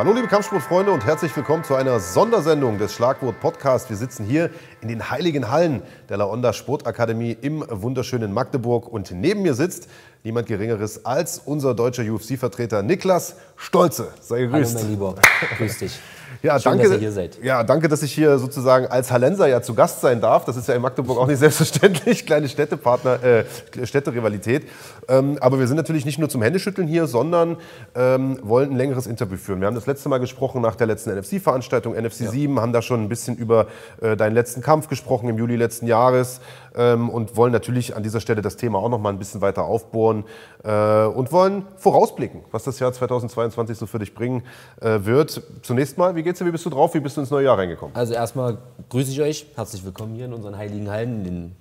Hallo 0.00 0.14
liebe 0.14 0.28
Kampfsportfreunde 0.28 0.92
und 0.92 1.04
herzlich 1.04 1.36
willkommen 1.36 1.62
zu 1.62 1.74
einer 1.74 2.00
Sondersendung 2.00 2.78
des 2.78 2.94
Schlagwort 2.94 3.38
Podcast. 3.38 3.90
Wir 3.90 3.98
sitzen 3.98 4.24
hier 4.24 4.48
in 4.80 4.88
den 4.88 5.10
heiligen 5.10 5.50
Hallen 5.50 5.82
der 6.08 6.16
Laonda 6.16 6.54
Sportakademie 6.54 7.36
im 7.38 7.62
wunderschönen 7.68 8.32
Magdeburg 8.32 8.88
und 8.88 9.10
neben 9.10 9.42
mir 9.42 9.52
sitzt 9.52 9.90
niemand 10.24 10.46
Geringeres 10.46 11.04
als 11.04 11.38
unser 11.44 11.74
deutscher 11.74 12.02
UFC-Vertreter 12.02 12.82
Niklas 12.82 13.36
Stolze. 13.56 14.08
Sei 14.22 14.40
gegrüßt. 14.40 14.76
Hallo 14.76 14.84
mein 14.84 14.90
Lieber, 14.90 15.14
grüß 15.58 15.78
dich. 15.80 16.00
Ja, 16.42 16.58
Schön, 16.58 16.72
danke, 16.72 16.84
dass 16.84 16.92
ihr 16.92 16.98
hier 16.98 17.12
seid. 17.12 17.38
Ja, 17.42 17.62
danke, 17.62 17.88
dass 17.88 18.02
ich 18.02 18.12
hier 18.12 18.38
sozusagen 18.38 18.86
als 18.86 19.12
Hallenser 19.12 19.46
ja 19.46 19.60
zu 19.60 19.74
Gast 19.74 20.00
sein 20.00 20.22
darf. 20.22 20.46
Das 20.46 20.56
ist 20.56 20.68
ja 20.68 20.74
in 20.74 20.80
Magdeburg 20.80 21.18
auch 21.18 21.26
nicht 21.26 21.38
selbstverständlich. 21.40 22.24
Kleine 22.24 22.48
Städtepartner, 22.48 23.22
äh, 23.22 23.44
Städterivalität. 23.84 24.66
Ähm, 25.08 25.36
aber 25.40 25.58
wir 25.58 25.66
sind 25.66 25.76
natürlich 25.76 26.06
nicht 26.06 26.18
nur 26.18 26.30
zum 26.30 26.40
Händeschütteln 26.40 26.88
hier, 26.88 27.06
sondern 27.06 27.58
ähm, 27.94 28.38
wollen 28.42 28.70
ein 28.70 28.76
längeres 28.76 29.06
Interview 29.06 29.36
führen. 29.36 29.60
Wir 29.60 29.66
haben 29.66 29.74
das 29.74 29.86
letzte 29.86 30.08
Mal 30.08 30.18
gesprochen 30.18 30.62
nach 30.62 30.76
der 30.76 30.86
letzten 30.86 31.14
NFC-Veranstaltung, 31.14 31.94
NFC 31.94 32.20
ja. 32.20 32.30
7, 32.30 32.58
haben 32.58 32.72
da 32.72 32.80
schon 32.80 33.02
ein 33.02 33.08
bisschen 33.10 33.36
über 33.36 33.66
äh, 34.00 34.16
deinen 34.16 34.34
letzten 34.34 34.62
Kampf 34.62 34.88
gesprochen 34.88 35.28
im 35.28 35.36
Juli 35.36 35.56
letzten 35.56 35.86
Jahres 35.86 36.40
und 36.74 37.36
wollen 37.36 37.52
natürlich 37.52 37.96
an 37.96 38.02
dieser 38.02 38.20
Stelle 38.20 38.42
das 38.42 38.56
Thema 38.56 38.78
auch 38.78 38.88
noch 38.88 39.00
mal 39.00 39.10
ein 39.10 39.18
bisschen 39.18 39.40
weiter 39.40 39.64
aufbohren 39.64 40.24
äh, 40.62 41.04
und 41.04 41.32
wollen 41.32 41.64
vorausblicken, 41.76 42.42
was 42.50 42.64
das 42.64 42.78
Jahr 42.78 42.92
2022 42.92 43.76
so 43.76 43.86
für 43.86 43.98
dich 43.98 44.14
bringen 44.14 44.42
äh, 44.80 45.00
wird. 45.02 45.42
Zunächst 45.62 45.98
mal, 45.98 46.14
wie 46.14 46.22
geht's 46.22 46.38
dir, 46.38 46.46
wie 46.46 46.50
bist 46.50 46.66
du 46.66 46.70
drauf, 46.70 46.94
wie 46.94 47.00
bist 47.00 47.16
du 47.16 47.22
ins 47.22 47.30
neue 47.30 47.46
Jahr 47.46 47.58
reingekommen? 47.58 47.94
Also 47.94 48.14
erstmal 48.14 48.58
grüße 48.88 49.10
ich 49.10 49.20
euch, 49.20 49.46
herzlich 49.56 49.84
willkommen 49.84 50.14
hier 50.14 50.26
in 50.26 50.32
unseren 50.32 50.56
heiligen 50.56 50.90
Hallen, 50.90 51.18
in 51.18 51.24
den 51.24 51.56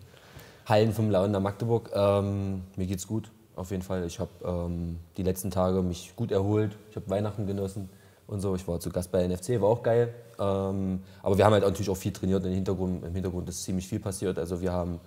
Hallen 0.65 0.93
vom 0.93 1.09
Lauender 1.09 1.39
Magdeburg. 1.39 1.89
Ähm, 1.93 2.61
mir 2.75 2.85
geht's 2.85 3.07
gut, 3.07 3.31
auf 3.55 3.71
jeden 3.71 3.83
Fall. 3.83 4.05
Ich 4.05 4.19
habe 4.19 4.29
ähm, 4.45 4.99
die 5.17 5.23
letzten 5.23 5.49
Tage 5.49 5.81
mich 5.81 6.13
gut 6.15 6.31
erholt, 6.31 6.77
ich 6.89 6.95
habe 6.95 7.09
Weihnachten 7.09 7.47
genossen 7.47 7.89
und 8.27 8.41
so. 8.41 8.55
Ich 8.55 8.67
war 8.67 8.79
zu 8.79 8.89
Gast 8.91 9.11
bei 9.11 9.27
NFC, 9.27 9.59
war 9.59 9.69
auch 9.69 9.83
geil. 9.83 10.13
Ähm, 10.39 11.01
aber 11.21 11.37
wir 11.37 11.45
haben 11.45 11.53
halt 11.53 11.63
natürlich 11.63 11.89
auch 11.89 11.97
viel 11.97 12.13
trainiert 12.13 12.45
im 12.45 12.53
Hintergrund. 12.53 13.03
Im 13.03 13.13
Hintergrund 13.13 13.49
ist 13.49 13.63
ziemlich 13.63 13.87
viel 13.87 13.99
passiert. 13.99 14.39
Also 14.39 14.61
wir 14.61 14.71
haben 14.71 14.99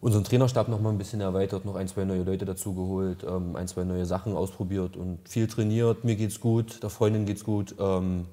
unseren 0.00 0.24
Trainerstab 0.24 0.68
noch 0.68 0.80
mal 0.80 0.90
ein 0.90 0.98
bisschen 0.98 1.20
erweitert, 1.20 1.64
noch 1.64 1.74
ein, 1.74 1.88
zwei 1.88 2.04
neue 2.04 2.22
Leute 2.22 2.44
dazugeholt, 2.44 3.24
ähm, 3.24 3.56
ein, 3.56 3.66
zwei 3.66 3.84
neue 3.84 4.06
Sachen 4.06 4.36
ausprobiert 4.36 4.96
und 4.96 5.18
viel 5.28 5.46
trainiert. 5.46 6.04
Mir 6.04 6.16
geht's 6.16 6.40
gut, 6.40 6.82
der 6.82 6.90
Freundin 6.90 7.26
geht's 7.26 7.44
gut, 7.44 7.74
ähm, 7.78 8.26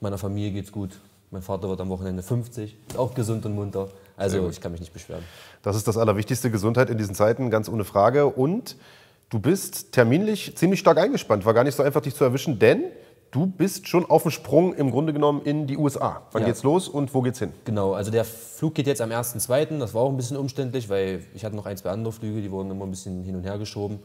meiner 0.00 0.18
Familie 0.18 0.52
geht's 0.52 0.72
gut. 0.72 1.00
Mein 1.30 1.42
Vater 1.42 1.68
wird 1.68 1.80
am 1.80 1.88
Wochenende 1.88 2.22
50, 2.22 2.76
ist 2.88 2.98
auch 2.98 3.14
gesund 3.14 3.46
und 3.46 3.54
munter. 3.54 3.88
Also 4.16 4.48
ich 4.50 4.60
kann 4.60 4.72
mich 4.72 4.82
nicht 4.82 4.92
beschweren. 4.92 5.24
Das 5.62 5.76
ist 5.76 5.88
das 5.88 5.96
Allerwichtigste, 5.96 6.50
Gesundheit 6.50 6.90
in 6.90 6.98
diesen 6.98 7.14
Zeiten, 7.14 7.50
ganz 7.50 7.68
ohne 7.68 7.84
Frage. 7.84 8.26
Und 8.26 8.76
du 9.30 9.40
bist 9.40 9.92
terminlich 9.92 10.54
ziemlich 10.56 10.78
stark 10.78 10.98
eingespannt. 10.98 11.46
War 11.46 11.54
gar 11.54 11.64
nicht 11.64 11.74
so 11.74 11.82
einfach, 11.82 12.02
dich 12.02 12.14
zu 12.14 12.22
erwischen, 12.22 12.58
denn 12.58 12.84
du 13.32 13.46
bist 13.46 13.88
schon 13.88 14.08
auf 14.08 14.22
dem 14.22 14.30
Sprung 14.30 14.74
im 14.74 14.92
Grunde 14.92 15.12
genommen 15.12 15.42
in 15.42 15.66
die 15.66 15.76
USA. 15.76 16.22
Wann 16.30 16.42
ja. 16.42 16.48
geht's 16.48 16.62
los 16.62 16.86
und 16.88 17.12
wo 17.12 17.22
geht's 17.22 17.40
hin? 17.40 17.52
Genau, 17.64 17.94
also 17.94 18.12
der 18.12 18.24
Flug 18.24 18.74
geht 18.74 18.86
jetzt 18.86 19.00
am 19.00 19.10
1.2. 19.10 19.78
Das 19.78 19.94
war 19.94 20.02
auch 20.02 20.10
ein 20.10 20.16
bisschen 20.16 20.36
umständlich, 20.36 20.88
weil 20.88 21.24
ich 21.34 21.44
hatte 21.44 21.56
noch 21.56 21.66
ein, 21.66 21.76
zwei 21.76 21.90
andere 21.90 22.12
Flüge, 22.12 22.40
die 22.40 22.50
wurden 22.50 22.70
immer 22.70 22.84
ein 22.84 22.90
bisschen 22.90 23.24
hin 23.24 23.34
und 23.34 23.42
her 23.42 23.58
geschoben. 23.58 23.98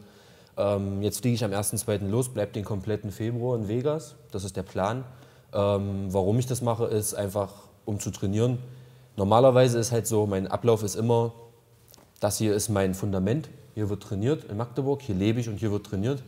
Ähm, 0.56 1.02
jetzt 1.02 1.20
fliege 1.20 1.34
ich 1.34 1.44
am 1.44 1.52
1.2. 1.52 2.08
los, 2.08 2.30
bleibe 2.30 2.52
den 2.52 2.64
kompletten 2.64 3.12
Februar 3.12 3.56
in 3.56 3.68
Vegas. 3.68 4.16
Das 4.32 4.44
ist 4.44 4.56
der 4.56 4.64
Plan. 4.64 5.04
Ähm, 5.52 6.08
warum 6.08 6.38
ich 6.38 6.46
das 6.46 6.62
mache, 6.62 6.86
ist 6.86 7.14
einfach, 7.14 7.52
um 7.84 8.00
zu 8.00 8.10
trainieren. 8.10 8.58
Normalerweise 9.16 9.78
ist 9.78 9.92
halt 9.92 10.06
so, 10.06 10.26
mein 10.26 10.46
Ablauf 10.46 10.82
ist 10.82 10.96
immer, 10.96 11.32
das 12.18 12.38
hier 12.38 12.54
ist 12.54 12.70
mein 12.70 12.94
Fundament. 12.94 13.48
Hier 13.74 13.90
wird 13.90 14.02
trainiert 14.02 14.44
in 14.44 14.56
Magdeburg, 14.56 15.02
hier 15.02 15.14
lebe 15.14 15.38
ich 15.38 15.48
und 15.48 15.58
hier 15.58 15.70
wird 15.70 15.86
trainiert. 15.86 16.22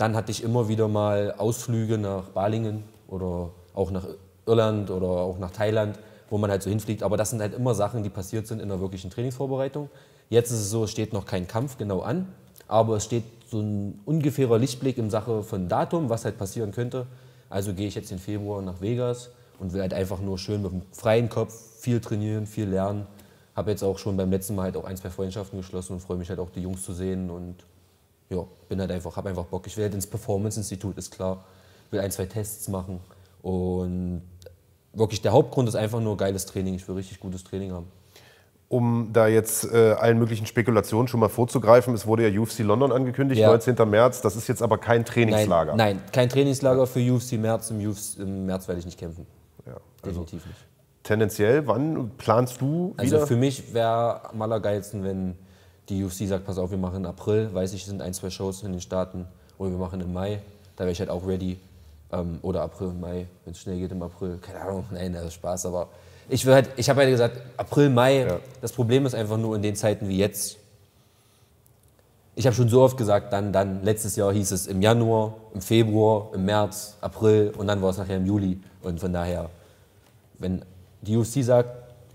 Dann 0.00 0.16
hatte 0.16 0.30
ich 0.32 0.42
immer 0.42 0.66
wieder 0.66 0.88
mal 0.88 1.34
Ausflüge 1.36 1.98
nach 1.98 2.30
Balingen 2.30 2.84
oder 3.06 3.50
auch 3.74 3.90
nach 3.90 4.06
Irland 4.46 4.90
oder 4.90 5.08
auch 5.08 5.38
nach 5.38 5.50
Thailand, 5.50 5.98
wo 6.30 6.38
man 6.38 6.50
halt 6.50 6.62
so 6.62 6.70
hinfliegt. 6.70 7.02
Aber 7.02 7.18
das 7.18 7.28
sind 7.28 7.42
halt 7.42 7.52
immer 7.52 7.74
Sachen, 7.74 8.02
die 8.02 8.08
passiert 8.08 8.46
sind 8.46 8.62
in 8.62 8.70
der 8.70 8.80
wirklichen 8.80 9.10
Trainingsvorbereitung. 9.10 9.90
Jetzt 10.30 10.52
ist 10.52 10.60
es 10.60 10.70
so, 10.70 10.84
es 10.84 10.90
steht 10.90 11.12
noch 11.12 11.26
kein 11.26 11.46
Kampf 11.46 11.76
genau 11.76 12.00
an, 12.00 12.32
aber 12.66 12.96
es 12.96 13.04
steht 13.04 13.24
so 13.50 13.60
ein 13.60 14.00
ungefährer 14.06 14.58
Lichtblick 14.58 14.96
in 14.96 15.10
Sache 15.10 15.42
von 15.42 15.68
Datum, 15.68 16.08
was 16.08 16.24
halt 16.24 16.38
passieren 16.38 16.72
könnte. 16.72 17.06
Also 17.50 17.74
gehe 17.74 17.86
ich 17.86 17.94
jetzt 17.94 18.10
im 18.10 18.18
Februar 18.18 18.62
nach 18.62 18.80
Vegas 18.80 19.28
und 19.58 19.74
will 19.74 19.82
halt 19.82 19.92
einfach 19.92 20.22
nur 20.22 20.38
schön 20.38 20.62
mit 20.62 20.72
einem 20.72 20.82
freien 20.92 21.28
Kopf 21.28 21.52
viel 21.78 22.00
trainieren, 22.00 22.46
viel 22.46 22.70
lernen. 22.70 23.06
Habe 23.54 23.70
jetzt 23.72 23.82
auch 23.82 23.98
schon 23.98 24.16
beim 24.16 24.30
letzten 24.30 24.54
Mal 24.54 24.62
halt 24.62 24.78
auch 24.78 24.84
ein, 24.84 24.96
zwei 24.96 25.10
Freundschaften 25.10 25.58
geschlossen 25.58 25.92
und 25.92 26.00
freue 26.00 26.16
mich 26.16 26.30
halt 26.30 26.38
auch 26.38 26.48
die 26.48 26.62
Jungs 26.62 26.84
zu 26.84 26.94
sehen 26.94 27.28
und 27.28 27.66
ja, 28.30 28.44
bin 28.68 28.80
halt 28.80 28.90
einfach, 28.92 29.16
habe 29.16 29.28
einfach 29.28 29.44
Bock. 29.44 29.66
Ich 29.66 29.76
will 29.76 29.84
halt 29.84 29.94
ins 29.94 30.06
Performance-Institut, 30.06 30.96
ist 30.96 31.10
klar. 31.10 31.44
Will 31.90 32.00
ein, 32.00 32.10
zwei 32.10 32.26
Tests 32.26 32.68
machen. 32.68 33.00
Und 33.42 34.22
wirklich 34.92 35.20
der 35.20 35.32
Hauptgrund 35.32 35.68
ist 35.68 35.74
einfach 35.74 36.00
nur 36.00 36.16
geiles 36.16 36.46
Training. 36.46 36.74
Ich 36.74 36.86
will 36.86 36.94
richtig 36.94 37.20
gutes 37.20 37.42
Training 37.44 37.72
haben. 37.72 37.86
Um 38.68 39.10
da 39.12 39.26
jetzt 39.26 39.64
äh, 39.72 39.94
allen 39.94 40.20
möglichen 40.20 40.46
Spekulationen 40.46 41.08
schon 41.08 41.18
mal 41.18 41.28
vorzugreifen, 41.28 41.92
es 41.92 42.06
wurde 42.06 42.28
ja 42.28 42.40
UFC 42.40 42.60
London 42.60 42.92
angekündigt, 42.92 43.40
ja. 43.40 43.48
19. 43.48 43.74
März. 43.90 44.20
Das 44.20 44.36
ist 44.36 44.46
jetzt 44.46 44.62
aber 44.62 44.78
kein 44.78 45.04
Trainingslager. 45.04 45.74
Nein, 45.74 45.96
nein 45.96 46.12
kein 46.12 46.28
Trainingslager 46.28 46.86
für 46.86 47.00
UFC 47.00 47.32
März. 47.32 47.72
Im, 47.72 47.84
UFC, 47.84 48.20
im 48.20 48.46
März 48.46 48.68
werde 48.68 48.78
ich 48.78 48.86
nicht 48.86 48.98
kämpfen. 48.98 49.26
Ja, 49.66 49.72
also 50.02 50.20
Definitiv 50.20 50.46
nicht. 50.46 50.58
Tendenziell, 51.02 51.66
wann 51.66 52.12
planst 52.16 52.60
du 52.60 52.94
also 52.96 53.10
wieder? 53.10 53.16
Also 53.22 53.26
für 53.26 53.36
mich 53.36 53.74
wäre 53.74 54.30
am 54.30 54.40
allergeilsten, 54.40 55.02
wenn 55.02 55.34
die 55.90 56.04
UFC 56.04 56.26
sagt, 56.26 56.46
pass 56.46 56.58
auf, 56.58 56.70
wir 56.70 56.78
machen 56.78 57.04
im 57.04 57.06
April, 57.06 57.52
weiß 57.52 57.72
ich, 57.74 57.82
es 57.82 57.88
sind 57.88 58.00
ein, 58.00 58.14
zwei 58.14 58.30
Shows 58.30 58.62
in 58.62 58.72
den 58.72 58.80
Staaten, 58.80 59.26
oder 59.58 59.70
wir 59.70 59.78
machen 59.78 60.00
im 60.00 60.12
Mai, 60.12 60.40
da 60.76 60.84
wäre 60.84 60.92
ich 60.92 61.00
halt 61.00 61.10
auch 61.10 61.26
ready. 61.26 61.58
Ähm, 62.12 62.38
oder 62.42 62.62
April, 62.62 62.92
Mai, 62.92 63.26
wenn 63.44 63.52
es 63.52 63.60
schnell 63.60 63.78
geht 63.78 63.92
im 63.92 64.02
April, 64.02 64.38
keine 64.40 64.60
Ahnung, 64.60 64.84
nein, 64.90 65.12
das 65.12 65.26
ist 65.26 65.34
Spaß, 65.34 65.66
aber 65.66 65.88
ich, 66.28 66.46
halt, 66.46 66.70
ich 66.76 66.88
habe 66.88 67.00
halt 67.00 67.10
gesagt, 67.10 67.40
April, 67.56 67.90
Mai, 67.90 68.20
ja. 68.20 68.38
das 68.60 68.72
Problem 68.72 69.04
ist 69.04 69.14
einfach 69.14 69.36
nur 69.36 69.56
in 69.56 69.62
den 69.62 69.76
Zeiten 69.76 70.08
wie 70.08 70.18
jetzt, 70.18 70.56
ich 72.36 72.46
habe 72.46 72.54
schon 72.54 72.68
so 72.68 72.80
oft 72.80 72.96
gesagt, 72.96 73.32
dann, 73.32 73.52
dann, 73.52 73.82
letztes 73.82 74.16
Jahr 74.16 74.32
hieß 74.32 74.52
es 74.52 74.66
im 74.66 74.80
Januar, 74.80 75.34
im 75.52 75.60
Februar, 75.60 76.30
im 76.32 76.44
März, 76.44 76.96
April 77.00 77.52
und 77.58 77.66
dann 77.66 77.82
war 77.82 77.90
es 77.90 77.98
nachher 77.98 78.16
im 78.16 78.24
Juli. 78.24 78.58
Und 78.82 78.98
von 78.98 79.12
daher, 79.12 79.50
wenn 80.38 80.62
die 81.02 81.16
UFC 81.16 81.42
sagt, 81.42 81.68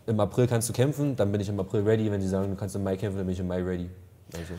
im 0.07 0.19
April 0.19 0.47
kannst 0.47 0.69
du 0.69 0.73
kämpfen, 0.73 1.15
dann 1.15 1.31
bin 1.31 1.41
ich 1.41 1.49
im 1.49 1.59
April 1.59 1.83
ready. 1.83 2.11
Wenn 2.11 2.21
sie 2.21 2.27
sagen, 2.27 2.49
du 2.49 2.55
kannst 2.55 2.75
im 2.75 2.83
Mai 2.83 2.97
kämpfen, 2.97 3.17
dann 3.17 3.25
bin 3.25 3.33
ich 3.33 3.39
im 3.39 3.47
Mai 3.47 3.61
ready. 3.61 3.89
Also. 4.33 4.53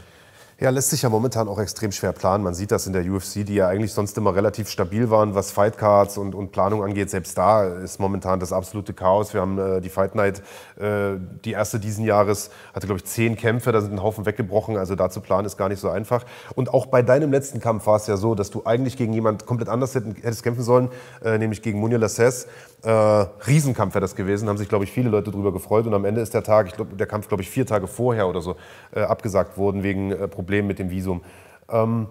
Ja, 0.59 0.71
lässt 0.71 0.89
sich 0.89 1.03
ja 1.03 1.11
momentan 1.11 1.49
auch 1.49 1.59
extrem 1.59 1.93
schwer 1.93 2.13
planen. 2.13 2.43
Man 2.43 2.55
sieht 2.55 2.71
das 2.71 2.87
in 2.87 2.95
der 2.95 3.05
UFC, 3.05 3.45
die 3.45 3.57
ja 3.57 3.69
eigentlich 3.69 3.93
sonst 3.93 4.17
immer 4.17 4.35
relativ 4.35 4.71
stabil 4.71 5.11
waren, 5.11 5.35
was 5.35 5.51
Fightcards 5.51 6.17
und, 6.17 6.35
und 6.35 6.51
Planung 6.51 6.83
angeht. 6.83 7.11
Selbst 7.11 7.37
da 7.37 7.67
ist 7.67 8.01
momentan 8.01 8.41
das 8.41 8.55
absolute 8.55 8.95
Chaos. 8.95 9.35
Wir 9.35 9.43
haben 9.43 9.59
äh, 9.59 9.83
die 9.83 9.91
Fight 9.91 10.15
Night, 10.15 10.43
äh, 10.81 11.19
die 11.45 11.53
erste 11.53 11.79
diesen 11.79 12.07
Jahres, 12.07 12.49
hatte, 12.73 12.87
glaube 12.87 13.01
ich, 13.01 13.05
zehn 13.05 13.37
Kämpfe, 13.37 13.71
da 13.71 13.83
sind 13.83 13.93
ein 13.93 14.03
Haufen 14.03 14.25
weggebrochen. 14.25 14.79
Also 14.79 14.95
da 14.95 15.11
zu 15.11 15.21
planen 15.21 15.45
ist 15.45 15.59
gar 15.59 15.69
nicht 15.69 15.79
so 15.79 15.91
einfach. 15.91 16.25
Und 16.55 16.73
auch 16.73 16.87
bei 16.87 17.03
deinem 17.03 17.33
letzten 17.33 17.61
Kampf 17.61 17.87
war 17.87 17.97
es 17.97 18.07
ja 18.07 18.17
so, 18.17 18.35
dass 18.35 18.49
du 18.49 18.63
eigentlich 18.65 18.97
gegen 18.97 19.13
jemand 19.13 19.45
komplett 19.45 19.69
anders 19.69 19.95
hättest 19.95 20.43
kämpfen 20.43 20.63
sollen, 20.63 20.89
äh, 21.23 21.37
nämlich 21.37 21.61
gegen 21.61 21.81
Munir 21.81 21.99
Lasses. 21.99 22.47
Äh, 22.83 22.91
Riesenkampf 22.91 23.95
wäre 23.95 24.01
das 24.01 24.17
gewesen, 24.17 24.49
haben 24.49 24.57
sich, 24.57 24.71
glaube 24.71 24.85
ich, 24.85 24.93
viele 24.93 25.11
Leute 25.11 25.31
darüber 25.31 25.53
gefreut. 25.53 25.87
Und 25.87 25.93
am 25.93 26.07
Ende 26.07 26.23
ist 26.23 26.33
der 26.33 26.43
Tag, 26.43 26.69
ich 26.69 26.73
glaube, 26.73 26.97
der 26.97 27.07
Kampf, 27.07 27.29
glaube 27.29 27.43
ich, 27.43 27.51
vier 27.51 27.67
Tage 27.67 27.89
vorher 27.89 28.27
oder 28.27 28.41
so 28.41 28.57
äh, 28.95 29.01
abgesagt 29.01 29.59
worden 29.59 29.83
wegen 29.83 30.13
äh, 30.13 30.29
Problemen 30.47 30.69
mit 30.69 30.79
dem 30.79 30.91
Visum. 30.91 31.23
Ähm, 31.69 32.07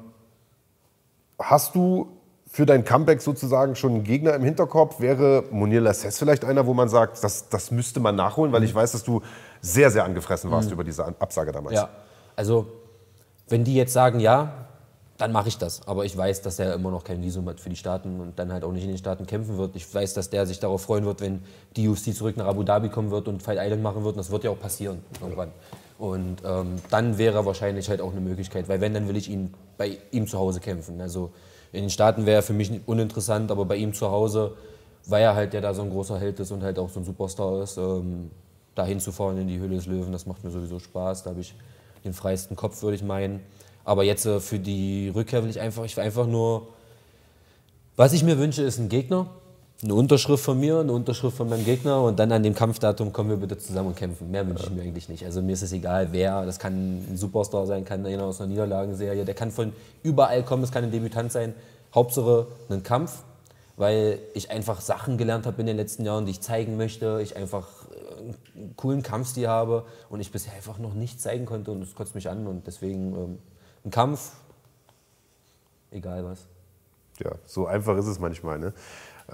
hast 1.40 1.74
du 1.74 2.08
für 2.46 2.66
dein 2.66 2.84
Comeback 2.84 3.22
sozusagen 3.22 3.76
schon 3.76 3.94
einen 3.94 4.04
Gegner 4.04 4.34
im 4.34 4.44
Hinterkopf? 4.44 5.00
Wäre 5.00 5.46
Munir 5.52 5.80
Lasses 5.80 6.20
vielleicht 6.20 6.44
einer, 6.44 6.66
wo 6.66 6.74
man 6.74 6.90
sagt, 6.90 7.24
das, 7.24 7.48
das 7.48 7.72
müsste 7.72 8.02
man 8.02 8.16
nachholen? 8.16 8.52
Weil 8.52 8.64
ich 8.64 8.76
weiß, 8.76 8.92
dass 8.92 9.04
du 9.04 9.22
sehr, 9.62 9.90
sehr 9.90 10.04
angefressen 10.04 10.52
warst 10.52 10.68
mhm. 10.68 10.74
über 10.74 10.84
diese 10.84 11.06
Absage 11.06 11.54
damals. 11.54 11.76
Ja, 11.76 11.90
also 12.36 12.68
wenn 13.48 13.64
die 13.64 13.76
jetzt 13.76 13.94
sagen, 13.94 14.20
ja, 14.20 14.52
dann 15.18 15.32
mache 15.32 15.48
ich 15.48 15.58
das. 15.58 15.88
Aber 15.88 16.04
ich 16.04 16.16
weiß, 16.18 16.42
dass 16.42 16.60
er 16.60 16.74
immer 16.74 16.92
noch 16.92 17.06
kein 17.06 17.22
Visum 17.22 17.48
hat 17.48 17.62
für 17.62 17.70
die 17.70 17.78
Staaten 17.78 18.20
und 18.20 18.38
dann 18.38 18.52
halt 18.52 18.66
auch 18.66 18.74
nicht 18.74 18.84
in 18.84 18.90
den 18.90 18.98
Staaten 18.98 19.26
kämpfen 19.26 19.58
wird. 19.58 19.78
Ich 19.78 19.94
weiß, 19.94 20.14
dass 20.14 20.30
der 20.30 20.46
sich 20.46 20.60
darauf 20.60 20.82
freuen 20.82 21.06
wird, 21.06 21.22
wenn 21.22 21.42
die 21.78 21.88
UFC 21.88 22.14
zurück 22.14 22.36
nach 22.36 22.48
Abu 22.48 22.64
Dhabi 22.64 22.90
kommen 22.90 23.12
wird 23.12 23.30
und 23.30 23.42
Fight 23.42 23.58
Island 23.62 23.82
machen 23.82 24.04
wird. 24.04 24.16
Und 24.16 24.20
das 24.20 24.30
wird 24.30 24.44
ja 24.44 24.50
auch 24.50 24.60
passieren 24.60 25.00
irgendwann. 25.22 25.52
Und 25.98 26.44
ähm, 26.46 26.76
dann 26.90 27.18
wäre 27.18 27.46
wahrscheinlich 27.46 27.90
halt 27.90 28.02
auch 28.02 28.12
eine 28.12 28.22
Möglichkeit, 28.22 28.68
weil 28.68 28.82
wenn, 28.82 28.94
dann 28.94 29.08
will 29.08 29.16
ich 29.16 29.30
ihn 29.30 29.54
bei 29.78 29.98
ihm 30.12 30.28
zu 30.28 30.38
Hause 30.38 30.60
kämpfen. 30.60 31.00
Also 31.00 31.32
in 31.72 31.82
den 31.82 31.90
Staaten 31.90 32.26
wäre 32.26 32.38
er 32.38 32.44
für 32.44 32.54
mich 32.54 32.72
uninteressant, 32.86 33.52
aber 33.52 33.66
bei 33.66 33.78
ihm 33.78 33.94
zu 33.94 34.12
Hause, 34.12 34.56
weil 35.06 35.24
er 35.24 35.36
halt 35.36 35.54
ja 35.54 35.62
da 35.62 35.74
so 35.74 35.84
ein 35.84 35.90
großer 35.90 36.20
Held 36.20 36.40
ist 36.40 36.52
und 36.52 36.64
halt 36.64 36.80
auch 36.80 36.90
so 36.90 37.00
ein 37.00 37.06
Superstar 37.06 37.62
ist, 37.62 37.78
ähm, 37.78 38.32
da 38.76 38.86
hinzufahren 38.86 39.38
in 39.38 39.48
die 39.48 39.58
Höhle 39.58 39.76
des 39.76 39.86
Löwen, 39.86 40.12
das 40.12 40.26
macht 40.26 40.44
mir 40.44 40.52
sowieso 40.52 40.80
Spaß. 40.80 41.24
Da 41.24 41.30
habe 41.30 41.40
ich 41.40 41.56
den 42.04 42.14
freiesten 42.14 42.56
Kopf, 42.56 42.82
würde 42.82 42.96
ich 42.96 43.04
meinen. 43.04 43.42
Aber 43.86 44.04
jetzt 44.04 44.26
äh, 44.26 44.40
für 44.40 44.60
die 44.60 45.10
Rückkehr 45.10 45.44
will 45.44 45.50
ich 45.50 45.62
einfach, 45.62 45.86
ich 45.86 45.96
will 45.96 46.04
einfach 46.04 46.28
nur, 46.28 46.68
was 47.96 48.12
ich 48.12 48.24
mir 48.24 48.38
wünsche, 48.38 48.64
ist 48.64 48.80
ein 48.80 48.90
Gegner, 48.90 49.28
eine 49.84 49.94
Unterschrift 49.94 50.44
von 50.44 50.60
mir, 50.60 50.80
eine 50.80 50.94
Unterschrift 50.94 51.38
von 51.38 51.50
meinem 51.50 51.66
Gegner 51.66 52.02
und 52.02 52.18
dann 52.18 52.32
an 52.32 52.44
dem 52.44 52.56
Kampfdatum 52.56 53.12
kommen 53.12 53.30
wir 53.30 53.38
bitte 53.38 53.58
zusammen 53.58 53.90
und 53.90 53.96
kämpfen. 53.96 54.32
Mehr 54.32 54.48
wünsche 54.48 54.64
ich 54.64 54.72
mir 54.72 54.82
eigentlich 54.82 55.10
nicht. 55.10 55.26
Also 55.26 55.42
mir 55.42 55.54
ist 55.54 55.62
es 55.62 55.74
egal, 55.74 56.10
wer, 56.12 56.46
das 56.46 56.60
kann 56.60 56.74
ein 57.12 57.18
Superstar 57.18 57.68
sein, 57.68 57.84
kann 57.86 58.06
einer 58.06 58.24
aus 58.24 58.40
einer 58.40 58.50
Niederlagenserie, 58.50 59.26
der 59.26 59.36
kann 59.36 59.52
von 59.52 59.74
überall 60.02 60.44
kommen, 60.44 60.64
es 60.64 60.72
kann 60.72 60.84
ein 60.84 60.92
Debütant 60.92 61.32
sein. 61.32 61.54
Hauptsache 61.94 62.48
ein 62.70 62.84
Kampf. 62.84 63.24
weil 63.78 64.20
ich 64.34 64.52
einfach 64.52 64.82
Sachen 64.82 65.18
gelernt 65.18 65.46
habe 65.46 65.60
in 65.60 65.68
den 65.68 65.78
letzten 65.78 66.06
Jahren, 66.06 66.26
die 66.26 66.32
ich 66.32 66.42
zeigen 66.42 66.78
möchte. 66.78 67.20
Ich 67.22 67.36
einfach 67.36 67.68
äh, 67.92 68.60
einen 68.60 68.76
coolen 68.78 69.04
Kampfstil 69.04 69.48
habe 69.48 69.86
und 70.10 70.22
ich 70.22 70.32
bisher 70.32 70.54
einfach 70.54 70.78
noch 70.78 70.94
nicht 70.94 71.22
zeigen 71.22 71.46
konnte 71.46 71.72
und 71.72 71.82
das 71.82 71.94
kotzt 71.96 72.16
mich 72.16 72.30
an 72.30 72.48
und 72.48 72.68
deswegen 72.68 73.16
ähm, 73.16 73.40
ein 73.84 73.92
Kampf, 73.92 74.32
egal 75.92 76.24
was. 76.24 76.40
Ja, 77.20 77.32
so 77.46 77.66
einfach 77.66 77.98
ist 77.98 78.08
es 78.08 78.20
manchmal. 78.20 78.60
Ne? 78.60 78.74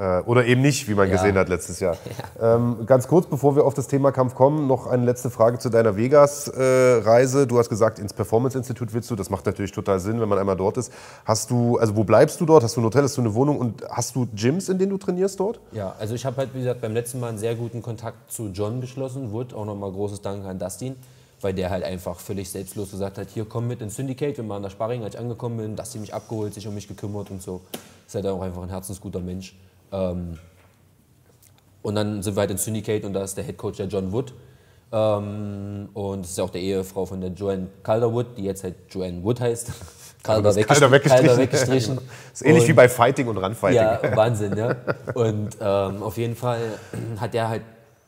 Äh, 0.01 0.21
oder 0.25 0.45
eben 0.45 0.61
nicht, 0.61 0.87
wie 0.89 0.95
man 0.95 1.07
Ja. 1.07 1.15
gesehen 1.15 1.37
hat 1.37 1.47
letztes 1.47 1.79
Jahr. 1.79 1.95
Ähm, 2.41 2.87
ganz 2.87 3.07
kurz, 3.07 3.27
bevor 3.27 3.55
wir 3.55 3.65
auf 3.65 3.75
das 3.75 3.87
Thema 3.87 4.11
Kampf 4.11 4.33
kommen, 4.33 4.65
noch 4.65 4.87
eine 4.87 5.05
letzte 5.05 5.29
Frage 5.29 5.59
zu 5.59 5.69
deiner 5.69 5.95
Vegas-Reise. 5.95 7.45
du 7.45 7.59
hast 7.59 7.69
gesagt, 7.69 7.99
ins 7.99 8.13
Performance-Institut 8.13 8.93
willst 8.93 9.11
du. 9.11 9.15
Das 9.15 9.29
macht 9.29 9.45
natürlich 9.45 9.71
total 9.71 9.99
Sinn, 9.99 10.19
wenn 10.19 10.27
man 10.27 10.39
einmal 10.39 10.57
dort 10.57 10.77
ist. 10.77 10.91
Hast 11.25 11.51
du, 11.51 11.77
also 11.77 11.95
wo 11.95 12.03
bleibst 12.03 12.41
du 12.41 12.45
dort? 12.47 12.63
Hast 12.63 12.75
du 12.77 12.81
ein 12.81 12.85
Hotel, 12.85 13.03
hast 13.03 13.15
du 13.17 13.21
eine 13.21 13.35
Wohnung 13.35 13.59
und 13.59 13.83
hast 13.89 14.15
du 14.15 14.25
Gyms, 14.33 14.69
in 14.69 14.79
denen 14.79 14.89
du 14.89 14.97
trainierst 14.97 15.39
dort? 15.39 15.59
Ja, 15.71 15.93
also 15.99 16.15
ich 16.15 16.25
habe 16.25 16.37
halt, 16.37 16.49
wie 16.55 16.59
gesagt, 16.59 16.81
beim 16.81 16.93
letzten 16.93 17.19
Mal 17.19 17.29
einen 17.29 17.37
sehr 17.37 17.53
guten 17.53 17.83
Kontakt 17.83 18.31
zu 18.31 18.47
John 18.47 18.81
geschlossen. 18.81 19.31
Wood, 19.31 19.53
auch 19.53 19.65
nochmal 19.65 19.91
großes 19.91 20.21
Dank 20.21 20.43
an 20.45 20.57
Dustin, 20.57 20.95
weil 21.41 21.53
der 21.53 21.69
halt 21.69 21.83
einfach 21.83 22.19
völlig 22.19 22.49
selbstlos 22.49 22.89
gesagt 22.89 23.19
hat, 23.19 23.27
hier 23.29 23.45
komm 23.45 23.67
mit 23.67 23.81
ins 23.81 23.97
Syndicate, 23.97 24.37
wir 24.37 24.43
machen 24.43 24.63
da 24.63 24.69
Sparring, 24.71 25.03
als 25.03 25.13
ich 25.13 25.19
angekommen 25.19 25.57
bin, 25.57 25.75
Dustin 25.75 26.01
mich 26.01 26.13
abgeholt, 26.13 26.55
sich 26.55 26.67
um 26.67 26.73
mich 26.73 26.87
gekümmert 26.87 27.29
und 27.29 27.41
so. 27.43 27.61
Ist 28.07 28.15
halt 28.15 28.25
auch 28.25 28.41
einfach 28.41 28.63
ein 28.63 28.69
herzensguter 28.69 29.19
Mensch. 29.19 29.55
Ähm, 29.91 30.37
und 31.81 31.95
dann 31.95 32.21
sind 32.21 32.35
wir 32.35 32.41
halt 32.41 32.51
ins 32.51 32.63
Syndicate 32.63 33.03
und 33.05 33.13
da 33.13 33.23
ist 33.23 33.35
der 33.35 33.43
Head 33.43 33.57
Coach 33.57 33.77
der 33.77 33.87
John 33.87 34.11
Wood. 34.11 34.33
Ähm, 34.91 35.89
und 35.93 36.23
das 36.23 36.31
ist 36.31 36.39
auch 36.39 36.49
der 36.49 36.61
Ehefrau 36.61 37.05
von 37.05 37.21
der 37.21 37.31
Joanne 37.31 37.67
Calderwood, 37.83 38.37
die 38.37 38.43
jetzt 38.43 38.63
halt 38.63 38.75
Joanne 38.89 39.23
Wood 39.23 39.39
heißt. 39.39 39.71
Calder, 40.23 40.53
das 40.53 40.67
Calder 40.67 40.91
weggestrichen. 40.91 41.25
Calder 41.27 41.41
weggestrichen. 41.41 41.99
ist 42.33 42.45
ähnlich 42.45 42.63
Und- 42.63 42.69
wie 42.69 42.73
bei 42.73 42.87
Fighting 42.89 43.27
und 43.27 43.37
Runfighting. 43.37 43.77
ja, 43.77 43.99
Wahnsinn, 44.15 44.55
ja. 44.55 44.75
Und 45.15 45.57
ähm, 45.59 46.03
auf 46.03 46.17
jeden 46.17 46.35
Fall 46.35 46.59
hat 47.19 47.33
der 47.33 47.49
halt 47.49 47.63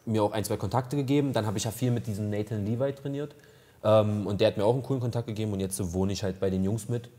mir 0.05 0.21
auch 0.21 0.31
ein, 0.31 0.43
zwei 0.43 0.57
Kontakte 0.57 0.95
gegeben. 0.95 1.33
Dann 1.33 1.47
habe 1.47 1.57
ich 1.57 1.63
ja 1.63 1.71
viel 1.71 1.89
mit 1.89 2.05
diesem 2.05 2.29
Nathan 2.29 2.65
Levi 2.65 2.93
trainiert. 2.93 3.33
Ähm, 3.83 4.27
und 4.27 4.41
der 4.41 4.49
hat 4.49 4.57
mir 4.57 4.65
auch 4.65 4.73
einen 4.73 4.83
coolen 4.83 5.01
Kontakt 5.01 5.25
gegeben. 5.25 5.53
Und 5.53 5.59
jetzt 5.59 5.93
wohne 5.93 6.13
ich 6.13 6.21
halt 6.23 6.39
bei 6.39 6.51
den 6.51 6.63
Jungs 6.63 6.87
mit. 6.87 7.09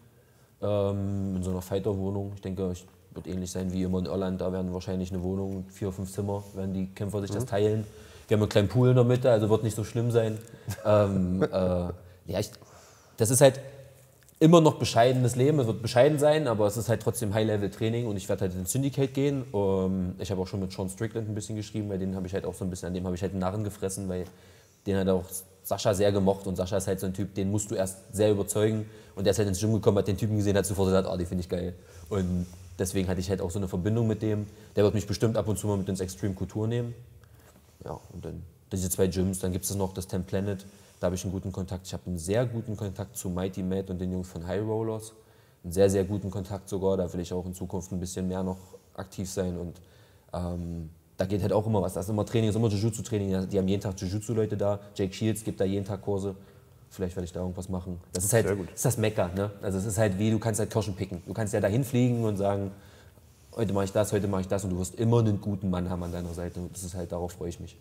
Ähm, 0.63 1.37
in 1.37 1.43
so 1.43 1.51
einer 1.51 1.63
Fighter-Wohnung. 1.63 2.33
Ich 2.37 2.43
denke, 2.43 2.63
es 2.71 2.85
wird 3.15 3.27
ähnlich 3.27 3.51
sein 3.51 3.73
wie 3.73 3.83
immer 3.83 3.99
in 3.99 4.07
Irland. 4.07 4.41
Da 4.41 4.53
werden 4.53 4.73
wahrscheinlich 4.73 5.13
eine 5.13 5.23
Wohnung, 5.23 5.67
vier, 5.71 5.93
fünf 5.93 6.13
Zimmer, 6.13 6.43
werden 6.55 6.75
die 6.75 6.87
Kämpfer 6.87 7.21
sich 7.21 7.31
das 7.31 7.47
teilen. 7.47 7.87
Wir 8.29 8.37
haben 8.37 8.43
einen 8.43 8.49
kleinen 8.49 8.69
Pool 8.69 8.89
in 8.89 8.95
der 8.95 9.05
Mitte, 9.05 9.31
also 9.31 9.51
wird 9.51 9.63
nicht 9.63 9.77
so 9.77 9.85
schlimm 9.85 10.11
sein. 10.11 10.39
ähm, 10.85 11.43
äh, 11.43 11.47
ja, 11.47 12.39
ich, 12.39 12.51
das 13.17 13.31
ist 13.31 13.41
halt 13.41 13.61
immer 14.41 14.61
noch 14.61 14.75
bescheidenes 14.75 15.37
Leben. 15.37 15.59
Es 15.61 15.67
wird 15.67 15.83
bescheiden 15.83 16.19
sein, 16.19 16.49
aber 16.49 16.67
es 16.67 16.77
ist 16.77 16.89
halt 16.89 17.03
trotzdem 17.03 17.33
High-Level-Training 17.35 18.07
und 18.07 18.17
ich 18.17 18.29
werde 18.29 18.43
halt 18.43 18.55
ins 18.55 18.73
Syndicate 18.73 19.13
gehen. 19.13 19.45
Ähm, 19.55 20.15
ich 20.19 20.31
habe 20.31 20.41
auch 20.41 20.47
schon 20.47 20.61
mit 20.61 20.73
Sean 20.73 20.89
Strickland 20.89 21.29
ein 21.29 21.35
bisschen 21.35 21.57
geschrieben, 21.57 21.89
weil 21.89 21.99
den 21.99 22.15
habe 22.15 22.27
ich 22.27 22.35
halt 22.35 22.45
auch 22.45 22.55
so 22.55 22.65
ein 22.65 22.71
bisschen, 22.71 22.89
an 22.89 22.95
dem 22.95 23.05
habe 23.05 23.15
ich 23.15 23.23
halt 23.23 23.33
einen 23.33 23.41
Narren 23.41 23.65
gefressen, 23.65 24.09
weil 24.09 24.25
den 24.87 24.97
hat 24.97 25.09
auch 25.09 25.25
Sascha 25.63 25.95
sehr 25.95 26.13
gemocht 26.13 26.47
und 26.47 26.57
Sascha 26.57 26.77
ist 26.77 26.87
halt 26.87 27.01
so 27.01 27.07
ein 27.07 27.15
Typ, 27.15 27.35
den 27.35 27.51
musst 27.51 27.71
du 27.71 27.75
erst 27.75 27.99
sehr 28.13 28.31
überzeugen 28.31 28.87
und 29.17 29.25
der 29.25 29.31
ist 29.31 29.39
halt 29.39 29.49
ins 29.49 29.61
Gym 29.61 29.73
gekommen, 29.73 29.99
hat 29.99 30.09
den 30.09 30.19
Typen 30.19 30.37
gesehen, 30.37 30.57
hat 30.57 30.67
sofort 30.67 30.89
gesagt, 30.89 31.09
oh, 31.11 31.17
den 31.17 31.27
finde 31.27 31.43
ich 31.43 31.49
geil. 31.49 31.75
Und 32.11 32.47
deswegen 32.79 33.09
hatte 33.09 33.21
ich 33.21 33.31
halt 33.31 33.41
auch 33.41 33.51
so 33.51 33.59
eine 33.59 33.69
Verbindung 33.69 34.07
mit 34.07 34.23
dem. 34.23 34.47
Der 34.77 34.85
wird 34.85 34.95
mich 34.95 35.07
bestimmt 35.07 35.37
ab 35.37 35.49
und 35.49 35.59
zu 35.59 35.67
mal 35.67 35.77
mit 35.77 35.89
ins 35.89 36.01
Extreme 36.01 36.35
Couture 36.35 36.69
nehmen. 36.69 36.95
Ja, 37.85 37.99
und 38.13 38.25
dann 38.25 38.43
diese 38.73 38.91
zwei 38.91 39.07
Gyms, 39.07 39.39
dann 39.39 39.53
gibt 39.53 39.65
es 39.65 39.75
noch 39.75 39.93
das 39.93 40.07
Ten 40.07 40.25
Planet, 40.25 40.65
da 41.01 41.07
habe 41.07 41.17
ich 41.17 41.25
einen 41.25 41.33
guten 41.33 41.53
Kontakt. 41.53 41.87
Ich 41.87 41.93
habe 41.93 42.05
einen 42.07 42.19
sehr 42.19 42.47
guten 42.47 42.77
Kontakt 42.77 43.17
zu 43.17 43.29
Mighty 43.29 43.63
Matt 43.63 43.91
und 43.91 44.01
den 44.01 44.11
Jungs 44.13 44.29
von 44.29 44.47
High 44.47 44.63
Rollers. 44.63 45.13
Einen 45.63 45.73
sehr, 45.73 45.91
sehr 45.91 46.05
guten 46.05 46.31
Kontakt 46.31 46.69
sogar. 46.69 46.97
Da 46.97 47.13
will 47.13 47.21
ich 47.21 47.33
auch 47.33 47.45
in 47.45 47.55
Zukunft 47.55 47.93
ein 47.93 48.01
bisschen 48.01 48.27
mehr 48.27 48.43
noch 48.43 48.57
aktiv 48.95 49.29
sein. 49.29 49.59
Und 49.59 49.81
ähm, 50.33 50.89
da 51.17 51.27
geht 51.27 51.43
halt 51.43 51.53
auch 51.53 51.67
immer 51.67 51.83
was. 51.83 51.93
Da 51.93 52.01
ist 52.01 52.09
immer 52.09 52.25
Training, 52.25 52.49
ist 52.49 52.57
immer 52.57 52.69
Jiu-Jitsu-Training. 52.69 53.49
Die 53.51 53.59
haben 53.59 53.69
jeden 53.69 53.83
Tag 53.83 53.97
Jiu-Jitsu-Leute 53.99 54.57
da. 54.57 54.81
Jake 54.95 55.13
Shields 55.13 55.45
gibt 55.45 55.61
da 55.61 55.65
jeden 55.65 55.85
Tag 55.85 56.01
Kurse. 56.01 56.37
Vielleicht 56.95 57.17
werde 57.17 57.25
ich 57.25 57.33
da 57.33 57.41
irgendwas 57.41 57.69
machen. 57.69 58.01
Das 58.13 58.25
ist 58.25 58.33
halt 58.33 58.47
das 58.47 58.57
ist 58.75 58.85
das 58.85 58.99
Mecker. 58.99 59.31
Ne? 59.35 59.51
Also 59.63 59.79
es 59.79 59.85
ist 59.85 59.99
halt 59.99 60.19
wie, 60.19 60.31
du 60.31 60.39
kannst 60.39 60.61
halt 60.61 60.71
Kirschen 60.71 60.95
picken. 60.95 61.23
Du 61.27 61.35
kannst 61.35 61.53
ja 61.53 61.61
dahin 61.61 61.85
fliegen 61.85 62.25
und 62.25 62.37
sagen, 62.37 62.71
heute 63.57 63.73
mache 63.73 63.87
ich 63.87 63.93
das, 63.93 64.13
heute 64.13 64.29
mache 64.29 64.43
ich 64.43 64.49
das. 64.49 64.65
Und 64.65 64.71
du 64.71 64.79
wirst 64.79 64.95
immer 64.95 65.19
einen 65.19 65.41
guten 65.41 65.71
Mann 65.71 65.91
haben 65.91 66.03
an 66.05 66.13
deiner 66.13 66.33
Seite. 66.35 66.61
Und 66.61 66.73
das 66.75 66.85
ist 66.85 66.95
halt, 66.95 67.11
darauf 67.11 67.33
freue 67.33 67.49
ich 67.49 67.59
mich. 67.59 67.77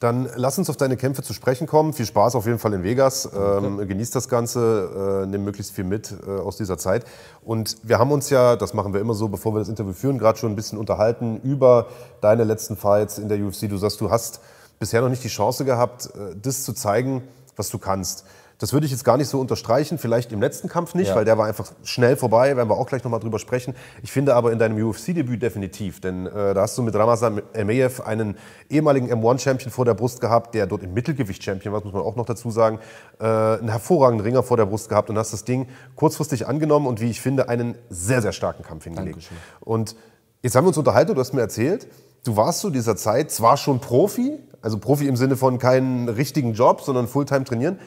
Dann 0.00 0.28
lass 0.36 0.58
uns 0.58 0.70
auf 0.70 0.76
deine 0.76 0.96
Kämpfe 0.96 1.22
zu 1.22 1.32
sprechen 1.32 1.66
kommen. 1.66 1.92
Viel 1.92 2.06
Spaß 2.06 2.36
auf 2.36 2.46
jeden 2.46 2.58
Fall 2.60 2.72
in 2.74 2.84
Vegas. 2.84 3.28
Ähm, 3.34 3.78
genieß 3.88 4.10
das 4.12 4.28
Ganze, 4.28 5.22
äh, 5.24 5.26
nimm 5.26 5.44
möglichst 5.44 5.72
viel 5.72 5.84
mit 5.84 6.14
äh, 6.24 6.30
aus 6.30 6.56
dieser 6.56 6.78
Zeit. 6.78 7.04
Und 7.42 7.78
wir 7.82 7.98
haben 7.98 8.12
uns 8.12 8.30
ja, 8.30 8.54
das 8.54 8.74
machen 8.74 8.92
wir 8.92 9.00
immer 9.00 9.14
so, 9.14 9.28
bevor 9.28 9.54
wir 9.54 9.58
das 9.58 9.68
Interview 9.68 9.92
führen, 9.92 10.18
gerade 10.18 10.38
schon 10.38 10.52
ein 10.52 10.56
bisschen 10.56 10.78
unterhalten 10.78 11.40
über 11.42 11.88
deine 12.20 12.44
letzten 12.44 12.76
Fights 12.76 13.18
in 13.18 13.28
der 13.28 13.38
UFC. 13.38 13.68
Du 13.68 13.76
sagst, 13.76 14.00
du 14.00 14.10
hast 14.10 14.40
bisher 14.78 15.00
noch 15.00 15.08
nicht 15.08 15.24
die 15.24 15.28
Chance 15.28 15.64
gehabt, 15.64 16.06
äh, 16.14 16.36
das 16.40 16.62
zu 16.62 16.74
zeigen, 16.74 17.22
was 17.58 17.68
du 17.70 17.78
kannst. 17.78 18.24
Das 18.60 18.72
würde 18.72 18.86
ich 18.86 18.92
jetzt 18.92 19.04
gar 19.04 19.16
nicht 19.16 19.28
so 19.28 19.38
unterstreichen, 19.38 19.98
vielleicht 19.98 20.32
im 20.32 20.40
letzten 20.40 20.68
Kampf 20.68 20.94
nicht, 20.94 21.08
Ja. 21.10 21.14
weil 21.14 21.24
der 21.24 21.38
war 21.38 21.46
einfach 21.46 21.70
schnell 21.84 22.16
vorbei, 22.16 22.56
werden 22.56 22.68
wir 22.68 22.76
auch 22.76 22.88
gleich 22.88 23.04
nochmal 23.04 23.20
drüber 23.20 23.38
sprechen. 23.38 23.76
Ich 24.02 24.10
finde 24.10 24.34
aber 24.34 24.50
in 24.50 24.58
deinem 24.58 24.84
UFC-Debüt 24.84 25.40
definitiv, 25.40 26.00
denn 26.00 26.26
äh, 26.26 26.54
da 26.54 26.62
hast 26.62 26.76
du 26.76 26.82
mit 26.82 26.92
Ramazan 26.96 27.40
Emeyev 27.54 28.00
einen 28.04 28.36
ehemaligen 28.68 29.12
M1-Champion 29.12 29.70
vor 29.70 29.84
der 29.84 29.94
Brust 29.94 30.20
gehabt, 30.20 30.54
der 30.56 30.66
dort 30.66 30.82
im 30.82 30.92
Mittelgewicht-Champion 30.92 31.72
war, 31.72 31.84
muss 31.84 31.92
man 31.92 32.02
auch 32.02 32.16
noch 32.16 32.26
dazu 32.26 32.50
sagen, 32.50 32.80
äh, 33.20 33.24
einen 33.24 33.68
hervorragenden 33.68 34.26
Ringer 34.26 34.42
vor 34.42 34.56
der 34.56 34.66
Brust 34.66 34.88
gehabt 34.88 35.08
und 35.08 35.16
hast 35.16 35.32
das 35.32 35.44
Ding 35.44 35.68
kurzfristig 35.94 36.48
angenommen 36.48 36.88
und 36.88 37.00
wie 37.00 37.10
ich 37.10 37.20
finde, 37.20 37.48
einen 37.48 37.76
sehr, 37.90 38.22
sehr 38.22 38.32
starken 38.32 38.64
Kampf 38.64 38.82
hingelegt. 38.84 39.14
Dankeschön. 39.18 39.36
Und 39.60 39.94
jetzt 40.42 40.56
haben 40.56 40.64
wir 40.64 40.68
uns 40.68 40.78
unterhalten, 40.78 41.14
du 41.14 41.20
hast 41.20 41.32
mir 41.32 41.42
erzählt, 41.42 41.86
du 42.24 42.36
warst 42.36 42.60
zu 42.60 42.70
dieser 42.70 42.96
Zeit 42.96 43.30
zwar 43.30 43.56
schon 43.56 43.80
Profi, 43.80 44.38
also 44.62 44.78
Profi 44.78 45.06
im 45.06 45.16
Sinne 45.16 45.36
von 45.36 45.58
keinen 45.58 46.08
richtigen 46.08 46.54
Job, 46.54 46.82
sondern 46.82 47.08
Fulltime 47.08 47.44
trainieren, 47.44 47.78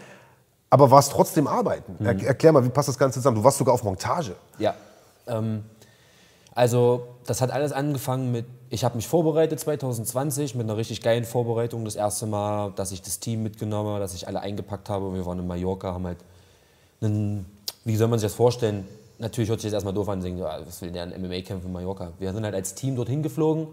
aber 0.69 0.89
warst 0.89 1.11
trotzdem 1.11 1.47
arbeiten. 1.47 1.95
Mhm. 1.99 2.05
Er, 2.05 2.27
erklär 2.27 2.51
mal, 2.51 2.65
wie 2.65 2.69
passt 2.69 2.89
das 2.89 2.97
Ganze 2.97 3.19
zusammen? 3.19 3.37
Du 3.37 3.43
warst 3.43 3.57
sogar 3.57 3.73
auf 3.73 3.83
Montage. 3.83 4.35
Ja. 4.57 4.73
Ähm, 5.27 5.63
also, 6.53 7.07
das 7.25 7.41
hat 7.41 7.51
alles 7.51 7.71
angefangen 7.71 8.31
mit, 8.31 8.45
ich 8.69 8.83
habe 8.83 8.95
mich 8.95 9.07
vorbereitet 9.07 9.59
2020 9.59 10.55
mit 10.55 10.65
einer 10.65 10.77
richtig 10.77 11.01
geilen 11.01 11.23
Vorbereitung. 11.23 11.85
Das 11.85 11.95
erste 11.95 12.25
Mal, 12.25 12.71
dass 12.75 12.91
ich 12.91 13.01
das 13.01 13.19
Team 13.19 13.43
mitgenommen 13.43 13.89
habe, 13.89 13.99
dass 13.99 14.13
ich 14.13 14.27
alle 14.27 14.41
eingepackt 14.41 14.89
habe. 14.89 15.13
Wir 15.13 15.25
waren 15.25 15.39
in 15.39 15.47
Mallorca, 15.47 15.93
haben 15.93 16.07
halt 16.07 16.19
einen, 17.01 17.45
wie 17.85 17.95
soll 17.95 18.07
man 18.07 18.19
sich 18.19 18.27
das 18.27 18.35
vorstellen? 18.35 18.85
Natürlich 19.19 19.49
hört 19.49 19.61
sich 19.61 19.69
das 19.69 19.75
erstmal 19.75 19.93
doof 19.93 20.09
an, 20.09 20.21
denken, 20.21 20.41
was 20.41 20.81
will 20.81 20.91
der 20.91 21.03
ein 21.03 21.21
MMA-Kämpfer 21.21 21.67
in 21.67 21.73
Mallorca? 21.73 22.11
Wir 22.17 22.33
sind 22.33 22.43
halt 22.43 22.55
als 22.55 22.73
Team 22.75 22.95
dorthin 22.95 23.21
geflogen 23.21 23.67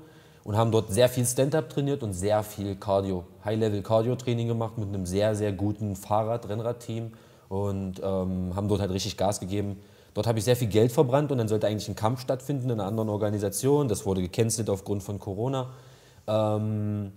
und 0.49 0.57
haben 0.57 0.71
dort 0.71 0.91
sehr 0.91 1.11
viel 1.11 1.27
Stand-up 1.27 1.69
trainiert 1.69 2.03
und 2.03 2.15
sehr 2.15 2.43
viel 2.43 2.75
Cardio, 2.75 3.25
High-Level-Cardio-Training 3.45 4.49
gemacht 4.49 4.79
mit 4.79 4.89
einem 4.89 5.05
sehr, 5.05 5.37
sehr 5.37 5.53
guten 5.53 5.95
Fahrrad-Rennrad-Team 5.95 7.13
und 7.51 8.01
ähm, 8.03 8.57
haben 8.57 8.67
dort 8.67 8.81
halt 8.81 8.91
richtig 8.91 9.19
Gas 9.19 9.41
gegeben. 9.41 9.77
Dort 10.15 10.27
habe 10.27 10.39
ich 10.39 10.47
sehr 10.47 10.57
viel 10.57 10.69
Geld 10.69 10.91
verbrannt 10.91 11.31
und 11.31 11.37
dann 11.37 11.49
sollte 11.49 11.67
eigentlich 11.67 11.91
ein 11.91 11.97
Kampf 11.97 12.23
stattfinden 12.23 12.71
in 12.71 12.81
einer 12.81 12.87
anderen 12.87 13.11
Organisation. 13.11 13.89
Das 13.89 14.07
wurde 14.07 14.23
gecancelt 14.23 14.71
aufgrund 14.71 15.03
von 15.03 15.19
Corona. 15.19 15.69
Ähm, 16.27 17.13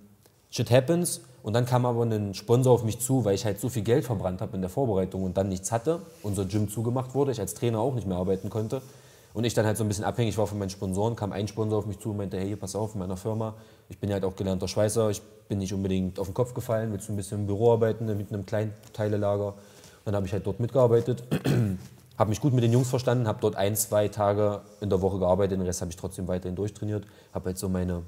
Shit 0.50 0.70
happens. 0.70 1.22
Und 1.42 1.54
dann 1.54 1.66
kam 1.66 1.86
aber 1.86 2.04
ein 2.04 2.34
Sponsor 2.34 2.74
auf 2.74 2.84
mich 2.84 3.00
zu, 3.00 3.24
weil 3.24 3.36
ich 3.36 3.46
halt 3.46 3.62
so 3.62 3.70
viel 3.70 3.84
Geld 3.84 4.04
verbrannt 4.04 4.42
habe 4.42 4.58
in 4.58 4.62
der 4.62 4.70
Vorbereitung 4.70 5.24
und 5.24 5.38
dann 5.38 5.48
nichts 5.48 5.72
hatte. 5.72 6.02
Unser 6.22 6.44
Gym 6.44 6.68
zugemacht 6.68 7.16
wurde, 7.16 7.32
ich 7.32 7.40
als 7.40 7.54
Trainer 7.54 7.80
auch 7.80 7.96
nicht 7.96 8.08
mehr 8.08 8.18
arbeiten 8.18 8.50
konnte. 8.50 8.82
Und 9.34 9.46
ich 9.46 9.54
dann 9.54 9.66
halt 9.66 9.78
so 9.78 9.84
ein 9.84 9.88
bisschen 9.88 10.04
abhängig 10.04 10.38
war 10.38 10.46
von 10.46 10.60
meinen 10.60 10.70
Sponsoren, 10.70 11.16
kam 11.16 11.32
ein 11.32 11.48
Sponsor 11.48 11.80
auf 11.80 11.86
mich 11.86 12.00
zu 12.00 12.12
und 12.12 12.18
meinte, 12.18 12.38
hey, 12.38 12.56
pass 12.56 12.76
auf, 12.76 12.94
in 12.94 13.00
meiner 13.00 13.18
Firma, 13.18 13.56
ich 13.90 13.98
bin 13.98 14.12
halt 14.12 14.26
auch 14.26 14.36
gelernter 14.36 14.68
Schweißer, 14.68 15.10
ich 15.10 15.22
bin 15.48 15.60
nicht 15.60 15.74
unbedingt 15.74 16.20
auf 16.20 16.28
den 16.28 16.34
Kopf 16.34 16.54
gefallen, 16.54 16.92
willst 16.92 17.08
du 17.08 17.14
ein 17.14 17.16
bisschen 17.16 17.40
im 17.42 17.48
Büro 17.48 17.74
arbeiten, 17.74 18.06
mit 18.06 18.34
einem 18.34 18.46
kleinen 18.46 18.74
Teilelager. 18.94 19.54
Dann 20.04 20.16
habe 20.16 20.26
ich 20.26 20.34
halt 20.34 20.46
dort 20.46 20.60
mitgearbeitet, 20.60 21.24
habe 22.18 22.30
mich 22.30 22.42
gut 22.42 22.54
mit 22.54 22.64
den 22.64 22.74
Jungs 22.74 22.90
verstanden, 22.90 23.28
habe 23.28 23.40
dort 23.42 23.56
ein, 23.56 23.76
zwei 23.76 24.08
Tage 24.10 24.62
in 24.82 24.90
der 24.90 25.02
Woche 25.02 25.20
gearbeitet, 25.20 25.60
den 25.60 25.66
Rest 25.66 25.82
habe 25.82 25.92
ich 25.92 25.98
trotzdem 25.98 26.28
weiterhin 26.28 26.56
durchtrainiert, 26.56 27.06
habe 27.34 27.46
halt 27.46 27.58
so 27.58 27.70
meine 27.70 28.04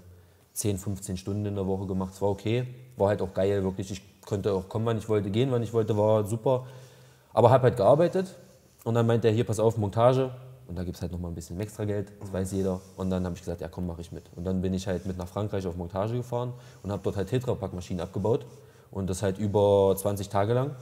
10, 0.54 0.78
15 0.78 1.18
Stunden 1.18 1.46
in 1.46 1.56
der 1.56 1.68
Woche 1.68 1.88
gemacht. 1.88 2.14
Es 2.14 2.22
war 2.22 2.30
okay, 2.30 2.66
war 2.98 3.10
halt 3.10 3.22
auch 3.22 3.34
geil, 3.34 3.64
wirklich. 3.64 3.92
Ich 3.92 4.02
konnte 4.26 4.54
auch 4.54 4.70
kommen, 4.70 4.86
wann 4.86 4.98
ich 4.98 5.10
wollte, 5.10 5.30
gehen, 5.30 5.52
wann 5.52 5.64
ich 5.64 5.74
wollte, 5.74 5.98
war 5.98 6.26
super. 6.26 6.66
Aber 7.34 7.50
habe 7.50 7.64
halt 7.64 7.78
gearbeitet 7.78 8.36
und 8.84 8.94
dann 8.94 9.08
meinte 9.08 9.28
er, 9.28 9.34
hier, 9.34 9.44
pass 9.44 9.60
auf, 9.60 9.78
Montage. 9.78 10.32
Und 10.68 10.78
da 10.78 10.84
gibt 10.84 10.96
es 10.96 11.02
halt 11.02 11.12
nochmal 11.12 11.32
ein 11.32 11.36
bisschen 11.36 11.60
extra 11.60 11.86
Geld, 11.86 12.12
das 12.20 12.32
weiß 12.32 12.52
jeder. 12.52 12.82
Und 12.96 13.10
dann 13.10 13.26
habe 13.26 13.36
ich 13.36 13.42
gesagt, 13.42 13.62
ja 13.62 13.68
komm, 13.68 13.88
mache 13.88 14.02
ich 14.02 14.12
mit. 14.12 14.24
Und 14.36 14.46
dann 14.46 14.62
bin 14.62 14.74
ich 14.74 14.88
halt 14.88 15.06
mit 15.06 15.18
nach 15.18 15.28
Frankreich 15.28 15.68
auf 15.68 15.76
Montage 15.76 16.16
gefahren 16.16 16.54
und 16.84 16.92
habe 16.92 17.02
dort 17.04 17.18
halt 17.18 17.30
Tetrapack-Maschinen 17.30 18.00
abgebaut. 18.00 18.46
Und 18.92 19.10
das 19.10 19.24
halt 19.24 19.38
über 19.38 19.96
20 19.98 20.30
Tage 20.30 20.54
lang. 20.54 20.76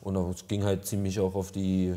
Und 0.00 0.14
das 0.14 0.48
ging 0.48 0.64
halt 0.64 0.86
ziemlich 0.86 1.20
auch 1.20 1.34
auf 1.34 1.52
die, 1.52 1.94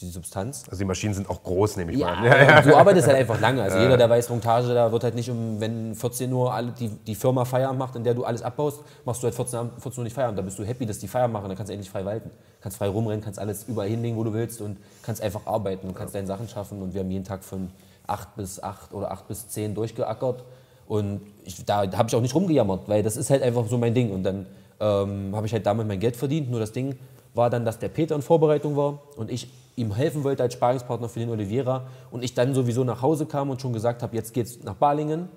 die 0.00 0.08
Substanz. 0.08 0.64
Also 0.66 0.78
die 0.78 0.84
Maschinen 0.84 1.12
sind 1.14 1.28
auch 1.28 1.42
groß, 1.42 1.76
nehme 1.76 1.92
ich 1.92 1.98
Ja, 1.98 2.14
mal 2.14 2.28
an. 2.30 2.64
du 2.68 2.74
arbeitest 2.74 3.06
halt 3.06 3.18
einfach 3.18 3.40
lange. 3.40 3.62
Also 3.62 3.78
jeder, 3.78 3.96
der 3.96 4.08
weiß, 4.08 4.28
Montage, 4.30 4.72
da 4.72 4.90
wird 4.90 5.04
halt 5.04 5.14
nicht 5.14 5.30
um, 5.30 5.60
wenn 5.60 5.94
14 5.94 6.32
Uhr 6.32 6.52
alle, 6.54 6.72
die, 6.72 6.88
die 6.88 7.14
Firma 7.14 7.44
Feierabend 7.44 7.78
macht, 7.78 7.96
in 7.96 8.04
der 8.04 8.14
du 8.14 8.24
alles 8.24 8.42
abbaust, 8.42 8.80
machst 9.04 9.22
du 9.22 9.26
halt 9.26 9.34
14, 9.34 9.58
Abend- 9.58 9.72
14 9.82 10.00
Uhr 10.00 10.04
nicht 10.04 10.14
Feierabend. 10.14 10.38
Da 10.38 10.42
bist 10.42 10.58
du 10.58 10.64
happy, 10.64 10.86
dass 10.86 10.98
die 10.98 11.08
Feierabend 11.08 11.34
machen, 11.34 11.48
dann 11.48 11.56
kannst 11.56 11.68
du 11.70 11.74
endlich 11.74 11.90
frei 11.90 12.04
walten. 12.04 12.30
Kannst 12.62 12.78
frei 12.78 12.88
rumrennen, 12.88 13.22
kannst 13.22 13.38
alles 13.38 13.64
überall 13.64 13.88
hinlegen, 13.88 14.16
wo 14.16 14.24
du 14.24 14.32
willst 14.32 14.60
und 14.60 14.78
kannst 15.02 15.22
einfach 15.22 15.46
arbeiten 15.46 15.86
und 15.88 15.94
kannst 15.94 16.14
deine 16.14 16.26
Sachen 16.26 16.48
schaffen. 16.48 16.80
Und 16.82 16.94
wir 16.94 17.00
haben 17.00 17.10
jeden 17.10 17.24
Tag 17.24 17.44
von 17.44 17.70
acht 18.06 18.34
bis 18.36 18.62
acht 18.62 18.92
oder 18.94 19.10
acht 19.10 19.28
bis 19.28 19.48
zehn 19.48 19.74
durchgeackert. 19.74 20.44
Und 20.88 21.20
ich, 21.44 21.64
da 21.64 21.82
habe 21.92 22.08
ich 22.08 22.16
auch 22.16 22.20
nicht 22.20 22.34
rumgejammert, 22.34 22.88
weil 22.88 23.02
das 23.02 23.16
ist 23.16 23.30
halt 23.30 23.42
einfach 23.42 23.66
so 23.68 23.78
mein 23.78 23.94
Ding. 23.94 24.10
Und 24.12 24.22
dann 24.24 24.46
ähm, 24.80 25.32
habe 25.36 25.46
ich 25.46 25.52
halt 25.52 25.64
damit 25.66 25.86
mein 25.86 26.00
Geld 26.00 26.16
verdient. 26.16 26.50
Nur 26.50 26.58
das 26.58 26.72
Ding 26.72 26.98
war 27.34 27.48
dann, 27.48 27.64
dass 27.64 27.78
der 27.78 27.88
Peter 27.88 28.16
in 28.16 28.22
Vorbereitung 28.22 28.76
war 28.76 28.98
und 29.16 29.30
ich 29.30 29.48
ihm 29.80 29.94
helfen 29.94 30.24
wollte 30.24 30.42
als 30.42 30.54
Sparingspartner 30.54 31.08
für 31.08 31.20
den 31.20 31.30
Oliveira. 31.30 31.86
Und 32.10 32.22
ich 32.22 32.34
dann 32.34 32.54
sowieso 32.54 32.84
nach 32.84 33.02
Hause 33.02 33.26
kam 33.26 33.50
und 33.50 33.60
schon 33.60 33.72
gesagt 33.72 34.02
habe, 34.02 34.14
jetzt 34.14 34.32
geht's 34.34 34.62
nach 34.62 34.74
Balingen. 34.74 35.28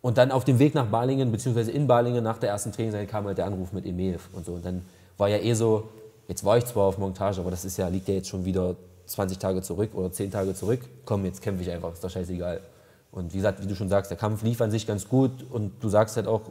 Und 0.00 0.18
dann 0.18 0.30
auf 0.32 0.44
dem 0.44 0.58
Weg 0.58 0.74
nach 0.74 0.86
Balingen, 0.86 1.32
beziehungsweise 1.32 1.70
in 1.70 1.86
Balingen 1.86 2.22
nach 2.22 2.38
der 2.38 2.50
ersten 2.50 2.72
Trainingseinheit 2.72 3.08
kam 3.08 3.24
halt 3.24 3.38
der 3.38 3.46
Anruf 3.46 3.72
mit 3.72 3.86
Emeev 3.86 4.28
und 4.32 4.44
so. 4.44 4.52
Und 4.52 4.64
dann 4.64 4.82
war 5.16 5.28
ja 5.28 5.38
eh 5.38 5.54
so, 5.54 5.88
jetzt 6.28 6.44
war 6.44 6.58
ich 6.58 6.66
zwar 6.66 6.84
auf 6.84 6.98
Montage, 6.98 7.40
aber 7.40 7.50
das 7.50 7.64
ist 7.64 7.76
ja, 7.76 7.88
liegt 7.88 8.08
ja 8.08 8.14
jetzt 8.14 8.28
schon 8.28 8.44
wieder 8.44 8.76
20 9.06 9.38
Tage 9.38 9.62
zurück 9.62 9.90
oder 9.94 10.10
10 10.10 10.30
Tage 10.30 10.54
zurück. 10.54 10.80
Komm, 11.04 11.24
jetzt 11.24 11.40
kämpfe 11.40 11.62
ich 11.62 11.70
einfach, 11.70 11.92
ist 11.92 12.04
doch 12.04 12.10
scheißegal. 12.10 12.60
Und 13.12 13.32
wie 13.32 13.38
gesagt, 13.38 13.62
wie 13.62 13.66
du 13.66 13.74
schon 13.74 13.88
sagst, 13.88 14.10
der 14.10 14.18
Kampf 14.18 14.42
lief 14.42 14.60
an 14.60 14.70
sich 14.70 14.86
ganz 14.86 15.08
gut 15.08 15.30
und 15.50 15.72
du 15.80 15.88
sagst 15.88 16.16
halt 16.16 16.26
auch, 16.26 16.42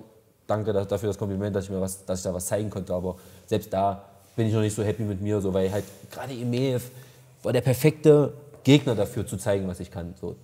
danke 0.47 0.73
dafür 0.73 1.07
das 1.07 1.17
Kompliment, 1.17 1.55
dass 1.55 1.65
ich, 1.65 1.69
mir 1.69 1.81
was, 1.81 2.05
dass 2.05 2.19
ich 2.19 2.23
da 2.23 2.33
was 2.33 2.45
zeigen 2.45 2.69
konnte. 2.69 2.93
Aber 2.93 3.15
selbst 3.45 3.71
da 3.71 4.03
bin 4.35 4.47
ich 4.47 4.53
noch 4.53 4.61
nicht 4.61 4.75
so 4.75 4.83
happy 4.83 5.03
mit 5.03 5.21
mir, 5.21 5.41
so, 5.41 5.53
weil 5.53 5.71
halt 5.71 5.83
gerade 6.09 6.33
Emeev 6.33 6.89
war 7.43 7.53
der 7.53 7.62
perfekte 7.62 8.33
Gegner 8.63 8.95
dafür 8.95 9.27
zu 9.27 9.38
zeigen, 9.38 9.67
was 9.67 9.79
ich 9.79 9.91
kann. 9.91 10.15
So, 10.19 10.35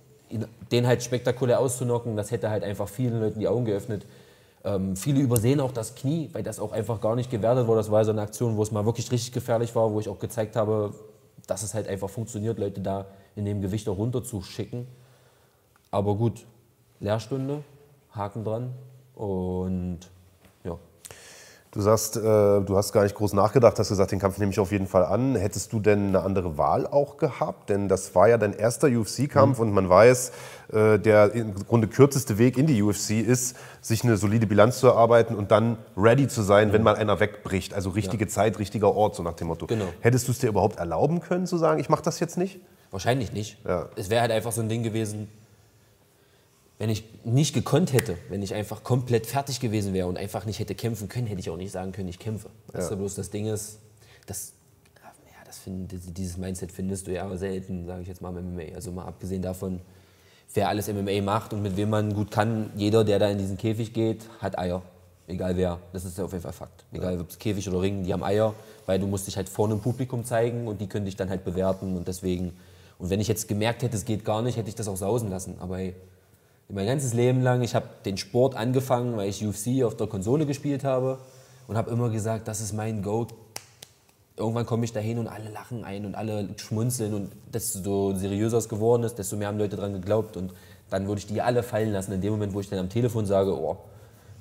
den 0.70 0.86
halt 0.86 1.02
spektakulär 1.02 1.58
auszunocken, 1.58 2.16
das 2.16 2.30
hätte 2.30 2.50
halt 2.50 2.62
einfach 2.62 2.88
vielen 2.88 3.20
Leuten 3.20 3.40
die 3.40 3.48
Augen 3.48 3.64
geöffnet. 3.64 4.06
Ähm, 4.62 4.94
viele 4.94 5.20
übersehen 5.20 5.58
auch 5.60 5.72
das 5.72 5.94
Knie, 5.94 6.28
weil 6.32 6.42
das 6.42 6.60
auch 6.60 6.72
einfach 6.72 7.00
gar 7.00 7.16
nicht 7.16 7.30
gewertet 7.30 7.66
wurde. 7.66 7.78
Das 7.78 7.90
war 7.90 8.04
so 8.04 8.10
eine 8.10 8.20
Aktion, 8.20 8.56
wo 8.56 8.62
es 8.62 8.70
mal 8.70 8.84
wirklich 8.84 9.10
richtig 9.10 9.32
gefährlich 9.32 9.74
war, 9.74 9.90
wo 9.92 9.98
ich 10.00 10.08
auch 10.08 10.18
gezeigt 10.18 10.54
habe, 10.54 10.92
dass 11.46 11.62
es 11.62 11.72
halt 11.72 11.88
einfach 11.88 12.10
funktioniert, 12.10 12.58
Leute 12.58 12.80
da 12.80 13.06
in 13.34 13.46
dem 13.46 13.62
Gewicht 13.62 13.88
auch 13.88 13.96
runterzuschicken. 13.96 14.86
Aber 15.90 16.14
gut, 16.14 16.44
Lehrstunde, 17.00 17.64
Haken 18.12 18.44
dran 18.44 18.70
und. 19.14 20.00
Du 21.72 21.80
sagst, 21.80 22.16
äh, 22.16 22.20
du 22.20 22.76
hast 22.76 22.92
gar 22.92 23.04
nicht 23.04 23.14
groß 23.14 23.32
nachgedacht, 23.32 23.78
hast 23.78 23.90
gesagt, 23.90 24.10
den 24.10 24.18
Kampf 24.18 24.38
nehme 24.38 24.50
ich 24.50 24.58
auf 24.58 24.72
jeden 24.72 24.88
Fall 24.88 25.04
an. 25.04 25.36
Hättest 25.36 25.72
du 25.72 25.78
denn 25.78 26.08
eine 26.08 26.22
andere 26.22 26.58
Wahl 26.58 26.84
auch 26.84 27.16
gehabt? 27.16 27.70
Denn 27.70 27.86
das 27.86 28.12
war 28.16 28.28
ja 28.28 28.38
dein 28.38 28.54
erster 28.54 28.88
UFC-Kampf 28.88 29.58
mhm. 29.58 29.62
und 29.62 29.72
man 29.72 29.88
weiß, 29.88 30.32
äh, 30.72 30.98
der 30.98 31.32
im 31.32 31.54
Grunde 31.54 31.86
kürzeste 31.86 32.38
Weg 32.38 32.58
in 32.58 32.66
die 32.66 32.82
UFC 32.82 33.20
ist, 33.20 33.56
sich 33.80 34.02
eine 34.02 34.16
solide 34.16 34.48
Bilanz 34.48 34.80
zu 34.80 34.88
erarbeiten 34.88 35.36
und 35.36 35.52
dann 35.52 35.78
ready 35.96 36.26
zu 36.26 36.42
sein, 36.42 36.68
mhm. 36.68 36.72
wenn 36.72 36.82
mal 36.82 36.96
einer 36.96 37.20
wegbricht. 37.20 37.72
Also 37.72 37.90
richtige 37.90 38.24
ja. 38.24 38.30
Zeit, 38.30 38.58
richtiger 38.58 38.92
Ort, 38.92 39.14
so 39.14 39.22
nach 39.22 39.34
dem 39.34 39.46
Motto. 39.46 39.66
Genau. 39.66 39.86
Hättest 40.00 40.26
du 40.26 40.32
es 40.32 40.40
dir 40.40 40.48
überhaupt 40.48 40.80
erlauben 40.80 41.20
können, 41.20 41.46
zu 41.46 41.56
sagen, 41.56 41.78
ich 41.78 41.88
mache 41.88 42.02
das 42.02 42.18
jetzt 42.18 42.36
nicht? 42.36 42.58
Wahrscheinlich 42.90 43.32
nicht. 43.32 43.58
Ja. 43.64 43.88
Es 43.94 44.10
wäre 44.10 44.22
halt 44.22 44.32
einfach 44.32 44.50
so 44.50 44.60
ein 44.60 44.68
Ding 44.68 44.82
gewesen, 44.82 45.28
wenn 46.80 46.88
ich 46.88 47.04
nicht 47.24 47.52
gekonnt 47.52 47.92
hätte, 47.92 48.16
wenn 48.30 48.40
ich 48.40 48.54
einfach 48.54 48.82
komplett 48.82 49.26
fertig 49.26 49.60
gewesen 49.60 49.92
wäre 49.92 50.08
und 50.08 50.16
einfach 50.16 50.46
nicht 50.46 50.60
hätte 50.60 50.74
kämpfen 50.74 51.10
können, 51.10 51.26
hätte 51.26 51.38
ich 51.38 51.50
auch 51.50 51.58
nicht 51.58 51.72
sagen 51.72 51.92
können, 51.92 52.08
ich 52.08 52.18
kämpfe. 52.18 52.48
Ja. 52.68 52.78
Das 52.78 52.90
ist 52.90 52.96
bloß 52.96 53.14
das 53.16 53.28
Ding 53.28 53.46
ist, 53.46 53.78
das, 54.26 54.54
ja, 54.96 55.44
das 55.44 55.58
find, 55.58 55.92
dieses 56.16 56.38
Mindset 56.38 56.72
findest 56.72 57.06
du 57.06 57.12
ja 57.12 57.36
selten, 57.36 57.84
sage 57.84 58.00
ich 58.00 58.08
jetzt 58.08 58.22
mal 58.22 58.34
im 58.34 58.54
MMA. 58.54 58.74
Also 58.74 58.92
mal 58.92 59.04
abgesehen 59.04 59.42
davon, 59.42 59.82
wer 60.54 60.70
alles 60.70 60.88
MMA 60.88 61.20
macht 61.20 61.52
und 61.52 61.60
mit 61.60 61.76
wem 61.76 61.90
man 61.90 62.14
gut 62.14 62.30
kann, 62.30 62.70
jeder, 62.74 63.04
der 63.04 63.18
da 63.18 63.28
in 63.28 63.36
diesen 63.36 63.58
Käfig 63.58 63.92
geht, 63.92 64.24
hat 64.40 64.58
Eier. 64.58 64.80
Egal 65.26 65.58
wer. 65.58 65.78
Das 65.92 66.06
ist 66.06 66.16
ja 66.16 66.24
auf 66.24 66.32
jeden 66.32 66.42
Fall 66.42 66.54
Fakt. 66.54 66.86
Egal 66.92 67.16
ja. 67.16 67.20
ob 67.20 67.28
es 67.28 67.38
Käfig 67.38 67.68
oder 67.68 67.82
Ring, 67.82 68.04
die 68.04 68.12
haben 68.14 68.24
Eier, 68.24 68.54
weil 68.86 68.98
du 68.98 69.06
musst 69.06 69.26
dich 69.26 69.36
halt 69.36 69.50
vor 69.50 69.66
einem 69.66 69.80
Publikum 69.80 70.24
zeigen 70.24 70.66
und 70.66 70.80
die 70.80 70.86
können 70.86 71.04
dich 71.04 71.16
dann 71.16 71.28
halt 71.28 71.44
bewerten 71.44 71.94
und 71.98 72.08
deswegen. 72.08 72.56
Und 72.96 73.10
wenn 73.10 73.20
ich 73.20 73.28
jetzt 73.28 73.48
gemerkt 73.48 73.82
hätte, 73.82 73.98
es 73.98 74.06
geht 74.06 74.24
gar 74.24 74.40
nicht, 74.40 74.56
hätte 74.56 74.70
ich 74.70 74.74
das 74.76 74.88
auch 74.88 74.96
sausen 74.96 75.28
lassen. 75.28 75.56
Aber 75.60 75.76
hey, 75.76 75.94
mein 76.72 76.86
ganzes 76.86 77.14
Leben 77.14 77.40
lang, 77.40 77.62
ich 77.62 77.74
habe 77.74 77.86
den 78.04 78.16
Sport 78.16 78.54
angefangen, 78.54 79.16
weil 79.16 79.28
ich 79.28 79.44
UFC 79.44 79.84
auf 79.84 79.96
der 79.96 80.06
Konsole 80.06 80.46
gespielt 80.46 80.84
habe 80.84 81.18
und 81.66 81.76
habe 81.76 81.90
immer 81.90 82.10
gesagt, 82.10 82.48
das 82.48 82.60
ist 82.60 82.72
mein 82.72 83.02
Go. 83.02 83.26
Irgendwann 84.36 84.66
komme 84.66 84.84
ich 84.84 84.92
dahin 84.92 85.18
und 85.18 85.28
alle 85.28 85.50
lachen 85.50 85.84
ein 85.84 86.06
und 86.06 86.14
alle 86.14 86.48
schmunzeln 86.56 87.14
und 87.14 87.32
desto 87.52 88.14
seriöser 88.14 88.58
es 88.58 88.68
geworden 88.68 89.02
ist, 89.02 89.16
desto 89.16 89.36
mehr 89.36 89.48
haben 89.48 89.58
Leute 89.58 89.76
daran 89.76 89.92
geglaubt 89.92 90.36
und 90.36 90.52
dann 90.88 91.06
würde 91.06 91.20
ich 91.20 91.26
die 91.26 91.40
alle 91.40 91.62
fallen 91.62 91.92
lassen. 91.92 92.12
In 92.12 92.20
dem 92.20 92.32
Moment, 92.32 92.54
wo 92.54 92.60
ich 92.60 92.68
dann 92.68 92.78
am 92.78 92.88
Telefon 92.88 93.26
sage, 93.26 93.56
oh, 93.56 93.76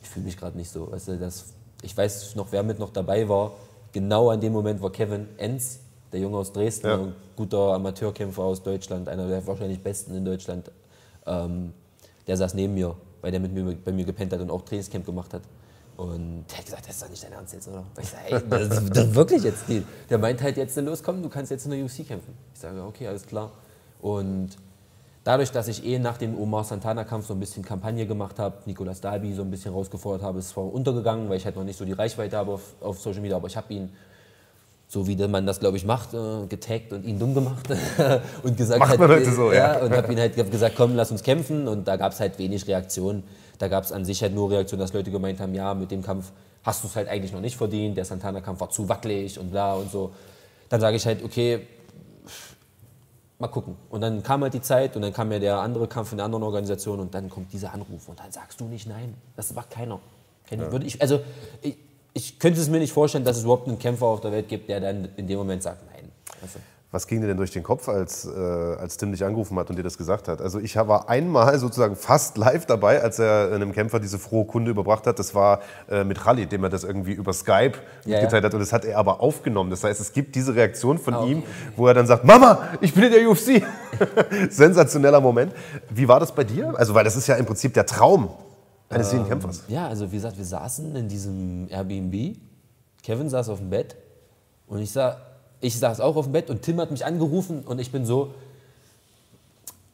ich 0.02 0.10
fühle 0.10 0.26
mich 0.26 0.38
gerade 0.38 0.58
nicht 0.58 0.72
so. 0.72 0.92
Weißt 0.92 1.10
du, 1.10 1.18
das, 1.18 1.54
ich 1.82 1.96
weiß 1.96 2.36
noch, 2.36 2.52
wer 2.52 2.64
mit 2.64 2.80
noch 2.80 2.92
dabei 2.92 3.28
war. 3.28 3.52
Genau 3.92 4.30
an 4.30 4.40
dem 4.40 4.54
Moment 4.54 4.82
war 4.82 4.92
Kevin 4.92 5.28
Enz, 5.38 5.80
der 6.12 6.20
Junge 6.20 6.38
aus 6.38 6.54
Dresden, 6.54 6.88
ja. 6.88 6.96
ein 6.96 7.14
guter 7.36 7.74
Amateurkämpfer 7.74 8.44
aus 8.44 8.64
Deutschland, 8.64 9.10
einer 9.10 9.28
der 9.28 9.46
wahrscheinlich 9.46 9.82
besten 9.82 10.16
in 10.16 10.26
Deutschland. 10.26 10.72
Ähm, 11.26 11.74
der 12.30 12.38
saß 12.38 12.54
neben 12.54 12.76
mir, 12.76 12.96
weil 13.22 13.32
der 13.32 13.40
mit 13.40 13.52
mir, 13.52 13.76
bei 13.76 13.92
mir 13.92 14.06
gepennt 14.06 14.32
hat 14.32 14.40
und 14.40 14.52
auch 14.52 14.62
Trainingscamp 14.62 15.04
gemacht 15.04 15.34
hat. 15.34 15.42
Und 15.98 16.46
der 16.50 16.60
hat 16.60 16.66
gesagt, 16.66 16.88
das 16.88 16.96
ist 16.96 17.04
doch 17.04 17.10
nicht 17.10 17.24
dein 17.24 17.34
Ernst 17.34 17.54
jetzt, 17.54 17.68
oder? 17.68 17.84
ich 18.00 18.08
sage, 18.08 18.24
ey, 18.30 18.42
das 18.50 18.84
ist 18.84 18.96
doch 18.96 19.16
wirklich 19.16 19.44
jetzt. 19.44 19.68
Die. 19.68 19.84
Der 20.10 20.20
meint 20.20 20.42
halt 20.42 20.56
jetzt, 20.56 20.78
los, 20.78 21.02
komm, 21.04 21.24
du 21.24 21.28
kannst 21.28 21.52
jetzt 21.52 21.66
in 21.66 21.72
der 21.72 21.84
UFC 21.84 22.08
kämpfen. 22.08 22.36
Ich 22.54 22.60
sage, 22.60 22.82
okay, 22.84 23.08
alles 23.08 23.26
klar. 23.26 23.52
Und 24.00 24.50
dadurch, 25.24 25.52
dass 25.52 25.68
ich 25.68 25.84
eh 25.84 25.98
nach 25.98 26.18
dem 26.18 26.40
Omar 26.40 26.64
Santana-Kampf 26.64 27.26
so 27.26 27.34
ein 27.34 27.40
bisschen 27.40 27.66
Kampagne 27.66 28.06
gemacht 28.06 28.38
habe, 28.38 28.60
Nicolas 28.66 29.02
Dalby 29.02 29.34
so 29.34 29.42
ein 29.42 29.50
bisschen 29.50 29.74
rausgefordert 29.74 30.22
habe, 30.22 30.38
ist 30.38 30.50
zwar 30.50 30.72
untergegangen, 30.72 31.28
weil 31.30 31.38
ich 31.38 31.46
halt 31.46 31.56
noch 31.56 31.66
nicht 31.66 31.78
so 31.78 31.84
die 31.84 31.94
Reichweite 31.94 32.38
habe 32.38 32.54
auf, 32.54 32.76
auf 32.80 33.02
Social 33.02 33.22
Media, 33.22 33.36
aber 33.36 33.48
ich 33.48 33.58
habe 33.58 33.74
ihn 33.74 33.90
so 34.92 35.06
wie 35.06 35.16
man 35.28 35.46
das, 35.46 35.60
glaube 35.60 35.78
ich, 35.78 35.86
macht, 35.86 36.16
äh, 36.16 36.48
getaggt 36.48 36.92
und 36.94 37.06
ihn 37.06 37.20
dumm 37.20 37.36
gemacht 37.36 37.68
und 38.44 38.58
gesagt 38.58 38.80
Macht 38.80 38.98
man 38.98 39.10
heute 39.10 39.32
so, 39.32 39.52
ja. 39.52 39.76
ja. 39.76 39.82
Und 39.84 39.96
habe 39.96 40.12
ihn 40.12 40.20
halt 40.20 40.36
gesagt, 40.50 40.74
komm, 40.76 40.96
lass 40.96 41.12
uns 41.12 41.22
kämpfen. 41.22 41.68
Und 41.68 41.88
da 41.88 41.96
gab 41.96 42.12
es 42.12 42.20
halt 42.20 42.40
wenig 42.40 42.68
Reaktionen. 42.68 43.24
Da 43.60 43.68
gab 43.68 43.84
es 43.84 43.92
an 43.92 44.04
sich 44.04 44.24
halt 44.24 44.34
nur 44.34 44.50
Reaktionen, 44.50 44.82
dass 44.82 44.92
Leute 44.92 45.12
gemeint 45.12 45.40
haben, 45.40 45.54
ja, 45.54 45.76
mit 45.76 45.92
dem 45.92 46.02
Kampf 46.02 46.32
hast 46.64 46.84
du 46.84 46.88
es 46.88 46.96
halt 46.96 47.08
eigentlich 47.08 47.32
noch 47.32 47.40
nicht 47.40 47.56
verdient. 47.56 47.98
Der 47.98 48.06
Santana-Kampf 48.06 48.62
war 48.62 48.72
zu 48.72 48.90
wackelig 48.90 49.38
und 49.38 49.52
bla 49.52 49.76
und 49.76 49.92
so. 49.92 50.12
Dann 50.70 50.82
sage 50.82 50.98
ich 50.98 51.06
halt, 51.06 51.24
okay, 51.24 51.68
mal 53.38 53.48
gucken. 53.48 53.76
Und 53.92 54.02
dann 54.02 54.24
kam 54.24 54.42
halt 54.42 54.56
die 54.56 54.62
Zeit 54.62 54.96
und 54.96 55.04
dann 55.04 55.14
kam 55.14 55.32
ja 55.32 55.38
der 55.38 55.60
andere 55.60 55.88
Kampf 55.88 56.14
in 56.14 56.18
der 56.18 56.26
anderen 56.26 56.44
Organisation 56.44 57.00
und 57.00 57.14
dann 57.14 57.30
kommt 57.30 57.54
dieser 57.54 57.76
Anruf 57.76 58.10
und 58.10 58.20
dann 58.20 58.32
sagst 58.32 58.60
du 58.60 58.66
nicht 58.66 58.88
nein. 58.88 59.14
Das 59.36 59.54
macht 59.54 59.70
keiner. 59.70 60.00
Ja. 60.50 60.72
Würde 60.72 60.88
ich, 60.88 61.00
also 61.00 61.20
ich, 61.62 61.78
ich 62.14 62.40
könnte 62.40 62.60
es 62.60 62.70
mir 62.70 62.80
nicht 62.80 62.94
vorstellen, 62.94 63.24
dass 63.24 63.38
es 63.38 63.44
überhaupt 63.44 63.68
einen 63.68 63.80
Kämpfer 63.80 64.06
auf 64.06 64.22
der 64.22 64.32
Welt 64.32 64.48
gibt, 64.48 64.70
der 64.70 64.80
dann 64.80 65.10
in 65.18 65.28
dem 65.28 65.38
Moment 65.38 65.64
sagt, 65.64 65.84
nein. 65.92 66.12
Also. 66.42 66.60
Was 66.92 67.06
ging 67.06 67.22
dir 67.22 67.28
denn 67.28 67.38
durch 67.38 67.52
den 67.52 67.62
Kopf, 67.62 67.88
als, 67.88 68.26
äh, 68.26 68.32
als 68.32 68.98
Tim 68.98 69.12
dich 69.12 69.24
angerufen 69.24 69.60
hat 69.60 69.70
und 69.70 69.76
dir 69.76 69.84
das 69.84 69.96
gesagt 69.96 70.28
hat? 70.28 70.42
Also 70.42 70.60
ich 70.60 70.76
war 70.76 71.08
einmal 71.08 71.60
sozusagen 71.60 71.96
fast 71.96 72.36
live 72.36 72.66
dabei, 72.66 73.04
als 73.04 73.20
er 73.20 73.52
einem 73.54 73.74
Kämpfer 73.74 74.00
diese 74.00 74.18
frohe 74.18 74.46
Kunde 74.46 74.72
überbracht 74.72 75.06
hat. 75.06 75.20
Das 75.20 75.36
war 75.36 75.60
äh, 75.88 76.04
mit 76.04 76.26
Rally, 76.26 76.48
dem 76.48 76.64
er 76.64 76.72
das 76.72 76.84
irgendwie 76.84 77.12
über 77.12 77.32
Skype 77.32 77.74
ja, 78.06 78.18
mitgeteilt 78.18 78.44
ja. 78.44 78.48
hat. 78.48 78.54
Und 78.56 78.62
das 78.62 78.74
hat 78.74 78.86
er 78.86 78.98
aber 78.98 79.20
aufgenommen. 79.20 79.70
Das 79.70 79.84
heißt, 79.84 80.02
es 80.02 80.14
gibt 80.14 80.34
diese 80.34 80.56
Reaktion 80.56 80.98
von 80.98 81.14
ah, 81.14 81.22
okay. 81.22 81.32
ihm, 81.32 81.44
wo 81.76 81.86
er 81.86 81.94
dann 81.94 82.08
sagt, 82.08 82.26
Mama, 82.26 82.70
ich 82.82 82.92
bin 82.92 83.04
in 83.04 83.12
der 83.12 83.30
UFC. 83.30 83.62
Sensationeller 84.50 85.22
Moment. 85.22 85.54
Wie 85.92 86.08
war 86.08 86.20
das 86.20 86.34
bei 86.34 86.44
dir? 86.44 86.74
Also 86.76 86.96
weil 86.96 87.04
das 87.04 87.16
ist 87.16 87.28
ja 87.28 87.36
im 87.36 87.46
Prinzip 87.46 87.76
der 87.76 87.86
Traum 87.86 88.30
eines 88.90 89.14
ähm, 89.14 89.28
Kämpfers. 89.28 89.64
Ja, 89.68 89.88
also 89.88 90.12
wie 90.12 90.16
gesagt, 90.16 90.38
wir 90.38 90.46
saßen 90.46 90.96
in 90.96 91.08
diesem 91.08 91.68
Airbnb. 91.70 92.38
Kevin 93.04 93.30
saß 93.30 93.50
auf 93.50 93.60
dem 93.60 93.70
Bett 93.70 93.96
und 94.68 94.80
ich, 94.80 94.92
sah, 94.92 95.18
ich 95.62 95.78
saß 95.78 96.00
auch 96.02 96.16
auf 96.16 96.26
dem 96.26 96.34
Bett 96.34 96.50
und 96.50 96.62
Tim 96.62 96.80
hat 96.80 96.92
mich 96.92 97.06
angerufen 97.06 97.64
und 97.66 97.80
ich 97.80 97.92
bin 97.92 98.06
so, 98.06 98.34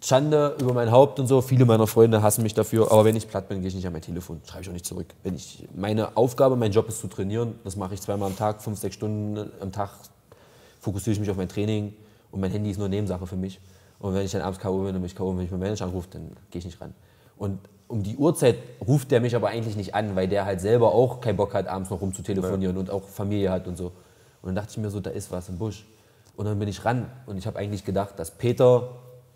Schande 0.05 0.55
über 0.61 0.73
mein 0.73 0.91
Haupt 0.91 1.19
und 1.19 1.25
so. 1.25 1.41
Viele 1.41 1.65
meiner 1.65 1.87
Freunde 1.87 2.21
hassen 2.21 2.43
mich 2.43 2.53
dafür. 2.53 2.91
Aber 2.91 3.05
wenn 3.05 3.15
ich 3.15 3.27
platt 3.27 3.49
bin, 3.49 3.61
gehe 3.61 3.69
ich 3.69 3.75
nicht 3.75 3.87
an 3.87 3.93
mein 3.93 4.03
Telefon. 4.03 4.39
Schreibe 4.45 4.61
ich 4.61 4.69
auch 4.69 4.73
nicht 4.73 4.85
zurück. 4.85 5.07
Wenn 5.23 5.35
ich, 5.35 5.67
meine 5.73 6.15
Aufgabe, 6.15 6.55
mein 6.55 6.71
Job 6.71 6.87
ist 6.89 6.99
zu 6.99 7.07
trainieren. 7.07 7.55
Das 7.63 7.75
mache 7.75 7.95
ich 7.95 8.01
zweimal 8.01 8.29
am 8.29 8.37
Tag, 8.37 8.61
fünf, 8.61 8.77
sechs 8.77 8.93
Stunden 8.95 9.49
am 9.59 9.71
Tag. 9.71 9.89
Fokussiere 10.79 11.13
ich 11.13 11.19
mich 11.19 11.31
auf 11.31 11.37
mein 11.37 11.49
Training. 11.49 11.93
Und 12.29 12.39
mein 12.39 12.51
Handy 12.51 12.69
ist 12.69 12.77
nur 12.77 12.87
Nebensache 12.87 13.25
für 13.25 13.35
mich. 13.35 13.59
Und 13.97 14.13
wenn 14.13 14.23
ich 14.23 14.31
dann 14.31 14.43
abends 14.43 14.59
K.O. 14.59 14.83
bin 14.83 14.95
und 14.95 15.01
mich 15.01 15.15
K.O. 15.15 15.35
wenn 15.35 15.43
ich 15.43 15.49
meinen 15.49 15.61
Manager 15.61 15.85
anrufe, 15.85 16.07
dann 16.11 16.33
gehe 16.51 16.59
ich 16.59 16.65
nicht 16.65 16.79
ran. 16.79 16.93
Und 17.37 17.57
um 17.88 18.04
die 18.04 18.18
Uhrzeit 18.18 18.58
ruft 18.86 19.12
der 19.12 19.22
mich 19.22 19.36
aber 19.36 19.50
eigentlich 19.50 19.75
nicht 19.75 19.94
an, 19.94 20.15
weil 20.15 20.27
der 20.27 20.46
halt 20.46 20.62
selber 20.62 20.94
auch 20.94 21.22
keinen 21.22 21.38
Bock 21.38 21.54
hat, 21.54 21.68
abends 21.68 21.89
noch 21.89 22.01
rumzutelefonieren 22.01 22.75
ja. 22.75 22.80
und 22.80 22.89
auch 22.89 23.04
Familie 23.04 23.51
hat 23.51 23.68
und 23.68 23.77
so. 23.77 23.86
Und 24.42 24.50
dann 24.50 24.56
dachte 24.56 24.72
ich 24.72 24.77
mir 24.77 24.89
so, 24.89 25.00
da 25.00 25.12
ist 25.12 25.32
was 25.32 25.50
im 25.50 25.58
Busch. 25.58 25.86
Und 26.36 26.46
dann 26.46 26.60
bin 26.60 26.68
ich 26.68 26.84
ran 26.84 27.10
und 27.25 27.38
ich 27.38 27.48
habe 27.48 27.58
eigentlich 27.60 27.86
gedacht, 27.86 28.18
dass 28.18 28.32
Peter 28.32 28.89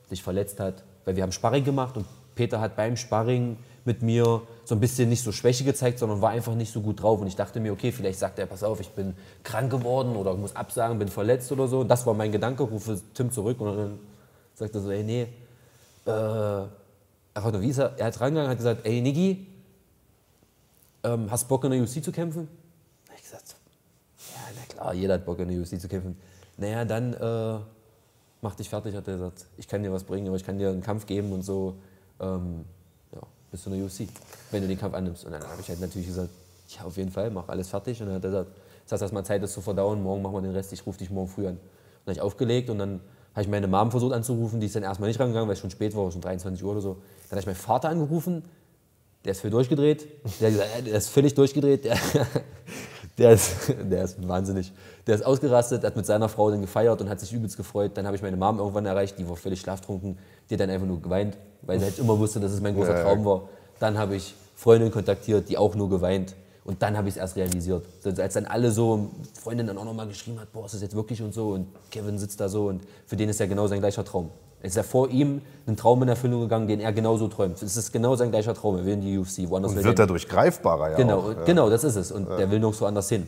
sich 0.09 0.23
verletzt 0.23 0.59
hat, 0.59 0.83
weil 1.05 1.15
wir 1.15 1.23
haben 1.23 1.31
Sparring 1.31 1.63
gemacht 1.63 1.95
und 1.95 2.05
Peter 2.35 2.59
hat 2.59 2.75
beim 2.75 2.97
Sparring 2.97 3.57
mit 3.85 4.01
mir 4.01 4.41
so 4.65 4.75
ein 4.75 4.79
bisschen 4.79 5.09
nicht 5.09 5.23
so 5.23 5.31
Schwäche 5.31 5.63
gezeigt, 5.63 5.99
sondern 5.99 6.21
war 6.21 6.29
einfach 6.29 6.55
nicht 6.55 6.71
so 6.71 6.81
gut 6.81 7.01
drauf. 7.01 7.19
Und 7.19 7.27
ich 7.27 7.35
dachte 7.35 7.59
mir, 7.59 7.71
okay, 7.71 7.91
vielleicht 7.91 8.19
sagt 8.19 8.39
er, 8.39 8.45
pass 8.45 8.63
auf, 8.63 8.79
ich 8.79 8.89
bin 8.89 9.15
krank 9.43 9.71
geworden 9.71 10.15
oder 10.15 10.33
muss 10.35 10.55
absagen, 10.55 10.99
bin 10.99 11.07
verletzt 11.07 11.51
oder 11.51 11.67
so. 11.67 11.81
Und 11.81 11.87
das 11.87 12.05
war 12.05 12.13
mein 12.13 12.31
Gedanke, 12.31 12.63
rufe 12.63 12.99
Tim 13.13 13.31
zurück 13.31 13.59
und 13.61 13.75
dann 13.75 13.99
sagt 14.55 14.75
er 14.75 14.81
so, 14.81 14.91
ey, 14.91 15.03
nee, 15.03 15.27
äh, 16.05 16.61
Ach, 17.41 17.61
wie 17.61 17.69
ist 17.69 17.77
er? 17.77 17.95
Hat 17.99 18.19
rangegangen 18.19 18.45
und 18.45 18.49
hat 18.49 18.57
gesagt, 18.57 18.85
ey 18.85 19.01
Niki, 19.01 19.47
ähm, 21.03 21.31
hast 21.31 21.47
Bock 21.47 21.63
in 21.63 21.71
der 21.71 21.81
UFC 21.81 22.03
zu 22.03 22.11
kämpfen? 22.11 22.49
Da 23.07 23.13
ich 23.15 23.23
gesagt, 23.23 23.55
ja, 24.17 24.39
na 24.55 24.73
klar, 24.73 24.93
jeder 24.93 25.13
hat 25.13 25.25
Bock 25.25 25.39
in 25.39 25.47
der 25.47 25.59
UFC 25.59 25.79
zu 25.79 25.87
kämpfen. 25.87 26.17
Naja, 26.57 26.83
dann, 26.83 27.13
äh, 27.13 27.59
mach 28.41 28.55
dich 28.55 28.67
fertig, 28.67 28.93
hat 28.93 29.07
er 29.07 29.13
gesagt. 29.13 29.45
Ich 29.57 29.67
kann 29.67 29.81
dir 29.81 29.91
was 29.93 30.03
bringen, 30.03 30.27
aber 30.27 30.35
ich 30.35 30.43
kann 30.43 30.57
dir 30.57 30.69
einen 30.69 30.83
Kampf 30.83 31.05
geben 31.05 31.31
und 31.31 31.43
so. 31.43 31.75
Ähm, 32.19 32.65
ja, 33.13 33.21
bist 33.51 33.65
du 33.65 33.69
in 33.69 33.77
der 33.77 33.85
UFC, 33.85 34.09
wenn 34.51 34.61
du 34.61 34.67
den 34.67 34.77
Kampf 34.77 34.93
annimmst. 34.93 35.23
Und 35.23 35.31
dann 35.31 35.43
habe 35.43 35.61
ich 35.61 35.69
halt 35.69 35.79
natürlich 35.79 36.07
gesagt, 36.07 36.29
ja, 36.67 36.83
auf 36.83 36.97
jeden 36.97 37.11
Fall, 37.11 37.31
mach 37.31 37.47
alles 37.47 37.69
fertig. 37.69 38.01
Und 38.01 38.07
dann 38.07 38.15
hat 38.15 38.23
er 38.25 38.31
gesagt, 38.31 38.51
jetzt 38.81 38.91
hast 38.91 38.99
du 38.99 39.05
erstmal 39.05 39.25
Zeit, 39.25 39.41
das 39.41 39.53
zu 39.53 39.61
verdauen, 39.61 40.03
morgen 40.03 40.21
machen 40.21 40.35
wir 40.35 40.41
den 40.41 40.51
Rest, 40.51 40.73
ich 40.73 40.85
rufe 40.85 40.99
dich 40.99 41.09
morgen 41.09 41.29
früh 41.29 41.47
an. 41.47 41.53
Und 41.53 41.59
dann 41.59 42.01
habe 42.03 42.13
ich 42.13 42.21
aufgelegt 42.21 42.69
und 42.69 42.79
dann 42.79 42.99
habe 43.33 43.41
ich 43.43 43.47
meine 43.47 43.67
Mom 43.67 43.91
versucht 43.91 44.13
anzurufen, 44.13 44.59
die 44.59 44.65
ist 44.65 44.75
dann 44.75 44.83
erstmal 44.83 45.09
nicht 45.09 45.19
rangegangen, 45.19 45.47
weil 45.47 45.53
es 45.53 45.59
schon 45.59 45.69
spät 45.69 45.95
war, 45.95 46.11
schon 46.11 46.21
23 46.21 46.63
Uhr 46.63 46.71
oder 46.71 46.81
so. 46.81 46.93
Dann 47.29 47.31
habe 47.31 47.39
ich 47.41 47.45
meinen 47.45 47.55
Vater 47.55 47.89
angerufen, 47.89 48.43
der 49.25 49.31
ist 49.31 49.41
völlig 49.41 49.53
durchgedreht. 49.53 50.07
Der, 50.39 50.51
gesagt, 50.51 50.69
der 50.87 50.93
ist 50.95 51.09
völlig 51.09 51.33
durchgedreht. 51.33 51.83
Der, 51.85 51.97
der, 53.17 53.31
ist, 53.31 53.73
der 53.83 54.03
ist 54.05 54.27
wahnsinnig. 54.27 54.71
Der 55.07 55.15
ist 55.15 55.25
ausgerastet, 55.25 55.83
hat 55.83 55.95
mit 55.95 56.05
seiner 56.05 56.29
Frau 56.29 56.49
dann 56.49 56.61
gefeiert 56.61 57.01
und 57.01 57.09
hat 57.09 57.19
sich 57.19 57.33
übelst 57.33 57.57
gefreut. 57.57 57.91
Dann 57.95 58.05
habe 58.05 58.15
ich 58.15 58.21
meine 58.21 58.37
Mom 58.37 58.59
irgendwann 58.59 58.85
erreicht, 58.85 59.19
die 59.19 59.27
war 59.27 59.35
völlig 59.35 59.59
schlaftrunken. 59.59 60.17
Die 60.49 60.53
hat 60.53 60.61
dann 60.61 60.69
einfach 60.69 60.87
nur 60.87 61.01
geweint, 61.01 61.37
weil 61.61 61.79
sie 61.79 61.85
halt 61.85 61.99
immer 61.99 62.17
wusste, 62.17 62.39
dass 62.39 62.51
es 62.51 62.61
mein 62.61 62.75
großer 62.75 63.03
Traum 63.03 63.25
war. 63.25 63.49
Dann 63.79 63.97
habe 63.97 64.15
ich 64.15 64.35
Freundin 64.55 64.91
kontaktiert, 64.91 65.49
die 65.49 65.57
auch 65.57 65.75
nur 65.75 65.89
geweint. 65.89 66.35
Und 66.65 66.81
dann 66.81 66.97
habe 66.97 67.07
ich 67.07 67.15
es 67.15 67.19
erst 67.19 67.35
realisiert. 67.35 67.83
Als 68.03 68.33
dann 68.33 68.45
alle 68.45 68.71
so, 68.71 69.09
Freundin 69.41 69.67
dann 69.67 69.77
auch 69.77 69.85
nochmal 69.85 70.07
geschrieben 70.07 70.39
hat, 70.39 70.51
boah, 70.51 70.65
ist 70.65 70.75
das 70.75 70.81
jetzt 70.81 70.95
wirklich 70.95 71.21
und 71.21 71.33
so. 71.33 71.49
Und 71.49 71.67
Kevin 71.89 72.17
sitzt 72.17 72.39
da 72.39 72.49
so 72.49 72.67
und 72.67 72.81
für 73.07 73.15
den 73.15 73.29
ist 73.29 73.39
ja 73.39 73.45
genau 73.45 73.67
sein 73.67 73.79
gleicher 73.79 74.03
Traum. 74.03 74.29
Es 74.61 74.71
ist 74.71 74.75
ja 74.75 74.83
vor 74.83 75.09
ihm 75.09 75.41
ein 75.67 75.77
Traum 75.77 76.03
in 76.03 76.09
Erfüllung 76.09 76.41
gegangen, 76.41 76.67
den 76.67 76.81
er 76.81 76.91
genauso 76.91 77.29
träumt. 77.29 77.61
Es 77.61 77.77
ist 77.77 77.93
genau 77.93 78.15
sein 78.15 78.29
gleicher 78.29 78.53
Traum. 78.53 78.77
Er 78.77 78.85
will 78.85 78.93
in 78.93 79.01
die 79.01 79.17
UFC. 79.17 79.49
Woanders 79.49 79.71
und 79.71 79.83
wird 79.83 79.97
dadurch 79.97 80.27
greifbarer, 80.27 80.91
ja. 80.91 80.97
Genau, 80.97 81.19
auch, 81.19 81.29
ja. 81.29 81.43
genau, 81.45 81.69
das 81.69 81.85
ist 81.85 81.95
es. 81.95 82.11
Und 82.11 82.27
ja. 82.27 82.37
der 82.37 82.51
will 82.51 82.59
noch 82.59 82.73
so 82.73 82.85
anders 82.85 83.07
hin. 83.07 83.25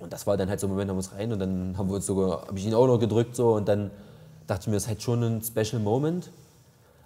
Und 0.00 0.12
das 0.12 0.26
war 0.26 0.36
dann 0.36 0.48
halt 0.48 0.60
so 0.60 0.66
ein 0.66 0.70
Moment, 0.70 0.90
haben 0.90 0.96
wir 0.96 1.00
uns 1.00 1.12
rein 1.12 1.32
und 1.32 1.38
dann 1.38 1.74
haben 1.76 1.88
wir 1.88 1.96
uns 1.96 2.06
sogar, 2.06 2.46
habe 2.46 2.58
ich 2.58 2.66
ihn 2.66 2.74
auch 2.74 2.86
noch 2.86 2.98
gedrückt 2.98 3.34
so 3.34 3.54
und 3.54 3.66
dann 3.68 3.90
dachte 4.46 4.62
ich 4.62 4.66
mir, 4.68 4.74
das 4.74 4.84
ist 4.84 4.88
halt 4.88 5.02
schon 5.02 5.22
ein 5.22 5.42
Special 5.42 5.80
Moment. 5.80 6.30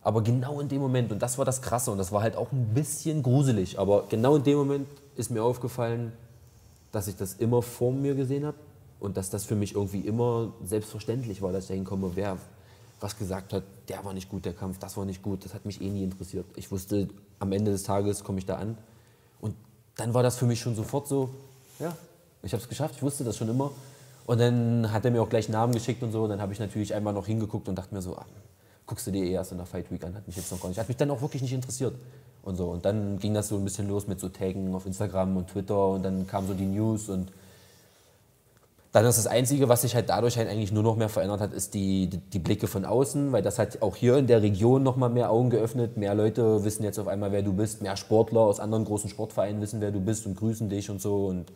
Aber 0.02 0.22
genau 0.22 0.60
in 0.60 0.68
dem 0.68 0.80
Moment, 0.80 1.12
und 1.12 1.20
das 1.20 1.36
war 1.36 1.44
das 1.44 1.60
Krasse, 1.60 1.90
und 1.90 1.98
das 1.98 2.10
war 2.10 2.22
halt 2.22 2.36
auch 2.36 2.52
ein 2.52 2.72
bisschen 2.74 3.22
gruselig, 3.22 3.78
aber 3.78 4.04
genau 4.08 4.36
in 4.36 4.42
dem 4.42 4.56
Moment 4.56 4.88
ist 5.16 5.30
mir 5.30 5.42
aufgefallen, 5.42 6.12
dass 6.92 7.06
ich 7.06 7.16
das 7.16 7.34
immer 7.34 7.62
vor 7.62 7.92
mir 7.92 8.14
gesehen 8.14 8.46
habe 8.46 8.56
und 8.98 9.16
dass 9.16 9.30
das 9.30 9.44
für 9.44 9.54
mich 9.54 9.74
irgendwie 9.74 10.00
immer 10.00 10.52
selbstverständlich 10.64 11.42
war, 11.42 11.52
dass 11.52 11.64
ich 11.64 11.68
da 11.68 11.74
hinkomme, 11.74 12.12
wer 12.14 12.38
was 13.00 13.16
gesagt 13.16 13.52
hat, 13.52 13.62
der 13.88 14.04
war 14.04 14.12
nicht 14.12 14.28
gut, 14.28 14.44
der 14.44 14.52
Kampf, 14.52 14.78
das 14.78 14.96
war 14.96 15.04
nicht 15.04 15.22
gut, 15.22 15.44
das 15.44 15.54
hat 15.54 15.64
mich 15.64 15.80
eh 15.80 15.88
nie 15.88 16.04
interessiert. 16.04 16.44
Ich 16.56 16.70
wusste, 16.70 17.08
am 17.38 17.52
Ende 17.52 17.70
des 17.70 17.82
Tages 17.82 18.24
komme 18.24 18.38
ich 18.38 18.46
da 18.46 18.56
an. 18.56 18.76
Und 19.40 19.54
dann 19.96 20.12
war 20.12 20.22
das 20.22 20.36
für 20.36 20.44
mich 20.46 20.60
schon 20.60 20.74
sofort 20.74 21.08
so, 21.08 21.30
ja, 21.78 21.96
ich 22.42 22.52
habe 22.52 22.62
es 22.62 22.68
geschafft, 22.68 22.96
ich 22.96 23.02
wusste 23.02 23.24
das 23.24 23.36
schon 23.36 23.48
immer. 23.48 23.70
Und 24.26 24.38
dann 24.38 24.92
hat 24.92 25.04
er 25.04 25.10
mir 25.10 25.22
auch 25.22 25.28
gleich 25.28 25.48
Namen 25.48 25.72
geschickt 25.72 26.02
und 26.02 26.12
so. 26.12 26.24
Und 26.24 26.30
dann 26.30 26.40
habe 26.40 26.52
ich 26.52 26.60
natürlich 26.60 26.94
einmal 26.94 27.14
noch 27.14 27.26
hingeguckt 27.26 27.68
und 27.68 27.76
dachte 27.76 27.94
mir 27.94 28.02
so, 28.02 28.16
ach, 28.18 28.26
guckst 28.90 29.06
du 29.06 29.12
dir 29.12 29.24
eh 29.24 29.30
erst 29.30 29.52
in 29.52 29.58
der 29.58 29.66
Fight 29.66 29.90
Week 29.92 30.04
an, 30.04 30.16
hat 30.16 30.26
mich 30.26 30.36
jetzt 30.36 30.50
noch 30.50 30.60
gar 30.60 30.68
nicht, 30.68 30.78
hat 30.78 30.88
mich 30.88 30.96
dann 30.96 31.10
auch 31.12 31.22
wirklich 31.22 31.42
nicht 31.42 31.52
interessiert. 31.52 31.94
Und 32.42 32.56
so. 32.56 32.70
Und 32.70 32.84
dann 32.84 33.18
ging 33.18 33.34
das 33.34 33.48
so 33.48 33.56
ein 33.56 33.64
bisschen 33.64 33.86
los 33.88 34.08
mit 34.08 34.18
so 34.18 34.28
Taggen 34.28 34.74
auf 34.74 34.84
Instagram 34.84 35.36
und 35.36 35.48
Twitter 35.48 35.88
und 35.88 36.02
dann 36.02 36.26
kamen 36.26 36.48
so 36.48 36.54
die 36.54 36.64
News 36.64 37.08
und 37.08 37.30
dann 38.92 39.04
ist 39.04 39.18
das 39.18 39.28
Einzige, 39.28 39.68
was 39.68 39.82
sich 39.82 39.94
halt 39.94 40.08
dadurch 40.08 40.36
halt 40.36 40.48
eigentlich 40.48 40.72
nur 40.72 40.82
noch 40.82 40.96
mehr 40.96 41.08
verändert 41.08 41.40
hat, 41.40 41.52
ist 41.52 41.74
die, 41.74 42.08
die, 42.08 42.18
die 42.18 42.38
Blicke 42.40 42.66
von 42.66 42.84
außen, 42.84 43.30
weil 43.30 43.40
das 43.40 43.60
hat 43.60 43.82
auch 43.82 43.94
hier 43.94 44.16
in 44.16 44.26
der 44.26 44.42
Region 44.42 44.82
noch 44.82 44.96
mal 44.96 45.08
mehr 45.08 45.30
Augen 45.30 45.50
geöffnet. 45.50 45.96
Mehr 45.96 46.16
Leute 46.16 46.64
wissen 46.64 46.82
jetzt 46.82 46.98
auf 46.98 47.06
einmal, 47.06 47.30
wer 47.30 47.42
du 47.42 47.52
bist. 47.52 47.82
Mehr 47.82 47.96
Sportler 47.96 48.40
aus 48.40 48.58
anderen 48.58 48.84
großen 48.84 49.08
Sportvereinen 49.08 49.60
wissen, 49.60 49.80
wer 49.80 49.92
du 49.92 50.00
bist 50.00 50.26
und 50.26 50.36
grüßen 50.36 50.68
dich 50.68 50.90
und 50.90 51.00
so. 51.00 51.26
Und 51.26 51.52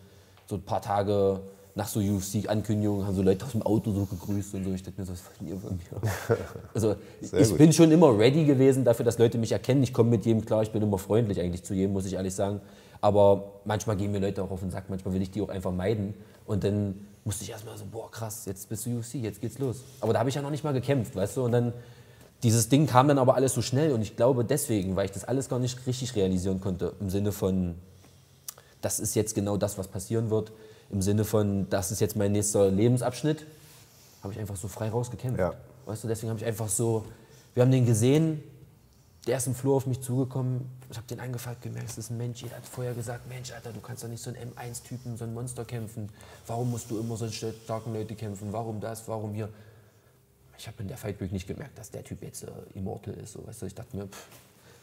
so 0.46 0.54
ein 0.54 0.62
paar 0.62 0.80
Tage 0.80 1.40
nach 1.76 1.88
so 1.88 1.98
UFC-Ankündigungen 2.00 3.06
haben 3.06 3.16
so 3.16 3.22
Leute 3.22 3.44
aus 3.44 3.52
dem 3.52 3.62
Auto 3.62 3.90
so 3.92 4.04
gegrüßt 4.06 4.54
und 4.54 4.64
so. 4.64 4.72
Ich 4.72 4.82
dachte 4.82 5.00
mir 5.00 5.06
so, 5.06 5.12
was 5.12 5.22
wollt 5.24 5.50
ihr 5.50 5.58
von 5.58 5.76
mir? 5.76 6.38
Also 6.72 6.96
ich 7.20 7.30
gut. 7.30 7.58
bin 7.58 7.72
schon 7.72 7.90
immer 7.90 8.16
ready 8.16 8.44
gewesen 8.44 8.84
dafür, 8.84 9.04
dass 9.04 9.18
Leute 9.18 9.38
mich 9.38 9.50
erkennen. 9.50 9.82
Ich 9.82 9.92
komme 9.92 10.10
mit 10.10 10.24
jedem 10.24 10.44
klar, 10.44 10.62
ich 10.62 10.70
bin 10.70 10.82
immer 10.82 10.98
freundlich 10.98 11.40
eigentlich 11.40 11.64
zu 11.64 11.74
jedem, 11.74 11.92
muss 11.92 12.06
ich 12.06 12.14
ehrlich 12.14 12.34
sagen. 12.34 12.60
Aber 13.00 13.60
manchmal 13.64 13.96
gehen 13.96 14.12
mir 14.12 14.20
Leute 14.20 14.42
auch 14.42 14.50
auf 14.50 14.60
den 14.60 14.70
Sack, 14.70 14.84
manchmal 14.88 15.14
will 15.14 15.22
ich 15.22 15.30
die 15.30 15.42
auch 15.42 15.48
einfach 15.48 15.72
meiden. 15.72 16.14
Und 16.46 16.62
dann 16.62 17.06
musste 17.24 17.42
ich 17.42 17.50
erstmal 17.50 17.76
so, 17.76 17.84
boah, 17.90 18.10
krass, 18.10 18.44
jetzt 18.46 18.68
bist 18.68 18.86
du 18.86 18.98
UFC, 18.98 19.14
jetzt 19.14 19.40
geht's 19.40 19.58
los. 19.58 19.78
Aber 20.00 20.12
da 20.12 20.20
habe 20.20 20.28
ich 20.28 20.36
ja 20.36 20.42
noch 20.42 20.50
nicht 20.50 20.62
mal 20.62 20.72
gekämpft, 20.72 21.16
weißt 21.16 21.38
du? 21.38 21.44
Und 21.44 21.52
dann, 21.52 21.72
dieses 22.42 22.68
Ding 22.68 22.86
kam 22.86 23.08
dann 23.08 23.18
aber 23.18 23.34
alles 23.34 23.52
so 23.52 23.62
schnell 23.62 23.92
und 23.92 24.02
ich 24.02 24.16
glaube 24.16 24.44
deswegen, 24.44 24.94
weil 24.94 25.06
ich 25.06 25.12
das 25.12 25.24
alles 25.24 25.48
gar 25.48 25.58
nicht 25.58 25.86
richtig 25.86 26.14
realisieren 26.14 26.60
konnte, 26.60 26.92
im 27.00 27.10
Sinne 27.10 27.32
von, 27.32 27.74
das 28.80 29.00
ist 29.00 29.14
jetzt 29.16 29.34
genau 29.34 29.56
das, 29.56 29.76
was 29.76 29.88
passieren 29.88 30.30
wird, 30.30 30.52
im 30.90 31.02
Sinne 31.02 31.24
von, 31.24 31.68
das 31.70 31.90
ist 31.90 32.00
jetzt 32.00 32.16
mein 32.16 32.32
nächster 32.32 32.70
Lebensabschnitt, 32.70 33.46
habe 34.22 34.32
ich 34.32 34.38
einfach 34.38 34.56
so 34.56 34.68
frei 34.68 34.88
rausgekämpft. 34.88 35.38
Ja. 35.38 35.54
Weißt 35.86 36.04
du, 36.04 36.08
deswegen 36.08 36.30
habe 36.30 36.40
ich 36.40 36.46
einfach 36.46 36.68
so, 36.68 37.04
wir 37.54 37.62
haben 37.62 37.70
den 37.70 37.86
gesehen, 37.86 38.42
der 39.26 39.38
ist 39.38 39.46
im 39.46 39.54
Flur 39.54 39.76
auf 39.76 39.86
mich 39.86 40.00
zugekommen. 40.00 40.68
Ich 40.90 40.96
habe 40.96 41.06
den 41.06 41.20
angefragt, 41.20 41.62
gemerkt, 41.62 41.88
es 41.88 41.98
ist 41.98 42.10
ein 42.10 42.18
Mensch. 42.18 42.42
Jeder 42.42 42.56
hat 42.56 42.66
vorher 42.66 42.92
gesagt, 42.94 43.26
Mensch, 43.28 43.52
Alter, 43.52 43.72
du 43.72 43.80
kannst 43.80 44.04
doch 44.04 44.08
nicht 44.08 44.22
so 44.22 44.30
einen 44.30 44.50
M1-Typen, 44.50 45.16
so 45.16 45.24
ein 45.24 45.32
Monster 45.32 45.64
kämpfen. 45.64 46.10
Warum 46.46 46.70
musst 46.70 46.90
du 46.90 46.98
immer 46.98 47.16
so 47.16 47.28
starken 47.30 47.94
Leute 47.94 48.14
kämpfen? 48.14 48.52
Warum 48.52 48.80
das? 48.80 49.08
Warum 49.08 49.32
hier? 49.32 49.48
Ich 50.58 50.66
habe 50.66 50.82
in 50.82 50.88
der 50.88 50.98
Fight 50.98 51.20
Week 51.20 51.32
nicht 51.32 51.46
gemerkt, 51.46 51.78
dass 51.78 51.90
der 51.90 52.04
Typ 52.04 52.22
jetzt 52.22 52.44
äh, 52.44 52.50
Immortal 52.74 53.14
ist. 53.14 53.32
So, 53.32 53.46
weißt 53.46 53.62
du? 53.62 53.66
Ich 53.66 53.74
dachte 53.74 53.96
mir, 53.96 54.06
pff, 54.06 54.28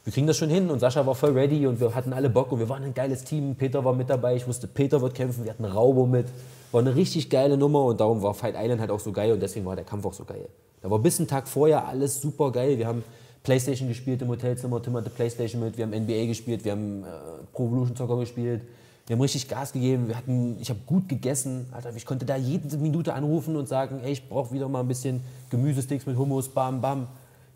wir 0.03 0.13
kriegen 0.13 0.27
das 0.27 0.37
schon 0.37 0.49
hin. 0.49 0.69
Und 0.69 0.79
Sascha 0.79 1.05
war 1.05 1.15
voll 1.15 1.31
ready 1.31 1.67
und 1.67 1.79
wir 1.79 1.93
hatten 1.93 2.13
alle 2.13 2.29
Bock 2.29 2.51
und 2.51 2.59
wir 2.59 2.69
waren 2.69 2.83
ein 2.83 2.93
geiles 2.93 3.23
Team. 3.23 3.55
Peter 3.55 3.83
war 3.85 3.93
mit 3.93 4.09
dabei. 4.09 4.35
Ich 4.35 4.47
wusste, 4.47 4.67
Peter 4.67 5.01
wird 5.01 5.13
kämpfen. 5.13 5.43
Wir 5.43 5.51
hatten 5.51 5.65
Raubo 5.65 6.05
mit. 6.05 6.27
War 6.71 6.81
eine 6.81 6.95
richtig 6.95 7.29
geile 7.29 7.57
Nummer 7.57 7.83
und 7.85 7.99
darum 7.99 8.21
war 8.21 8.33
Fight 8.33 8.55
Island 8.57 8.79
halt 8.79 8.91
auch 8.91 8.99
so 8.99 9.11
geil 9.11 9.33
und 9.33 9.41
deswegen 9.41 9.65
war 9.65 9.75
der 9.75 9.85
Kampf 9.85 10.05
auch 10.05 10.13
so 10.13 10.23
geil. 10.23 10.47
Da 10.81 10.89
war 10.89 10.99
bis 10.99 11.19
einen 11.19 11.27
Tag 11.27 11.47
vorher 11.47 11.87
alles 11.87 12.21
super 12.21 12.51
geil. 12.51 12.77
Wir 12.77 12.87
haben 12.87 13.03
Playstation 13.43 13.87
gespielt 13.87 14.21
im 14.21 14.29
Hotelzimmer, 14.29 14.81
Tim 14.81 14.95
hatte 14.95 15.09
Playstation 15.09 15.61
mit, 15.61 15.77
wir 15.77 15.85
haben 15.85 15.91
NBA 15.91 16.27
gespielt, 16.27 16.63
wir 16.63 16.73
haben 16.73 17.03
äh, 17.03 17.07
Pro 17.51 17.67
Evolution 17.67 17.95
Soccer 17.95 18.17
gespielt. 18.17 18.61
Wir 19.07 19.15
haben 19.15 19.21
richtig 19.21 19.49
Gas 19.49 19.73
gegeben, 19.73 20.07
wir 20.07 20.15
hatten, 20.15 20.57
ich 20.61 20.69
habe 20.69 20.79
gut 20.85 21.09
gegessen. 21.09 21.65
Alter, 21.71 21.93
ich 21.95 22.05
konnte 22.05 22.25
da 22.25 22.37
jede 22.37 22.77
Minute 22.77 23.13
anrufen 23.13 23.55
und 23.55 23.67
sagen, 23.67 23.99
ey, 24.03 24.11
ich 24.11 24.29
brauche 24.29 24.53
wieder 24.53 24.69
mal 24.69 24.81
ein 24.81 24.87
bisschen 24.87 25.21
Gemüsesticks 25.49 26.05
mit 26.05 26.17
Hummus, 26.17 26.47
bam, 26.49 26.79
bam. 26.79 27.07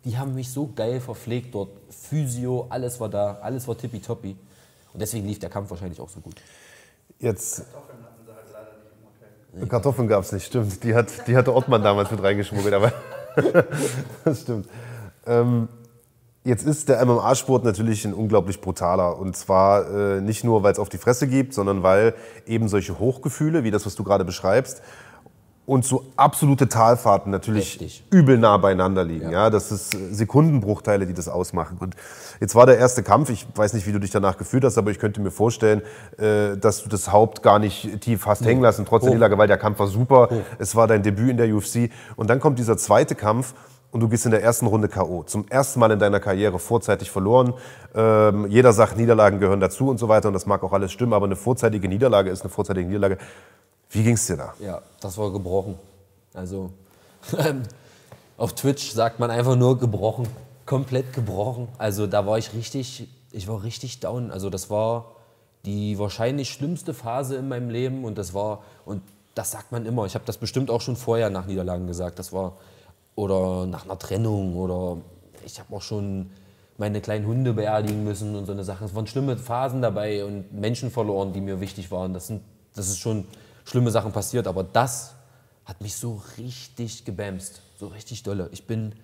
Die 0.06 0.16
haben 0.16 0.34
mich 0.34 0.50
so 0.50 0.70
geil 0.74 1.00
verpflegt 1.00 1.54
dort. 1.54 1.70
Physio, 1.90 2.66
alles 2.70 3.00
war 3.00 3.08
da, 3.08 3.38
alles 3.42 3.66
war 3.66 3.76
tippitoppi. 3.76 4.36
Und 4.92 5.00
deswegen 5.00 5.26
lief 5.26 5.40
der 5.40 5.50
Kampf 5.50 5.68
wahrscheinlich 5.68 6.00
auch 6.00 6.08
so 6.08 6.20
gut. 6.20 6.36
Jetzt 7.18 7.56
Kartoffeln 7.56 7.98
hatten 8.04 8.24
sie 8.24 8.32
halt 8.32 8.46
leider 8.52 8.70
nicht 8.78 8.92
im 9.52 9.58
Hotel. 9.58 9.68
Kartoffeln 9.68 10.08
gab 10.08 10.22
es 10.22 10.32
nicht, 10.32 10.46
stimmt. 10.46 10.84
Die, 10.84 10.94
hat, 10.94 11.26
die 11.26 11.36
hatte 11.36 11.52
Ottmann 11.52 11.82
damals 11.82 12.10
mit 12.10 12.22
reingeschmuggelt, 12.22 12.72
aber 12.72 12.92
das 14.24 14.42
stimmt. 14.42 14.68
Ähm, 15.26 15.68
Jetzt 16.46 16.64
ist 16.64 16.88
der 16.88 17.04
MMA-Sport 17.04 17.64
natürlich 17.64 18.04
ein 18.04 18.14
unglaublich 18.14 18.60
brutaler. 18.60 19.18
Und 19.18 19.36
zwar 19.36 19.90
äh, 19.90 20.20
nicht 20.20 20.44
nur, 20.44 20.62
weil 20.62 20.72
es 20.72 20.78
auf 20.78 20.88
die 20.88 20.96
Fresse 20.96 21.26
gibt, 21.26 21.52
sondern 21.52 21.82
weil 21.82 22.14
eben 22.46 22.68
solche 22.68 23.00
Hochgefühle, 23.00 23.64
wie 23.64 23.72
das, 23.72 23.84
was 23.84 23.96
du 23.96 24.04
gerade 24.04 24.24
beschreibst, 24.24 24.80
und 25.66 25.84
so 25.84 26.04
absolute 26.16 26.68
Talfahrten 26.68 27.32
natürlich 27.32 27.80
Richtig. 27.80 28.04
übel 28.10 28.38
nah 28.38 28.56
beieinander 28.56 29.04
liegen. 29.04 29.30
Ja. 29.30 29.44
ja. 29.44 29.50
das 29.50 29.72
ist 29.72 29.94
äh, 29.94 30.14
Sekundenbruchteile, 30.14 31.06
die 31.06 31.12
das 31.12 31.28
ausmachen. 31.28 31.76
Und 31.80 31.96
jetzt 32.40 32.54
war 32.54 32.66
der 32.66 32.78
erste 32.78 33.02
Kampf. 33.02 33.30
Ich 33.30 33.46
weiß 33.54 33.74
nicht, 33.74 33.86
wie 33.86 33.92
du 33.92 33.98
dich 33.98 34.12
danach 34.12 34.38
gefühlt 34.38 34.64
hast, 34.64 34.78
aber 34.78 34.92
ich 34.92 35.00
könnte 35.00 35.20
mir 35.20 35.32
vorstellen, 35.32 35.82
äh, 36.18 36.56
dass 36.56 36.84
du 36.84 36.88
das 36.88 37.12
Haupt 37.12 37.42
gar 37.42 37.58
nicht 37.58 38.00
tief 38.00 38.26
hast 38.26 38.42
nee. 38.42 38.48
hängen 38.48 38.62
lassen, 38.62 38.84
trotz 38.86 39.02
oh. 39.02 39.06
der 39.06 39.14
Niederlage, 39.14 39.38
weil 39.38 39.48
der 39.48 39.58
Kampf 39.58 39.80
war 39.80 39.88
super. 39.88 40.28
Oh. 40.30 40.42
Es 40.58 40.76
war 40.76 40.86
dein 40.86 41.02
Debüt 41.02 41.30
in 41.30 41.36
der 41.36 41.52
UFC. 41.52 41.90
Und 42.14 42.30
dann 42.30 42.38
kommt 42.38 42.60
dieser 42.60 42.76
zweite 42.76 43.16
Kampf 43.16 43.54
und 43.90 44.00
du 44.00 44.08
gehst 44.08 44.24
in 44.24 44.30
der 44.30 44.42
ersten 44.42 44.66
Runde 44.66 44.88
K.O. 44.88 45.24
Zum 45.24 45.48
ersten 45.48 45.80
Mal 45.80 45.90
in 45.90 45.98
deiner 45.98 46.20
Karriere 46.20 46.58
vorzeitig 46.60 47.10
verloren. 47.10 47.54
Ähm, 47.94 48.46
jeder 48.48 48.72
sagt, 48.72 48.96
Niederlagen 48.96 49.40
gehören 49.40 49.58
dazu 49.58 49.88
und 49.88 49.98
so 49.98 50.08
weiter 50.08 50.28
und 50.28 50.34
das 50.34 50.46
mag 50.46 50.62
auch 50.62 50.72
alles 50.72 50.92
stimmen, 50.92 51.12
aber 51.12 51.26
eine 51.26 51.36
vorzeitige 51.36 51.88
Niederlage 51.88 52.30
ist 52.30 52.42
eine 52.42 52.50
vorzeitige 52.50 52.86
Niederlage. 52.86 53.18
Wie 53.90 54.02
ging 54.02 54.14
es 54.14 54.26
dir 54.26 54.36
da? 54.36 54.54
Ja, 54.60 54.82
das 55.00 55.16
war 55.18 55.32
gebrochen. 55.32 55.78
Also 56.34 56.70
auf 58.36 58.54
Twitch 58.54 58.90
sagt 58.90 59.20
man 59.20 59.30
einfach 59.30 59.56
nur 59.56 59.78
gebrochen, 59.78 60.26
komplett 60.66 61.12
gebrochen. 61.12 61.68
Also 61.78 62.06
da 62.06 62.26
war 62.26 62.38
ich 62.38 62.52
richtig, 62.52 63.08
ich 63.32 63.48
war 63.48 63.62
richtig 63.62 64.00
down. 64.00 64.30
Also 64.30 64.50
das 64.50 64.70
war 64.70 65.12
die 65.64 65.98
wahrscheinlich 65.98 66.50
schlimmste 66.50 66.94
Phase 66.94 67.36
in 67.36 67.48
meinem 67.48 67.70
Leben 67.70 68.04
und 68.04 68.18
das 68.18 68.34
war 68.34 68.62
und 68.84 69.02
das 69.34 69.50
sagt 69.50 69.72
man 69.72 69.84
immer. 69.84 70.06
Ich 70.06 70.14
habe 70.14 70.24
das 70.24 70.38
bestimmt 70.38 70.70
auch 70.70 70.80
schon 70.80 70.96
vorher 70.96 71.30
nach 71.30 71.46
Niederlagen 71.46 71.86
gesagt. 71.86 72.18
Das 72.18 72.32
war 72.32 72.56
oder 73.14 73.66
nach 73.66 73.84
einer 73.84 73.98
Trennung 73.98 74.56
oder 74.56 74.98
ich 75.44 75.58
habe 75.58 75.74
auch 75.74 75.82
schon 75.82 76.30
meine 76.78 77.00
kleinen 77.00 77.26
Hunde 77.26 77.52
beerdigen 77.52 78.04
müssen 78.04 78.36
und 78.36 78.46
so 78.46 78.52
eine 78.52 78.64
Sache. 78.64 78.84
Es 78.84 78.94
waren 78.94 79.06
schlimme 79.06 79.36
Phasen 79.36 79.82
dabei 79.82 80.24
und 80.24 80.52
Menschen 80.52 80.90
verloren, 80.90 81.32
die 81.32 81.40
mir 81.40 81.60
wichtig 81.60 81.90
waren. 81.90 82.12
Das, 82.12 82.26
sind, 82.26 82.42
das 82.74 82.88
ist 82.88 82.98
schon 82.98 83.24
schlimme 83.66 83.90
Sachen 83.90 84.12
passiert, 84.12 84.46
aber 84.46 84.64
das 84.64 85.14
hat 85.64 85.80
mich 85.80 85.96
so 85.96 86.22
richtig 86.38 87.04
gebämst, 87.04 87.60
so 87.78 87.88
richtig 87.88 88.22
dolle. 88.22 88.48
Ich 88.52 88.66
bin 88.66 88.94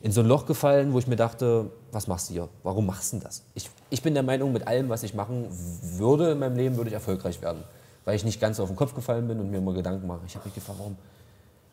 in 0.00 0.10
so 0.10 0.20
ein 0.20 0.26
Loch 0.26 0.46
gefallen, 0.46 0.92
wo 0.92 0.98
ich 0.98 1.06
mir 1.06 1.16
dachte, 1.16 1.70
was 1.92 2.08
machst 2.08 2.28
du 2.28 2.32
hier? 2.32 2.48
Warum 2.64 2.86
machst 2.86 3.12
du 3.12 3.18
das? 3.18 3.44
Ich, 3.54 3.70
ich 3.90 4.02
bin 4.02 4.14
der 4.14 4.24
Meinung, 4.24 4.52
mit 4.52 4.66
allem, 4.66 4.88
was 4.88 5.04
ich 5.04 5.14
machen 5.14 5.46
würde 5.50 6.32
in 6.32 6.38
meinem 6.40 6.56
Leben, 6.56 6.76
würde 6.76 6.88
ich 6.88 6.94
erfolgreich 6.94 7.40
werden. 7.40 7.62
Weil 8.04 8.16
ich 8.16 8.24
nicht 8.24 8.40
ganz 8.40 8.58
auf 8.58 8.68
den 8.68 8.74
Kopf 8.74 8.94
gefallen 8.94 9.28
bin 9.28 9.38
und 9.38 9.50
mir 9.50 9.58
immer 9.58 9.74
Gedanken 9.74 10.06
mache. 10.08 10.22
Ich 10.26 10.34
habe 10.34 10.46
mich 10.46 10.54
gefragt, 10.54 10.78
warum, 10.80 10.96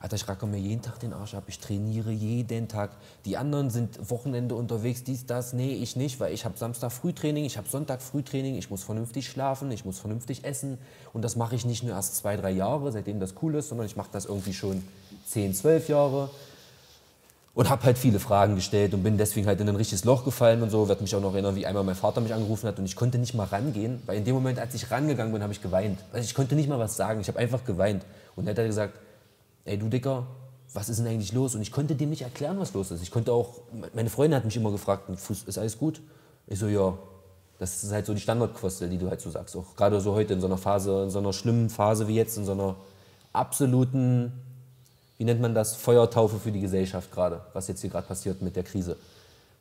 Alter, 0.01 0.15
ich 0.15 0.29
racke 0.29 0.45
mir 0.45 0.57
jeden 0.57 0.81
Tag 0.81 0.97
den 0.99 1.11
Arsch 1.11 1.33
ab, 1.33 1.43
ich 1.47 1.59
trainiere 1.59 2.11
jeden 2.11 2.69
Tag. 2.69 2.91
Die 3.25 3.35
anderen 3.35 3.69
sind 3.69 4.09
Wochenende 4.09 4.55
unterwegs, 4.55 5.03
dies, 5.03 5.25
das, 5.25 5.51
nee, 5.51 5.73
ich 5.73 5.97
nicht, 5.97 6.21
weil 6.21 6.33
ich 6.33 6.45
habe 6.45 6.57
Samstag 6.57 6.93
Frühtraining, 6.93 7.43
ich 7.43 7.57
habe 7.57 7.67
Sonntag 7.67 8.01
Frühtraining, 8.01 8.55
ich 8.55 8.69
muss 8.69 8.81
vernünftig 8.81 9.27
schlafen, 9.27 9.69
ich 9.71 9.83
muss 9.83 9.99
vernünftig 9.99 10.45
essen. 10.45 10.77
Und 11.11 11.21
das 11.21 11.35
mache 11.35 11.55
ich 11.55 11.65
nicht 11.65 11.83
nur 11.83 11.95
erst 11.95 12.15
zwei, 12.15 12.37
drei 12.37 12.51
Jahre, 12.51 12.93
seitdem 12.93 13.19
das 13.19 13.33
cool 13.41 13.55
ist, 13.55 13.67
sondern 13.67 13.87
ich 13.87 13.97
mache 13.97 14.07
das 14.13 14.23
irgendwie 14.23 14.53
schon 14.53 14.81
zehn, 15.25 15.53
zwölf 15.53 15.89
Jahre. 15.89 16.29
Und 17.53 17.69
habe 17.69 17.83
halt 17.83 17.97
viele 17.97 18.21
Fragen 18.21 18.55
gestellt 18.55 18.93
und 18.93 19.03
bin 19.03 19.17
deswegen 19.17 19.47
halt 19.47 19.59
in 19.59 19.67
ein 19.67 19.75
richtiges 19.75 20.05
Loch 20.05 20.23
gefallen 20.23 20.61
und 20.61 20.69
so. 20.69 20.87
Werd 20.87 21.01
mich 21.01 21.13
auch 21.13 21.19
noch 21.19 21.33
erinnern, 21.33 21.57
wie 21.57 21.65
einmal 21.65 21.83
mein 21.83 21.95
Vater 21.95 22.21
mich 22.21 22.33
angerufen 22.33 22.67
hat 22.67 22.79
und 22.79 22.85
ich 22.85 22.95
konnte 22.95 23.17
nicht 23.17 23.33
mal 23.33 23.47
rangehen, 23.47 24.01
weil 24.05 24.15
in 24.15 24.23
dem 24.23 24.33
Moment, 24.33 24.59
als 24.59 24.73
ich 24.75 24.89
rangegangen 24.91 25.33
bin, 25.33 25.43
habe 25.43 25.51
ich 25.51 25.61
geweint. 25.61 25.99
Also 26.13 26.23
ich 26.23 26.33
konnte 26.33 26.55
nicht 26.55 26.69
mal 26.69 26.79
was 26.79 26.95
sagen, 26.95 27.19
ich 27.19 27.27
habe 27.27 27.39
einfach 27.39 27.65
geweint. 27.65 28.05
Und 28.37 28.45
dann 28.45 28.51
hat 28.53 28.59
er 28.59 28.67
gesagt, 28.67 28.93
ey 29.69 29.77
du 29.77 29.87
Dicker, 29.87 30.25
was 30.73 30.89
ist 30.89 30.99
denn 30.99 31.07
eigentlich 31.07 31.33
los? 31.33 31.55
Und 31.55 31.61
ich 31.61 31.71
konnte 31.71 31.95
dem 31.95 32.09
nicht 32.09 32.21
erklären, 32.21 32.59
was 32.59 32.73
los 32.73 32.91
ist. 32.91 33.01
Ich 33.01 33.11
konnte 33.11 33.31
auch, 33.31 33.61
meine 33.93 34.09
Freundin 34.09 34.35
hat 34.35 34.45
mich 34.45 34.55
immer 34.55 34.71
gefragt, 34.71 35.09
ist 35.09 35.57
alles 35.57 35.77
gut? 35.77 36.01
Ich 36.47 36.59
so, 36.59 36.67
ja. 36.67 36.97
Das 37.59 37.83
ist 37.83 37.91
halt 37.91 38.05
so 38.05 38.13
die 38.13 38.21
Standardquostel, 38.21 38.87
die 38.87 38.97
du 38.97 39.09
halt 39.09 39.19
so 39.19 39.29
sagst. 39.29 39.55
Auch 39.55 39.75
gerade 39.75 39.99
so 39.99 40.13
heute 40.13 40.33
in 40.33 40.39
so 40.39 40.47
einer 40.47 40.57
Phase, 40.57 41.03
in 41.03 41.09
so 41.09 41.19
einer 41.19 41.33
schlimmen 41.33 41.69
Phase 41.69 42.07
wie 42.07 42.15
jetzt, 42.15 42.37
in 42.37 42.45
so 42.45 42.53
einer 42.53 42.75
absoluten, 43.33 44.31
wie 45.17 45.25
nennt 45.25 45.41
man 45.41 45.53
das, 45.53 45.75
Feuertaufe 45.75 46.39
für 46.39 46.53
die 46.53 46.61
Gesellschaft 46.61 47.11
gerade, 47.11 47.41
was 47.51 47.67
jetzt 47.67 47.81
hier 47.81 47.89
gerade 47.89 48.07
passiert 48.07 48.41
mit 48.41 48.55
der 48.55 48.63
Krise. 48.63 48.95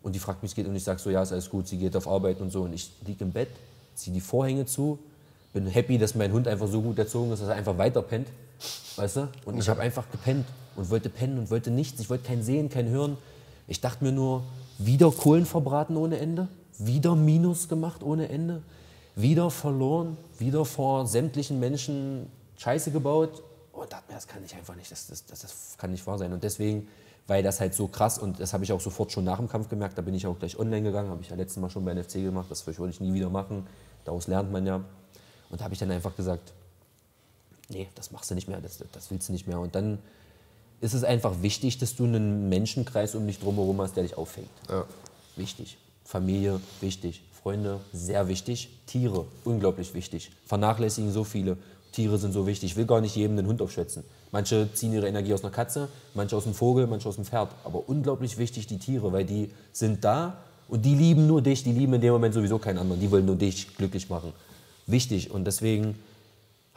Und 0.01 0.15
die 0.15 0.21
fragt 0.21 0.45
mich, 0.45 0.55
geht 0.55 0.69
und 0.69 0.77
ich 0.77 0.85
sage 0.85 1.01
so, 1.01 1.11
ja, 1.11 1.23
ist 1.23 1.33
alles 1.33 1.51
gut, 1.51 1.67
sie 1.67 1.77
geht 1.77 1.97
auf 1.97 2.07
Arbeit 2.07 2.41
und 2.41 2.51
so. 2.51 2.63
Und 2.63 2.73
ich 2.73 2.93
liege 3.05 3.25
im 3.25 3.33
Bett, 3.33 3.49
ziehe 3.97 4.15
die 4.15 4.21
Vorhänge 4.21 4.65
zu, 4.65 5.01
bin 5.53 5.67
happy, 5.67 5.99
dass 5.99 6.15
mein 6.15 6.33
Hund 6.33 6.47
einfach 6.47 6.69
so 6.69 6.81
gut 6.81 6.99
erzogen 6.99 7.33
ist, 7.33 7.43
dass 7.43 7.49
er 7.49 7.57
einfach 7.57 7.79
weiter 7.79 8.03
pennt. 8.03 8.29
Weißt 8.97 9.17
du? 9.17 9.29
Und 9.45 9.59
ich 9.59 9.69
habe 9.69 9.81
einfach 9.81 10.11
gepennt 10.11 10.47
und 10.77 10.91
wollte 10.91 11.09
pennen 11.09 11.39
und 11.39 11.51
wollte 11.51 11.71
nichts. 11.71 12.01
Ich 12.01 12.11
wollte 12.11 12.25
kein 12.25 12.43
Sehen, 12.43 12.69
kein 12.69 12.89
Hören. 12.89 13.17
Ich 13.67 13.81
dachte 13.81 14.05
mir 14.05 14.13
nur, 14.13 14.45
wieder 14.79 15.11
Kohlen 15.11 15.45
verbraten 15.45 15.97
ohne 15.97 16.19
Ende, 16.19 16.49
wieder 16.79 17.15
Minus 17.15 17.69
gemacht 17.69 18.03
ohne 18.03 18.29
Ende, 18.29 18.63
wieder 19.15 19.51
verloren, 19.51 20.17
wieder 20.39 20.65
vor 20.65 21.07
sämtlichen 21.07 21.61
Menschen 21.61 22.31
Scheiße 22.57 22.91
gebaut. 22.91 23.43
Und 23.73 23.93
dachte 23.93 24.05
mir, 24.09 24.15
das 24.15 24.27
kann 24.27 24.45
ich 24.45 24.55
einfach 24.55 24.75
nicht, 24.75 24.91
das, 24.91 25.07
das, 25.09 25.25
das, 25.27 25.41
das 25.43 25.75
kann 25.79 25.91
nicht 25.91 26.07
wahr 26.07 26.19
sein. 26.19 26.33
Und 26.33 26.43
deswegen, 26.43 26.89
weil 27.27 27.43
das 27.43 27.61
halt 27.61 27.75
so 27.75 27.89
krass 27.89 28.19
und 28.19 28.41
das 28.41 28.53
habe 28.53 28.65
ich 28.65 28.73
auch 28.73 28.81
sofort 28.81 29.13
schon 29.13 29.25
nach 29.25 29.39
dem 29.39 29.49
Kampf 29.49 29.69
gemerkt, 29.69 29.99
da 29.99 30.03
bin 30.03 30.15
ich 30.15 30.27
auch 30.27 30.39
gleich 30.39 30.59
online 30.59 30.83
gegangen, 30.83 31.11
habe 31.11 31.23
ich 31.23 31.29
ja 31.29 31.37
letztes 31.37 31.61
Mal 31.61 31.71
schon 31.71 31.85
bei 31.85 31.95
NFC 31.95 32.15
gemacht, 32.15 32.47
das 32.51 32.67
würde 32.67 32.91
ich 32.91 33.01
nie 33.01 33.13
wieder 33.13 33.31
machen. 33.31 33.67
Daraus 34.05 34.27
lernt 34.27 34.51
man 34.51 34.67
ja. 34.67 34.77
Und 35.51 35.61
da 35.61 35.65
habe 35.65 35.75
ich 35.75 35.81
dann 35.81 35.91
einfach 35.91 36.17
gesagt, 36.17 36.53
nee, 37.69 37.89
das 37.95 38.11
machst 38.11 38.31
du 38.31 38.35
nicht 38.35 38.49
mehr, 38.49 38.61
das, 38.61 38.83
das 38.93 39.11
willst 39.11 39.29
du 39.29 39.33
nicht 39.33 39.47
mehr. 39.47 39.61
Und 39.61 39.75
dann 39.75 39.99
ist 40.81 40.95
es 40.95 41.05
einfach 41.05 41.43
wichtig, 41.43 41.79
dass 41.79 41.97
du 41.97 42.05
einen 42.05 42.49
Menschenkreis 42.49 43.15
um 43.15 43.27
dich 43.27 43.41
drumherum 43.41 43.81
hast, 43.81 43.97
der 43.97 44.05
dich 44.05 44.17
auffängt. 44.17 44.49
Ja. 44.69 44.85
Wichtig. 45.37 45.79
Familie, 46.05 46.61
wichtig. 46.81 47.23
Freunde, 47.43 47.81
sehr 47.93 48.29
wichtig. 48.29 48.71
Tiere, 48.87 49.27
unglaublich 49.45 49.95
wichtig. 49.95 50.31
Vernachlässigen 50.47 51.13
so 51.13 51.25
viele. 51.25 51.57
Tiere 51.93 52.19
sind 52.19 52.33
so 52.33 52.47
wichtig. 52.47 52.73
Ich 52.73 52.77
will 52.77 52.87
gar 52.87 53.01
nicht 53.01 53.17
jedem 53.17 53.37
den 53.37 53.47
Hund 53.47 53.63
aufschwätzen. 53.63 54.05
Manche 54.31 54.69
ziehen 54.75 54.93
ihre 54.93 55.09
Energie 55.09 55.33
aus 55.33 55.43
einer 55.43 55.53
Katze, 55.53 55.89
manche 56.15 56.37
aus 56.37 56.45
dem 56.45 56.55
Vogel, 56.55 56.87
manche 56.87 57.09
aus 57.09 57.17
dem 57.17 57.25
Pferd. 57.25 57.51
Aber 57.65 57.89
unglaublich 57.89 58.39
wichtig 58.39 58.67
die 58.67 58.79
Tiere, 58.79 59.13
weil 59.13 59.25
die 59.25 59.51
sind 59.73 60.05
da 60.05 60.39
und 60.69 60.85
die 60.85 60.95
lieben 60.95 61.27
nur 61.27 61.41
dich. 61.43 61.65
Die 61.65 61.73
lieben 61.73 61.95
in 61.95 62.01
dem 62.01 62.13
Moment 62.13 62.35
sowieso 62.35 62.59
keinen 62.59 62.79
anderen. 62.79 63.01
Die 63.01 63.11
wollen 63.11 63.27
nur 63.27 63.37
dich 63.37 63.75
glücklich 63.77 64.11
machen. 64.11 64.33
Wichtig. 64.87 65.31
Und 65.31 65.45
deswegen 65.45 65.99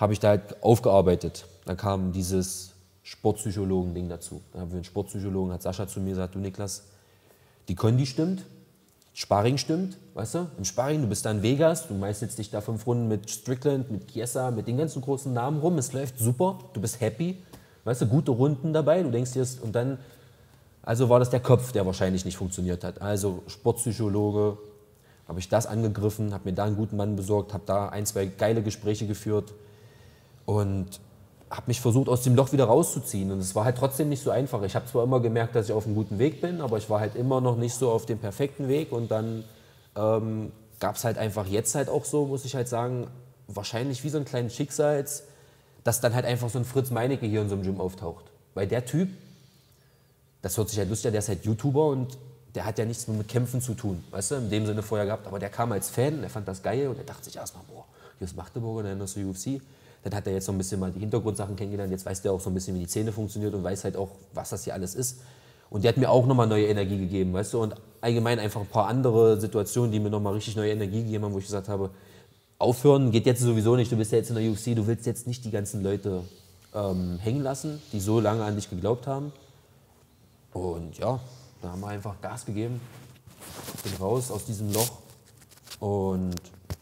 habe 0.01 0.13
ich 0.13 0.19
da 0.19 0.29
halt 0.29 0.63
aufgearbeitet. 0.63 1.45
Dann 1.65 1.77
kam 1.77 2.11
dieses 2.11 2.71
Sportpsychologen-Ding 3.03 4.09
dazu. 4.09 4.41
Dann 4.51 4.61
haben 4.61 4.71
wir 4.71 4.77
einen 4.77 4.83
Sportpsychologen, 4.83 5.53
hat 5.53 5.61
Sascha 5.61 5.87
zu 5.87 5.99
mir 5.99 6.09
gesagt, 6.09 6.33
du 6.33 6.39
Niklas, 6.39 6.87
die 7.67 7.75
Kondi 7.75 8.07
stimmt, 8.07 8.43
Sparring 9.13 9.59
stimmt, 9.59 9.97
weißt 10.15 10.35
du? 10.35 10.47
Im 10.57 10.65
Sparring, 10.65 11.01
du 11.01 11.07
bist 11.07 11.25
da 11.25 11.31
in 11.31 11.43
Vegas, 11.43 11.87
du 11.87 11.93
meißelst 11.93 12.39
dich 12.39 12.49
da 12.49 12.61
fünf 12.61 12.87
Runden 12.87 13.09
mit 13.09 13.29
Strickland, 13.29 13.91
mit 13.91 14.07
Chiesa, 14.07 14.49
mit 14.49 14.67
den 14.67 14.77
ganzen 14.77 15.03
großen 15.03 15.31
Namen 15.31 15.59
rum, 15.59 15.77
es 15.77 15.93
läuft 15.93 16.17
super, 16.17 16.57
du 16.73 16.81
bist 16.81 16.99
happy, 16.99 17.37
weißt 17.83 18.01
du, 18.01 18.07
gute 18.07 18.31
Runden 18.31 18.73
dabei, 18.73 19.03
du 19.03 19.11
denkst 19.11 19.33
dir, 19.33 19.45
und 19.61 19.75
dann, 19.75 19.99
also 20.81 21.09
war 21.09 21.19
das 21.19 21.29
der 21.29 21.41
Kopf, 21.41 21.73
der 21.73 21.85
wahrscheinlich 21.85 22.25
nicht 22.25 22.37
funktioniert 22.37 22.83
hat. 22.83 23.01
Also 23.01 23.43
Sportpsychologe, 23.45 24.57
habe 25.27 25.39
ich 25.39 25.47
das 25.47 25.67
angegriffen, 25.67 26.33
habe 26.33 26.49
mir 26.49 26.55
da 26.55 26.63
einen 26.63 26.75
guten 26.75 26.97
Mann 26.97 27.15
besorgt, 27.15 27.53
habe 27.53 27.63
da 27.67 27.89
ein, 27.89 28.07
zwei 28.07 28.25
geile 28.25 28.63
Gespräche 28.63 29.05
geführt, 29.05 29.53
und 30.45 30.99
habe 31.49 31.63
mich 31.67 31.81
versucht, 31.81 32.07
aus 32.07 32.23
dem 32.23 32.35
Loch 32.35 32.53
wieder 32.53 32.65
rauszuziehen. 32.65 33.31
Und 33.31 33.39
es 33.39 33.55
war 33.55 33.65
halt 33.65 33.77
trotzdem 33.77 34.09
nicht 34.09 34.23
so 34.23 34.31
einfach. 34.31 34.61
Ich 34.63 34.75
habe 34.75 34.85
zwar 34.85 35.03
immer 35.03 35.19
gemerkt, 35.19 35.55
dass 35.55 35.67
ich 35.67 35.73
auf 35.73 35.85
einem 35.85 35.95
guten 35.95 36.17
Weg 36.17 36.39
bin, 36.39 36.61
aber 36.61 36.77
ich 36.77 36.89
war 36.89 37.01
halt 37.01 37.15
immer 37.15 37.41
noch 37.41 37.57
nicht 37.57 37.75
so 37.75 37.91
auf 37.91 38.05
dem 38.05 38.19
perfekten 38.19 38.69
Weg. 38.69 38.91
Und 38.91 39.11
dann 39.11 39.43
ähm, 39.97 40.51
gab 40.79 40.95
es 40.95 41.03
halt 41.03 41.17
einfach 41.17 41.45
jetzt 41.47 41.75
halt 41.75 41.89
auch 41.89 42.05
so, 42.05 42.25
muss 42.25 42.45
ich 42.45 42.55
halt 42.55 42.69
sagen, 42.69 43.07
wahrscheinlich 43.47 44.03
wie 44.03 44.09
so 44.09 44.17
ein 44.17 44.25
kleines 44.25 44.55
Schicksals, 44.55 45.23
dass 45.83 45.99
dann 45.99 46.15
halt 46.15 46.25
einfach 46.25 46.49
so 46.49 46.57
ein 46.57 46.65
Fritz 46.65 46.89
Meinecke 46.89 47.25
hier 47.25 47.41
in 47.41 47.49
so 47.49 47.55
einem 47.55 47.63
Gym 47.63 47.81
auftaucht. 47.81 48.25
Weil 48.53 48.67
der 48.67 48.85
Typ, 48.85 49.09
das 50.41 50.57
hört 50.57 50.69
sich 50.69 50.79
halt 50.79 50.89
lustig 50.89 51.07
an, 51.07 51.13
der 51.13 51.19
ist 51.19 51.29
halt 51.29 51.43
YouTuber 51.43 51.87
und 51.87 52.17
der 52.55 52.65
hat 52.65 52.77
ja 52.77 52.85
nichts 52.85 53.07
mehr 53.07 53.17
mit 53.17 53.27
Kämpfen 53.27 53.61
zu 53.61 53.73
tun, 53.73 54.03
weißt 54.11 54.31
du, 54.31 54.35
in 54.35 54.49
dem 54.49 54.65
Sinne 54.65 54.83
vorher 54.83 55.05
gehabt. 55.05 55.27
Aber 55.27 55.39
der 55.39 55.49
kam 55.49 55.71
als 55.71 55.89
Fan, 55.89 56.21
der 56.21 56.29
fand 56.29 56.47
das 56.47 56.61
geil 56.61 56.87
und 56.87 56.97
der 56.97 57.05
dachte 57.05 57.25
sich 57.25 57.35
erstmal, 57.35 57.63
boah, 57.71 57.85
hier 58.17 58.25
ist 58.25 58.35
Magdeburger, 58.35 58.89
dann 58.89 59.01
ist 59.01 59.15
der 59.15 59.25
UFC. 59.25 59.61
Dann 60.03 60.15
hat 60.15 60.25
er 60.27 60.33
jetzt 60.33 60.45
so 60.45 60.51
ein 60.51 60.57
bisschen 60.57 60.79
mal 60.79 60.91
die 60.91 60.99
Hintergrundsachen 60.99 61.55
kennengelernt. 61.55 61.91
Jetzt 61.91 62.05
weiß 62.05 62.21
der 62.21 62.33
auch 62.33 62.41
so 62.41 62.49
ein 62.49 62.53
bisschen, 62.53 62.75
wie 62.75 62.79
die 62.79 62.87
Szene 62.87 63.11
funktioniert 63.11 63.53
und 63.53 63.63
weiß 63.63 63.83
halt 63.83 63.95
auch, 63.95 64.09
was 64.33 64.49
das 64.49 64.63
hier 64.63 64.73
alles 64.73 64.95
ist. 64.95 65.19
Und 65.69 65.83
der 65.83 65.89
hat 65.89 65.97
mir 65.97 66.09
auch 66.09 66.25
nochmal 66.25 66.47
neue 66.47 66.67
Energie 66.67 66.97
gegeben, 66.97 67.33
weißt 67.33 67.53
du? 67.53 67.61
Und 67.61 67.75
allgemein 68.01 68.39
einfach 68.39 68.61
ein 68.61 68.67
paar 68.67 68.87
andere 68.87 69.39
Situationen, 69.39 69.91
die 69.91 69.99
mir 69.99 70.09
nochmal 70.09 70.33
richtig 70.33 70.55
neue 70.55 70.71
Energie 70.71 71.03
gegeben 71.03 71.23
haben, 71.25 71.33
wo 71.33 71.37
ich 71.37 71.45
gesagt 71.45 71.69
habe, 71.69 71.91
aufhören 72.57 73.11
geht 73.11 73.25
jetzt 73.25 73.41
sowieso 73.41 73.75
nicht. 73.75 73.91
Du 73.91 73.95
bist 73.95 74.11
ja 74.11 74.17
jetzt 74.17 74.29
in 74.29 74.35
der 74.35 74.51
UFC, 74.51 74.75
du 74.75 74.85
willst 74.87 75.05
jetzt 75.05 75.27
nicht 75.27 75.45
die 75.45 75.51
ganzen 75.51 75.83
Leute 75.83 76.23
ähm, 76.73 77.19
hängen 77.19 77.41
lassen, 77.41 77.81
die 77.93 77.99
so 77.99 78.19
lange 78.19 78.43
an 78.43 78.55
dich 78.55 78.69
geglaubt 78.69 79.07
haben. 79.07 79.31
Und 80.53 80.97
ja, 80.97 81.19
da 81.61 81.69
haben 81.69 81.81
wir 81.81 81.87
einfach 81.87 82.19
Gas 82.21 82.45
gegeben. 82.45 82.81
Bin 83.83 83.93
raus 83.99 84.31
aus 84.31 84.45
diesem 84.45 84.73
Loch. 84.73 84.99
Und 85.79 86.35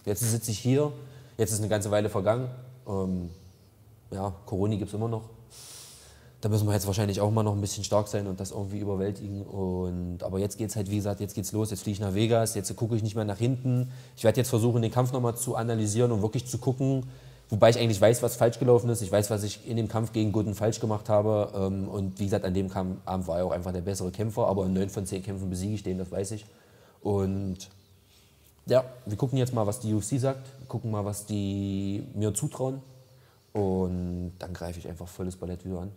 jetzt 0.05 0.21
sitze 0.21 0.51
ich 0.51 0.59
hier. 0.59 0.91
Jetzt 1.37 1.51
ist 1.51 1.59
eine 1.59 1.69
ganze 1.69 1.91
Weile 1.91 2.09
vergangen. 2.09 2.49
Ähm, 2.89 3.29
ja, 4.11 4.33
Corona 4.45 4.75
gibt 4.75 4.89
es 4.89 4.93
immer 4.93 5.07
noch. 5.07 5.29
Da 6.41 6.47
müssen 6.47 6.67
wir 6.67 6.73
jetzt 6.73 6.87
wahrscheinlich 6.87 7.19
auch 7.19 7.31
mal 7.31 7.43
noch 7.43 7.53
ein 7.53 7.59
bisschen 7.59 7.83
stark 7.83 8.07
sein 8.07 8.25
und 8.25 8.39
das 8.39 8.51
irgendwie 8.51 8.79
überwältigen. 8.79 9.41
Und, 9.43 10.23
aber 10.23 10.39
jetzt 10.39 10.57
geht 10.57 10.69
es 10.69 10.75
halt, 10.75 10.89
wie 10.89 10.95
gesagt, 10.95 11.19
jetzt 11.19 11.35
geht's 11.35 11.51
los. 11.51 11.69
Jetzt 11.69 11.81
fliege 11.83 11.95
ich 11.95 11.99
nach 11.99 12.13
Vegas, 12.13 12.55
jetzt 12.55 12.73
gucke 12.77 12.95
ich 12.95 13.03
nicht 13.03 13.15
mehr 13.15 13.25
nach 13.25 13.37
hinten. 13.37 13.91
Ich 14.15 14.23
werde 14.23 14.39
jetzt 14.39 14.49
versuchen, 14.49 14.81
den 14.81 14.91
Kampf 14.91 15.11
nochmal 15.11 15.35
zu 15.35 15.55
analysieren 15.55 16.13
und 16.13 16.21
wirklich 16.21 16.47
zu 16.47 16.57
gucken, 16.57 17.07
wobei 17.49 17.69
ich 17.69 17.77
eigentlich 17.77 17.99
weiß, 17.99 18.23
was 18.23 18.37
falsch 18.37 18.57
gelaufen 18.57 18.89
ist. 18.89 19.01
Ich 19.01 19.11
weiß, 19.11 19.29
was 19.29 19.43
ich 19.43 19.67
in 19.67 19.75
dem 19.75 19.89
Kampf 19.89 20.13
gegen 20.13 20.31
Gooden 20.31 20.55
falsch 20.55 20.79
gemacht 20.79 21.09
habe. 21.09 21.51
Ähm, 21.53 21.89
und 21.89 22.19
wie 22.19 22.25
gesagt, 22.25 22.45
an 22.45 22.53
dem 22.53 22.71
Abend 22.71 23.27
war 23.27 23.39
er 23.39 23.45
auch 23.45 23.51
einfach 23.51 23.73
der 23.73 23.81
bessere 23.81 24.11
Kämpfer. 24.11 24.47
Aber 24.47 24.65
in 24.65 24.73
neun 24.73 24.89
von 24.89 25.05
zehn 25.05 25.21
Kämpfen 25.21 25.49
besiege 25.49 25.75
ich 25.75 25.83
den, 25.83 25.97
das 25.97 26.09
weiß 26.09 26.31
ich. 26.31 26.45
Und 27.01 27.67
ja, 28.69 28.85
wir 29.05 29.17
gucken 29.17 29.37
jetzt 29.37 29.53
mal, 29.53 29.65
was 29.67 29.79
die 29.79 29.93
UFC 29.93 30.19
sagt, 30.19 30.47
gucken 30.67 30.91
mal, 30.91 31.03
was 31.03 31.25
die 31.25 32.07
mir 32.13 32.33
zutrauen 32.33 32.81
und 33.53 34.33
dann 34.39 34.53
greife 34.53 34.79
ich 34.79 34.87
einfach 34.87 35.07
volles 35.07 35.35
Ballett 35.35 35.65
wieder 35.65 35.81
an. 35.81 35.91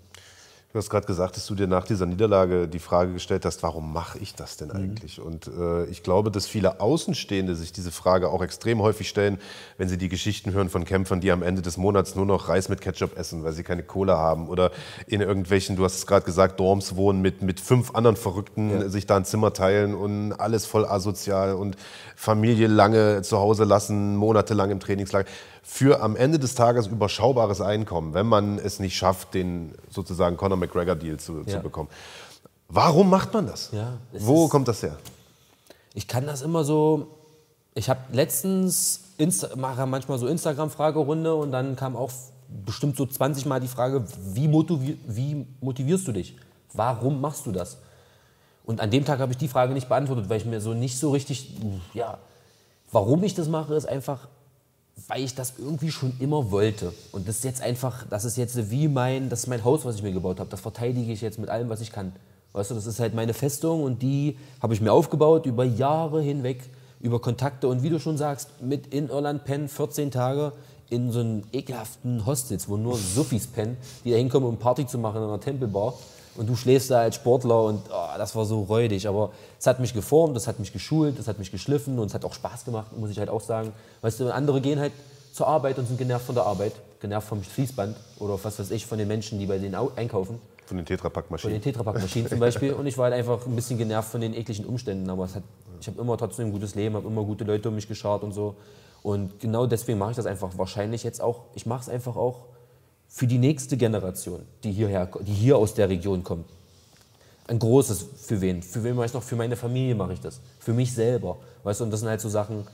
Du 0.72 0.78
hast 0.78 0.88
gerade 0.88 1.06
gesagt, 1.06 1.36
dass 1.36 1.46
du 1.46 1.54
dir 1.54 1.66
nach 1.66 1.84
dieser 1.84 2.06
Niederlage 2.06 2.66
die 2.66 2.78
Frage 2.78 3.12
gestellt 3.12 3.44
hast, 3.44 3.62
warum 3.62 3.92
mache 3.92 4.18
ich 4.18 4.34
das 4.34 4.56
denn 4.56 4.68
mhm. 4.68 4.74
eigentlich? 4.74 5.18
Mhm. 5.18 5.24
Und 5.24 5.46
äh, 5.48 5.84
ich 5.84 6.02
glaube, 6.02 6.30
dass 6.30 6.46
viele 6.46 6.80
Außenstehende 6.80 7.54
sich 7.54 7.72
diese 7.72 7.92
Frage 7.92 8.30
auch 8.30 8.42
extrem 8.42 8.80
häufig 8.80 9.06
stellen, 9.06 9.38
wenn 9.76 9.90
sie 9.90 9.98
die 9.98 10.08
Geschichten 10.08 10.54
hören 10.54 10.70
von 10.70 10.86
Kämpfern, 10.86 11.20
die 11.20 11.30
am 11.30 11.42
Ende 11.42 11.60
des 11.60 11.76
Monats 11.76 12.14
nur 12.14 12.24
noch 12.24 12.48
Reis 12.48 12.70
mit 12.70 12.80
Ketchup 12.80 13.18
essen, 13.18 13.44
weil 13.44 13.52
sie 13.52 13.64
keine 13.64 13.82
Kohle 13.82 14.16
haben 14.16 14.48
oder 14.48 14.70
in 15.06 15.20
irgendwelchen, 15.20 15.76
du 15.76 15.84
hast 15.84 15.96
es 15.96 16.06
gerade 16.06 16.24
gesagt, 16.24 16.58
Dorms 16.58 16.96
wohnen 16.96 17.20
mit, 17.20 17.42
mit 17.42 17.60
fünf 17.60 17.94
anderen 17.94 18.16
Verrückten, 18.16 18.70
ja. 18.70 18.88
sich 18.88 19.04
da 19.04 19.16
ein 19.16 19.26
Zimmer 19.26 19.52
teilen 19.52 19.94
und 19.94 20.32
alles 20.32 20.64
voll 20.64 20.86
asozial 20.86 21.52
und 21.52 21.76
Familie 22.16 22.66
lange 22.66 23.20
zu 23.20 23.36
Hause 23.36 23.64
lassen, 23.64 24.16
monatelang 24.16 24.70
im 24.70 24.80
Trainingslager 24.80 25.28
für 25.62 26.02
am 26.02 26.16
Ende 26.16 26.38
des 26.38 26.54
Tages 26.54 26.88
überschaubares 26.88 27.60
Einkommen, 27.60 28.14
wenn 28.14 28.26
man 28.26 28.58
es 28.58 28.80
nicht 28.80 28.96
schafft, 28.96 29.34
den 29.34 29.74
sozusagen 29.88 30.36
Conor 30.36 30.58
McGregor-Deal 30.58 31.18
zu, 31.18 31.40
ja. 31.40 31.46
zu, 31.46 31.60
bekommen. 31.60 31.88
Warum 32.68 33.08
macht 33.08 33.32
man 33.32 33.46
das? 33.46 33.70
Ja, 33.72 33.98
Wo 34.12 34.48
kommt 34.48 34.66
das 34.66 34.82
her? 34.82 34.96
Ich 35.94 36.08
kann 36.08 36.26
das 36.26 36.42
immer 36.42 36.64
so. 36.64 37.18
Ich 37.74 37.88
habe 37.88 38.00
letztens 38.12 39.00
Insta 39.18 39.54
mache 39.56 39.86
manchmal 39.86 40.18
so 40.18 40.26
Instagram-Fragerunde 40.26 41.34
und 41.34 41.52
dann 41.52 41.76
kam 41.76 41.96
auch 41.96 42.10
bestimmt 42.64 42.96
so 42.96 43.06
20 43.06 43.46
Mal 43.46 43.60
die 43.60 43.68
Frage, 43.68 44.04
wie, 44.34 44.48
motivier 44.48 44.96
wie 45.06 45.46
motivierst 45.60 46.06
du 46.08 46.12
dich? 46.12 46.36
Warum 46.72 47.20
machst 47.20 47.46
du 47.46 47.52
das? 47.52 47.78
Und 48.64 48.80
an 48.80 48.90
dem 48.90 49.04
Tag 49.04 49.20
habe 49.20 49.32
ich 49.32 49.38
die 49.38 49.48
Frage 49.48 49.74
nicht 49.74 49.88
beantwortet, 49.88 50.28
weil 50.28 50.38
ich 50.38 50.44
mir 50.44 50.60
so 50.60 50.74
nicht 50.74 50.98
so 50.98 51.10
richtig, 51.10 51.54
ja, 51.94 52.18
warum 52.90 53.22
ich 53.24 53.34
das 53.34 53.48
mache, 53.48 53.74
ist 53.74 53.86
einfach, 53.86 54.28
weil 55.08 55.24
ich 55.24 55.34
das 55.34 55.54
irgendwie 55.58 55.90
schon 55.90 56.12
immer 56.20 56.50
wollte. 56.50 56.92
Und 57.12 57.28
das 57.28 57.36
ist 57.36 57.44
jetzt 57.44 57.62
einfach, 57.62 58.06
das 58.08 58.24
ist 58.24 58.36
jetzt 58.36 58.70
wie 58.70 58.88
mein, 58.88 59.28
das 59.28 59.40
ist 59.40 59.46
mein 59.46 59.64
Haus, 59.64 59.84
was 59.84 59.96
ich 59.96 60.02
mir 60.02 60.12
gebaut 60.12 60.40
habe. 60.40 60.50
Das 60.50 60.60
verteidige 60.60 61.12
ich 61.12 61.20
jetzt 61.20 61.38
mit 61.38 61.48
allem, 61.48 61.68
was 61.68 61.80
ich 61.80 61.92
kann. 61.92 62.12
Weißt 62.52 62.70
du, 62.70 62.74
das 62.74 62.86
ist 62.86 63.00
halt 63.00 63.14
meine 63.14 63.32
Festung 63.32 63.82
und 63.82 64.02
die 64.02 64.36
habe 64.60 64.74
ich 64.74 64.80
mir 64.80 64.92
aufgebaut 64.92 65.46
über 65.46 65.64
Jahre 65.64 66.20
hinweg, 66.20 66.68
über 67.00 67.20
Kontakte 67.20 67.66
und 67.68 67.82
wie 67.82 67.88
du 67.88 67.98
schon 67.98 68.18
sagst, 68.18 68.60
mit 68.60 68.88
in 68.88 69.08
Irland 69.08 69.44
pennen 69.44 69.68
14 69.68 70.10
Tage 70.10 70.52
in 70.90 71.10
so 71.10 71.20
einem 71.20 71.42
ekelhaften 71.52 72.26
Hostels, 72.26 72.68
wo 72.68 72.76
nur 72.76 72.96
Suffis 72.96 73.46
pennen, 73.46 73.78
die 74.04 74.10
da 74.10 74.18
hinkommen, 74.18 74.46
um 74.46 74.58
Party 74.58 74.86
zu 74.86 74.98
machen 74.98 75.16
in 75.16 75.22
einer 75.22 75.40
Tempelbar. 75.40 75.94
Und 76.34 76.48
du 76.48 76.56
schläfst 76.56 76.90
da 76.90 77.00
als 77.00 77.16
Sportler 77.16 77.64
und 77.64 77.82
oh, 77.90 78.16
das 78.16 78.34
war 78.34 78.44
so 78.44 78.62
räudig. 78.62 79.06
Aber 79.06 79.32
es 79.58 79.66
hat 79.66 79.80
mich 79.80 79.92
geformt, 79.92 80.36
es 80.36 80.46
hat 80.46 80.58
mich 80.58 80.72
geschult, 80.72 81.18
es 81.18 81.28
hat 81.28 81.38
mich 81.38 81.50
geschliffen 81.50 81.98
und 81.98 82.06
es 82.06 82.14
hat 82.14 82.24
auch 82.24 82.32
Spaß 82.32 82.64
gemacht, 82.64 82.96
muss 82.96 83.10
ich 83.10 83.18
halt 83.18 83.28
auch 83.28 83.42
sagen. 83.42 83.72
Weißt 84.00 84.20
du, 84.20 84.32
andere 84.32 84.60
gehen 84.60 84.80
halt 84.80 84.92
zur 85.32 85.46
Arbeit 85.46 85.78
und 85.78 85.86
sind 85.86 85.98
genervt 85.98 86.26
von 86.26 86.34
der 86.34 86.44
Arbeit, 86.44 86.72
genervt 87.00 87.28
vom 87.28 87.42
Fließband 87.42 87.96
oder 88.18 88.38
was 88.42 88.58
weiß 88.58 88.70
ich, 88.70 88.86
von 88.86 88.98
den 88.98 89.08
Menschen, 89.08 89.38
die 89.38 89.46
bei 89.46 89.58
denen 89.58 89.74
einkaufen. 89.96 90.40
Von 90.66 90.76
den 90.78 90.86
Tetrapack-Maschinen. 90.86 91.52
Von 91.52 91.60
den 91.60 91.62
Tetrapack-Maschinen 91.62 92.28
zum 92.28 92.38
Beispiel. 92.38 92.72
Und 92.72 92.86
ich 92.86 92.96
war 92.96 93.04
halt 93.04 93.14
einfach 93.14 93.44
ein 93.46 93.54
bisschen 93.54 93.76
genervt 93.76 94.10
von 94.10 94.20
den 94.20 94.32
ekligen 94.32 94.64
Umständen. 94.64 95.10
Aber 95.10 95.24
hat, 95.24 95.42
ich 95.80 95.86
habe 95.86 96.00
immer 96.00 96.16
trotzdem 96.16 96.46
ein 96.46 96.52
gutes 96.52 96.74
Leben, 96.74 96.94
habe 96.94 97.06
immer 97.08 97.24
gute 97.24 97.44
Leute 97.44 97.68
um 97.68 97.74
mich 97.74 97.88
geschart 97.88 98.22
und 98.22 98.32
so. 98.32 98.54
Und 99.02 99.40
genau 99.40 99.66
deswegen 99.66 99.98
mache 99.98 100.12
ich 100.12 100.16
das 100.16 100.26
einfach 100.26 100.56
wahrscheinlich 100.56 101.02
jetzt 101.02 101.20
auch. 101.20 101.40
Ich 101.54 101.66
mache 101.66 101.82
es 101.82 101.88
einfach 101.88 102.16
auch 102.16 102.44
für 103.14 103.26
die 103.26 103.36
nächste 103.36 103.76
Generation, 103.76 104.40
die, 104.64 104.72
hierher, 104.72 105.06
die 105.20 105.34
hier 105.34 105.58
aus 105.58 105.74
der 105.74 105.90
Region 105.90 106.24
kommt. 106.24 106.46
Ein 107.46 107.58
großes, 107.58 108.06
für 108.16 108.40
wen? 108.40 108.62
Für 108.62 108.82
wen 108.82 108.96
mache 108.96 109.04
ich 109.04 109.12
noch? 109.12 109.22
Für 109.22 109.36
meine 109.36 109.54
Familie 109.54 109.94
mache 109.94 110.14
ich 110.14 110.20
das. 110.20 110.40
Für 110.58 110.72
mich 110.72 110.94
selber. 110.94 111.36
Weißt 111.62 111.80
du, 111.80 111.84
und 111.84 111.90
das 111.90 112.00
sind 112.00 112.08
halt 112.08 112.22
so 112.22 112.30
Sachen, 112.30 112.66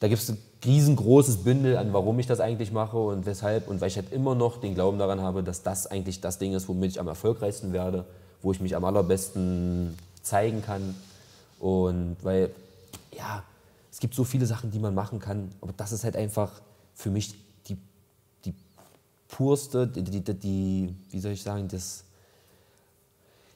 da 0.00 0.08
gibt 0.08 0.22
es 0.22 0.30
ein 0.30 0.38
riesengroßes 0.64 1.44
Bündel 1.44 1.76
an, 1.76 1.92
warum 1.92 2.18
ich 2.18 2.26
das 2.26 2.40
eigentlich 2.40 2.72
mache 2.72 2.96
und 2.96 3.26
weshalb. 3.26 3.68
Und 3.68 3.82
weil 3.82 3.88
ich 3.88 3.96
halt 3.96 4.12
immer 4.12 4.34
noch 4.34 4.58
den 4.60 4.74
Glauben 4.74 4.98
daran 4.98 5.20
habe, 5.20 5.42
dass 5.42 5.62
das 5.62 5.86
eigentlich 5.86 6.22
das 6.22 6.38
Ding 6.38 6.54
ist, 6.54 6.68
womit 6.68 6.92
ich 6.92 7.00
am 7.00 7.08
erfolgreichsten 7.08 7.74
werde, 7.74 8.06
wo 8.40 8.52
ich 8.52 8.60
mich 8.60 8.76
am 8.76 8.84
allerbesten 8.84 9.94
zeigen 10.22 10.62
kann. 10.62 10.94
Und 11.60 12.16
weil, 12.22 12.48
ja, 13.14 13.42
es 13.92 14.00
gibt 14.00 14.14
so 14.14 14.24
viele 14.24 14.46
Sachen, 14.46 14.70
die 14.70 14.78
man 14.78 14.94
machen 14.94 15.20
kann, 15.20 15.52
aber 15.60 15.74
das 15.76 15.92
ist 15.92 16.02
halt 16.02 16.16
einfach 16.16 16.62
für 16.94 17.10
mich 17.10 17.34
purste, 19.28 19.86
die, 19.86 20.02
die, 20.02 20.34
die, 20.34 20.94
wie 21.10 21.20
soll 21.20 21.32
ich 21.32 21.42
sagen, 21.42 21.68
das, 21.68 22.04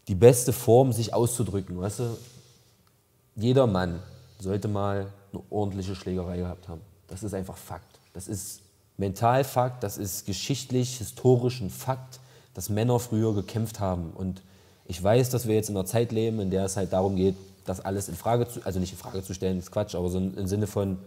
die 0.09 0.15
beste 0.15 0.53
Form, 0.53 0.93
sich 0.93 1.15
auszudrücken. 1.15 1.81
Weißt 1.81 2.01
du? 2.01 2.17
Jeder 3.37 3.67
Mann 3.67 4.01
sollte 4.39 4.69
mal 4.69 5.13
eine 5.33 5.43
ordentliche 5.51 5.95
Schlägerei 5.95 6.39
gehabt 6.39 6.69
haben. 6.69 6.81
Das 7.09 7.23
ist 7.23 7.35
einfach 7.35 7.57
Fakt. 7.57 8.01
Das 8.13 8.29
ist 8.29 8.61
mental 8.97 9.45
Fakt, 9.45 9.83
das 9.83 9.99
ist 9.99 10.27
geschichtlich, 10.27 10.99
historisch 10.99 11.61
ein 11.61 11.71
Fakt, 11.71 12.21
dass 12.55 12.69
Männer 12.69 12.99
früher 12.99 13.35
gekämpft 13.35 13.81
haben. 13.81 14.11
Und 14.11 14.43
ich 14.87 15.03
weiß, 15.03 15.31
dass 15.31 15.47
wir 15.47 15.55
jetzt 15.55 15.71
in 15.71 15.77
einer 15.77 15.87
Zeit 15.87 16.13
leben, 16.13 16.41
in 16.41 16.51
der 16.51 16.65
es 16.65 16.77
halt 16.77 16.93
darum 16.93 17.17
geht, 17.17 17.37
das 17.65 17.81
alles 17.81 18.09
in 18.09 18.17
Frage 18.17 18.49
zu, 18.49 18.61
also 18.65 18.81
nicht 18.81 18.93
in 18.93 18.99
Frage 18.99 19.23
zu 19.23 19.35
stellen, 19.35 19.59
ist 19.59 19.71
Quatsch, 19.71 19.95
aber 19.95 20.11
so 20.11 20.19
im 20.19 20.47
Sinne 20.47 20.67
von, 20.67 20.99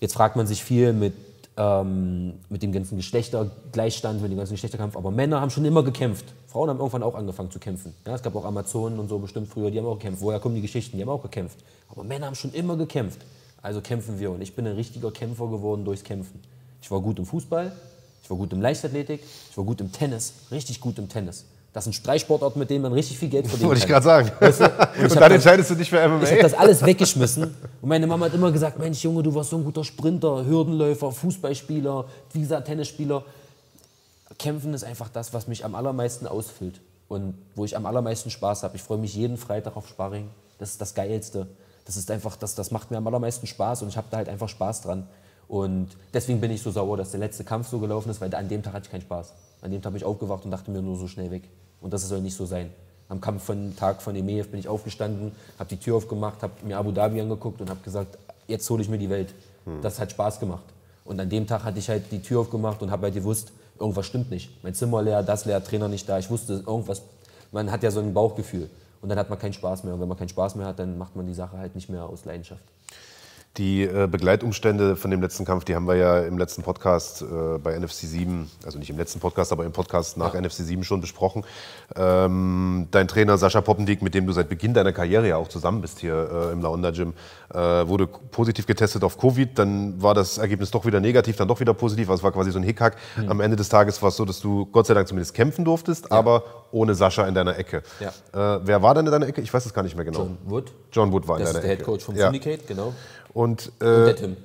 jetzt 0.00 0.14
fragt 0.14 0.36
man 0.36 0.46
sich 0.46 0.64
viel 0.64 0.92
mit, 0.92 1.14
ähm, 1.56 2.34
mit 2.48 2.62
dem 2.62 2.72
ganzen 2.72 2.96
Geschlechtergleichstand, 2.96 4.20
mit 4.20 4.30
dem 4.30 4.38
ganzen 4.38 4.54
Geschlechterkampf, 4.54 4.96
aber 4.96 5.10
Männer 5.10 5.40
haben 5.40 5.50
schon 5.50 5.64
immer 5.64 5.82
gekämpft. 5.82 6.26
Frauen 6.46 6.68
haben 6.68 6.78
irgendwann 6.78 7.02
auch 7.02 7.14
angefangen 7.14 7.50
zu 7.50 7.58
kämpfen. 7.58 7.94
Ja, 8.06 8.14
es 8.14 8.22
gab 8.22 8.34
auch 8.34 8.44
Amazonen 8.44 8.98
und 8.98 9.08
so 9.08 9.18
bestimmt 9.18 9.48
früher, 9.48 9.70
die 9.70 9.78
haben 9.78 9.86
auch 9.86 9.98
gekämpft. 9.98 10.22
Woher 10.22 10.40
kommen 10.40 10.54
die 10.54 10.62
Geschichten? 10.62 10.96
Die 10.96 11.02
haben 11.02 11.10
auch 11.10 11.22
gekämpft. 11.22 11.58
Aber 11.88 12.04
Männer 12.04 12.26
haben 12.26 12.34
schon 12.34 12.52
immer 12.52 12.76
gekämpft. 12.76 13.20
Also 13.62 13.80
kämpfen 13.80 14.18
wir 14.18 14.30
und 14.30 14.42
ich 14.42 14.54
bin 14.54 14.66
ein 14.66 14.74
richtiger 14.74 15.10
Kämpfer 15.10 15.48
geworden 15.48 15.84
durchs 15.84 16.04
Kämpfen. 16.04 16.40
Ich 16.82 16.90
war 16.90 17.00
gut 17.00 17.18
im 17.18 17.24
Fußball, 17.24 17.72
ich 18.22 18.28
war 18.28 18.36
gut 18.36 18.52
im 18.52 18.60
Leichtathletik, 18.60 19.22
ich 19.50 19.56
war 19.56 19.64
gut 19.64 19.80
im 19.80 19.90
Tennis, 19.90 20.34
richtig 20.50 20.80
gut 20.80 20.98
im 20.98 21.08
Tennis. 21.08 21.46
Das 21.74 21.82
sind 21.82 21.92
Streitsportarten, 21.92 22.56
mit 22.60 22.70
denen 22.70 22.82
man 22.82 22.92
richtig 22.92 23.18
viel 23.18 23.28
Geld 23.28 23.48
verdient. 23.48 23.68
Wollte 23.68 23.80
ich 23.80 23.88
gerade 23.88 24.04
sagen. 24.04 24.30
Weißt 24.38 24.60
du? 24.60 24.64
Und, 24.64 25.10
und 25.10 25.20
dann 25.20 25.32
entscheidest 25.32 25.70
du 25.70 25.74
dich 25.74 25.90
für 25.90 25.96
MMA. 26.08 26.22
Ich 26.22 26.30
habe 26.30 26.42
das 26.42 26.54
alles 26.54 26.86
weggeschmissen. 26.86 27.42
Und 27.82 27.88
meine 27.88 28.06
Mama 28.06 28.26
hat 28.26 28.34
immer 28.34 28.52
gesagt: 28.52 28.78
Mensch, 28.78 29.02
Junge, 29.02 29.24
du 29.24 29.34
warst 29.34 29.50
so 29.50 29.56
ein 29.56 29.64
guter 29.64 29.82
Sprinter, 29.82 30.46
Hürdenläufer, 30.46 31.10
Fußballspieler, 31.10 32.04
wie 32.32 32.40
gesagt, 32.40 32.68
Tennisspieler. 32.68 33.24
Kämpfen 34.38 34.72
ist 34.72 34.84
einfach 34.84 35.08
das, 35.08 35.34
was 35.34 35.48
mich 35.48 35.64
am 35.64 35.74
allermeisten 35.74 36.28
ausfüllt 36.28 36.80
und 37.08 37.34
wo 37.56 37.64
ich 37.64 37.76
am 37.76 37.86
allermeisten 37.86 38.30
Spaß 38.30 38.62
habe. 38.62 38.76
Ich 38.76 38.82
freue 38.82 38.98
mich 38.98 39.14
jeden 39.16 39.36
Freitag 39.36 39.76
auf 39.76 39.88
Sparring. 39.88 40.28
Das 40.60 40.70
ist 40.70 40.80
das 40.80 40.94
Geilste. 40.94 41.48
Das 41.86 41.96
ist 41.96 42.08
einfach, 42.08 42.36
das, 42.36 42.54
das 42.54 42.70
macht 42.70 42.92
mir 42.92 42.98
am 42.98 43.06
allermeisten 43.08 43.48
Spaß 43.48 43.82
und 43.82 43.88
ich 43.88 43.96
habe 43.96 44.06
da 44.12 44.18
halt 44.18 44.28
einfach 44.28 44.48
Spaß 44.48 44.82
dran. 44.82 45.08
Und 45.48 45.88
deswegen 46.12 46.40
bin 46.40 46.52
ich 46.52 46.62
so 46.62 46.70
sauer, 46.70 46.96
dass 46.96 47.10
der 47.10 47.20
letzte 47.20 47.42
Kampf 47.42 47.68
so 47.68 47.80
gelaufen 47.80 48.10
ist, 48.10 48.20
weil 48.20 48.32
an 48.34 48.48
dem 48.48 48.62
Tag 48.62 48.74
hatte 48.74 48.86
ich 48.86 48.92
keinen 48.92 49.02
Spaß. 49.02 49.32
An 49.60 49.72
dem 49.72 49.82
Tag 49.82 49.92
bin 49.92 49.98
ich 49.98 50.04
aufgewacht 50.04 50.44
und 50.44 50.52
dachte 50.52 50.70
mir 50.70 50.80
nur 50.80 50.96
so 50.96 51.08
schnell 51.08 51.30
weg. 51.30 51.50
Und 51.84 51.92
das 51.92 52.08
soll 52.08 52.22
nicht 52.22 52.34
so 52.34 52.46
sein. 52.46 52.70
Am 53.10 53.20
Kampf 53.20 53.44
von 53.44 53.76
Tag 53.76 54.00
von 54.00 54.16
Emeev 54.16 54.48
bin 54.48 54.58
ich 54.58 54.68
aufgestanden, 54.68 55.32
habe 55.58 55.68
die 55.68 55.76
Tür 55.76 55.96
aufgemacht, 55.96 56.42
habe 56.42 56.54
mir 56.64 56.78
Abu 56.78 56.92
Dhabi 56.92 57.20
angeguckt 57.20 57.60
und 57.60 57.68
habe 57.68 57.80
gesagt, 57.84 58.16
jetzt 58.48 58.68
hole 58.70 58.82
ich 58.82 58.88
mir 58.88 58.96
die 58.96 59.10
Welt. 59.10 59.34
Hm. 59.66 59.82
Das 59.82 60.00
hat 60.00 60.10
Spaß 60.10 60.40
gemacht. 60.40 60.64
Und 61.04 61.20
an 61.20 61.28
dem 61.28 61.46
Tag 61.46 61.62
hatte 61.62 61.78
ich 61.78 61.90
halt 61.90 62.10
die 62.10 62.22
Tür 62.22 62.40
aufgemacht 62.40 62.80
und 62.80 62.90
habe 62.90 63.02
halt 63.02 63.14
gewusst, 63.14 63.52
irgendwas 63.78 64.06
stimmt 64.06 64.30
nicht. 64.30 64.64
Mein 64.64 64.72
Zimmer 64.72 65.02
leer, 65.02 65.22
das 65.22 65.44
leer, 65.44 65.62
Trainer 65.62 65.88
nicht 65.88 66.08
da. 66.08 66.18
Ich 66.18 66.30
wusste, 66.30 66.64
irgendwas, 66.66 67.02
man 67.52 67.70
hat 67.70 67.82
ja 67.82 67.90
so 67.90 68.00
ein 68.00 68.14
Bauchgefühl. 68.14 68.70
Und 69.02 69.10
dann 69.10 69.18
hat 69.18 69.28
man 69.28 69.38
keinen 69.38 69.52
Spaß 69.52 69.84
mehr. 69.84 69.92
Und 69.92 70.00
wenn 70.00 70.08
man 70.08 70.16
keinen 70.16 70.30
Spaß 70.30 70.54
mehr 70.54 70.66
hat, 70.66 70.78
dann 70.78 70.96
macht 70.96 71.14
man 71.16 71.26
die 71.26 71.34
Sache 71.34 71.58
halt 71.58 71.74
nicht 71.74 71.90
mehr 71.90 72.06
aus 72.06 72.24
Leidenschaft. 72.24 72.64
Die 73.56 73.84
äh, 73.84 74.08
Begleitumstände 74.10 74.96
von 74.96 75.12
dem 75.12 75.22
letzten 75.22 75.44
Kampf, 75.44 75.64
die 75.64 75.76
haben 75.76 75.86
wir 75.86 75.94
ja 75.94 76.18
im 76.22 76.38
letzten 76.38 76.64
Podcast 76.64 77.22
äh, 77.22 77.58
bei 77.58 77.78
NFC 77.78 78.00
7, 78.00 78.50
also 78.66 78.80
nicht 78.80 78.90
im 78.90 78.96
letzten 78.96 79.20
Podcast, 79.20 79.52
aber 79.52 79.64
im 79.64 79.70
Podcast 79.70 80.16
nach 80.16 80.34
ja. 80.34 80.40
NFC 80.40 80.64
7 80.64 80.82
schon 80.82 81.00
besprochen. 81.00 81.44
Ähm, 81.94 82.88
dein 82.90 83.06
Trainer 83.06 83.38
Sascha 83.38 83.60
Poppendiek, 83.60 84.02
mit 84.02 84.12
dem 84.12 84.26
du 84.26 84.32
seit 84.32 84.48
Beginn 84.48 84.74
deiner 84.74 84.92
Karriere 84.92 85.28
ja 85.28 85.36
auch 85.36 85.46
zusammen 85.46 85.82
bist 85.82 86.00
hier 86.00 86.48
äh, 86.48 86.52
im 86.52 86.62
Launda 86.62 86.90
Gym, 86.90 87.14
wurde 87.50 88.08
positiv 88.08 88.66
getestet 88.66 89.04
auf 89.04 89.16
Covid. 89.16 89.56
Dann 89.56 90.02
war 90.02 90.12
das 90.12 90.38
Ergebnis 90.38 90.72
doch 90.72 90.84
wieder 90.84 90.98
negativ, 90.98 91.36
dann 91.36 91.46
doch 91.46 91.60
wieder 91.60 91.72
positiv. 91.72 92.10
Also 92.10 92.20
es 92.20 92.24
war 92.24 92.32
quasi 92.32 92.50
so 92.50 92.58
ein 92.58 92.64
Hickhack. 92.64 92.96
Mhm. 93.16 93.28
Am 93.28 93.40
Ende 93.40 93.56
des 93.56 93.68
Tages 93.68 94.02
war 94.02 94.08
es 94.08 94.16
so, 94.16 94.24
dass 94.24 94.40
du 94.40 94.66
Gott 94.66 94.88
sei 94.88 94.94
Dank 94.94 95.06
zumindest 95.06 95.34
kämpfen 95.34 95.64
durftest, 95.64 96.06
ja. 96.10 96.16
aber 96.16 96.42
ohne 96.72 96.96
Sascha 96.96 97.28
in 97.28 97.34
deiner 97.34 97.56
Ecke. 97.56 97.84
Ja. 98.00 98.60
Wer 98.64 98.82
war 98.82 98.94
denn 98.94 99.06
in 99.06 99.12
deiner 99.12 99.28
Ecke? 99.28 99.40
Ich 99.40 99.54
weiß 99.54 99.64
es 99.66 99.72
gar 99.72 99.84
nicht 99.84 99.94
mehr 99.94 100.04
genau. 100.04 100.20
John 100.20 100.38
Wood. 100.46 100.72
John 100.90 101.12
Wood 101.12 101.28
war 101.28 101.38
das 101.38 101.50
in 101.50 101.54
deiner 101.54 101.68
Ecke. 101.68 101.84
Das 101.84 101.86
ist 101.86 101.86
der 101.86 101.94
Head 101.94 102.02
Coach 102.02 102.04
vom 102.04 102.16
Syndicate, 102.16 102.66
genau. 102.66 102.92
Und, 103.34 103.72
äh, 103.80 103.84
und 103.84 104.06
der 104.06 104.16
Tim. 104.16 104.36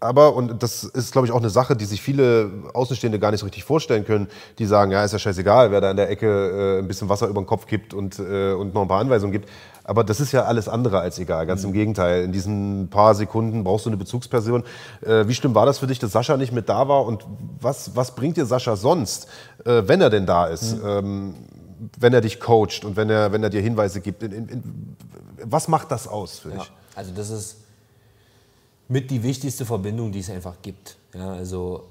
Aber, 0.00 0.34
und 0.34 0.62
das 0.62 0.84
ist, 0.84 1.10
glaube 1.10 1.26
ich, 1.26 1.32
auch 1.32 1.40
eine 1.40 1.50
Sache, 1.50 1.74
die 1.74 1.84
sich 1.84 2.00
viele 2.00 2.50
Außenstehende 2.72 3.18
gar 3.18 3.32
nicht 3.32 3.40
so 3.40 3.46
richtig 3.46 3.64
vorstellen 3.64 4.04
können, 4.04 4.28
die 4.58 4.64
sagen, 4.64 4.92
ja, 4.92 5.02
ist 5.02 5.10
ja 5.10 5.18
scheißegal, 5.18 5.72
wer 5.72 5.80
da 5.80 5.90
in 5.90 5.96
der 5.96 6.08
Ecke 6.08 6.76
äh, 6.76 6.78
ein 6.78 6.86
bisschen 6.86 7.08
Wasser 7.08 7.26
über 7.26 7.40
den 7.40 7.46
Kopf 7.46 7.66
kippt 7.66 7.94
und, 7.94 8.18
äh, 8.20 8.52
und 8.52 8.74
noch 8.74 8.82
ein 8.82 8.88
paar 8.88 9.00
Anweisungen 9.00 9.32
gibt. 9.32 9.48
Aber 9.82 10.04
das 10.04 10.20
ist 10.20 10.30
ja 10.30 10.44
alles 10.44 10.68
andere 10.68 11.00
als 11.00 11.18
egal, 11.18 11.46
ganz 11.46 11.62
mhm. 11.62 11.68
im 11.68 11.72
Gegenteil. 11.72 12.22
In 12.22 12.30
diesen 12.30 12.88
paar 12.90 13.16
Sekunden 13.16 13.64
brauchst 13.64 13.86
du 13.86 13.90
eine 13.90 13.96
Bezugsperson. 13.96 14.62
Äh, 15.04 15.26
wie 15.26 15.34
schlimm 15.34 15.56
war 15.56 15.66
das 15.66 15.78
für 15.78 15.88
dich, 15.88 15.98
dass 15.98 16.12
Sascha 16.12 16.36
nicht 16.36 16.52
mit 16.52 16.68
da 16.68 16.86
war? 16.86 17.04
Und 17.04 17.26
was, 17.60 17.96
was 17.96 18.14
bringt 18.14 18.36
dir 18.36 18.46
Sascha 18.46 18.76
sonst, 18.76 19.26
äh, 19.64 19.82
wenn 19.86 20.00
er 20.00 20.10
denn 20.10 20.26
da 20.26 20.46
ist? 20.46 20.80
Mhm. 20.80 20.88
Ähm, 20.88 21.34
wenn 21.98 22.14
er 22.14 22.20
dich 22.20 22.38
coacht 22.38 22.84
und 22.84 22.96
wenn 22.96 23.10
er, 23.10 23.32
wenn 23.32 23.42
er 23.42 23.50
dir 23.50 23.60
Hinweise 23.60 24.00
gibt. 24.00 24.22
In, 24.22 24.32
in, 24.32 24.48
in, 24.48 24.96
was 25.44 25.68
macht 25.68 25.90
das 25.90 26.06
aus 26.06 26.38
für 26.38 26.50
ja. 26.50 26.56
dich? 26.56 26.72
Also 26.94 27.12
das 27.14 27.30
ist 27.30 27.56
mit 28.88 29.10
die 29.10 29.22
wichtigste 29.22 29.66
Verbindung, 29.66 30.12
die 30.12 30.20
es 30.20 30.30
einfach 30.30 30.56
gibt. 30.62 30.96
Ja, 31.14 31.32
also 31.32 31.84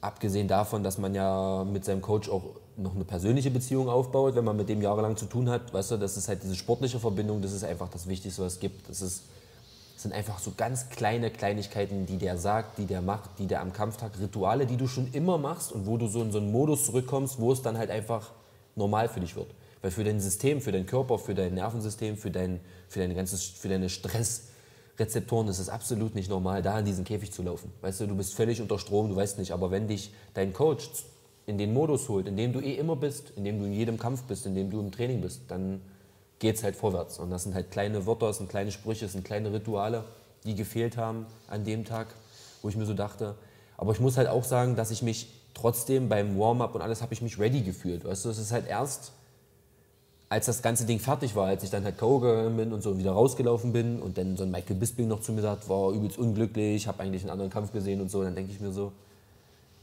abgesehen 0.00 0.48
davon, 0.48 0.82
dass 0.82 0.98
man 0.98 1.14
ja 1.14 1.64
mit 1.64 1.84
seinem 1.84 2.02
Coach 2.02 2.28
auch 2.28 2.42
noch 2.76 2.94
eine 2.94 3.04
persönliche 3.04 3.50
Beziehung 3.50 3.88
aufbaut, 3.88 4.34
wenn 4.34 4.44
man 4.44 4.56
mit 4.56 4.68
dem 4.68 4.80
jahrelang 4.82 5.16
zu 5.16 5.26
tun 5.26 5.48
hat, 5.48 5.72
weißt 5.72 5.92
du, 5.92 5.96
das 5.98 6.16
ist 6.16 6.28
halt 6.28 6.42
diese 6.42 6.56
sportliche 6.56 6.98
Verbindung, 6.98 7.42
das 7.42 7.52
ist 7.52 7.62
einfach 7.62 7.88
das 7.88 8.08
Wichtigste, 8.08 8.42
was 8.42 8.54
es 8.54 8.60
gibt. 8.60 8.88
Das, 8.88 9.02
ist, 9.02 9.22
das 9.94 10.02
sind 10.02 10.12
einfach 10.12 10.38
so 10.38 10.52
ganz 10.56 10.88
kleine 10.88 11.30
Kleinigkeiten, 11.30 12.06
die 12.06 12.16
der 12.16 12.38
sagt, 12.38 12.78
die 12.78 12.86
der 12.86 13.02
macht, 13.02 13.30
die 13.38 13.46
der 13.46 13.60
am 13.60 13.72
Kampftag, 13.72 14.12
Rituale, 14.18 14.66
die 14.66 14.76
du 14.76 14.86
schon 14.86 15.12
immer 15.12 15.36
machst 15.36 15.72
und 15.72 15.86
wo 15.86 15.98
du 15.98 16.08
so 16.08 16.22
in 16.22 16.32
so 16.32 16.38
einen 16.38 16.50
Modus 16.50 16.86
zurückkommst, 16.86 17.38
wo 17.38 17.52
es 17.52 17.60
dann 17.62 17.76
halt 17.76 17.90
einfach 17.90 18.30
normal 18.76 19.08
für 19.08 19.20
dich 19.20 19.36
wird. 19.36 19.48
Weil 19.82 19.90
für 19.90 20.04
dein 20.04 20.20
System, 20.20 20.60
für 20.60 20.72
deinen 20.72 20.86
Körper, 20.86 21.18
für 21.18 21.34
dein 21.34 21.54
Nervensystem, 21.54 22.16
für, 22.16 22.30
dein, 22.30 22.60
für, 22.88 23.00
dein 23.00 23.14
ganzes, 23.14 23.44
für 23.44 23.68
deine 23.68 23.88
Stress, 23.88 24.44
Rezeptoren 25.00 25.48
ist 25.48 25.58
es 25.58 25.68
absolut 25.68 26.14
nicht 26.14 26.28
normal, 26.28 26.62
da 26.62 26.78
in 26.78 26.84
diesen 26.84 27.04
Käfig 27.04 27.32
zu 27.32 27.42
laufen. 27.42 27.72
Weißt 27.80 28.00
du, 28.00 28.06
du 28.06 28.14
bist 28.14 28.34
völlig 28.34 28.60
unter 28.60 28.78
Strom, 28.78 29.08
du 29.08 29.16
weißt 29.16 29.38
nicht. 29.38 29.52
Aber 29.52 29.70
wenn 29.70 29.88
dich 29.88 30.12
dein 30.34 30.52
Coach 30.52 30.90
in 31.46 31.58
den 31.58 31.72
Modus 31.72 32.08
holt, 32.08 32.28
in 32.28 32.36
dem 32.36 32.52
du 32.52 32.60
eh 32.60 32.74
immer 32.74 32.96
bist, 32.96 33.32
in 33.34 33.44
dem 33.44 33.58
du 33.58 33.64
in 33.64 33.72
jedem 33.72 33.98
Kampf 33.98 34.22
bist, 34.24 34.46
in 34.46 34.54
dem 34.54 34.70
du 34.70 34.78
im 34.78 34.92
Training 34.92 35.20
bist, 35.22 35.42
dann 35.48 35.80
geht 36.38 36.56
es 36.56 36.62
halt 36.62 36.76
vorwärts. 36.76 37.18
Und 37.18 37.30
das 37.30 37.44
sind 37.44 37.54
halt 37.54 37.70
kleine 37.70 38.06
Wörter, 38.06 38.28
das 38.28 38.36
sind 38.36 38.48
kleine 38.48 38.70
Sprüche, 38.70 39.06
das 39.06 39.12
sind 39.12 39.24
kleine 39.24 39.52
Rituale, 39.52 40.04
die 40.44 40.54
gefehlt 40.54 40.96
haben 40.96 41.26
an 41.48 41.64
dem 41.64 41.84
Tag, 41.84 42.08
wo 42.62 42.68
ich 42.68 42.76
mir 42.76 42.86
so 42.86 42.94
dachte. 42.94 43.34
Aber 43.76 43.92
ich 43.92 44.00
muss 44.00 44.16
halt 44.16 44.28
auch 44.28 44.44
sagen, 44.44 44.76
dass 44.76 44.90
ich 44.90 45.02
mich 45.02 45.28
trotzdem 45.54 46.08
beim 46.08 46.38
Warm-up 46.38 46.74
und 46.74 46.82
alles 46.82 47.02
habe 47.02 47.14
ich 47.14 47.22
mich 47.22 47.38
ready 47.38 47.62
gefühlt. 47.62 48.04
Weißt 48.04 48.24
du, 48.24 48.28
es 48.28 48.38
ist 48.38 48.52
halt 48.52 48.68
erst 48.68 49.12
als 50.30 50.46
das 50.46 50.62
ganze 50.62 50.86
Ding 50.86 51.00
fertig 51.00 51.34
war, 51.34 51.48
als 51.48 51.64
ich 51.64 51.70
dann 51.70 51.82
halt 51.84 51.98
K.O. 51.98 52.20
gegangen 52.20 52.56
bin 52.56 52.72
und 52.72 52.82
so 52.82 52.96
wieder 52.96 53.10
rausgelaufen 53.10 53.72
bin 53.72 54.00
und 54.00 54.16
dann 54.16 54.36
so 54.36 54.44
ein 54.44 54.50
Michael 54.52 54.76
Bisping 54.76 55.08
noch 55.08 55.20
zu 55.20 55.32
mir 55.32 55.42
sagt, 55.42 55.68
war 55.68 55.90
übelst 55.90 56.18
unglücklich, 56.18 56.86
habe 56.86 57.02
eigentlich 57.02 57.22
einen 57.22 57.32
anderen 57.32 57.50
Kampf 57.50 57.72
gesehen 57.72 58.00
und 58.00 58.12
so, 58.12 58.22
dann 58.22 58.36
denke 58.36 58.52
ich 58.52 58.60
mir 58.60 58.70
so, 58.70 58.92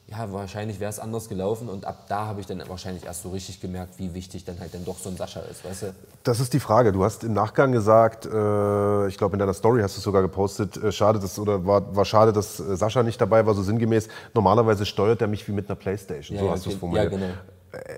ja, 0.07 0.31
wahrscheinlich 0.31 0.79
wäre 0.79 0.89
es 0.89 0.99
anders 0.99 1.27
gelaufen 1.27 1.67
und 1.67 1.83
ab 1.83 2.05
da 2.07 2.27
habe 2.27 2.39
ich 2.39 2.45
dann 2.45 2.63
wahrscheinlich 2.69 3.03
erst 3.03 3.23
so 3.23 3.29
richtig 3.31 3.59
gemerkt, 3.59 3.99
wie 3.99 4.13
wichtig 4.13 4.45
dann 4.45 4.57
halt 4.61 4.73
dann 4.73 4.85
doch 4.85 4.97
so 4.97 5.09
ein 5.09 5.17
Sascha 5.17 5.41
ist, 5.41 5.65
weißt 5.65 5.81
du? 5.81 5.95
Das 6.23 6.39
ist 6.39 6.53
die 6.53 6.61
Frage. 6.61 6.93
Du 6.93 7.03
hast 7.03 7.25
im 7.25 7.33
Nachgang 7.33 7.73
gesagt, 7.73 8.25
äh, 8.25 9.07
ich 9.09 9.17
glaube 9.17 9.33
in 9.33 9.39
deiner 9.39 9.53
Story 9.53 9.81
hast 9.81 9.97
du 9.97 9.99
es 9.99 10.03
sogar 10.05 10.21
gepostet, 10.21 10.77
äh, 10.77 10.93
schade, 10.93 11.19
dass, 11.19 11.37
oder 11.37 11.65
war, 11.65 11.93
war 11.93 12.05
schade, 12.05 12.31
dass 12.31 12.61
äh, 12.61 12.77
Sascha 12.77 13.03
nicht 13.03 13.19
dabei 13.19 13.45
war, 13.45 13.53
so 13.53 13.63
sinngemäß. 13.63 14.07
Normalerweise 14.33 14.85
steuert 14.85 15.21
er 15.21 15.27
mich 15.27 15.45
wie 15.45 15.51
mit 15.51 15.67
einer 15.69 15.75
Playstation, 15.75 16.37
Ja, 16.37 16.41
so 16.41 16.47
ja, 16.47 16.53
hast 16.53 16.65
du 16.65 16.69
es 16.69 16.75
okay. 16.75 16.79
formuliert. 16.79 17.11
Ja, 17.11 17.17
genau. 17.17 17.33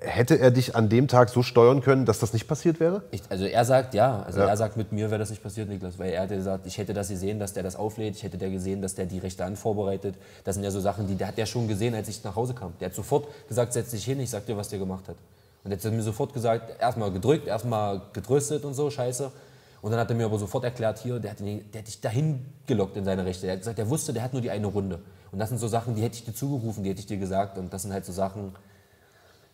Hätte 0.02 0.40
er 0.40 0.52
dich 0.52 0.76
an 0.76 0.90
dem 0.90 1.08
Tag 1.08 1.30
so 1.30 1.44
steuern 1.44 1.82
können, 1.82 2.06
dass 2.06 2.20
das 2.20 2.34
nicht 2.34 2.48
passiert 2.48 2.80
wäre? 2.80 3.04
Ich, 3.12 3.22
also 3.30 3.46
er 3.46 3.66
sagt 3.66 3.94
ja, 3.94 4.24
also 4.24 4.40
Ja. 4.40 4.48
er 4.48 4.58
sagt, 4.58 4.78
mit 4.78 4.92
mir 4.92 5.10
wäre 5.10 5.20
das 5.20 5.30
nicht 5.30 5.44
passiert, 5.44 5.70
Niklas, 5.70 5.98
weil 6.00 6.12
er 6.12 6.24
hätte 6.24 6.36
gesagt, 6.36 6.66
ich 6.66 6.78
hätte 6.78 6.94
das 6.94 7.10
gesehen, 7.10 7.40
dass 7.40 7.54
der 7.54 7.64
das 7.64 7.76
auflädt, 7.76 8.16
ich 8.16 8.24
hätte 8.24 8.38
der 8.38 8.50
gesehen, 8.50 8.82
dass 8.82 8.96
der 8.96 9.06
die 9.06 9.20
rechte 9.20 9.44
Hand 9.46 9.58
vorbereitet. 9.58 10.16
Das 10.44 10.56
sind 10.56 10.64
ja 10.64 10.72
so 10.72 10.80
Sachen, 10.80 11.08
die 11.08 11.16
der 11.16 11.28
hat 11.28 11.38
der 11.38 11.46
schon 11.46 11.68
gesehen, 11.68 11.94
als 11.96 12.08
ich 12.08 12.24
nach 12.24 12.36
Hause 12.36 12.54
kam. 12.54 12.74
Der 12.80 12.88
hat 12.90 12.96
sofort 12.96 13.28
gesagt, 13.48 13.74
setz 13.74 13.92
dich 13.92 14.06
hin, 14.06 14.20
ich 14.20 14.30
sag 14.30 14.46
dir, 14.46 14.58
was 14.58 14.70
der 14.70 14.80
gemacht 14.80 15.08
hat. 15.08 15.16
Und 15.64 15.72
jetzt 15.72 15.84
hat 15.86 15.92
er 15.92 15.96
mir 15.96 16.04
sofort 16.04 16.34
gesagt, 16.34 16.80
erstmal 16.82 17.12
gedrückt, 17.12 17.48
erstmal 17.48 18.02
getröstet 18.14 18.66
und 18.66 18.74
so, 18.74 18.90
scheiße. 18.90 19.32
Und 19.82 19.92
dann 19.92 20.00
hat 20.00 20.10
er 20.10 20.16
mir 20.16 20.26
aber 20.26 20.38
sofort 20.40 20.64
erklärt, 20.64 21.00
hier, 21.00 21.20
der 21.20 21.32
hat, 21.32 21.40
den, 21.40 21.70
der 21.72 21.82
hat 21.82 21.88
dich 21.88 22.02
dahin 22.02 22.46
gelockt 22.66 22.98
in 22.98 23.06
seine 23.06 23.26
Rechte. 23.26 23.44
Der 23.46 23.54
hat 23.54 23.60
gesagt, 23.62 23.78
der 23.78 23.90
wusste, 23.90 24.12
der 24.14 24.24
hat 24.24 24.34
nur 24.34 24.42
die 24.42 24.52
eine 24.52 24.68
Runde. 24.68 25.00
Und 25.32 25.40
das 25.40 25.50
sind 25.50 25.58
so 25.58 25.68
Sachen, 25.68 25.96
die 25.96 26.02
hätte 26.02 26.16
ich 26.16 26.26
dir 26.26 26.34
zugerufen, 26.34 26.84
die 26.84 26.90
hätte 26.90 27.00
ich 27.02 27.06
dir 27.06 27.18
gesagt. 27.18 27.58
Und 27.58 27.72
das 27.72 27.84
sind 27.84 27.94
halt 27.94 28.04
so 28.04 28.12
Sachen, 28.12 28.52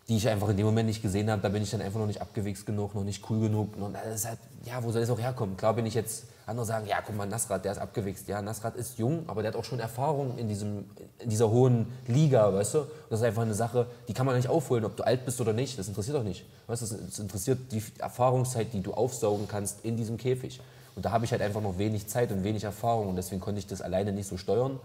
die 0.08 0.18
ich 0.18 0.30
einfach 0.30 0.50
in 0.50 0.58
dem 0.58 0.65
Moment 0.65 0.88
nicht 0.88 1.02
gesehen 1.02 1.32
habe. 1.32 1.41
Da 1.41 1.50
bin 1.50 1.63
ich 1.63 1.72
dann 1.72 1.82
einfach 1.82 2.00
noch 2.00 2.06
nicht 2.06 2.22
abgewichst 2.22 2.65
genug, 2.65 2.94
noch 2.94 3.04
nicht 3.04 3.28
cool 3.30 3.39
genug. 3.39 3.76
Und 3.76 3.94
das 3.94 4.15
ist 4.15 4.28
halt, 4.28 4.39
ja, 4.63 4.84
wo 4.84 4.91
soll 4.91 5.02
das 5.02 5.10
auch 5.10 5.20
herkommen? 5.20 5.58
Klar 5.58 5.74
bin 5.74 5.86
ich 5.88 5.96
jetzt, 5.96 6.26
andere 6.46 6.65
sagen, 6.65 6.86
ja, 6.86 6.98
guck 7.04 7.15
mal, 7.15 7.26
Nasrat, 7.26 7.65
der 7.65 7.72
ist 7.72 7.80
abgewichst. 7.80 8.28
Ja, 8.28 8.39
Nasrat 8.39 8.76
ist 8.76 9.00
jung, 9.00 9.24
aber 9.28 9.41
der 9.41 9.52
hat 9.52 9.60
auch 9.60 9.63
schon 9.63 9.80
Erfahrung 9.80 10.38
in, 10.38 10.48
diesem, 10.48 10.86
in 11.18 11.30
dieser 11.32 11.50
hohen 11.50 11.88
Liga, 12.08 12.54
weißt 12.54 12.76
du? 12.76 12.80
Und 12.82 12.89
das 13.10 13.22
ist 13.22 13.26
einfach 13.26 13.41
eine 13.41 13.56
Sache, 13.56 13.88
die 14.08 14.13
kann 14.13 14.28
man 14.28 14.36
nicht 14.36 14.48
aufholen, 14.48 14.86
ob 14.86 14.96
du 14.96 15.04
alt 15.04 15.26
bist 15.26 15.41
oder 15.41 15.54
nicht. 15.54 15.80
Das 15.80 15.88
interessiert 15.88 16.15
doch 16.15 16.24
nicht. 16.24 16.46
Weißt 16.68 16.84
du, 16.84 16.86
es 16.86 17.18
interessiert 17.18 17.72
die 17.72 17.84
Erfahrungszeit, 17.98 18.74
die 18.74 18.82
du 18.82 18.94
aufsaugen 18.94 19.48
kannst 19.48 19.84
in 19.84 19.98
diesem 19.98 20.18
Käfig. 20.18 20.62
Und 20.96 21.04
da 21.04 21.12
habe 21.12 21.26
ich 21.26 21.32
halt 21.32 21.41
einfach 21.41 21.62
noch 21.62 21.80
wenig 21.80 22.08
Zeit 22.08 22.32
und 22.32 22.44
wenig 22.44 22.63
Erfahrung 22.63 23.10
und 23.10 23.15
deswegen 23.15 23.41
konnte 23.41 23.60
ich 23.60 23.68
das 23.68 23.82
alleine 23.82 24.13
nicht 24.13 24.28
so 24.28 24.38
steuern. 24.38 24.80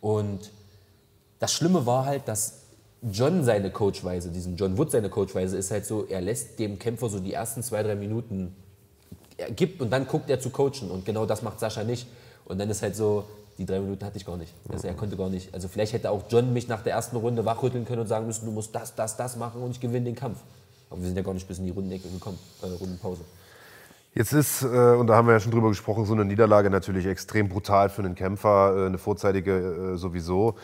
Und 0.00 0.50
das 1.38 1.52
Schlimme 1.52 1.86
war 1.86 2.04
halt, 2.04 2.26
dass 2.26 2.65
John 3.10 3.44
seine 3.44 3.70
Coachweise, 3.70 4.30
diesen 4.30 4.56
John 4.56 4.76
Wood 4.78 4.90
seine 4.90 5.08
Coachweise 5.08 5.56
ist 5.56 5.70
halt 5.70 5.86
so, 5.86 6.06
er 6.08 6.20
lässt 6.20 6.58
dem 6.58 6.78
Kämpfer 6.78 7.08
so 7.08 7.20
die 7.20 7.32
ersten 7.32 7.62
zwei, 7.62 7.82
drei 7.82 7.94
Minuten, 7.94 8.54
er 9.36 9.50
gibt 9.50 9.80
und 9.80 9.90
dann 9.90 10.06
guckt 10.06 10.30
er 10.30 10.40
zu 10.40 10.50
coachen 10.50 10.90
und 10.90 11.04
genau 11.04 11.26
das 11.26 11.42
macht 11.42 11.60
Sascha 11.60 11.84
nicht. 11.84 12.06
Und 12.46 12.58
dann 12.58 12.70
ist 12.70 12.82
halt 12.82 12.96
so, 12.96 13.24
die 13.58 13.66
drei 13.66 13.80
Minuten 13.80 14.04
hatte 14.04 14.16
ich 14.16 14.26
gar 14.26 14.36
nicht. 14.36 14.52
Also 14.68 14.86
er 14.86 14.94
konnte 14.94 15.16
gar 15.16 15.28
nicht. 15.28 15.52
Also 15.54 15.68
vielleicht 15.68 15.92
hätte 15.92 16.10
auch 16.10 16.24
John 16.28 16.52
mich 16.52 16.68
nach 16.68 16.82
der 16.82 16.92
ersten 16.94 17.16
Runde 17.16 17.44
wachrütteln 17.44 17.84
können 17.84 18.02
und 18.02 18.06
sagen 18.06 18.26
müssen, 18.26 18.46
du 18.46 18.52
musst 18.52 18.74
das, 18.74 18.94
das, 18.94 19.16
das 19.16 19.36
machen 19.36 19.62
und 19.62 19.70
ich 19.72 19.80
gewinne 19.80 20.06
den 20.06 20.14
Kampf. 20.14 20.38
Aber 20.90 21.00
wir 21.00 21.06
sind 21.06 21.16
ja 21.16 21.22
gar 21.22 21.34
nicht 21.34 21.48
bis 21.48 21.58
in 21.58 21.64
die 21.64 21.70
Rundenecke 21.70 22.08
gekommen, 22.08 22.38
äh, 22.62 22.66
Rundenpause. 22.66 23.22
Jetzt 24.14 24.32
ist, 24.32 24.62
äh, 24.62 24.66
und 24.66 25.08
da 25.08 25.16
haben 25.16 25.26
wir 25.26 25.34
ja 25.34 25.40
schon 25.40 25.52
drüber 25.52 25.68
gesprochen, 25.68 26.06
so 26.06 26.14
eine 26.14 26.24
Niederlage 26.24 26.70
natürlich 26.70 27.06
extrem 27.06 27.48
brutal 27.48 27.90
für 27.90 28.02
einen 28.02 28.14
Kämpfer, 28.14 28.74
äh, 28.76 28.86
eine 28.86 28.98
vorzeitige 28.98 29.94
äh, 29.94 29.96
sowieso. 29.96 30.54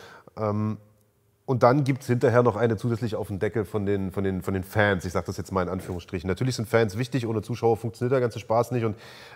Und 1.53 1.61
dann 1.61 1.83
gibt 1.83 2.01
es 2.01 2.07
hinterher 2.07 2.41
noch 2.41 2.55
eine 2.55 2.77
zusätzlich 2.77 3.15
auf 3.15 3.27
den 3.27 3.37
Deckel 3.37 3.63
von 3.63 3.85
den, 3.85 4.11
von 4.11 4.23
den, 4.23 4.41
von 4.41 4.55
den 4.55 4.63
Fans. 4.63 5.05
Ich 5.05 5.11
sage 5.11 5.27
das 5.27 5.37
jetzt 5.37 5.51
mal 5.51 5.61
in 5.61 5.69
Anführungsstrichen. 5.69 6.27
Natürlich 6.27 6.55
sind 6.55 6.67
Fans 6.67 6.97
wichtig, 6.97 7.27
ohne 7.27 7.43
Zuschauer 7.43 7.77
funktioniert 7.77 8.11
der 8.11 8.21
ganze 8.21 8.39
Spaß 8.39 8.71
nicht. 8.71 8.85
Und 8.85 8.95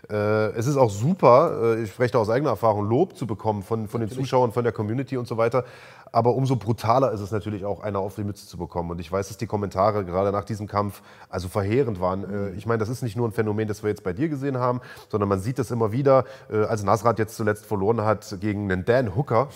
äh, 0.10 0.48
es 0.54 0.66
ist 0.66 0.78
auch 0.78 0.90
super, 0.90 1.76
äh, 1.76 1.84
ich 1.84 1.92
spreche 1.92 2.14
da 2.14 2.18
aus 2.18 2.32
eigener 2.32 2.50
Erfahrung, 2.50 2.90
Lob 2.90 3.16
zu 3.16 3.28
bekommen 3.28 3.62
von, 3.62 3.88
von 3.88 4.02
den 4.02 4.10
Zuschauern, 4.10 4.52
von 4.52 4.64
der 4.64 4.74
Community 4.74 5.16
und 5.16 5.28
so 5.28 5.38
weiter. 5.38 5.64
Aber 6.12 6.34
umso 6.34 6.56
brutaler 6.56 7.12
ist 7.12 7.20
es 7.20 7.30
natürlich 7.30 7.66
auch, 7.66 7.82
einer 7.82 8.00
auf 8.00 8.16
die 8.16 8.24
Mütze 8.24 8.48
zu 8.48 8.58
bekommen. 8.58 8.90
Und 8.90 9.00
ich 9.00 9.12
weiß, 9.12 9.28
dass 9.28 9.38
die 9.38 9.46
Kommentare 9.46 10.04
gerade 10.04 10.32
nach 10.32 10.44
diesem 10.44 10.66
Kampf 10.66 11.04
also 11.30 11.48
verheerend 11.48 12.02
waren. 12.02 12.24
Äh, 12.24 12.50
ich 12.54 12.66
meine, 12.66 12.80
das 12.80 12.90
ist 12.90 13.04
nicht 13.04 13.16
nur 13.16 13.28
ein 13.28 13.32
Phänomen, 13.32 13.68
das 13.68 13.84
wir 13.84 13.92
jetzt 13.92 14.04
bei 14.04 14.14
dir 14.14 14.28
gesehen 14.28 14.58
haben, 14.58 14.82
sondern 15.10 15.30
man 15.30 15.40
sieht 15.40 15.60
das 15.60 15.70
immer 15.70 15.92
wieder, 15.92 16.26
äh, 16.50 16.64
als 16.64 16.82
Nasrat 16.82 17.20
jetzt 17.20 17.36
zuletzt 17.36 17.68
verloren 17.68 18.02
hat 18.02 18.38
gegen 18.42 18.72
einen 18.72 18.86
Dan 18.86 19.16
Hooker, 19.16 19.50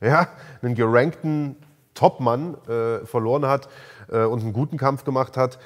ja, 0.00 0.28
einen 0.62 0.74
gerankten 0.74 1.56
Topmann 1.96 2.56
äh, 2.68 3.04
verloren 3.04 3.46
hat 3.46 3.68
äh, 4.08 4.24
und 4.24 4.42
einen 4.42 4.52
guten 4.52 4.76
Kampf 4.76 5.04
gemacht 5.04 5.36
hat. 5.36 5.58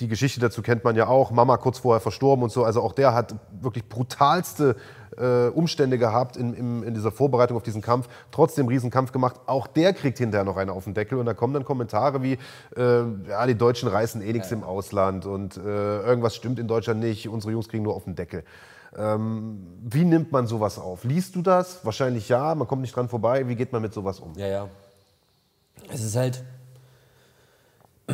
Die 0.00 0.06
Geschichte 0.06 0.38
dazu 0.38 0.62
kennt 0.62 0.84
man 0.84 0.94
ja 0.94 1.08
auch. 1.08 1.32
Mama 1.32 1.56
kurz 1.56 1.78
vorher 1.78 2.00
verstorben 2.00 2.44
und 2.44 2.52
so. 2.52 2.62
Also 2.62 2.80
auch 2.82 2.92
der 2.92 3.14
hat 3.14 3.34
wirklich 3.60 3.88
brutalste 3.88 4.76
äh, 5.18 5.48
Umstände 5.48 5.98
gehabt 5.98 6.36
in, 6.36 6.54
im, 6.54 6.82
in 6.84 6.94
dieser 6.94 7.10
Vorbereitung 7.10 7.56
auf 7.56 7.62
diesen 7.62 7.82
Kampf. 7.82 8.08
Trotzdem 8.30 8.68
Riesenkampf 8.68 9.12
gemacht. 9.12 9.40
Auch 9.46 9.66
der 9.66 9.92
kriegt 9.92 10.18
hinterher 10.18 10.44
noch 10.44 10.56
eine 10.56 10.72
auf 10.72 10.84
den 10.84 10.94
Deckel. 10.94 11.18
Und 11.18 11.26
da 11.26 11.34
kommen 11.34 11.54
dann 11.54 11.64
Kommentare 11.64 12.22
wie, 12.22 12.38
äh, 12.76 13.02
ja, 13.28 13.46
die 13.46 13.56
Deutschen 13.56 13.88
reißen 13.88 14.22
eh 14.22 14.32
nichts 14.32 14.52
im 14.52 14.62
Ausland 14.62 15.26
und 15.26 15.56
äh, 15.56 15.60
irgendwas 15.60 16.36
stimmt 16.36 16.58
in 16.58 16.68
Deutschland 16.68 17.00
nicht. 17.00 17.28
Unsere 17.28 17.52
Jungs 17.52 17.68
kriegen 17.68 17.82
nur 17.82 17.94
auf 17.94 18.04
den 18.04 18.14
Deckel. 18.14 18.44
Ähm, 18.96 19.66
wie 19.82 20.04
nimmt 20.04 20.32
man 20.32 20.46
sowas 20.46 20.78
auf? 20.78 21.04
Liest 21.04 21.34
du 21.34 21.42
das? 21.42 21.84
Wahrscheinlich 21.84 22.28
ja, 22.28 22.54
man 22.54 22.68
kommt 22.68 22.82
nicht 22.82 22.94
dran 22.94 23.08
vorbei. 23.08 23.48
Wie 23.48 23.56
geht 23.56 23.72
man 23.72 23.80
mit 23.80 23.94
sowas 23.94 24.20
um? 24.20 24.32
Ja, 24.36 24.46
ja. 24.46 24.68
Es 25.88 26.02
ist 26.02 26.16
halt. 26.16 26.42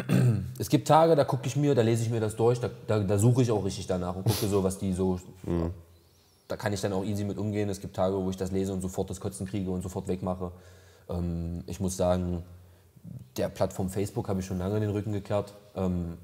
Es 0.60 0.68
gibt 0.68 0.88
Tage, 0.88 1.14
da 1.14 1.22
gucke 1.22 1.46
ich 1.46 1.54
mir, 1.54 1.76
da 1.76 1.82
lese 1.82 2.02
ich 2.02 2.10
mir 2.10 2.18
das 2.18 2.34
durch, 2.34 2.58
da, 2.58 2.68
da, 2.88 2.98
da 2.98 3.16
suche 3.16 3.42
ich 3.42 3.50
auch 3.52 3.64
richtig 3.64 3.86
danach 3.86 4.16
und 4.16 4.24
gucke 4.24 4.48
so, 4.48 4.64
was 4.64 4.76
die 4.76 4.92
so. 4.92 5.20
Da 6.48 6.56
kann 6.56 6.72
ich 6.72 6.80
dann 6.80 6.92
auch 6.92 7.04
easy 7.04 7.22
mit 7.22 7.38
umgehen. 7.38 7.68
Es 7.68 7.80
gibt 7.80 7.94
Tage, 7.94 8.16
wo 8.16 8.28
ich 8.28 8.36
das 8.36 8.50
lese 8.50 8.72
und 8.72 8.80
sofort 8.80 9.08
das 9.08 9.20
Kotzen 9.20 9.46
kriege 9.46 9.70
und 9.70 9.82
sofort 9.82 10.08
wegmache. 10.08 10.50
Ähm, 11.08 11.62
ich 11.66 11.78
muss 11.78 11.96
sagen, 11.96 12.42
der 13.36 13.48
Plattform 13.50 13.88
Facebook 13.88 14.28
habe 14.28 14.40
ich 14.40 14.46
schon 14.46 14.58
lange 14.58 14.80
den 14.80 14.90
Rücken 14.90 15.12
gekehrt. 15.12 15.54
Ähm, 15.76 16.18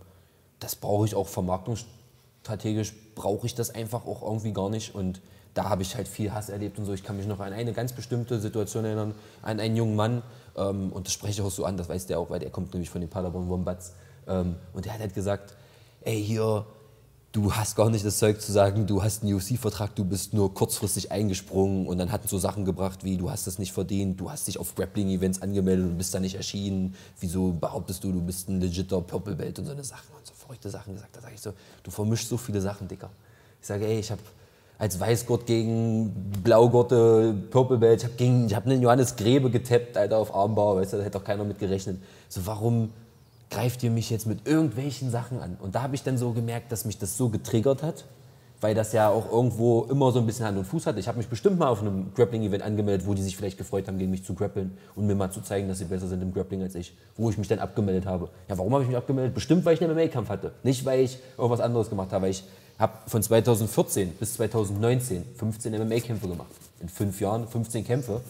das 0.61 0.75
brauche 0.77 1.07
ich 1.07 1.15
auch 1.15 1.29
vermarktungsstrategisch, 1.29 2.95
brauche 3.15 3.47
ich 3.47 3.55
das 3.55 3.71
einfach 3.75 4.07
auch 4.07 4.23
irgendwie 4.23 4.53
gar 4.53 4.71
nicht. 4.71 4.95
Und 4.95 5.21
da 5.53 5.69
habe 5.69 5.83
ich 5.83 5.95
halt 5.95 6.09
viel 6.09 6.33
Hass 6.33 6.49
erlebt 6.49 6.79
und 6.79 6.87
so. 6.87 6.93
Ich 6.93 7.05
kann 7.05 7.17
mich 7.17 7.27
noch 7.27 7.41
an 7.41 7.53
eine 7.53 7.73
ganz 7.73 7.93
bestimmte 7.93 8.41
Situation 8.41 8.85
erinnern, 8.85 9.15
an 9.43 9.61
einen 9.61 9.77
jungen 9.77 9.95
Mann. 9.95 10.23
Ähm, 10.57 10.93
und 10.93 11.07
das 11.07 11.13
spreche 11.13 11.41
ich 11.41 11.47
auch 11.47 11.51
so 11.51 11.65
an, 11.65 11.77
das 11.77 11.89
weiß 11.89 12.07
der 12.07 12.19
auch, 12.19 12.31
weil 12.31 12.41
der 12.41 12.51
kommt 12.51 12.73
nämlich 12.73 12.91
von 12.91 13.01
den 13.01 13.11
Paderborn 13.11 13.49
Wombats. 13.49 13.93
Ähm, 14.27 14.57
und 14.73 14.85
der 14.85 14.95
hat 14.95 15.01
halt 15.01 15.15
gesagt, 15.15 15.55
ey 16.03 16.23
hier, 16.23 16.67
du 17.33 17.53
hast 17.53 17.75
gar 17.75 17.91
nicht 17.91 18.05
das 18.05 18.19
Zeug 18.19 18.41
zu 18.41 18.53
sagen, 18.53 18.87
du 18.87 19.03
hast 19.03 19.23
einen 19.23 19.35
UFC-Vertrag, 19.35 19.97
du 19.97 20.05
bist 20.05 20.35
nur 20.35 20.55
kurzfristig 20.55 21.11
eingesprungen 21.11 21.87
und 21.87 21.99
dann 21.99 22.13
hatten 22.13 22.29
so 22.29 22.39
Sachen 22.39 22.65
gebracht 22.65 23.05
wie, 23.05 23.17
du 23.17 23.31
hast 23.31 23.47
das 23.49 23.59
nicht 23.59 23.73
verdient, 23.73 24.21
du 24.21 24.31
hast 24.31 24.47
dich 24.47 24.59
auf 24.59 24.75
Grappling-Events 24.77 25.43
angemeldet 25.43 25.87
und 25.87 25.99
bist 25.99 26.15
da 26.15 26.21
nicht 26.21 26.37
erschienen, 26.37 26.95
wieso 27.19 27.53
behauptest 27.53 28.05
du, 28.05 28.13
du 28.13 28.21
bist 28.21 28.49
ein 28.49 28.61
legitter 28.61 29.01
Purple 29.01 29.35
Belt 29.35 29.59
und 29.59 29.67
so 29.67 29.73
eine 29.73 29.83
Sachen 29.83 30.15
und 30.17 30.25
so 30.25 30.33
verrückte 30.35 30.71
Sachen 30.71 30.95
gesagt. 30.95 31.17
Da 31.17 31.21
sage 31.21 31.35
ich 31.35 31.41
so, 31.41 31.53
du 31.83 31.91
vermischst 31.91 32.29
so 32.29 32.37
viele 32.37 32.61
Sachen, 32.61 32.87
Dicker. 32.87 33.11
Ich 33.61 33.67
sage, 33.67 33.85
ey, 33.85 33.99
ich 33.99 34.11
habe 34.13 34.23
als 34.79 34.99
Weißgurt 34.99 35.47
gegen 35.47 36.33
Blaugurte, 36.43 37.35
Purple 37.51 37.79
Belt, 37.79 38.01
ich 38.01 38.05
habe 38.05 38.17
gegen, 38.17 38.53
einen 38.53 38.83
Johannes 38.83 39.17
Grebe 39.17 39.51
getappt, 39.51 39.97
Alter, 39.97 40.19
auf 40.19 40.35
Armbar, 40.35 40.77
weißt 40.77 40.95
du, 40.95 40.97
da 40.99 41.05
hätte 41.05 41.19
auch 41.19 41.25
keiner 41.25 41.45
mit 41.45 41.59
gerechnet. 41.59 41.99
So, 42.29 42.47
warum 42.47 42.91
greift 43.51 43.83
ihr 43.83 43.91
mich 43.91 44.11
jetzt 44.11 44.27
mit 44.27 44.47
irgendwelchen 44.47 45.11
Sachen 45.11 45.41
an? 45.41 45.57
Und 45.61 45.75
da 45.75 45.83
habe 45.83 45.95
ich 45.95 46.03
dann 46.03 46.19
so 46.19 46.33
gemerkt, 46.33 46.73
dass 46.73 46.85
mich 46.85 46.99
das 46.99 47.17
so 47.17 47.29
getriggert 47.29 47.83
hat, 47.83 48.05
weil 48.61 48.75
das 48.75 48.93
ja 48.93 49.11
auch 49.11 49.31
irgendwo 49.31 49.83
immer 49.85 50.11
so 50.11 50.19
ein 50.19 50.27
bisschen 50.27 50.47
Hand 50.47 50.59
und 50.59 50.65
Fuß 50.65 50.87
hat. 50.87 50.99
Ich 50.99 51.07
habe 51.07 51.19
mich 51.19 51.29
bestimmt 51.29 51.59
mal 51.59 51.69
auf 51.69 51.81
einem 51.81 52.13
Grappling-Event 52.15 52.63
angemeldet, 52.63 53.07
wo 53.07 53.15
die 53.15 53.23
sich 53.23 53.37
vielleicht 53.37 53.59
gefreut 53.59 53.87
haben, 53.87 53.99
gegen 53.99 54.11
mich 54.11 54.25
zu 54.25 54.35
grappeln 54.35 54.77
und 54.97 55.07
mir 55.07 55.15
mal 55.15 55.31
zu 55.31 55.43
zeigen, 55.43 55.69
dass 55.69 55.79
sie 55.79 55.85
besser 55.85 56.09
sind 56.09 56.23
im 56.23 56.33
Grappling 56.33 56.63
als 56.63 56.75
ich, 56.75 56.97
wo 57.17 57.31
ich 57.31 57.39
mich 57.39 57.47
dann 57.47 57.59
abgemeldet 57.59 58.07
habe. 58.07 58.31
Ja, 58.49 58.57
warum 58.59 58.73
habe 58.73 58.83
ich 58.83 58.89
mich 58.89 58.97
abgemeldet? 58.97 59.35
Bestimmt, 59.35 59.65
weil 59.67 59.75
ich 59.75 59.85
einen 59.85 59.95
MMA-Kampf 59.95 60.31
hatte. 60.31 60.53
Nicht, 60.63 60.85
weil 60.85 61.01
ich 61.01 61.19
irgendwas 61.37 61.61
anderes 61.61 61.91
gemacht 61.91 62.11
habe, 62.13 62.23
weil 62.25 62.31
ich 62.31 62.45
habe 62.79 62.93
von 63.07 63.23
2014 63.23 64.11
bis 64.17 64.35
2019 64.35 65.25
15 65.37 65.73
MMA-Kämpfe 65.75 66.29
gemacht. 66.29 66.49
In 66.81 66.89
fünf 66.89 67.21
Jahren 67.21 67.47
15 67.47 67.85
Kämpfe. 67.85 68.21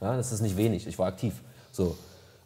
Ja, 0.00 0.16
das 0.16 0.32
ist 0.32 0.40
nicht 0.40 0.56
wenig. 0.56 0.86
Ich 0.86 0.98
war 0.98 1.06
aktiv. 1.06 1.34
So. 1.72 1.96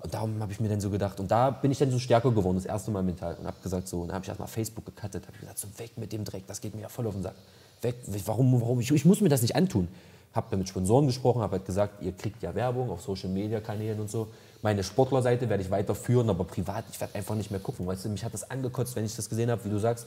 Und 0.00 0.12
darum 0.12 0.40
habe 0.40 0.52
ich 0.52 0.60
mir 0.60 0.68
dann 0.68 0.80
so 0.80 0.90
gedacht, 0.90 1.18
und 1.20 1.30
da 1.30 1.50
bin 1.50 1.70
ich 1.70 1.78
dann 1.78 1.90
so 1.90 1.98
stärker 1.98 2.30
geworden, 2.30 2.56
das 2.56 2.66
erste 2.66 2.90
Mal 2.90 3.02
mental. 3.02 3.34
Und 3.40 3.46
habe 3.46 3.56
gesagt, 3.62 3.88
so, 3.88 4.02
und 4.02 4.08
dann 4.08 4.16
habe 4.16 4.24
ich 4.24 4.28
erstmal 4.28 4.48
Facebook 4.48 4.84
gecuttet, 4.84 5.26
habe 5.26 5.38
gesagt, 5.38 5.58
so 5.58 5.68
weg 5.78 5.92
mit 5.96 6.12
dem 6.12 6.24
Dreck, 6.24 6.46
das 6.46 6.60
geht 6.60 6.74
mir 6.74 6.82
ja 6.82 6.88
voll 6.88 7.06
auf 7.06 7.14
den 7.14 7.22
Sack. 7.22 7.34
Weg, 7.82 7.96
warum, 8.26 8.60
warum, 8.60 8.80
ich, 8.80 8.90
ich 8.90 9.04
muss 9.04 9.20
mir 9.20 9.28
das 9.28 9.42
nicht 9.42 9.56
antun. 9.56 9.88
Habe 10.34 10.48
dann 10.50 10.58
mit 10.58 10.68
Sponsoren 10.68 11.06
gesprochen, 11.06 11.40
habe 11.40 11.56
halt 11.56 11.66
gesagt, 11.66 12.02
ihr 12.02 12.12
kriegt 12.12 12.42
ja 12.42 12.54
Werbung 12.54 12.90
auf 12.90 13.00
Social 13.00 13.30
Media 13.30 13.60
Kanälen 13.60 13.98
und 14.00 14.10
so. 14.10 14.28
Meine 14.62 14.84
Sportlerseite 14.84 15.48
werde 15.48 15.62
ich 15.62 15.70
weiterführen, 15.70 16.28
aber 16.28 16.44
privat, 16.44 16.84
ich 16.90 17.00
werde 17.00 17.14
einfach 17.14 17.34
nicht 17.34 17.50
mehr 17.50 17.60
gucken. 17.60 17.86
Weißt 17.86 18.04
du, 18.04 18.08
mich 18.10 18.24
hat 18.24 18.34
das 18.34 18.50
angekotzt, 18.50 18.96
wenn 18.96 19.04
ich 19.04 19.16
das 19.16 19.28
gesehen 19.28 19.50
habe, 19.50 19.64
wie 19.64 19.70
du 19.70 19.78
sagst, 19.78 20.06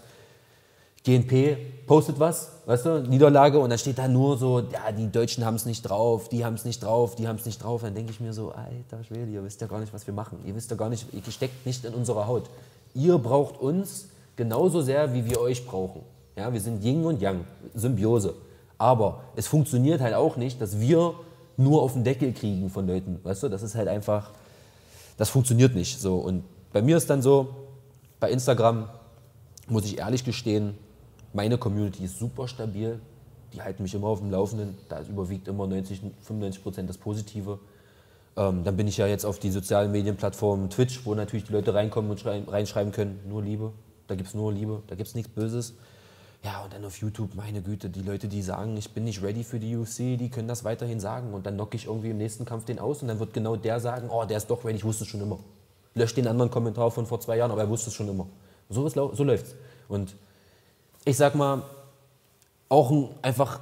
GNP 1.04 1.58
postet 1.88 2.20
was, 2.20 2.52
weißt 2.66 2.86
du, 2.86 3.02
Niederlage 3.04 3.58
und 3.60 3.70
dann 3.70 3.80
steht 3.80 3.97
da 3.97 4.08
nur 4.08 4.38
so, 4.38 4.60
ja, 4.60 4.91
die 4.91 5.12
Deutschen 5.12 5.45
haben 5.45 5.56
es 5.56 5.66
nicht 5.66 5.82
drauf, 5.84 6.30
die 6.30 6.45
haben 6.45 6.56
es 6.56 6.66
nicht 6.66 6.84
drauf, 6.84 7.16
die 7.16 7.28
haben 7.28 7.38
es 7.38 7.45
nicht 7.45 7.64
drauf. 7.64 7.82
Dann 7.82 7.95
denke 7.95 8.12
ich 8.12 8.20
mir 8.20 8.34
so, 8.34 8.52
alter 8.52 9.04
Schwede, 9.04 9.32
ihr 9.32 9.43
wisst 9.43 9.62
ja 9.62 9.68
gar 9.68 9.80
nicht, 9.80 9.93
was 9.93 10.06
wir 10.06 10.14
machen. 10.14 10.39
Ihr 10.45 10.56
wisst 10.56 10.70
ja 10.70 10.78
gar 10.78 10.89
nicht, 10.89 11.08
ihr 11.14 11.32
steckt 11.32 11.66
nicht 11.66 11.86
in 11.86 11.93
unserer 11.93 12.28
Haut. 12.28 12.50
Ihr 12.93 13.18
braucht 13.18 13.60
uns, 13.60 14.10
Genauso 14.39 14.82
sehr, 14.82 15.14
wie 15.14 15.30
wir 15.30 15.41
euch 15.41 15.68
brauchen. 15.68 16.02
Ja, 16.38 16.54
wir 16.54 16.62
sind 16.62 16.82
Yin 16.82 17.04
und 17.04 17.22
Yang, 17.22 17.43
Symbiose. 17.76 18.36
Aber 18.78 19.20
es 19.36 19.47
funktioniert 19.47 20.00
halt 20.00 20.14
auch 20.14 20.38
nicht, 20.38 20.62
dass 20.62 20.80
wir 20.80 21.14
nur 21.58 21.82
auf 21.82 21.91
den 21.91 22.06
Deckel 22.06 22.32
kriegen 22.32 22.70
von 22.70 22.88
Leuten. 22.88 23.20
Weißt 23.22 23.43
du, 23.43 23.50
das 23.50 23.64
ist 23.64 23.76
halt 23.76 23.89
einfach, 23.89 24.32
das 25.18 25.30
funktioniert 25.30 25.76
nicht. 25.76 26.00
So. 26.00 26.16
Und 26.20 26.45
bei 26.72 26.82
mir 26.82 26.95
ist 26.95 27.10
dann 27.10 27.22
so, 27.22 27.50
bei 28.22 28.32
Instagram 28.32 28.88
muss 29.68 29.84
ich 29.84 29.97
ehrlich 29.97 30.24
gestehen, 30.24 30.78
meine 31.34 31.57
Community 31.57 32.03
ist 32.03 32.19
super 32.19 32.47
stabil. 32.47 32.99
Die 33.53 33.61
halten 33.61 33.84
mich 33.84 33.93
immer 33.93 34.07
auf 34.07 34.19
dem 34.19 34.32
Laufenden. 34.32 34.77
Da 34.89 35.01
überwiegt 35.01 35.47
immer 35.47 35.67
90, 35.67 36.01
95 36.21 36.63
Prozent 36.63 36.89
das 36.89 36.97
Positive. 36.97 37.59
Ähm, 38.38 38.63
dann 38.63 38.77
bin 38.77 38.88
ich 38.88 38.97
ja 38.97 39.07
jetzt 39.07 39.25
auf 39.25 39.39
die 39.39 39.51
sozialen 39.51 39.91
Medienplattformen 39.91 40.69
Twitch, 40.69 41.05
wo 41.05 41.15
natürlich 41.15 41.45
die 41.45 41.53
Leute 41.53 41.73
reinkommen 41.73 42.11
und 42.11 42.25
reinschreiben 42.25 42.91
können, 42.91 43.19
nur 43.27 43.41
Liebe. 43.41 43.73
Da 44.07 44.15
gibt 44.15 44.30
es 44.30 44.36
nur 44.36 44.51
Liebe, 44.51 44.82
da 44.88 44.95
gibt 44.95 45.09
es 45.09 45.15
nichts 45.15 45.32
Böses. 45.32 45.75
Ja, 46.43 46.63
und 46.63 46.71
dann 46.71 46.86
auf 46.86 46.97
YouTube, 46.97 47.36
meine 47.36 47.61
Güte, 47.61 47.89
die 47.89 48.01
Leute, 48.01 48.30
die 48.30 48.41
sagen, 48.41 48.77
ich 48.77 48.91
bin 48.91 49.03
nicht 49.03 49.21
ready 49.21 49.43
für 49.43 49.59
die 49.59 49.75
UFC, 49.75 50.17
die 50.17 50.30
können 50.30 50.47
das 50.47 50.63
weiterhin 50.63 51.01
sagen. 51.01 51.34
Und 51.34 51.45
dann 51.45 51.55
knocke 51.55 51.75
ich 51.75 51.86
irgendwie 51.86 52.11
im 52.11 52.17
nächsten 52.17 52.45
Kampf 52.45 52.63
den 52.63 52.80
aus 52.80 53.01
und 53.01 53.09
dann 53.09 53.19
wird 53.19 53.34
genau 53.34 53.57
der 53.57 53.82
sagen, 53.82 54.09
oh, 54.09 54.23
der 54.23 54.38
ist 54.38 54.49
doch 54.49 54.63
ready, 54.63 54.77
ich 54.77 54.86
wusste 54.86 55.03
es 55.03 55.09
schon 55.09 55.19
immer. 55.19 55.39
Löscht 55.95 56.15
den 56.15 56.27
anderen 56.27 56.49
Kommentar 56.49 56.91
von 56.91 57.05
vor 57.05 57.19
zwei 57.19 57.36
Jahren, 57.36 57.51
aber 57.51 57.61
er 57.61 57.69
wusste 57.69 57.89
es 57.89 57.93
schon 57.93 58.07
immer. 58.07 58.27
So, 58.69 58.88
so 58.88 59.23
läuft 59.23 59.47
es. 59.47 59.55
Und 59.89 60.15
ich 61.06 61.18
sag 61.18 61.36
mal, 61.36 61.64
auch 62.70 62.91
ein 62.91 63.10
einfach 63.22 63.60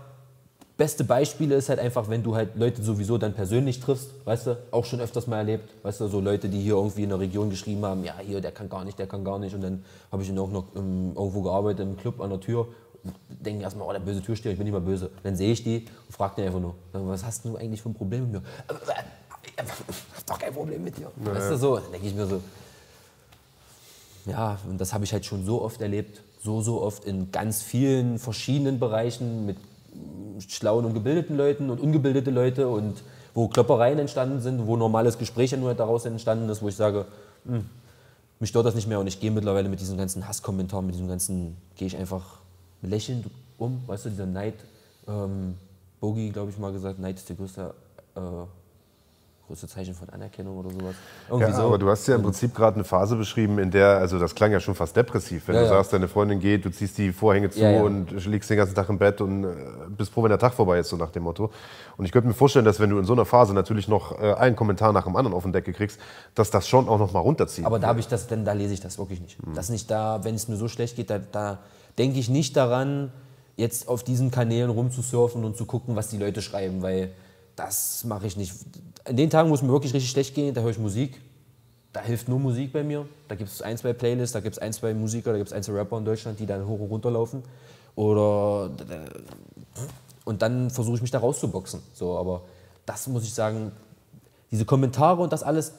beste 0.78 1.04
Beispiele 1.04 1.56
ist 1.56 1.70
halt 1.70 1.80
einfach, 1.80 2.08
wenn 2.08 2.24
du 2.24 2.36
halt 2.36 2.56
Leute 2.56 2.84
sowieso 2.84 3.18
dann 3.18 3.34
persönlich 3.34 3.80
triffst, 3.80 4.10
weißt 4.26 4.48
du, 4.48 4.58
auch 4.72 4.86
schon 4.86 5.02
öfters 5.02 5.26
mal 5.26 5.38
erlebt, 5.38 5.70
weißt 5.84 6.02
du, 6.02 6.08
so 6.08 6.20
Leute, 6.20 6.50
die 6.50 6.62
hier 6.62 6.76
irgendwie 6.76 7.04
in 7.04 7.10
der 7.10 7.20
Region 7.20 7.50
geschrieben 7.50 7.84
haben, 7.84 8.04
ja, 8.04 8.14
hier, 8.20 8.40
der 8.42 8.52
kann 8.52 8.70
gar 8.70 8.86
nicht, 8.86 9.00
der 9.00 9.08
kann 9.08 9.26
gar 9.26 9.40
nicht. 9.40 9.56
Und 9.56 9.62
dann 9.62 9.84
habe 10.12 10.22
ich 10.22 10.30
ihn 10.30 10.38
auch 10.38 10.52
noch 10.52 10.76
um, 10.76 11.16
irgendwo 11.16 11.42
gearbeitet 11.42 11.80
im 11.80 11.98
Club 11.98 12.22
an 12.22 12.30
der 12.30 12.40
Tür. 12.40 12.68
Denken 13.30 13.62
erstmal, 13.62 13.88
oh, 13.88 13.92
der 13.92 14.00
böse 14.00 14.22
Türsteher, 14.22 14.52
ich 14.52 14.58
bin 14.58 14.66
nicht 14.66 14.74
mal 14.74 14.82
böse. 14.82 15.10
Dann 15.24 15.36
sehe 15.36 15.52
ich 15.52 15.64
die 15.64 15.88
und 16.08 16.14
frage 16.14 16.36
den 16.36 16.46
einfach 16.46 16.60
nur, 16.60 16.76
was 16.92 17.26
hast 17.26 17.44
du 17.46 17.58
eigentlich 17.58 17.82
für 17.82 17.90
ein 17.90 17.96
Problem 17.96 18.32
mit 18.32 18.34
mir? 18.34 18.50
Ich 19.44 19.58
hab 19.58 20.26
doch 20.28 20.40
kein 20.40 20.54
Problem 20.54 20.84
mit 20.84 20.98
dir. 20.98 21.10
Naja. 21.16 21.36
Weißt 21.36 21.52
du, 21.52 21.58
so, 21.58 21.76
dann 21.78 21.92
denke 21.92 22.08
ich 22.08 22.14
mir 22.14 22.28
so, 22.28 22.42
ja, 24.26 24.60
und 24.70 24.80
das 24.80 24.94
habe 24.94 25.06
ich 25.06 25.14
halt 25.14 25.26
schon 25.26 25.44
so 25.46 25.62
oft 25.62 25.82
erlebt, 25.82 26.22
so, 26.48 26.62
so 26.62 26.82
oft 26.82 27.04
in 27.04 27.30
ganz 27.30 27.62
vielen 27.62 28.20
verschiedenen 28.20 28.80
Bereichen 28.80 29.46
mit 29.46 29.58
schlauen 30.48 30.86
und 30.86 30.94
gebildeten 30.94 31.36
Leuten 31.36 31.70
und 31.70 31.82
ungebildete 31.82 32.32
Leute 32.32 32.70
und 32.70 33.04
wo 33.34 33.50
Kloppereien 33.50 34.00
entstanden 34.00 34.40
sind, 34.40 34.66
wo 34.66 34.78
normales 34.78 35.18
Gespräch 35.18 35.56
nur 35.58 35.74
daraus 35.74 36.06
entstanden 36.06 36.48
ist, 36.48 36.62
wo 36.62 36.70
ich 36.70 36.76
sage, 36.76 37.06
hm, 37.46 37.66
mich 38.40 38.50
stört 38.50 38.66
das 38.66 38.76
nicht 38.76 38.88
mehr 38.88 39.00
und 39.02 39.08
ich 39.08 39.20
gehe 39.20 39.30
mittlerweile 39.30 39.68
mit 39.68 39.82
diesen 39.82 39.98
ganzen 39.98 40.26
Hasskommentaren, 40.26 40.86
mit 40.86 40.96
diesem 40.96 41.10
ganzen, 41.10 41.58
gehe 41.76 41.88
ich 41.88 41.98
einfach 41.98 42.24
lächelnd 42.82 43.26
um, 43.58 43.82
weißt 43.86 44.06
du, 44.06 44.10
dieser 44.12 44.26
Neid, 44.26 44.56
ähm, 45.08 45.56
Bogi, 46.00 46.30
glaube 46.30 46.52
ich 46.52 46.58
mal 46.58 46.72
gesagt, 46.72 46.98
Neid 47.00 47.18
ist 47.18 47.28
der 47.28 47.36
größte 47.36 47.74
äh, 48.16 48.20
größte 49.48 49.68
Zeichen 49.68 49.94
von 49.94 50.10
Anerkennung 50.10 50.58
oder 50.58 50.70
sowas. 50.70 50.96
Irgendwie 51.30 51.52
ja, 51.52 51.56
so. 51.56 51.64
aber 51.64 51.78
du 51.78 51.90
hast 51.90 52.06
ja 52.08 52.16
im 52.16 52.24
Prinzip 52.24 52.54
gerade 52.54 52.76
eine 52.76 52.84
Phase 52.84 53.16
beschrieben, 53.16 53.60
in 53.60 53.72
der, 53.72 53.98
also 53.98 54.20
das 54.20 54.36
klang 54.36 54.52
ja 54.52 54.60
schon 54.60 54.76
fast 54.76 54.96
depressiv, 54.96 55.48
wenn 55.48 55.56
ja, 55.56 55.62
du 55.62 55.68
ja. 55.68 55.74
sagst, 55.74 55.94
deine 55.94 56.10
Freundin 56.10 56.40
geht, 56.40 56.66
du 56.66 56.70
ziehst 56.70 56.98
die 56.98 57.14
Vorhänge 57.14 57.50
zu 57.50 57.64
und 57.66 58.26
liegst 58.26 58.50
den 58.50 58.58
ganzen 58.58 58.76
Tag 58.76 58.90
im 58.90 58.98
Bett 58.98 59.22
und 59.22 59.46
äh, 59.46 59.48
bist 59.90 60.12
froh, 60.12 60.24
wenn 60.24 60.30
der 60.30 60.40
Tag 60.40 60.54
vorbei 60.54 60.80
ist, 60.80 60.90
so 60.90 60.98
nach 60.98 61.12
dem 61.12 61.24
Motto. 61.24 61.50
Und 61.96 62.06
ich 62.06 62.12
könnte 62.12 62.28
mir 62.28 62.34
vorstellen, 62.34 62.66
dass 62.66 62.80
wenn 62.80 62.90
du 62.90 63.00
in 63.00 63.06
so 63.06 63.14
einer 63.14 63.26
Phase 63.26 63.54
natürlich 63.54 63.88
noch 63.88 64.20
äh, 64.20 64.34
einen 64.34 64.56
Kommentar 64.56 64.92
nach 64.92 65.06
dem 65.06 65.16
anderen 65.16 65.36
auf 65.36 65.44
den 65.44 65.54
Deckel 65.54 65.74
kriegst, 65.74 66.00
dass 66.36 66.52
das 66.52 66.68
schon 66.68 66.90
auch 66.90 67.00
noch 67.00 67.14
mal 67.14 67.20
runterzieht. 67.20 67.66
Aber 67.66 67.80
da 67.80 67.88
habe 67.88 68.02
ich 68.02 68.08
das, 68.08 68.28
denn 68.28 68.44
da 68.44 68.52
lese 68.52 68.74
ich 68.74 68.82
das 68.82 68.98
wirklich 68.98 69.22
nicht. 69.22 69.38
Hm. 69.42 69.54
Das 69.54 69.70
nicht 69.70 69.90
da, 69.90 70.24
wenn 70.24 70.36
es 70.36 70.50
mir 70.50 70.58
so 70.58 70.68
schlecht 70.68 70.98
geht, 70.98 71.10
da, 71.10 71.20
da 71.20 71.60
denke 71.98 72.20
ich 72.20 72.30
nicht 72.30 72.58
daran, 72.58 73.14
jetzt 73.56 73.88
auf 73.88 74.04
diesen 74.04 74.30
Kanälen 74.30 74.70
rumzusurfen 74.70 75.44
und 75.46 75.56
zu 75.56 75.66
gucken, 75.66 75.96
was 75.96 76.10
die 76.10 76.18
Leute 76.18 76.42
schreiben, 76.42 76.82
weil 76.82 77.12
das 77.58 78.06
mache 78.06 78.28
ich 78.28 78.38
nicht. 78.38 78.54
An 79.04 79.18
den 79.18 79.30
Tagen, 79.30 79.50
wo 79.50 79.56
es 79.56 79.62
mir 79.62 79.72
wirklich 79.72 79.94
richtig 79.94 80.12
schlecht 80.12 80.36
geht, 80.36 80.56
da 80.56 80.62
höre 80.62 80.70
ich 80.70 80.78
Musik. 80.78 81.20
Da 81.92 82.02
hilft 82.02 82.30
nur 82.30 82.40
Musik 82.40 82.72
bei 82.72 82.84
mir. 82.84 83.08
Da 83.28 83.36
gibt 83.36 83.50
es 83.50 83.62
ein, 83.62 83.78
zwei 83.78 83.94
Playlists, 83.94 84.34
da 84.34 84.40
gibt 84.40 84.56
es 84.56 84.60
ein, 84.62 84.72
zwei 84.72 84.94
Musiker, 84.94 85.32
da 85.32 85.38
gibt 85.38 85.48
es 85.48 85.54
ein, 85.54 85.64
zwei 85.64 85.74
Rapper 85.74 85.98
in 85.98 86.06
Deutschland, 86.06 86.40
die 86.40 86.46
dann 86.46 86.66
hoch 86.68 86.80
und 86.80 86.90
runter 86.90 87.12
laufen. 87.12 87.44
Oder 87.96 88.70
und 90.24 90.42
dann 90.42 90.70
versuche 90.70 90.98
ich 90.98 91.02
mich 91.02 91.10
da 91.10 91.20
rauszuboxen. 91.20 91.82
So, 91.94 92.18
aber 92.18 92.42
das 92.86 93.08
muss 93.08 93.24
ich 93.24 93.34
sagen, 93.34 93.72
diese 94.52 94.66
Kommentare 94.66 95.22
und 95.22 95.34
das 95.34 95.42
alles, 95.42 95.74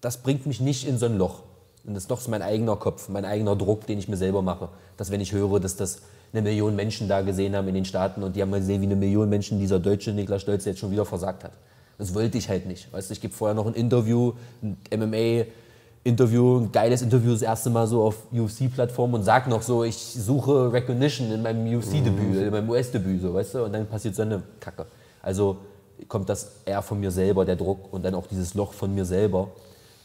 das 0.00 0.18
bringt 0.18 0.46
mich 0.46 0.60
nicht 0.60 0.86
in 0.86 0.98
so 0.98 1.06
ein 1.06 1.18
Loch. 1.18 1.42
Und 1.84 1.94
das 1.94 2.04
ist 2.04 2.10
doch 2.10 2.26
mein 2.28 2.42
eigener 2.42 2.76
Kopf, 2.76 3.08
mein 3.08 3.24
eigener 3.24 3.56
Druck, 3.56 3.86
den 3.86 3.98
ich 3.98 4.06
mir 4.06 4.16
selber 4.16 4.42
mache. 4.42 4.68
Dass 4.96 5.10
wenn 5.10 5.20
ich 5.20 5.32
höre, 5.32 5.58
dass 5.58 5.76
das 5.76 6.02
eine 6.34 6.42
Million 6.42 6.74
Menschen 6.74 7.08
da 7.08 7.22
gesehen 7.22 7.54
haben 7.54 7.68
in 7.68 7.74
den 7.74 7.84
Staaten 7.84 8.22
und 8.22 8.34
die 8.34 8.42
haben 8.42 8.52
gesehen, 8.52 8.80
wie 8.82 8.86
eine 8.86 8.96
Million 8.96 9.28
Menschen 9.28 9.58
dieser 9.60 9.78
deutsche 9.78 10.12
Niklas 10.12 10.42
Stolz 10.42 10.64
jetzt 10.64 10.80
schon 10.80 10.90
wieder 10.90 11.04
versagt 11.04 11.44
hat. 11.44 11.52
Das 11.96 12.12
wollte 12.12 12.38
ich 12.38 12.48
halt 12.48 12.66
nicht. 12.66 12.92
Weißt 12.92 13.08
du, 13.08 13.12
ich 13.12 13.20
gebe 13.20 13.32
vorher 13.32 13.54
noch 13.54 13.66
ein 13.66 13.74
Interview, 13.74 14.32
ein 14.60 14.76
MMA-Interview, 14.92 16.58
ein 16.58 16.72
geiles 16.72 17.02
Interview 17.02 17.32
das 17.32 17.42
erste 17.42 17.70
Mal 17.70 17.86
so 17.86 18.02
auf 18.02 18.16
UFC-Plattform 18.32 19.14
und 19.14 19.22
sag 19.22 19.48
noch 19.48 19.62
so, 19.62 19.84
ich 19.84 19.96
suche 19.96 20.72
Recognition 20.72 21.30
in 21.30 21.42
meinem 21.42 21.66
UFC-Debüt, 21.76 22.34
mhm. 22.34 22.42
in 22.42 22.50
meinem 22.50 22.68
US-Debüt, 22.68 23.22
so, 23.22 23.32
weißt 23.32 23.54
du, 23.54 23.64
und 23.64 23.72
dann 23.72 23.86
passiert 23.86 24.16
so 24.16 24.22
eine 24.22 24.42
Kacke. 24.58 24.86
Also 25.22 25.58
kommt 26.08 26.28
das 26.28 26.50
eher 26.64 26.82
von 26.82 26.98
mir 26.98 27.12
selber, 27.12 27.44
der 27.44 27.56
Druck 27.56 27.92
und 27.92 28.04
dann 28.04 28.14
auch 28.14 28.26
dieses 28.26 28.54
Loch 28.54 28.72
von 28.72 28.92
mir 28.92 29.04
selber 29.04 29.50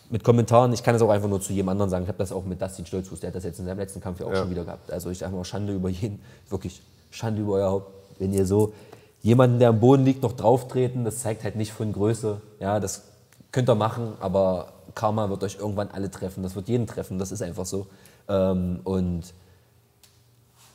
mit 0.09 0.23
Kommentaren, 0.23 0.73
ich 0.73 0.83
kann 0.83 0.95
es 0.95 1.01
auch 1.01 1.09
einfach 1.09 1.29
nur 1.29 1.39
zu 1.39 1.53
jedem 1.53 1.69
anderen 1.69 1.89
sagen. 1.89 2.03
Ich 2.03 2.09
habe 2.09 2.17
das 2.17 2.31
auch 2.31 2.43
mit 2.43 2.61
Dustin 2.61 2.85
Stolzfuß, 2.85 3.19
der 3.19 3.29
hat 3.29 3.35
das 3.35 3.43
jetzt 3.43 3.59
in 3.59 3.65
seinem 3.65 3.77
letzten 3.77 4.01
Kampf 4.01 4.19
ja 4.19 4.25
auch 4.25 4.31
ja. 4.31 4.37
schon 4.37 4.49
wieder 4.49 4.65
gehabt. 4.65 4.91
Also 4.91 5.09
ich 5.09 5.19
sage 5.19 5.35
mal 5.35 5.43
Schande 5.43 5.73
über 5.73 5.89
jeden, 5.89 6.21
wirklich 6.49 6.81
Schande 7.11 7.41
über 7.41 7.53
euer 7.53 7.69
Haupt, 7.69 7.91
wenn 8.19 8.33
ihr 8.33 8.45
so 8.45 8.73
jemanden, 9.21 9.59
der 9.59 9.69
am 9.69 9.79
Boden 9.79 10.05
liegt, 10.05 10.23
noch 10.23 10.33
drauftreten, 10.33 11.05
das 11.05 11.19
zeigt 11.19 11.43
halt 11.43 11.55
nicht 11.55 11.71
von 11.71 11.91
Größe. 11.91 12.41
Ja, 12.59 12.79
das 12.79 13.03
könnt 13.51 13.69
ihr 13.69 13.75
machen, 13.75 14.13
aber 14.19 14.73
Karma 14.95 15.29
wird 15.29 15.43
euch 15.43 15.57
irgendwann 15.59 15.89
alle 15.91 16.09
treffen. 16.09 16.43
Das 16.43 16.55
wird 16.55 16.67
jeden 16.67 16.87
treffen, 16.87 17.19
das 17.19 17.31
ist 17.31 17.41
einfach 17.41 17.65
so. 17.65 17.87
Ähm, 18.27 18.79
und 18.83 19.33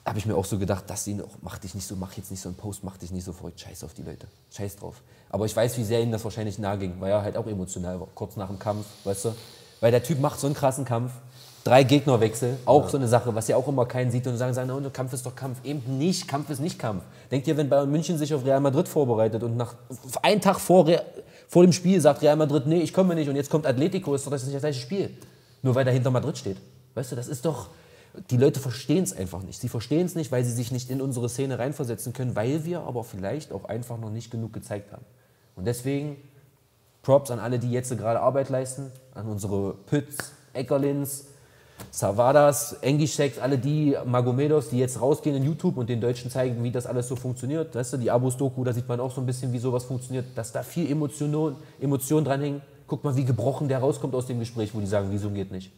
habe 0.04 0.18
ich 0.18 0.26
mir 0.26 0.36
auch 0.36 0.44
so 0.44 0.58
gedacht, 0.58 0.84
auch, 0.90 1.36
mach 1.40 1.58
dich 1.58 1.74
nicht 1.74 1.86
so, 1.86 1.96
mach 1.96 2.12
jetzt 2.14 2.30
nicht 2.30 2.40
so 2.40 2.48
einen 2.48 2.56
Post, 2.56 2.84
mach 2.84 2.98
dich 2.98 3.10
nicht 3.10 3.24
so 3.24 3.32
verrückt, 3.32 3.60
scheiß 3.60 3.84
auf 3.84 3.94
die 3.94 4.02
Leute, 4.02 4.26
scheiß 4.52 4.76
drauf. 4.76 5.00
Aber 5.34 5.46
ich 5.46 5.56
weiß, 5.56 5.76
wie 5.78 5.82
sehr 5.82 6.00
ihm 6.00 6.12
das 6.12 6.22
wahrscheinlich 6.22 6.60
nahe 6.60 6.78
ging, 6.78 6.92
weil 7.00 7.10
er 7.10 7.22
halt 7.22 7.36
auch 7.36 7.48
emotional 7.48 7.98
war, 7.98 8.06
kurz 8.14 8.36
nach 8.36 8.46
dem 8.46 8.60
Kampf, 8.60 8.86
weißt 9.02 9.24
du. 9.24 9.34
Weil 9.80 9.90
der 9.90 10.00
Typ 10.00 10.20
macht 10.20 10.38
so 10.38 10.46
einen 10.46 10.54
krassen 10.54 10.84
Kampf, 10.84 11.10
drei 11.64 11.82
Gegnerwechsel, 11.82 12.56
auch 12.66 12.84
ja. 12.84 12.90
so 12.90 12.98
eine 12.98 13.08
Sache, 13.08 13.34
was 13.34 13.48
ja 13.48 13.56
auch 13.56 13.66
immer 13.66 13.84
keinen 13.84 14.12
sieht 14.12 14.28
und 14.28 14.36
sagen, 14.36 14.54
sagen, 14.54 14.68
no, 14.68 14.90
Kampf 14.90 15.12
ist 15.12 15.26
doch 15.26 15.34
Kampf. 15.34 15.58
Eben 15.64 15.98
nicht, 15.98 16.28
Kampf 16.28 16.50
ist 16.50 16.60
nicht 16.60 16.78
Kampf. 16.78 17.02
Denkt 17.32 17.48
ihr, 17.48 17.56
wenn 17.56 17.68
Bayern 17.68 17.90
München 17.90 18.16
sich 18.16 18.32
auf 18.32 18.44
Real 18.44 18.60
Madrid 18.60 18.86
vorbereitet 18.86 19.42
und 19.42 19.56
nach 19.56 19.74
einen 20.22 20.40
Tag 20.40 20.60
vor, 20.60 20.88
vor 21.48 21.64
dem 21.64 21.72
Spiel 21.72 22.00
sagt 22.00 22.22
Real 22.22 22.36
Madrid, 22.36 22.68
nee, 22.68 22.78
ich 22.78 22.92
komme 22.92 23.16
nicht 23.16 23.28
und 23.28 23.34
jetzt 23.34 23.50
kommt 23.50 23.66
Atletico, 23.66 24.14
ist 24.14 24.24
doch 24.24 24.30
das 24.30 24.44
nicht 24.44 24.54
das 24.54 24.62
gleiche 24.62 24.80
Spiel. 24.80 25.10
Nur 25.62 25.74
weil 25.74 25.84
er 25.84 25.92
hinter 25.92 26.12
Madrid 26.12 26.38
steht. 26.38 26.58
Weißt 26.94 27.10
du, 27.10 27.16
das 27.16 27.26
ist 27.26 27.44
doch, 27.44 27.70
die 28.30 28.36
Leute 28.36 28.60
verstehen 28.60 29.02
es 29.02 29.12
einfach 29.12 29.42
nicht. 29.42 29.60
Sie 29.60 29.68
verstehen 29.68 30.06
es 30.06 30.14
nicht, 30.14 30.30
weil 30.30 30.44
sie 30.44 30.52
sich 30.52 30.70
nicht 30.70 30.90
in 30.90 31.00
unsere 31.00 31.28
Szene 31.28 31.58
reinversetzen 31.58 32.12
können, 32.12 32.36
weil 32.36 32.64
wir 32.64 32.82
aber 32.82 33.02
vielleicht 33.02 33.50
auch 33.50 33.64
einfach 33.64 33.98
noch 33.98 34.10
nicht 34.10 34.30
genug 34.30 34.52
gezeigt 34.52 34.92
haben. 34.92 35.04
Und 35.56 35.66
deswegen 35.66 36.16
Props 37.02 37.30
an 37.30 37.38
alle, 37.38 37.58
die 37.58 37.70
jetzt 37.70 37.96
gerade 37.96 38.20
Arbeit 38.20 38.48
leisten, 38.48 38.90
an 39.14 39.28
unsere 39.28 39.74
Pütz, 39.86 40.32
Eckerlins, 40.52 41.26
Savadas, 41.90 42.74
Engischeks, 42.80 43.38
alle 43.38 43.58
die 43.58 43.96
Magomedos, 44.04 44.70
die 44.70 44.78
jetzt 44.78 45.00
rausgehen 45.00 45.36
in 45.36 45.44
YouTube 45.44 45.76
und 45.76 45.88
den 45.88 46.00
Deutschen 46.00 46.30
zeigen, 46.30 46.62
wie 46.64 46.70
das 46.70 46.86
alles 46.86 47.08
so 47.08 47.16
funktioniert. 47.16 47.74
Weißt 47.74 47.92
du, 47.92 47.96
die 47.98 48.10
Abos-Doku, 48.10 48.64
da 48.64 48.72
sieht 48.72 48.88
man 48.88 49.00
auch 49.00 49.12
so 49.12 49.20
ein 49.20 49.26
bisschen, 49.26 49.52
wie 49.52 49.58
sowas 49.58 49.84
funktioniert, 49.84 50.26
dass 50.34 50.52
da 50.52 50.62
viel 50.62 50.90
Emotion, 50.90 51.56
Emotion 51.80 52.24
dranhängen. 52.24 52.62
Guck 52.86 53.04
mal, 53.04 53.14
wie 53.16 53.24
gebrochen 53.24 53.68
der 53.68 53.78
rauskommt 53.78 54.14
aus 54.14 54.26
dem 54.26 54.40
Gespräch, 54.40 54.74
wo 54.74 54.80
die 54.80 54.86
sagen, 54.86 55.08
wieso 55.10 55.30
geht 55.30 55.50
nicht. 55.50 55.72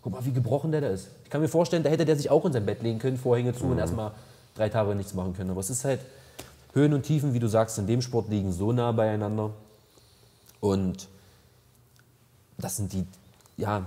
Guck 0.00 0.12
mal, 0.12 0.24
wie 0.24 0.32
gebrochen 0.32 0.70
der 0.70 0.80
da 0.80 0.88
ist. 0.88 1.08
Ich 1.24 1.30
kann 1.30 1.40
mir 1.40 1.48
vorstellen, 1.48 1.82
da 1.82 1.90
hätte 1.90 2.04
der 2.04 2.16
sich 2.16 2.30
auch 2.30 2.44
in 2.44 2.52
sein 2.52 2.64
Bett 2.64 2.82
legen 2.82 2.98
können, 2.98 3.16
Vorhänge 3.16 3.52
zu 3.52 3.64
mhm. 3.64 3.72
und 3.72 3.78
erstmal 3.78 4.12
drei 4.54 4.68
Tage 4.68 4.94
nichts 4.94 5.14
machen 5.14 5.34
können. 5.34 5.50
Aber 5.50 5.60
es 5.60 5.70
ist 5.70 5.84
halt 5.84 6.00
Höhen 6.74 6.92
und 6.92 7.02
Tiefen, 7.02 7.34
wie 7.34 7.38
du 7.38 7.48
sagst, 7.48 7.78
in 7.78 7.86
dem 7.86 8.02
Sport 8.02 8.28
liegen 8.28 8.52
so 8.52 8.72
nah 8.72 8.92
beieinander. 8.92 9.50
Und 10.60 11.08
das 12.58 12.76
sind 12.76 12.92
die, 12.92 13.04
ja, 13.56 13.86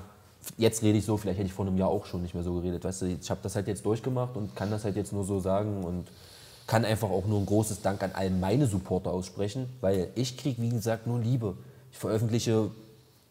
jetzt 0.58 0.82
rede 0.82 0.98
ich 0.98 1.06
so, 1.06 1.18
vielleicht 1.18 1.40
hätte 1.40 1.48
ich 1.48 1.54
vor 1.54 1.66
einem 1.66 1.78
Jahr 1.78 1.90
auch 1.90 2.06
schon 2.06 2.22
nicht 2.22 2.34
mehr 2.34 2.44
so 2.44 2.54
geredet. 2.56 2.84
Weißt 2.84 3.02
du, 3.04 3.06
ich 3.06 3.30
habe 3.30 3.42
das 3.44 3.56
halt 3.56 3.68
jetzt 3.68 3.86
durchgemacht 3.86 4.36
und 4.36 4.56
kann 4.56 4.72
das 4.72 4.84
halt 4.84 4.96
jetzt 4.96 5.14
nur 5.14 5.24
so 5.24 5.40
sagen 5.40 5.84
und 5.84 6.08
kann 6.68 6.86
einfach 6.86 7.10
auch 7.10 7.26
nur 7.26 7.40
ein 7.40 7.46
großes 7.46 7.82
Dank 7.82 8.02
an 8.04 8.12
all 8.14 8.30
meine 8.30 8.66
Supporter 8.66 9.12
aussprechen, 9.12 9.68
weil 9.82 10.10
ich 10.16 10.38
kriege, 10.38 10.62
wie 10.62 10.70
gesagt, 10.70 11.06
nur 11.06 11.20
Liebe. 11.20 11.56
Ich 11.92 11.98
veröffentliche 11.98 12.72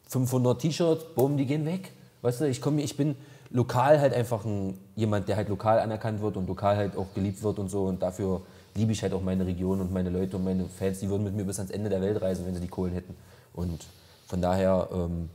500 0.08 0.60
T-Shirts, 0.60 1.04
bumm, 1.14 1.36
die 1.36 1.46
gehen 1.46 1.64
weg. 1.64 1.92
Weißt 2.22 2.42
du, 2.42 2.48
ich, 2.48 2.60
komm, 2.60 2.78
ich 2.78 2.96
bin 2.96 3.16
lokal 3.50 4.00
halt 4.00 4.12
einfach 4.12 4.44
ein, 4.44 4.78
jemand, 4.94 5.28
der 5.28 5.36
halt 5.36 5.48
lokal 5.48 5.78
anerkannt 5.78 6.20
wird 6.20 6.36
und 6.36 6.46
lokal 6.46 6.76
halt 6.76 6.96
auch 6.96 7.14
geliebt 7.14 7.42
wird 7.42 7.58
und 7.58 7.70
so. 7.70 7.84
Und 7.84 8.02
dafür 8.02 8.42
liebe 8.74 8.92
ich 8.92 9.02
halt 9.02 9.12
auch 9.12 9.22
meine 9.22 9.46
Region 9.46 9.80
und 9.80 9.92
meine 9.92 10.10
Leute 10.10 10.36
und 10.36 10.44
meine 10.44 10.66
Fans. 10.66 11.00
Die 11.00 11.08
würden 11.08 11.24
mit 11.24 11.34
mir 11.34 11.44
bis 11.44 11.58
ans 11.58 11.70
Ende 11.70 11.90
der 11.90 12.00
Welt 12.00 12.20
reisen, 12.20 12.46
wenn 12.46 12.54
sie 12.54 12.60
die 12.60 12.68
Kohlen 12.68 12.92
hätten. 12.92 13.14
Und 13.52 13.86
von 14.26 14.40
daher, 14.40 14.88
ähm, 14.92 15.28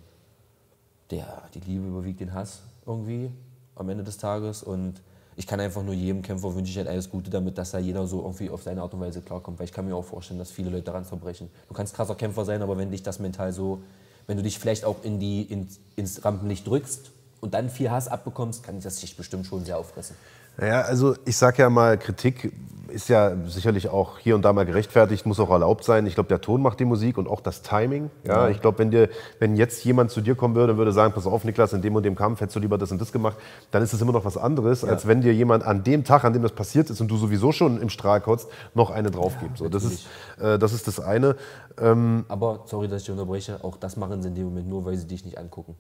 der, 1.12 1.44
die 1.54 1.60
Liebe 1.60 1.88
überwiegt 1.88 2.20
den 2.20 2.34
Hass 2.34 2.62
irgendwie. 2.86 3.32
am 3.76 3.90
Ende 3.90 4.04
des 4.04 4.18
Tages. 4.18 4.64
Und 4.64 5.02
ich 5.36 5.48
kann 5.48 5.60
einfach 5.60 5.84
nur 5.84 5.94
jedem 5.94 6.22
Kämpfer 6.22 6.56
wünsche 6.56 6.72
ich 6.72 6.78
halt 6.78 6.88
alles 6.88 7.10
Gute 7.10 7.30
damit, 7.30 7.58
dass 7.58 7.72
da 7.72 7.80
jeder 7.80 8.08
so 8.08 8.22
irgendwie 8.22 8.50
auf 8.50 8.64
seine 8.64 8.82
Art 8.82 8.94
und 8.94 9.02
Weise 9.02 9.22
klarkommt. 9.22 9.60
Weil 9.60 9.66
ich 9.66 9.74
kann 9.74 9.86
mir 9.86 9.96
auch 9.96 10.06
vorstellen, 10.06 10.40
dass 10.40 10.52
viele 10.52 10.70
Leute 10.70 10.84
daran 10.84 11.04
zerbrechen. 11.04 11.50
Du 11.68 11.74
kannst 11.74 11.94
krasser 11.94 12.16
Kämpfer 12.16 12.46
sein, 12.46 12.62
aber 12.62 12.78
wenn 12.78 12.90
dich 12.90 13.04
das 13.04 13.20
mental 13.20 13.52
so, 13.52 13.82
wenn 14.28 14.38
du 14.38 14.44
dich 14.44 14.58
vielleicht 14.58 14.86
auch 14.86 15.04
in 15.04 15.20
die, 15.20 15.42
in, 15.42 15.68
ins 15.98 16.24
Rampenlicht 16.24 16.66
drückst 16.66 17.12
und 17.42 17.54
dann 17.54 17.70
viel 17.70 17.92
Hass 17.92 18.08
abbekommst, 18.08 18.64
kann 18.64 18.80
das 18.80 18.96
dich 19.02 19.18
bestimmt 19.18 19.46
schon 19.46 19.66
sehr 19.66 19.78
auffressen. 19.78 20.16
Naja, 20.58 20.82
also 20.82 21.16
ich 21.26 21.36
sage 21.36 21.64
ja 21.64 21.70
mal, 21.70 21.98
Kritik 21.98 22.54
ist 22.90 23.10
ja 23.10 23.36
sicherlich 23.46 23.90
auch 23.90 24.18
hier 24.18 24.36
und 24.36 24.44
da 24.44 24.54
mal 24.54 24.66
gerechtfertigt, 24.66 25.26
muss 25.26 25.40
auch 25.40 25.50
erlaubt 25.50 25.84
sein. 25.84 26.06
Ich 26.08 26.16
glaube, 26.16 26.30
der 26.30 26.42
Ton 26.42 26.62
macht 26.62 26.80
die 26.80 26.86
Musik 26.86 27.18
und 27.18 27.28
auch 27.28 27.42
das 27.42 27.62
Timing. 27.62 28.10
Ja, 28.24 28.46
ja. 28.46 28.50
ich 28.50 28.62
glaube, 28.62 28.80
wenn 28.80 28.92
dir, 28.92 29.10
wenn 29.40 29.56
jetzt 29.56 29.84
jemand 29.84 30.12
zu 30.12 30.22
dir 30.22 30.36
kommen 30.36 30.56
würde 30.56 30.74
und 30.74 30.78
würde 30.78 30.92
sagen, 30.92 31.14
pass 31.14 31.26
auf, 31.26 31.44
Niklas, 31.44 31.74
in 31.74 31.82
dem 31.82 31.96
und 31.96 32.04
dem 32.04 32.16
Kampf 32.16 32.42
hättest 32.42 32.56
du 32.56 32.60
lieber 32.60 32.78
das 32.78 32.92
und 32.92 33.00
das 33.02 33.12
gemacht, 33.12 33.38
dann 33.72 33.84
ist 33.84 33.94
das 33.94 34.02
immer 34.02 34.12
noch 34.12 34.26
was 34.26 34.38
anderes, 34.38 34.82
ja. 34.82 34.90
als 34.90 35.08
wenn 35.08 35.22
dir 35.22 35.34
jemand 35.34 35.64
an 35.64 35.84
dem 35.84 36.04
Tag, 36.04 36.24
an 36.24 36.34
dem 36.34 36.42
das 36.42 36.52
passiert 36.52 36.90
ist 36.90 37.02
und 37.02 37.10
du 37.10 37.18
sowieso 37.18 37.52
schon 37.52 37.82
im 37.82 37.90
Strahl 37.90 38.22
kotzt, 38.22 38.50
noch 38.74 38.90
eine 38.90 39.12
drauf 39.12 39.40
gibt. 39.40 39.58
So, 39.58 39.70
das, 39.70 39.84
ist, 39.84 40.08
äh, 40.40 40.58
das 40.58 40.74
ist 40.74 40.88
das 40.88 41.00
eine. 41.00 41.36
Ähm 41.80 42.26
Aber 42.28 42.62
sorry, 42.66 42.88
dass 42.88 43.04
ich 43.04 43.12
unterbreche. 43.12 43.64
Auch 43.64 43.78
das 43.78 43.98
machen 43.98 44.22
sie 44.22 44.30
in 44.30 44.36
dem 44.36 44.46
Moment 44.46 44.68
nur, 44.68 44.86
weil 44.86 44.98
sie 44.98 45.08
dich 45.08 45.26
nicht 45.26 45.38
angucken. 45.38 45.76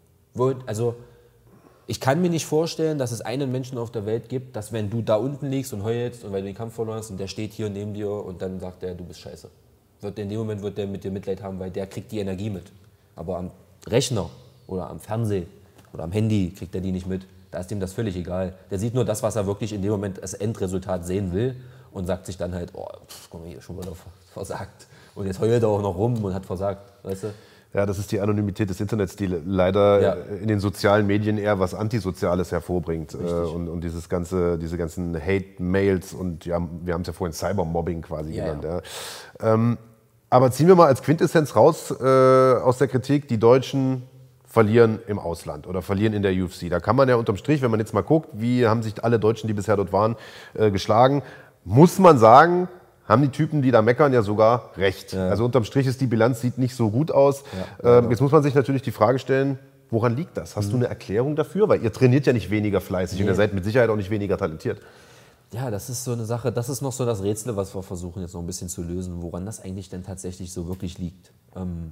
Also 0.65 0.95
ich 1.87 1.99
kann 1.99 2.21
mir 2.21 2.29
nicht 2.29 2.45
vorstellen, 2.45 2.97
dass 2.97 3.11
es 3.11 3.21
einen 3.21 3.51
Menschen 3.51 3.77
auf 3.77 3.91
der 3.91 4.05
Welt 4.05 4.27
gibt, 4.29 4.55
dass 4.55 4.73
wenn 4.73 4.89
du 4.89 5.01
da 5.01 5.15
unten 5.15 5.49
liegst 5.51 5.71
und 5.73 5.83
heulst 5.83 6.23
und 6.23 6.31
weil 6.31 6.41
du 6.41 6.47
den 6.47 6.55
Kampf 6.55 6.73
verloren 6.73 6.97
hast 6.97 7.11
und 7.11 7.19
der 7.19 7.27
steht 7.27 7.53
hier 7.53 7.69
neben 7.69 7.93
dir 7.93 8.09
und 8.09 8.41
dann 8.41 8.59
sagt 8.59 8.81
er, 8.83 8.95
du 8.95 9.03
bist 9.03 9.19
scheiße. 9.19 9.49
Wird 10.01 10.19
in 10.19 10.29
dem 10.29 10.39
Moment 10.39 10.61
wird 10.61 10.77
der 10.77 10.87
mit 10.87 11.03
dir 11.03 11.11
Mitleid 11.11 11.41
haben, 11.43 11.59
weil 11.59 11.69
der 11.69 11.85
kriegt 11.87 12.11
die 12.11 12.19
Energie 12.19 12.49
mit. 12.49 12.71
Aber 13.15 13.37
am 13.37 13.51
Rechner 13.87 14.29
oder 14.67 14.89
am 14.89 14.99
Fernsehen 14.99 15.45
oder 15.93 16.03
am 16.03 16.11
Handy 16.11 16.51
kriegt 16.57 16.73
er 16.73 16.81
die 16.81 16.91
nicht 16.91 17.07
mit. 17.07 17.25
Da 17.51 17.59
ist 17.59 17.71
ihm 17.71 17.79
das 17.79 17.93
völlig 17.93 18.15
egal. 18.15 18.53
Der 18.71 18.79
sieht 18.79 18.95
nur 18.95 19.05
das, 19.05 19.21
was 19.21 19.35
er 19.35 19.45
wirklich 19.45 19.71
in 19.71 19.81
dem 19.81 19.91
Moment 19.91 20.21
als 20.21 20.33
Endresultat 20.33 21.05
sehen 21.05 21.33
will 21.33 21.55
und 21.91 22.07
sagt 22.07 22.25
sich 22.25 22.37
dann 22.37 22.53
halt, 22.53 22.71
oh, 22.73 22.87
pff, 23.07 23.31
mal 23.31 23.47
hier, 23.47 23.61
schon 23.61 23.77
wieder 23.77 23.93
versagt. 24.33 24.87
Und 25.13 25.27
jetzt 25.27 25.39
heult 25.39 25.63
er 25.63 25.69
auch 25.69 25.81
noch 25.81 25.95
rum 25.95 26.21
und 26.23 26.33
hat 26.33 26.45
versagt, 26.45 26.81
weißt 27.03 27.23
du? 27.23 27.33
Ja, 27.75 27.85
das 27.85 27.99
ist 27.99 28.09
die 28.13 28.21
Anonymität 28.21 28.69
des 28.69 28.79
Internets, 28.79 29.17
die 29.17 29.25
leider 29.25 30.01
ja. 30.01 30.13
in 30.41 30.47
den 30.47 30.61
sozialen 30.61 31.05
Medien 31.05 31.37
eher 31.37 31.59
was 31.59 31.73
Antisoziales 31.73 32.53
hervorbringt. 32.53 33.13
Äh, 33.13 33.17
und, 33.17 33.67
und, 33.67 33.83
dieses 33.83 34.07
ganze, 34.07 34.57
diese 34.57 34.77
ganzen 34.77 35.13
Hate-Mails 35.13 36.13
und 36.13 36.45
ja, 36.45 36.65
wir 36.83 36.93
haben 36.93 37.01
es 37.01 37.07
ja 37.07 37.13
vorhin 37.13 37.33
Cybermobbing 37.33 38.01
quasi 38.01 38.33
ja, 38.33 38.45
genannt. 38.45 38.63
Ja. 39.41 39.53
Ähm, 39.53 39.77
aber 40.29 40.51
ziehen 40.51 40.69
wir 40.69 40.75
mal 40.75 40.87
als 40.87 41.03
Quintessenz 41.03 41.57
raus 41.57 41.91
äh, 41.91 42.03
aus 42.03 42.77
der 42.77 42.87
Kritik, 42.87 43.27
die 43.27 43.39
Deutschen 43.39 44.03
verlieren 44.45 44.99
im 45.07 45.19
Ausland 45.19 45.67
oder 45.67 45.81
verlieren 45.81 46.13
in 46.13 46.23
der 46.23 46.31
UFC. 46.31 46.69
Da 46.69 46.79
kann 46.79 46.95
man 46.95 47.09
ja 47.09 47.17
unterm 47.17 47.35
Strich, 47.35 47.61
wenn 47.61 47.71
man 47.71 47.81
jetzt 47.81 47.93
mal 47.93 48.03
guckt, 48.03 48.29
wie 48.31 48.65
haben 48.65 48.83
sich 48.83 49.03
alle 49.03 49.19
Deutschen, 49.19 49.47
die 49.47 49.53
bisher 49.53 49.75
dort 49.75 49.91
waren, 49.91 50.15
äh, 50.53 50.71
geschlagen, 50.71 51.23
muss 51.65 51.99
man 51.99 52.17
sagen, 52.19 52.69
haben 53.07 53.21
die 53.21 53.29
Typen, 53.29 53.61
die 53.61 53.71
da 53.71 53.81
meckern, 53.81 54.13
ja 54.13 54.21
sogar 54.21 54.71
recht. 54.77 55.13
Ja. 55.13 55.29
Also 55.29 55.45
unterm 55.45 55.63
Strich 55.63 55.87
ist 55.87 56.01
die 56.01 56.07
Bilanz 56.07 56.41
sieht 56.41 56.57
nicht 56.57 56.75
so 56.75 56.89
gut 56.89 57.11
aus. 57.11 57.43
Ja, 57.83 57.99
ähm, 57.99 58.09
jetzt 58.09 58.21
muss 58.21 58.31
man 58.31 58.43
sich 58.43 58.55
natürlich 58.55 58.81
die 58.81 58.91
Frage 58.91 59.19
stellen, 59.19 59.59
woran 59.91 60.15
liegt 60.15 60.37
das? 60.37 60.55
Hast 60.55 60.67
mhm. 60.67 60.71
du 60.71 60.77
eine 60.77 60.87
Erklärung 60.87 61.35
dafür? 61.35 61.69
Weil 61.69 61.83
ihr 61.83 61.93
trainiert 61.93 62.25
ja 62.25 62.33
nicht 62.33 62.49
weniger 62.49 62.81
fleißig 62.81 63.19
nee. 63.19 63.23
und 63.23 63.29
ihr 63.29 63.35
seid 63.35 63.53
mit 63.53 63.63
Sicherheit 63.63 63.89
auch 63.89 63.95
nicht 63.95 64.09
weniger 64.09 64.37
talentiert. 64.37 64.81
Ja, 65.53 65.69
das 65.69 65.89
ist 65.89 66.03
so 66.03 66.11
eine 66.11 66.25
Sache, 66.25 66.51
das 66.51 66.69
ist 66.69 66.81
noch 66.81 66.91
so 66.91 67.05
das 67.05 67.21
Rätsel, 67.21 67.55
was 67.55 67.75
wir 67.75 67.83
versuchen 67.83 68.21
jetzt 68.21 68.33
noch 68.33 68.41
ein 68.41 68.47
bisschen 68.47 68.67
zu 68.67 68.81
lösen, 68.81 69.21
woran 69.21 69.45
das 69.45 69.63
eigentlich 69.63 69.89
denn 69.89 70.03
tatsächlich 70.03 70.51
so 70.51 70.67
wirklich 70.67 70.97
liegt. 70.97 71.31
Ähm 71.55 71.91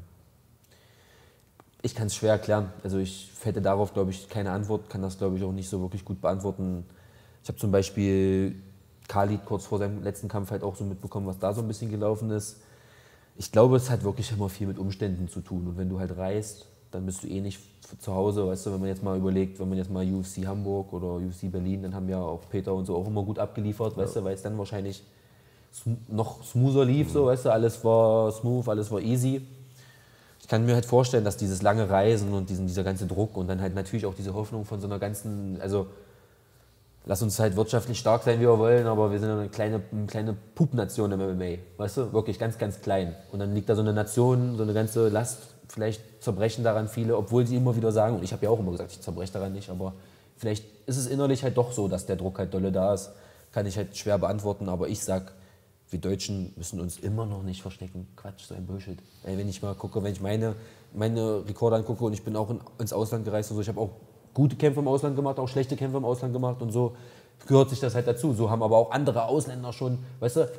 ich 1.84 1.94
kann 1.94 2.08
es 2.08 2.16
schwer 2.16 2.32
erklären. 2.32 2.72
Also 2.84 2.98
ich 2.98 3.30
hätte 3.44 3.62
darauf, 3.62 3.94
glaube 3.94 4.10
ich, 4.12 4.30
keine 4.30 4.52
Antwort, 4.52 4.90
kann 4.90 5.02
das, 5.02 5.18
glaube 5.18 5.38
ich, 5.38 5.44
auch 5.44 5.52
nicht 5.52 5.70
so 5.70 5.82
wirklich 5.82 6.06
gut 6.06 6.22
beantworten. 6.22 6.86
Ich 7.44 7.50
habe 7.50 7.60
zum 7.60 7.72
Beispiel 7.72 8.56
Khalid 9.08 9.46
kurz 9.46 9.66
vor 9.66 9.80
seinem 9.80 10.04
letzten 10.04 10.28
Kampf 10.28 10.52
halt 10.52 10.64
auch 10.64 10.76
so 10.76 10.84
mitbekommen, 10.84 11.28
was 11.28 11.40
da 11.40 11.54
so 11.54 11.62
ein 11.62 11.68
bisschen 11.68 11.92
gelaufen 11.92 12.30
ist. 12.32 12.58
Ich 13.38 13.52
glaube, 13.52 13.78
es 13.78 13.90
hat 13.90 14.04
wirklich 14.04 14.32
immer 14.32 14.50
viel 14.50 14.68
mit 14.68 14.78
Umständen 14.78 15.28
zu 15.28 15.42
tun. 15.42 15.68
Und 15.68 15.78
wenn 15.78 15.90
du 15.90 16.00
halt 16.00 16.16
reist, 16.18 16.68
dann 16.92 17.06
bist 17.06 17.24
du 17.24 17.28
eh 17.28 17.42
nicht 17.42 17.60
zu 18.00 18.14
Hause. 18.14 18.48
Weißt 18.48 18.66
du, 18.66 18.74
wenn 18.74 18.80
man 18.80 18.90
jetzt 18.90 19.04
mal 19.04 19.18
überlegt, 19.18 19.60
wenn 19.60 19.70
man 19.70 19.78
jetzt 19.78 19.90
mal 19.90 20.06
UFC 20.06 20.46
Hamburg 20.46 20.94
oder 20.94 21.16
UFC 21.16 21.52
Berlin, 21.52 21.84
dann 21.84 21.96
haben 21.96 22.08
ja 22.08 22.20
auch 22.20 22.42
Peter 22.50 22.74
und 22.74 22.86
so 22.86 22.96
auch 22.96 23.08
immer 23.08 23.24
gut 23.24 23.40
abgeliefert, 23.40 23.98
weißt 23.98 24.18
du, 24.18 24.24
weil 24.24 24.36
es 24.36 24.42
dann 24.42 24.58
wahrscheinlich 24.58 25.04
noch 26.08 26.44
smoother 26.44 26.86
lief, 26.86 27.12
so, 27.12 27.26
weißt 27.26 27.46
du, 27.46 27.50
alles 27.50 27.84
war 27.84 28.32
smooth, 28.32 28.68
alles 28.70 28.92
war 28.92 29.02
easy. 29.02 29.42
Ich 30.40 30.48
kann 30.48 30.66
mir 30.66 30.76
halt 30.76 30.86
vorstellen, 30.86 31.24
dass 31.24 31.38
dieses 31.38 31.62
lange 31.62 31.90
Reisen 31.90 32.34
und 32.34 32.50
diesen, 32.50 32.68
dieser 32.68 32.84
ganze 32.84 33.08
Druck 33.08 33.38
und 33.38 33.48
dann 33.48 33.62
halt 33.62 33.74
natürlich 33.74 34.06
auch 34.06 34.14
diese 34.14 34.34
Hoffnung 34.34 34.66
von 34.66 34.80
so 34.80 34.88
einer 34.88 35.00
ganzen, 35.00 35.60
also 35.62 35.88
lass 37.06 37.22
uns 37.22 37.40
halt 37.40 37.56
wirtschaftlich 37.56 38.00
stark 38.00 38.24
sein, 38.24 38.40
wie 38.40 38.44
wir 38.44 38.58
wollen, 38.58 38.88
aber 38.88 39.12
wir 39.12 39.20
sind 39.20 39.30
eine 39.30 39.50
kleine, 39.50 39.82
eine 39.92 40.06
kleine 40.06 40.36
Pup-Nation 40.56 41.12
im 41.12 41.20
MMA. 41.20 41.58
Weißt 41.78 41.98
du? 41.98 42.14
Wirklich 42.14 42.40
ganz, 42.40 42.58
ganz 42.58 42.82
klein. 42.82 43.16
Und 43.32 43.40
dann 43.40 43.54
liegt 43.54 43.70
da 43.70 43.76
so 43.76 43.82
eine 43.82 43.94
Nation, 43.94 44.58
so 44.58 44.64
eine 44.64 44.74
ganze 44.74 45.10
Last. 45.10 45.40
Vielleicht 45.68 46.24
zerbrechen 46.24 46.64
daran 46.64 46.88
viele, 46.88 47.18
obwohl 47.18 47.46
sie 47.48 47.58
immer 47.58 47.76
wieder 47.76 47.92
sagen, 47.92 48.16
und 48.16 48.24
ich 48.24 48.32
habe 48.32 48.46
ja 48.46 48.52
auch 48.52 48.60
immer 48.60 48.72
gesagt, 48.72 48.92
ich 48.92 49.02
zerbreche 49.02 49.34
daran 49.34 49.54
nicht, 49.54 49.70
aber 49.70 49.94
vielleicht 50.38 50.66
ist 50.86 50.98
es 50.98 51.08
innerlich 51.08 51.44
halt 51.44 51.58
doch 51.58 51.72
so, 51.72 51.88
dass 51.88 52.06
der 52.06 52.16
Druck 52.16 52.38
halt 52.40 52.54
dolle 52.54 52.72
da 52.72 52.94
ist. 52.94 53.12
Kann 53.52 53.66
ich 53.66 53.78
halt 53.78 53.96
schwer 53.98 54.18
beantworten, 54.18 54.70
aber 54.70 54.88
ich 54.88 55.04
sag, 55.04 55.34
wir 55.90 56.00
Deutschen 56.00 56.54
müssen 56.56 56.80
uns 56.80 56.98
immer 56.98 57.26
noch 57.26 57.44
nicht 57.44 57.62
verstecken. 57.62 58.08
Quatsch, 58.16 58.46
so 58.48 58.56
ein 58.56 58.66
Bullshit. 58.66 58.98
Ey, 59.24 59.38
wenn 59.38 59.48
ich 59.48 59.62
mal 59.62 59.76
gucke, 59.76 60.04
wenn 60.04 60.12
ich 60.12 60.22
meine, 60.22 60.56
meine 60.94 61.48
Rekorde 61.48 61.76
angucke 61.76 62.04
und 62.04 62.14
ich 62.14 62.24
bin 62.24 62.36
auch 62.36 62.50
in, 62.50 62.60
ins 62.80 62.94
Ausland 62.94 63.26
gereist 63.26 63.52
und 63.52 63.56
so, 63.56 63.62
ich 63.62 63.68
habe 63.68 63.80
auch 63.80 63.92
gute 64.34 64.56
Kämpfe 64.56 64.80
im 64.80 64.88
Ausland 64.88 65.16
gemacht, 65.16 65.40
auch 65.40 65.48
schlechte 65.48 65.76
Kämpfe 65.76 65.98
im 65.98 66.06
Ausland 66.06 66.34
gemacht 66.34 66.62
und 66.62 66.72
so 66.72 66.96
gehört 67.48 67.70
sich 67.70 67.80
das 67.80 67.96
halt 67.96 68.08
dazu. 68.08 68.34
So 68.34 68.50
haben 68.50 68.64
aber 68.64 68.78
auch 68.78 68.92
andere 68.92 69.26
Ausländer 69.26 69.74
schon, 69.74 70.00
weißt 70.20 70.38
du, 70.38 70.50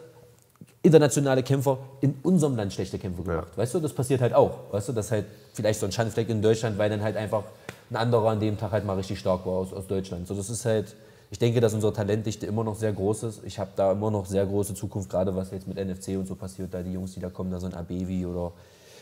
internationale 0.83 1.43
Kämpfer 1.43 1.79
in 2.03 2.14
unserem 2.22 2.57
Land 2.57 2.72
schlechte 2.75 2.99
Kämpfe 2.99 3.22
gemacht. 3.22 3.49
Ja. 3.53 3.59
Weißt 3.62 3.75
du, 3.75 3.81
das 3.81 3.93
passiert 3.93 4.20
halt 4.20 4.35
auch. 4.35 4.59
Weißt 4.70 4.89
du, 4.89 4.93
dass 4.93 5.11
halt 5.11 5.25
vielleicht 5.55 5.81
so 5.81 5.87
ein 5.87 5.93
Schandfleck 5.93 6.29
in 6.29 6.43
Deutschland, 6.43 6.77
weil 6.77 6.91
dann 6.91 7.03
halt 7.03 7.16
einfach 7.16 7.45
ein 7.91 7.97
anderer 7.97 8.31
an 8.31 8.41
dem 8.41 8.59
Tag 8.59 8.72
halt 8.72 8.85
mal 8.85 8.95
richtig 8.95 9.18
stark 9.18 9.47
war 9.47 9.55
aus, 9.55 9.72
aus 9.72 9.87
Deutschland. 9.87 10.27
So, 10.27 10.35
das 10.35 10.51
ist 10.51 10.64
halt, 10.66 10.95
ich 11.31 11.39
denke, 11.39 11.61
dass 11.61 11.72
unsere 11.72 11.93
Talentdichte 11.93 12.45
immer 12.47 12.64
noch 12.64 12.77
sehr 12.77 12.93
groß 12.93 13.22
ist. 13.25 13.41
Ich 13.45 13.59
habe 13.59 13.70
da 13.77 13.93
immer 13.93 14.11
noch 14.11 14.27
sehr 14.27 14.45
große 14.45 14.75
Zukunft, 14.75 15.09
gerade 15.09 15.35
was 15.35 15.51
jetzt 15.53 15.66
mit 15.66 15.79
NFC 15.79 16.18
und 16.18 16.27
so 16.27 16.35
passiert, 16.35 16.72
da 16.75 16.83
die 16.83 16.93
Jungs, 16.93 17.14
die 17.14 17.20
da 17.20 17.31
kommen, 17.31 17.51
da 17.51 17.59
so 17.59 17.66
ein 17.66 17.75
Abevi 17.75 18.27
oder, 18.27 18.53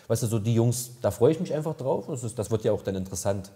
weißt 0.06 0.22
du, 0.22 0.26
so 0.28 0.38
die 0.38 0.54
Jungs, 0.54 0.92
da 1.00 1.10
freue 1.10 1.32
ich 1.32 1.40
mich 1.40 1.52
einfach 1.52 1.76
drauf. 1.76 2.04
Das, 2.08 2.22
ist, 2.22 2.38
das 2.38 2.50
wird 2.50 2.62
ja 2.62 2.70
auch 2.70 2.82
dann 2.82 2.94
interessant 2.94 3.50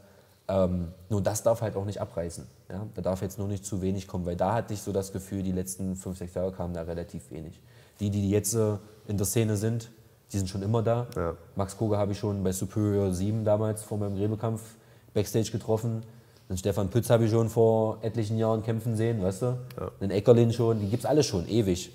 ähm, 0.48 0.88
nur 1.08 1.22
das 1.22 1.42
darf 1.42 1.60
halt 1.62 1.76
auch 1.76 1.84
nicht 1.84 2.00
abreißen. 2.00 2.46
Ja? 2.70 2.86
Da 2.94 3.02
darf 3.02 3.22
jetzt 3.22 3.38
nur 3.38 3.48
nicht 3.48 3.64
zu 3.64 3.82
wenig 3.82 4.06
kommen, 4.06 4.26
weil 4.26 4.36
da 4.36 4.54
hatte 4.54 4.74
ich 4.74 4.80
so 4.80 4.92
das 4.92 5.12
Gefühl, 5.12 5.42
die 5.42 5.52
letzten 5.52 5.96
fünf, 5.96 6.18
sechs 6.18 6.34
Jahre 6.34 6.52
kamen 6.52 6.74
da 6.74 6.82
relativ 6.82 7.30
wenig. 7.30 7.60
Die, 8.00 8.10
die 8.10 8.30
jetzt 8.30 8.54
äh, 8.54 8.76
in 9.08 9.16
der 9.16 9.26
Szene 9.26 9.56
sind, 9.56 9.90
die 10.32 10.38
sind 10.38 10.48
schon 10.48 10.62
immer 10.62 10.82
da. 10.82 11.06
Ja. 11.16 11.36
Max 11.54 11.76
Koga 11.76 11.98
habe 11.98 12.12
ich 12.12 12.18
schon 12.18 12.42
bei 12.42 12.52
Superior 12.52 13.12
7 13.12 13.44
damals 13.44 13.82
vor 13.82 13.98
meinem 13.98 14.16
Gräbekampf 14.16 14.62
Backstage 15.14 15.50
getroffen. 15.50 16.02
Den 16.48 16.56
Stefan 16.56 16.90
Pütz 16.90 17.10
habe 17.10 17.24
ich 17.24 17.30
schon 17.30 17.48
vor 17.48 17.98
etlichen 18.02 18.38
Jahren 18.38 18.62
kämpfen 18.62 18.96
sehen, 18.96 19.22
weißt 19.22 19.42
du? 19.42 19.46
Ja. 19.46 19.90
Den 20.00 20.10
Eckerlin 20.10 20.52
schon, 20.52 20.78
die 20.78 20.88
gibt 20.88 21.02
es 21.04 21.06
alle 21.06 21.24
schon, 21.24 21.48
ewig. 21.48 21.90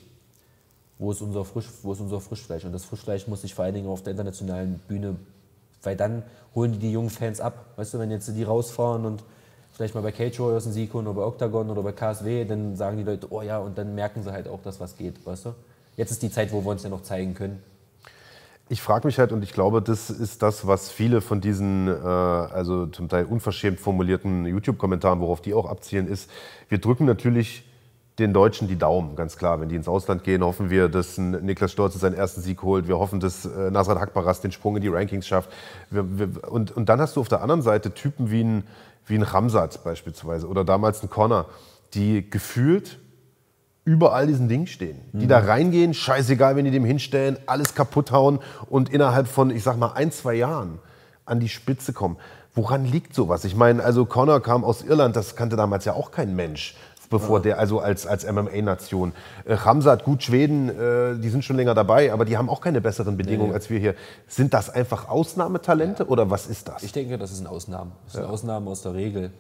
Wo 0.97 1.12
ist, 1.12 1.22
unser 1.22 1.45
Frisch, 1.45 1.68
wo 1.84 1.93
ist 1.93 2.02
unser 2.02 2.20
Frischfleisch? 2.20 2.66
Und 2.66 2.74
das 2.74 2.86
Frischfleisch 2.86 3.28
muss 3.28 3.41
sich 3.41 3.56
vor 3.56 3.66
allen 3.66 3.74
Dingen 3.74 3.88
auf 3.88 4.04
der 4.04 4.12
internationalen 4.12 4.80
Bühne 4.88 5.16
weil 5.84 5.96
dann 5.96 6.24
holen 6.56 6.74
die 6.74 6.80
die 6.80 6.92
jungen 6.92 7.10
Fans 7.10 7.40
ab. 7.40 7.66
Weißt 7.76 7.94
du, 7.94 8.00
wenn 8.00 8.12
jetzt 8.12 8.28
die 8.28 8.44
rausfahren 8.44 9.06
und 9.06 9.24
vielleicht 9.74 9.96
mal 9.96 10.02
bei 10.02 10.12
Cage 10.12 10.40
Warriors 10.40 10.66
einen 10.66 10.74
Sieg 10.74 10.94
holen 10.94 11.08
oder 11.08 11.16
bei 11.22 11.26
Octagon 11.26 11.70
oder 11.70 11.82
bei 11.82 11.92
KSW, 11.92 12.46
dann 12.46 12.76
sagen 12.76 12.98
die 12.98 13.04
Leute, 13.04 13.28
oh 13.32 13.42
ja, 13.42 13.60
und 13.60 13.78
dann 13.78 13.96
merken 13.96 14.24
sie 14.24 14.32
halt 14.32 14.48
auch, 14.48 14.62
dass 14.62 14.80
was 14.80 14.98
geht, 14.98 15.26
weißt 15.26 15.46
du? 15.46 15.56
Jetzt 15.98 16.12
ist 16.12 16.24
die 16.24 16.32
Zeit, 16.32 16.52
wo 16.52 16.64
wir 16.64 16.72
uns 16.72 16.84
ja 16.84 16.90
noch 16.90 17.04
zeigen 17.04 17.34
können. 17.34 17.62
Ich 18.70 18.82
frage 18.82 19.06
mich 19.06 19.20
halt, 19.20 19.34
und 19.34 19.44
ich 19.44 19.52
glaube, 19.52 19.82
das 19.82 20.10
ist 20.10 20.42
das, 20.42 20.66
was 20.66 20.90
viele 20.90 21.20
von 21.20 21.42
diesen, 21.42 21.90
äh, 21.90 21.92
also 21.92 22.86
zum 22.86 23.10
Teil 23.10 23.26
unverschämt 23.26 23.82
formulierten 23.82 24.46
YouTube-Kommentaren, 24.46 25.20
worauf 25.20 25.42
die 25.42 25.54
auch 25.54 25.66
abzielen, 25.66 26.08
ist, 26.08 26.30
wir 26.70 26.78
drücken 26.78 27.06
natürlich 27.06 27.66
den 28.20 28.34
Deutschen 28.34 28.68
die 28.68 28.78
Daumen, 28.78 29.16
ganz 29.16 29.38
klar. 29.38 29.62
Wenn 29.62 29.70
die 29.70 29.76
ins 29.76 29.88
Ausland 29.88 30.24
gehen, 30.24 30.43
hoffen 30.43 30.70
wir, 30.70 30.89
dass 30.89 31.18
Niklas 31.18 31.72
Stolze 31.72 31.97
seinen 31.97 32.14
ersten 32.14 32.41
Sieg 32.41 32.62
holt. 32.62 32.88
Wir 32.88 32.99
hoffen, 32.99 33.20
dass 33.20 33.45
äh, 33.45 33.72
Nasrat 33.72 33.99
Hakbaras 33.99 34.41
den 34.41 34.51
Sprung 34.51 34.76
in 34.76 34.82
die 34.82 34.89
Rankings 34.89 35.28
schafft. 35.28 35.49
Wir, 35.89 36.05
wir, 36.20 36.51
und, 36.51 36.72
und 36.72 36.89
dann 36.89 36.99
hast 36.99 37.16
du 37.16 37.22
auf 37.22 37.30
der 37.30 37.41
anderen 37.41 37.62
Seite 37.62 37.93
Typen 37.93 38.30
wie 38.30 38.43
ein, 38.43 38.64
wie 39.05 39.16
ein 39.16 39.24
Ramsat 39.24 39.84
beispielsweise 39.84 40.47
oder 40.47 40.64
damals 40.64 41.01
ein 41.01 41.09
Connor, 41.09 41.45
die 41.93 42.30
gefühlt 42.30 42.99
über 43.84 44.14
all 44.14 44.28
diesen 44.28 44.47
Dingen 44.47 44.68
stehen. 44.68 44.99
Die 45.14 45.26
mhm. 45.26 45.30
da 45.30 45.39
reingehen, 45.39 45.93
scheißegal, 45.93 46.55
wenn 46.55 46.66
die 46.66 46.72
dem 46.72 46.86
hinstellen, 46.86 47.38
alles 47.47 47.74
kaputt 47.74 48.12
hauen 48.12 48.39
und 48.70 48.89
innerhalb 48.89 49.28
von, 49.28 49.49
ich 49.49 49.64
sag 49.64 49.78
mal, 49.78 49.93
ein, 49.93 50.12
zwei 50.12 50.36
Jahren 50.36 50.80
an 51.26 51.39
die 51.39 51.49
Spitze 51.49 51.93
kommen. 51.93 52.18
Woran 52.53 52.86
liegt 52.86 53.16
sowas? 53.16 53.45
Ich 53.45 53.55
meine, 53.55 53.82
also 53.82 54.05
Connor 54.05 54.41
kam 54.41 54.66
aus 54.66 54.84
Irland, 54.84 55.16
das 55.16 55.38
kannte 55.38 55.55
damals 55.55 55.86
ja 55.86 55.93
auch 55.93 56.12
kein 56.12 56.36
Mensch 56.36 56.76
bevor 57.12 57.38
ja. 57.38 57.43
der, 57.43 57.59
also 57.59 57.80
als, 57.80 58.07
als 58.07 58.26
MMA-Nation. 58.26 59.14
Äh, 59.45 59.53
Ramsat, 59.53 60.03
gut, 60.03 60.24
Schweden, 60.24 60.70
äh, 60.70 61.20
die 61.20 61.30
sind 61.30 61.45
schon 61.45 61.57
länger 61.57 61.76
dabei, 61.76 62.12
aber 62.12 62.26
die 62.26 62.38
haben 62.38 62.49
auch 62.49 62.62
keine 62.62 62.82
besseren 62.82 63.18
Bedingungen 63.18 63.49
nee. 63.49 63.55
als 63.55 63.70
wir 63.70 63.78
hier. 63.78 63.93
Sind 64.28 64.55
das 64.55 64.72
einfach 64.72 65.07
Ausnahmetalente 65.07 66.03
ja. 66.03 66.09
oder 66.09 66.32
was 66.32 66.47
ist 66.47 66.68
das? 66.68 66.82
Ich 66.82 66.91
denke, 66.91 67.20
das 67.20 67.32
ist 67.32 67.41
eine 67.41 67.49
Ausnahme. 67.49 67.91
Das 68.05 68.14
ist 68.14 68.20
ja. 68.20 68.24
eine 68.26 68.34
Ausnahme 68.34 68.72
aus 68.72 68.82
der 68.82 68.95
Regel. 68.95 69.32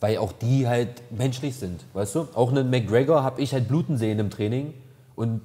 weil 0.00 0.16
auch 0.18 0.32
die 0.32 0.66
halt 0.66 1.02
menschlich 1.10 1.54
sind, 1.56 1.84
weißt 1.92 2.14
du? 2.16 2.28
Auch 2.34 2.50
einen 2.50 2.70
McGregor 2.70 3.22
habe 3.22 3.40
ich 3.40 3.52
halt 3.52 3.68
bluten 3.68 3.98
sehen 3.98 4.18
im 4.18 4.30
Training 4.30 4.72
und 5.14 5.42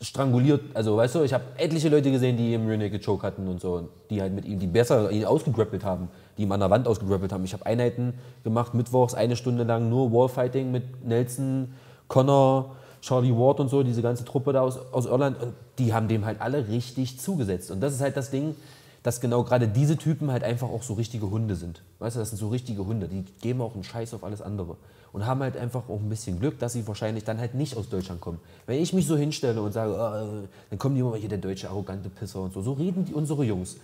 stranguliert, 0.00 0.62
also 0.74 0.96
weißt 0.96 1.16
du, 1.16 1.22
ich 1.22 1.34
habe 1.34 1.44
etliche 1.56 1.88
Leute 1.88 2.10
gesehen, 2.10 2.36
die 2.36 2.54
im 2.54 2.66
Rear 2.66 2.78
Naked 2.78 3.04
Choke 3.04 3.26
hatten 3.26 3.48
und 3.48 3.60
so, 3.60 3.88
die 4.10 4.20
halt 4.22 4.32
mit 4.32 4.44
ihm, 4.44 4.58
die 4.58 4.66
besser 4.66 5.10
ihn 5.10 5.24
ausgegrappelt 5.24 5.84
haben, 5.84 6.08
die 6.38 6.44
ihm 6.44 6.52
an 6.52 6.60
der 6.60 6.70
Wand 6.70 6.86
ausgegrappelt 6.86 7.32
haben. 7.32 7.44
Ich 7.44 7.52
habe 7.52 7.66
Einheiten 7.66 8.14
gemacht, 8.44 8.72
mittwochs 8.72 9.14
eine 9.14 9.36
Stunde 9.36 9.64
lang 9.64 9.90
nur 9.90 10.12
Wallfighting 10.12 10.70
mit 10.70 11.04
Nelson, 11.04 11.74
Connor, 12.06 12.76
Charlie 13.02 13.32
Ward 13.32 13.60
und 13.60 13.68
so, 13.68 13.82
diese 13.82 14.02
ganze 14.02 14.24
Truppe 14.24 14.52
da 14.52 14.62
aus, 14.62 14.78
aus 14.92 15.06
Irland 15.06 15.40
und 15.42 15.52
die 15.78 15.92
haben 15.92 16.08
dem 16.08 16.24
halt 16.24 16.40
alle 16.40 16.68
richtig 16.68 17.20
zugesetzt. 17.20 17.70
Und 17.70 17.80
das 17.80 17.92
ist 17.92 18.00
halt 18.00 18.16
das 18.16 18.30
Ding, 18.30 18.54
dass 19.02 19.20
genau 19.20 19.44
gerade 19.44 19.68
diese 19.68 19.96
Typen 19.96 20.30
halt 20.30 20.42
einfach 20.44 20.68
auch 20.68 20.82
so 20.82 20.94
richtige 20.94 21.30
Hunde 21.30 21.54
sind. 21.54 21.82
Weißt 21.98 22.16
du, 22.16 22.20
das 22.20 22.30
sind 22.30 22.38
so 22.38 22.48
richtige 22.48 22.84
Hunde, 22.84 23.08
die 23.08 23.24
geben 23.40 23.60
auch 23.60 23.74
einen 23.74 23.84
Scheiß 23.84 24.14
auf 24.14 24.24
alles 24.24 24.42
andere. 24.42 24.76
Und 25.12 25.24
haben 25.24 25.40
halt 25.40 25.56
einfach 25.56 25.88
auch 25.88 26.00
ein 26.00 26.08
bisschen 26.08 26.38
Glück, 26.38 26.58
dass 26.58 26.74
sie 26.74 26.86
wahrscheinlich 26.86 27.24
dann 27.24 27.38
halt 27.38 27.54
nicht 27.54 27.76
aus 27.76 27.88
Deutschland 27.88 28.20
kommen. 28.20 28.38
Wenn 28.66 28.80
ich 28.82 28.92
mich 28.92 29.06
so 29.06 29.16
hinstelle 29.16 29.62
und 29.62 29.72
sage, 29.72 29.92
oh, 29.92 30.46
dann 30.68 30.78
kommen 30.78 30.94
die 30.96 31.00
immer 31.00 31.16
hier 31.16 31.30
der 31.30 31.38
deutsche 31.38 31.70
arrogante 31.70 32.10
Pisser 32.10 32.40
und 32.40 32.52
so. 32.52 32.60
So 32.60 32.72
reden 32.72 33.06
die 33.06 33.14
unsere 33.14 33.44
Jungs. 33.44 33.76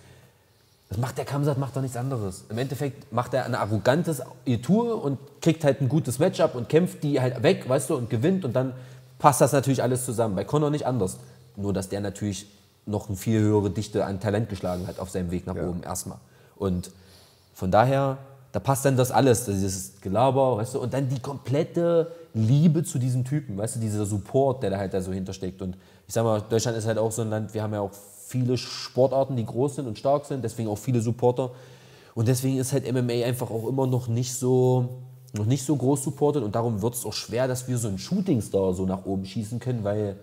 Das 0.89 0.99
macht 0.99 1.17
der 1.17 1.25
Kamsat, 1.25 1.57
macht 1.57 1.75
doch 1.75 1.81
nichts 1.81 1.97
anderes. 1.97 2.45
Im 2.49 2.57
Endeffekt 2.57 3.11
macht 3.11 3.33
er 3.33 3.45
eine 3.45 3.59
arrogantes 3.59 4.21
Tour 4.61 5.03
und 5.03 5.17
kriegt 5.41 5.63
halt 5.63 5.81
ein 5.81 5.89
gutes 5.89 6.19
Matchup 6.19 6.53
und 6.55 6.69
kämpft 6.69 7.03
die 7.03 7.19
halt 7.19 7.41
weg, 7.41 7.67
weißt 7.67 7.89
du, 7.89 7.95
und 7.95 8.09
gewinnt 8.09 8.45
und 8.45 8.53
dann 8.53 8.73
passt 9.17 9.41
das 9.41 9.51
natürlich 9.51 9.81
alles 9.81 10.05
zusammen. 10.05 10.35
Bei 10.35 10.43
Conor 10.43 10.69
nicht 10.69 10.85
anders. 10.85 11.17
Nur, 11.55 11.73
dass 11.73 11.89
der 11.89 12.01
natürlich 12.01 12.47
noch 12.85 13.07
eine 13.07 13.17
viel 13.17 13.39
höhere 13.39 13.71
Dichte 13.71 14.05
an 14.05 14.19
Talent 14.19 14.49
geschlagen 14.49 14.85
hat 14.87 14.99
auf 14.99 15.09
seinem 15.09 15.31
Weg 15.31 15.47
nach 15.47 15.55
ja. 15.55 15.67
oben 15.67 15.81
erstmal. 15.81 16.19
Und 16.55 16.91
von 17.53 17.71
daher, 17.71 18.17
da 18.51 18.59
passt 18.59 18.85
dann 18.85 18.95
das 18.95 19.11
alles, 19.11 19.45
dieses 19.45 20.01
Gelaber, 20.01 20.57
weißt 20.57 20.75
du, 20.75 20.79
und 20.79 20.93
dann 20.93 21.09
die 21.09 21.19
komplette 21.19 22.11
Liebe 22.33 22.83
zu 22.83 22.99
diesem 22.99 23.25
Typen, 23.25 23.57
weißt 23.57 23.77
du, 23.77 23.79
dieser 23.79 24.05
Support, 24.05 24.61
der 24.61 24.69
da 24.69 24.77
halt 24.77 24.93
da 24.93 25.01
so 25.01 25.11
hintersteckt. 25.11 25.61
Und 25.61 25.75
ich 26.07 26.13
sag 26.13 26.23
mal, 26.23 26.41
Deutschland 26.41 26.77
ist 26.77 26.85
halt 26.85 26.97
auch 26.97 27.11
so 27.11 27.23
ein 27.23 27.29
Land, 27.29 27.53
wir 27.53 27.63
haben 27.63 27.73
ja 27.73 27.79
auch 27.79 27.91
viele 28.35 28.57
Sportarten, 28.57 29.37
die 29.37 29.45
groß 29.45 29.75
sind 29.75 29.87
und 29.87 29.97
stark 29.97 30.25
sind, 30.25 30.43
deswegen 30.43 30.67
auch 30.67 30.77
viele 30.77 30.99
Supporter. 30.99 31.51
Und 32.15 32.27
deswegen 32.27 32.57
ist 32.57 32.73
halt 32.73 32.91
MMA 32.91 33.25
einfach 33.25 33.49
auch 33.49 33.65
immer 33.67 33.87
noch 33.87 34.09
nicht 34.09 34.33
so, 34.33 34.89
noch 35.33 35.45
nicht 35.45 35.65
so 35.65 35.75
groß 35.75 36.03
supportet 36.03 36.43
und 36.43 36.53
darum 36.53 36.81
wird 36.81 36.95
es 36.95 37.05
auch 37.05 37.13
schwer, 37.13 37.47
dass 37.47 37.69
wir 37.69 37.77
so 37.77 37.87
einen 37.87 37.97
Shootingstar 37.97 38.73
so 38.73 38.85
nach 38.85 39.05
oben 39.05 39.25
schießen 39.25 39.59
können, 39.59 39.85
weil 39.85 40.17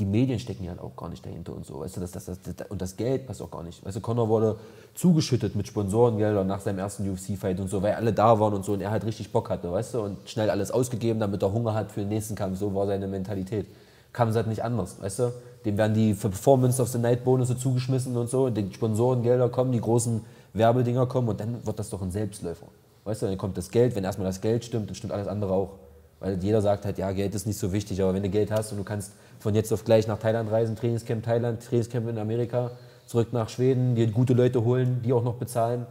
die 0.00 0.04
Medien 0.04 0.38
stecken 0.38 0.64
ja 0.64 0.72
auch 0.80 0.96
gar 0.96 1.08
nicht 1.08 1.24
dahinter 1.24 1.54
und 1.54 1.66
so. 1.66 1.80
Weißt 1.80 1.96
du, 1.96 2.00
das, 2.00 2.12
das, 2.12 2.26
das, 2.26 2.38
und 2.68 2.80
das 2.80 2.96
Geld 2.96 3.26
passt 3.26 3.42
auch 3.42 3.50
gar 3.50 3.62
nicht. 3.62 3.84
Weißt 3.84 3.96
du, 3.96 4.00
Conor 4.00 4.28
wurde 4.28 4.56
zugeschüttet 4.94 5.54
mit 5.54 5.66
Sponsorengeldern 5.68 6.46
nach 6.46 6.60
seinem 6.60 6.78
ersten 6.78 7.08
UFC-Fight 7.08 7.58
und 7.60 7.68
so, 7.68 7.82
weil 7.82 7.94
alle 7.94 8.12
da 8.12 8.38
waren 8.38 8.54
und 8.54 8.64
so 8.64 8.72
und 8.72 8.80
er 8.80 8.90
halt 8.90 9.04
richtig 9.04 9.32
Bock 9.32 9.50
hatte, 9.50 9.70
weißt 9.70 9.94
du, 9.94 10.00
und 10.00 10.28
schnell 10.28 10.50
alles 10.50 10.70
ausgegeben, 10.70 11.20
damit 11.20 11.42
er 11.42 11.52
Hunger 11.52 11.74
hat 11.74 11.92
für 11.92 12.00
den 12.00 12.08
nächsten 12.08 12.34
Kampf. 12.34 12.58
So 12.58 12.74
war 12.74 12.86
seine 12.86 13.06
Mentalität. 13.06 13.66
Kam 14.18 14.30
es 14.30 14.34
halt 14.34 14.48
nicht 14.48 14.64
anders, 14.64 15.00
weißt 15.00 15.20
du. 15.20 15.32
Dem 15.64 15.78
werden 15.78 15.94
die 15.94 16.12
Performance 16.12 16.82
of 16.82 16.88
the 16.88 16.98
Night 16.98 17.22
Bonusse 17.22 17.56
zugeschmissen 17.56 18.16
und 18.16 18.28
so, 18.28 18.50
die 18.50 18.68
Sponsorengelder 18.74 19.48
kommen, 19.48 19.70
die 19.70 19.80
großen 19.80 20.24
Werbedinger 20.54 21.06
kommen 21.06 21.28
und 21.28 21.38
dann 21.38 21.64
wird 21.64 21.78
das 21.78 21.88
doch 21.88 22.02
ein 22.02 22.10
Selbstläufer. 22.10 22.66
Weißt 23.04 23.22
du, 23.22 23.26
dann 23.26 23.38
kommt 23.38 23.56
das 23.56 23.70
Geld, 23.70 23.94
wenn 23.94 24.02
erstmal 24.02 24.26
das 24.26 24.40
Geld 24.40 24.64
stimmt, 24.64 24.88
dann 24.88 24.96
stimmt 24.96 25.12
alles 25.12 25.28
andere 25.28 25.52
auch. 25.52 25.74
Weil 26.18 26.42
jeder 26.42 26.60
sagt 26.62 26.84
halt, 26.84 26.98
ja, 26.98 27.12
Geld 27.12 27.32
ist 27.36 27.46
nicht 27.46 27.60
so 27.60 27.72
wichtig, 27.72 28.02
aber 28.02 28.12
wenn 28.12 28.24
du 28.24 28.28
Geld 28.28 28.50
hast 28.50 28.72
und 28.72 28.78
du 28.78 28.82
kannst 28.82 29.12
von 29.38 29.54
jetzt 29.54 29.72
auf 29.72 29.84
gleich 29.84 30.08
nach 30.08 30.18
Thailand 30.18 30.50
reisen, 30.50 30.74
Trainingscamp 30.74 31.24
Thailand, 31.24 31.62
Trainingscamp 31.62 32.08
in 32.08 32.18
Amerika, 32.18 32.72
zurück 33.06 33.32
nach 33.32 33.48
Schweden, 33.48 33.94
dir 33.94 34.08
gute 34.08 34.32
Leute 34.32 34.64
holen, 34.64 35.00
die 35.04 35.12
auch 35.12 35.22
noch 35.22 35.34
bezahlen, 35.34 35.86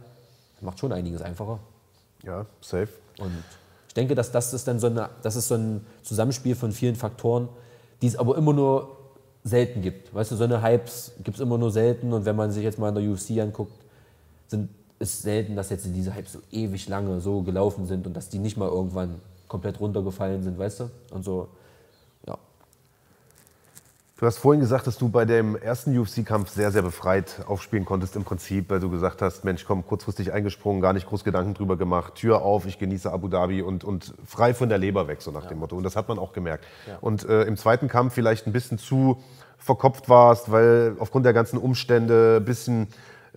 das 0.56 0.62
macht 0.62 0.78
schon 0.78 0.92
einiges 0.92 1.22
einfacher. 1.22 1.60
Ja, 2.24 2.44
safe. 2.60 2.90
Und 3.20 3.32
ich 3.86 3.94
denke, 3.94 4.14
dass 4.14 4.30
das 4.30 4.52
ist 4.52 4.68
dann 4.68 4.78
so, 4.78 4.88
eine, 4.88 5.08
das 5.22 5.34
ist 5.34 5.48
so 5.48 5.54
ein 5.54 5.86
Zusammenspiel 6.02 6.54
von 6.54 6.72
vielen 6.72 6.94
Faktoren, 6.94 7.48
die 8.00 8.06
es 8.06 8.16
aber 8.16 8.36
immer 8.36 8.52
nur 8.52 8.96
selten 9.44 9.82
gibt. 9.82 10.14
Weißt 10.14 10.30
du, 10.30 10.36
so 10.36 10.44
eine 10.44 10.62
Hypes 10.62 11.12
gibt 11.24 11.36
es 11.36 11.42
immer 11.42 11.58
nur 11.58 11.70
selten 11.70 12.12
und 12.12 12.24
wenn 12.24 12.36
man 12.36 12.50
sich 12.50 12.62
jetzt 12.62 12.78
mal 12.78 12.88
in 12.90 12.94
der 12.94 13.10
UFC 13.10 13.40
anguckt, 13.40 13.72
sind, 14.46 14.68
ist 14.98 15.22
selten, 15.22 15.56
dass 15.56 15.70
jetzt 15.70 15.86
diese 15.86 16.14
Hypes 16.14 16.32
so 16.32 16.40
ewig 16.50 16.88
lange 16.88 17.20
so 17.20 17.42
gelaufen 17.42 17.86
sind 17.86 18.06
und 18.06 18.14
dass 18.14 18.28
die 18.28 18.38
nicht 18.38 18.56
mal 18.56 18.68
irgendwann 18.68 19.20
komplett 19.46 19.80
runtergefallen 19.80 20.42
sind, 20.42 20.58
weißt 20.58 20.80
du? 20.80 20.90
Und 21.10 21.24
so. 21.24 21.48
Du 24.18 24.26
hast 24.26 24.38
vorhin 24.38 24.60
gesagt, 24.60 24.88
dass 24.88 24.98
du 24.98 25.08
bei 25.08 25.24
dem 25.24 25.54
ersten 25.54 25.96
UFC-Kampf 25.96 26.50
sehr, 26.50 26.72
sehr 26.72 26.82
befreit 26.82 27.36
aufspielen 27.46 27.84
konntest 27.84 28.16
im 28.16 28.24
Prinzip, 28.24 28.68
weil 28.68 28.80
du 28.80 28.90
gesagt 28.90 29.22
hast, 29.22 29.44
Mensch, 29.44 29.64
komm, 29.64 29.86
kurzfristig 29.86 30.32
eingesprungen, 30.32 30.82
gar 30.82 30.92
nicht 30.92 31.06
groß 31.06 31.22
Gedanken 31.22 31.54
drüber 31.54 31.76
gemacht, 31.76 32.16
Tür 32.16 32.42
auf, 32.42 32.66
ich 32.66 32.80
genieße 32.80 33.12
Abu 33.12 33.28
Dhabi 33.28 33.62
und, 33.62 33.84
und 33.84 34.12
frei 34.26 34.54
von 34.54 34.68
der 34.68 34.78
Leber 34.78 35.06
weg, 35.06 35.22
so 35.22 35.30
nach 35.30 35.44
ja. 35.44 35.50
dem 35.50 35.60
Motto. 35.60 35.76
Und 35.76 35.84
das 35.84 35.94
hat 35.94 36.08
man 36.08 36.18
auch 36.18 36.32
gemerkt. 36.32 36.64
Ja. 36.88 36.98
Und 37.00 37.28
äh, 37.28 37.44
im 37.44 37.56
zweiten 37.56 37.86
Kampf 37.86 38.12
vielleicht 38.12 38.48
ein 38.48 38.52
bisschen 38.52 38.78
zu 38.78 39.22
verkopft 39.56 40.08
warst, 40.08 40.50
weil 40.50 40.96
aufgrund 40.98 41.24
der 41.24 41.32
ganzen 41.32 41.56
Umstände 41.56 42.38
ein 42.40 42.44
bisschen 42.44 42.88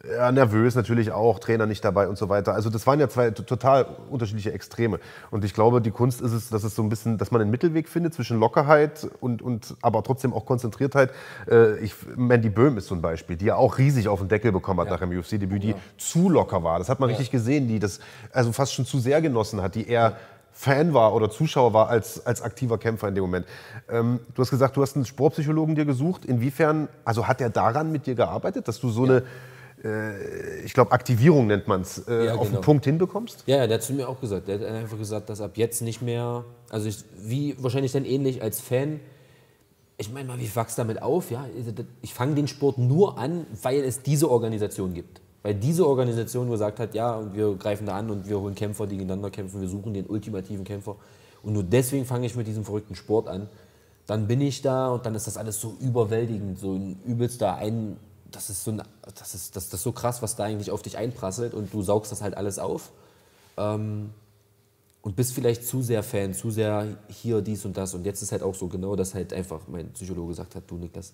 ja, 0.07 0.31
nervös 0.31 0.75
natürlich 0.75 1.11
auch, 1.11 1.39
Trainer 1.39 1.65
nicht 1.65 1.83
dabei 1.85 2.07
und 2.07 2.17
so 2.17 2.29
weiter. 2.29 2.53
Also 2.53 2.69
das 2.69 2.87
waren 2.87 2.99
ja 2.99 3.07
zwei 3.07 3.31
total 3.31 3.85
unterschiedliche 4.09 4.51
Extreme. 4.51 4.99
Und 5.29 5.45
ich 5.45 5.53
glaube, 5.53 5.81
die 5.81 5.91
Kunst 5.91 6.21
ist 6.21 6.31
es, 6.31 6.49
dass 6.49 6.63
es 6.63 6.75
so 6.75 6.81
ein 6.81 6.89
bisschen, 6.89 7.17
dass 7.17 7.31
man 7.31 7.41
einen 7.41 7.51
Mittelweg 7.51 7.87
findet 7.87 8.13
zwischen 8.13 8.39
Lockerheit 8.39 9.07
und, 9.19 9.41
und 9.41 9.75
aber 9.81 10.03
trotzdem 10.03 10.33
auch 10.33 10.45
Konzentriertheit. 10.45 11.11
Äh, 11.49 11.77
ich, 11.79 11.93
Mandy 12.15 12.49
Böhm 12.49 12.77
ist 12.77 12.87
so 12.87 12.95
ein 12.95 13.01
Beispiel, 13.01 13.35
die 13.35 13.45
ja 13.45 13.55
auch 13.55 13.77
riesig 13.77 14.07
auf 14.07 14.19
den 14.19 14.29
Deckel 14.29 14.51
bekommen 14.51 14.79
hat 14.79 14.87
ja. 14.87 14.93
nach 14.93 14.99
dem 15.01 15.17
UFC-Debüt, 15.17 15.63
die 15.63 15.69
ja. 15.71 15.75
zu 15.97 16.29
locker 16.29 16.63
war. 16.63 16.79
Das 16.79 16.89
hat 16.89 16.99
man 16.99 17.09
ja. 17.09 17.15
richtig 17.15 17.31
gesehen, 17.31 17.67
die 17.67 17.79
das 17.79 17.99
also 18.31 18.51
fast 18.51 18.73
schon 18.73 18.85
zu 18.85 18.99
sehr 18.99 19.21
genossen 19.21 19.61
hat, 19.61 19.75
die 19.75 19.87
eher 19.87 20.17
Fan 20.53 20.93
war 20.93 21.13
oder 21.13 21.29
Zuschauer 21.29 21.73
war 21.73 21.89
als, 21.89 22.25
als 22.25 22.41
aktiver 22.41 22.77
Kämpfer 22.77 23.07
in 23.07 23.15
dem 23.15 23.23
Moment. 23.23 23.45
Ähm, 23.89 24.19
du 24.35 24.41
hast 24.41 24.49
gesagt, 24.49 24.75
du 24.75 24.81
hast 24.81 24.95
einen 24.95 25.05
Sportpsychologen 25.05 25.75
dir 25.75 25.85
gesucht. 25.85 26.25
Inwiefern, 26.25 26.87
also 27.05 27.27
hat 27.27 27.39
er 27.39 27.49
daran 27.49 27.91
mit 27.91 28.05
dir 28.05 28.15
gearbeitet, 28.15 28.67
dass 28.67 28.79
du 28.79 28.89
so 28.89 29.05
eine 29.05 29.23
ich 30.63 30.73
glaube, 30.73 30.91
Aktivierung 30.91 31.47
nennt 31.47 31.67
man 31.67 31.81
es, 31.81 32.07
äh, 32.07 32.25
ja, 32.25 32.35
auf 32.35 32.47
genau. 32.47 32.59
den 32.59 32.63
Punkt 32.63 32.85
hinbekommst? 32.85 33.43
Ja, 33.47 33.57
ja, 33.57 33.67
der 33.67 33.77
hat 33.77 33.83
zu 33.83 33.93
mir 33.93 34.07
auch 34.07 34.19
gesagt. 34.21 34.47
Der 34.47 34.59
hat 34.59 34.65
einfach 34.65 34.97
gesagt, 34.97 35.29
dass 35.29 35.41
ab 35.41 35.53
jetzt 35.55 35.81
nicht 35.81 36.01
mehr, 36.03 36.45
also 36.69 36.87
ich, 36.87 36.97
wie 37.17 37.55
wahrscheinlich 37.61 37.91
dann 37.91 38.05
ähnlich 38.05 38.43
als 38.43 38.61
Fan, 38.61 38.99
ich 39.97 40.11
meine 40.11 40.27
mal, 40.27 40.39
wie 40.39 40.55
wachst 40.55 40.77
damit 40.77 41.01
auf? 41.01 41.31
Ja? 41.31 41.45
Ich 42.01 42.13
fange 42.13 42.35
den 42.35 42.47
Sport 42.47 42.77
nur 42.77 43.17
an, 43.17 43.47
weil 43.63 43.83
es 43.83 44.03
diese 44.03 44.29
Organisation 44.29 44.93
gibt. 44.93 45.21
Weil 45.41 45.55
diese 45.55 45.87
Organisation 45.87 46.49
gesagt 46.51 46.79
hat, 46.79 46.93
ja, 46.93 47.15
und 47.15 47.35
wir 47.35 47.55
greifen 47.55 47.87
da 47.87 47.97
an 47.97 48.11
und 48.11 48.29
wir 48.29 48.39
holen 48.39 48.53
Kämpfer, 48.53 48.85
die 48.85 48.97
gegeneinander 48.97 49.31
kämpfen, 49.31 49.61
wir 49.61 49.67
suchen 49.67 49.95
den 49.95 50.05
ultimativen 50.05 50.63
Kämpfer. 50.63 50.95
Und 51.41 51.53
nur 51.53 51.63
deswegen 51.63 52.05
fange 52.05 52.27
ich 52.27 52.35
mit 52.35 52.45
diesem 52.45 52.63
verrückten 52.63 52.93
Sport 52.93 53.27
an. 53.27 53.49
Dann 54.05 54.27
bin 54.27 54.41
ich 54.41 54.61
da 54.61 54.89
und 54.89 55.05
dann 55.05 55.15
ist 55.15 55.25
das 55.25 55.37
alles 55.37 55.59
so 55.59 55.75
überwältigend, 55.79 56.59
so 56.59 56.73
ein 56.73 56.99
übelster 57.05 57.55
ein 57.55 57.97
das 58.31 58.49
ist 58.49 58.63
so, 58.63 58.77
das 59.15 59.35
ist, 59.35 59.55
das, 59.55 59.69
das 59.69 59.79
ist 59.79 59.83
so 59.83 59.91
krass, 59.91 60.21
was 60.21 60.35
da 60.35 60.45
eigentlich 60.45 60.71
auf 60.71 60.81
dich 60.81 60.97
einprasselt 60.97 61.53
und 61.53 61.73
du 61.73 61.81
saugst 61.81 62.11
das 62.11 62.21
halt 62.21 62.35
alles 62.35 62.59
auf. 62.59 62.91
Ähm, 63.57 64.11
und 65.01 65.15
bist 65.15 65.33
vielleicht 65.33 65.65
zu 65.65 65.81
sehr 65.81 66.03
Fan, 66.03 66.33
zu 66.33 66.51
sehr 66.51 66.97
hier, 67.09 67.41
dies 67.41 67.65
und 67.65 67.75
das. 67.75 67.93
Und 67.93 68.05
jetzt 68.05 68.21
ist 68.21 68.31
halt 68.31 68.43
auch 68.43 68.53
so 68.53 68.67
genau, 68.67 68.95
dass 68.95 69.15
halt 69.15 69.33
einfach 69.33 69.61
mein 69.67 69.91
Psychologe 69.93 70.29
gesagt 70.29 70.55
hat, 70.55 70.63
du 70.67 70.75
Niklas, 70.75 71.13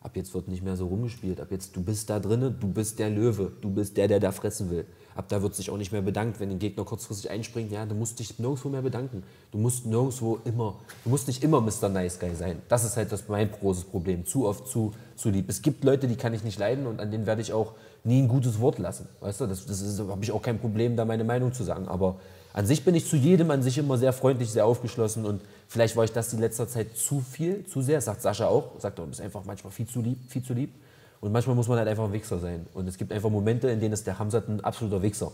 ab 0.00 0.16
jetzt 0.16 0.32
wird 0.34 0.48
nicht 0.48 0.62
mehr 0.62 0.76
so 0.76 0.86
rumgespielt. 0.86 1.40
Ab 1.40 1.48
jetzt, 1.50 1.74
du 1.74 1.82
bist 1.82 2.08
da 2.08 2.20
drinnen, 2.20 2.56
du 2.60 2.68
bist 2.68 2.98
der 2.98 3.10
Löwe, 3.10 3.52
du 3.60 3.70
bist 3.70 3.96
der, 3.96 4.08
der 4.08 4.20
da 4.20 4.32
fressen 4.32 4.70
will. 4.70 4.84
Ab 5.14 5.26
da 5.28 5.42
wird 5.42 5.54
sich 5.54 5.70
auch 5.70 5.76
nicht 5.76 5.90
mehr 5.90 6.02
bedankt, 6.02 6.38
wenn 6.38 6.50
ein 6.50 6.60
Gegner 6.60 6.84
kurzfristig 6.84 7.30
einspringt. 7.30 7.72
Ja, 7.72 7.84
du 7.86 7.96
musst 7.96 8.20
dich 8.20 8.38
nirgendwo 8.38 8.68
mehr 8.68 8.82
bedanken. 8.82 9.24
Du 9.50 9.58
musst 9.58 9.84
nirgendwo 9.84 10.38
immer, 10.44 10.76
du 11.02 11.10
musst 11.10 11.26
nicht 11.26 11.42
immer 11.42 11.60
Mr. 11.60 11.88
Nice 11.88 12.20
Guy 12.20 12.34
sein. 12.36 12.62
Das 12.68 12.84
ist 12.84 12.96
halt 12.96 13.10
das 13.10 13.28
mein 13.28 13.50
großes 13.50 13.84
Problem. 13.84 14.26
Zu 14.26 14.46
oft 14.46 14.68
zu, 14.68 14.92
zu 15.16 15.30
lieb. 15.30 15.48
Es 15.48 15.60
gibt 15.62 15.82
Leute, 15.82 16.06
die 16.06 16.16
kann 16.16 16.32
ich 16.34 16.44
nicht 16.44 16.58
leiden 16.58 16.86
und 16.86 17.00
an 17.00 17.10
denen 17.10 17.26
werde 17.26 17.42
ich 17.42 17.52
auch 17.52 17.72
nie 18.04 18.22
ein 18.22 18.28
gutes 18.28 18.60
Wort 18.60 18.78
lassen. 18.78 19.08
Weißt 19.20 19.40
du, 19.40 19.46
das, 19.46 19.66
das 19.66 19.98
habe 19.98 20.22
ich 20.22 20.30
auch 20.30 20.42
kein 20.42 20.60
Problem, 20.60 20.94
da 20.94 21.04
meine 21.04 21.24
Meinung 21.24 21.52
zu 21.52 21.64
sagen. 21.64 21.88
Aber 21.88 22.20
an 22.58 22.66
sich 22.66 22.84
bin 22.84 22.96
ich 22.96 23.06
zu 23.06 23.14
jedem 23.14 23.52
an 23.52 23.62
sich 23.62 23.78
immer 23.78 23.96
sehr 23.98 24.12
freundlich, 24.12 24.50
sehr 24.50 24.66
aufgeschlossen 24.66 25.24
und 25.24 25.42
vielleicht 25.68 25.94
war 25.94 26.02
ich 26.02 26.10
das 26.10 26.32
in 26.32 26.40
letzter 26.40 26.66
Zeit 26.66 26.96
zu 26.96 27.20
viel, 27.20 27.64
zu 27.66 27.82
sehr. 27.82 28.00
Sagt 28.00 28.20
Sascha 28.20 28.48
auch. 28.48 28.80
Sagt, 28.80 28.98
du 28.98 29.06
bist 29.06 29.20
einfach 29.20 29.44
manchmal 29.44 29.72
viel 29.72 29.86
zu 29.86 30.02
lieb, 30.02 30.18
viel 30.28 30.42
zu 30.42 30.54
lieb. 30.54 30.74
Und 31.20 31.30
manchmal 31.30 31.54
muss 31.54 31.68
man 31.68 31.78
halt 31.78 31.86
einfach 31.86 32.06
ein 32.06 32.12
Wichser 32.12 32.40
sein. 32.40 32.66
Und 32.74 32.88
es 32.88 32.98
gibt 32.98 33.12
einfach 33.12 33.30
Momente, 33.30 33.70
in 33.70 33.78
denen 33.78 33.92
ist 33.92 34.08
der 34.08 34.18
Hamzat 34.18 34.48
ein 34.48 34.60
absoluter 34.64 35.00
Wichser. 35.02 35.30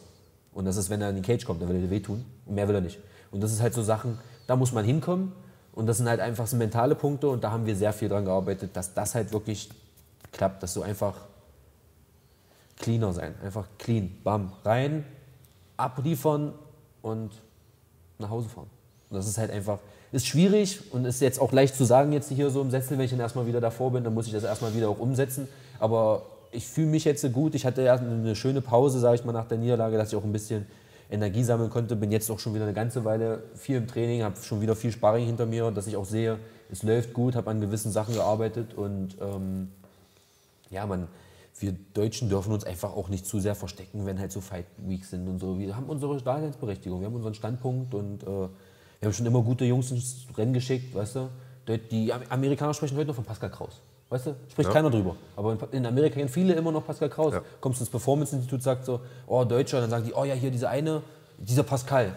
Und 0.53 0.67
das 0.67 0.77
ist, 0.77 0.91
wenn 0.91 1.01
er 1.01 1.09
in 1.09 1.17
die 1.17 1.23
Cage 1.23 1.47
kommt, 1.47 1.63
dann 1.63 1.71
will 1.71 1.77
er 1.77 1.83
dir 1.85 1.91
wehtun. 1.91 2.27
Und 2.45 2.57
mehr 2.57 2.69
will 2.69 2.75
er 2.75 2.83
nicht. 2.83 2.99
Und 3.31 3.43
das 3.43 3.53
ist 3.53 3.63
halt 3.63 3.73
so 3.73 3.83
Sachen, 3.83 4.19
da 4.47 4.55
muss 4.55 4.73
man 4.73 4.85
hinkommen. 4.85 5.33
Und 5.73 5.87
das 5.87 5.97
sind 5.97 6.11
halt 6.11 6.21
einfach 6.21 6.47
so 6.47 6.59
mentale 6.59 6.95
Punkte. 6.95 7.29
Und 7.29 7.43
da 7.43 7.51
haben 7.53 7.65
wir 7.65 7.75
sehr 7.75 7.95
viel 7.95 8.11
dran 8.11 8.27
gearbeitet, 8.27 8.77
dass 8.77 8.93
das 8.93 9.15
halt 9.15 9.33
wirklich 9.33 9.71
klappt. 10.31 10.63
Dass 10.63 10.75
so 10.75 10.83
einfach 10.83 11.15
cleaner 12.77 13.15
sein. 13.15 13.35
Einfach 13.43 13.67
clean. 13.79 14.15
Bam. 14.23 14.53
Rein, 14.63 15.07
abliefern 15.79 16.53
und 17.05 17.31
nach 18.19 18.31
Hause 18.31 18.49
fahren. 18.49 18.71
Das 19.11 19.29
ist 19.29 19.37
halt 19.37 19.51
einfach, 19.51 19.79
ist 20.11 20.27
schwierig 20.27 20.81
und 20.93 21.05
ist 21.05 21.21
jetzt 21.21 21.39
auch 21.39 21.53
leicht 21.53 21.77
zu 21.77 21.85
sagen, 21.85 22.13
jetzt 22.13 22.31
hier 22.31 22.51
so 22.51 22.63
im 22.63 22.71
Sessel, 22.71 22.97
wenn 22.97 23.05
ich 23.05 23.11
dann 23.11 23.21
erstmal 23.21 23.47
wieder 23.47 23.61
davor 23.61 23.93
bin, 23.93 24.03
dann 24.03 24.15
muss 24.15 24.27
ich 24.27 24.33
das 24.33 24.43
erstmal 24.43 24.75
wieder 24.75 24.89
auch 24.89 24.99
umsetzen. 24.99 25.47
Aber 25.79 26.23
ich 26.51 26.67
fühle 26.67 26.87
mich 26.87 27.05
jetzt 27.05 27.31
gut. 27.33 27.55
Ich 27.55 27.67
hatte 27.67 27.83
ja 27.83 27.95
eine 27.97 28.35
schöne 28.35 28.63
Pause, 28.63 28.99
sage 28.99 29.17
ich 29.17 29.25
mal, 29.25 29.33
nach 29.33 29.47
der 29.47 29.59
Niederlage, 29.59 29.99
dass 29.99 30.09
ich 30.09 30.17
auch 30.17 30.25
ein 30.25 30.33
bisschen 30.33 30.67
Energie 31.11 31.45
sammeln 31.45 31.69
konnte. 31.69 31.95
Bin 31.95 32.11
jetzt 32.11 32.31
auch 32.31 32.39
schon 32.39 32.55
wieder 32.55 32.65
eine 32.65 32.73
ganze 32.73 33.05
Weile 33.05 33.43
viel 33.55 33.77
im 33.77 33.87
Training, 33.87 34.23
habe 34.23 34.37
schon 34.43 34.63
wieder 34.63 34.75
viel 34.75 34.91
Sparring 34.91 35.27
hinter 35.27 35.45
mir, 35.45 35.71
dass 35.71 35.87
ich 35.87 35.97
auch 35.97 36.07
sehe, 36.07 36.39
es 36.73 36.83
läuft 36.83 37.13
gut, 37.13 37.37
habe 37.37 37.51
an 37.51 37.61
gewissen 37.61 37.93
Sachen 37.93 38.15
gearbeitet 38.15 38.73
und 38.75 39.17
ähm, 39.21 39.69
ja, 40.71 40.87
man, 40.87 41.07
wir 41.59 41.73
Deutschen 41.95 42.29
dürfen 42.29 42.53
uns 42.53 42.65
einfach 42.65 42.95
auch 42.95 43.09
nicht 43.09 43.27
zu 43.27 43.39
sehr 43.41 43.55
verstecken, 43.55 44.07
wenn 44.07 44.19
halt 44.19 44.33
so 44.33 44.41
Fight 44.41 44.67
Weeks 44.79 45.11
sind 45.11 45.29
und 45.29 45.39
so. 45.39 45.59
Wir 45.59 45.77
haben 45.77 45.87
unsere 45.87 46.21
Daseinsberechtigung, 46.21 47.01
wir 47.01 47.07
haben 47.07 47.15
unseren 47.15 47.35
Standpunkt 47.35 47.95
und 47.95 48.23
äh, 48.23 48.27
wir 48.27 48.49
haben 49.03 49.13
schon 49.13 49.27
immer 49.27 49.43
gute 49.43 49.65
Jungs 49.65 49.91
ins 49.91 50.27
Rennen 50.37 50.53
geschickt, 50.53 50.95
weißt 50.95 51.17
du. 51.17 51.29
Die 51.91 52.13
Amerikaner 52.13 52.75
sprechen 52.75 52.97
heute 52.97 53.09
noch 53.09 53.15
von 53.15 53.25
Pascal 53.25 53.51
Kraus. 53.51 53.81
Weißt 54.11 54.27
du, 54.27 54.37
spricht 54.51 54.69
ja. 54.69 54.75
keiner 54.75 54.91
drüber. 54.91 55.17
Aber 55.35 55.57
in 55.73 55.87
Amerika 55.87 56.17
kennen 56.17 56.29
viele 56.29 56.53
immer 56.55 56.71
noch 56.71 56.87
Pascal 56.87 57.09
Kraus. 57.09 57.33
Ja. 57.33 57.43
Kommst 57.61 57.81
ins 57.81 57.89
Performance-Institut, 57.89 58.63
sagt 58.63 58.85
so, 58.85 59.01
oh, 59.27 59.45
Deutscher, 59.45 59.79
und 59.79 59.83
dann 59.83 59.91
sagen 59.91 60.05
die, 60.05 60.13
oh 60.13 60.25
ja, 60.25 60.35
hier 60.35 60.51
dieser 60.51 60.69
eine, 60.69 61.03
dieser 61.39 61.63
Pascal. 61.63 62.07
Und 62.07 62.15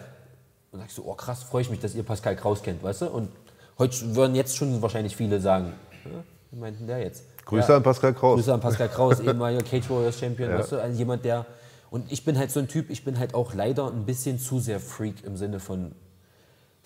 dann 0.72 0.80
sagst 0.82 0.98
du, 0.98 1.04
oh 1.06 1.14
krass, 1.14 1.42
freue 1.44 1.62
ich 1.62 1.70
mich, 1.70 1.80
dass 1.80 1.94
ihr 1.94 2.02
Pascal 2.02 2.36
Kraus 2.36 2.62
kennt, 2.62 2.82
weißt 2.82 3.02
du? 3.02 3.06
Und 3.06 3.30
heute 3.78 4.14
würden 4.14 4.34
jetzt 4.34 4.56
schon 4.56 4.82
wahrscheinlich 4.82 5.16
viele 5.16 5.40
sagen, 5.40 5.72
ja, 6.04 6.22
wie 6.50 6.58
meinten 6.58 6.86
der 6.86 6.98
jetzt? 6.98 7.24
Grüße 7.48 7.68
ja, 7.68 7.76
an 7.76 7.82
Pascal 7.82 8.14
Kraus. 8.14 8.36
Grüße 8.36 8.54
an 8.54 8.60
Pascal 8.60 8.88
Kraus, 8.88 9.20
ehemaliger 9.24 9.64
Cage 9.64 9.90
Warriors 9.90 10.18
Champion, 10.18 10.50
weißt 10.50 10.72
du? 10.72 10.82
Also 10.82 10.98
jemand, 10.98 11.24
der, 11.24 11.46
und 11.90 12.10
ich 12.12 12.24
bin 12.24 12.38
halt 12.38 12.50
so 12.50 12.60
ein 12.60 12.68
Typ, 12.68 12.90
ich 12.90 13.04
bin 13.04 13.18
halt 13.18 13.34
auch 13.34 13.54
leider 13.54 13.86
ein 13.88 14.04
bisschen 14.04 14.38
zu 14.38 14.60
sehr 14.60 14.80
Freak 14.80 15.24
im 15.24 15.36
Sinne 15.36 15.58
von, 15.58 15.92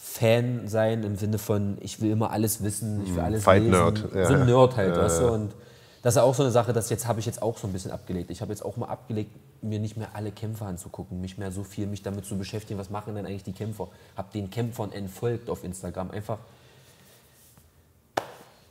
Fan 0.04 0.66
sein 0.66 1.04
im 1.04 1.14
Sinne 1.14 1.38
von, 1.38 1.78
ich 1.80 2.00
will 2.00 2.10
immer 2.10 2.32
alles 2.32 2.64
wissen, 2.64 3.02
ich 3.04 3.10
will 3.10 3.20
mhm. 3.20 3.24
alles 3.24 3.44
Fight 3.44 3.62
lesen. 3.62 3.70
Nerd. 3.70 4.04
Ja. 4.12 4.26
So 4.26 4.34
ein 4.34 4.46
Nerd 4.46 4.76
halt, 4.76 4.96
ja, 4.96 5.02
weißt 5.02 5.20
du? 5.20 5.30
Und 5.30 5.54
das 6.02 6.16
ist 6.16 6.22
auch 6.22 6.34
so 6.34 6.42
eine 6.42 6.50
Sache, 6.50 6.72
das 6.72 6.90
jetzt 6.90 7.06
habe 7.06 7.20
ich 7.20 7.26
jetzt 7.26 7.40
auch 7.40 7.56
so 7.56 7.68
ein 7.68 7.72
bisschen 7.72 7.92
abgelegt. 7.92 8.28
Ich 8.32 8.40
habe 8.40 8.50
jetzt 8.50 8.64
auch 8.64 8.76
mal 8.76 8.86
abgelegt, 8.86 9.30
mir 9.62 9.78
nicht 9.78 9.96
mehr 9.96 10.08
alle 10.14 10.32
Kämpfer 10.32 10.66
anzugucken, 10.66 11.20
mich 11.20 11.38
mehr 11.38 11.52
so 11.52 11.62
viel 11.62 11.86
mich 11.86 12.02
damit 12.02 12.24
zu 12.24 12.36
beschäftigen, 12.36 12.80
was 12.80 12.90
machen 12.90 13.14
denn 13.14 13.26
eigentlich 13.26 13.44
die 13.44 13.52
Kämpfer. 13.52 13.88
Habe 14.16 14.28
den 14.34 14.50
Kämpfern 14.50 14.90
entfolgt 14.90 15.48
auf 15.48 15.62
Instagram. 15.62 16.10
Einfach, 16.10 16.38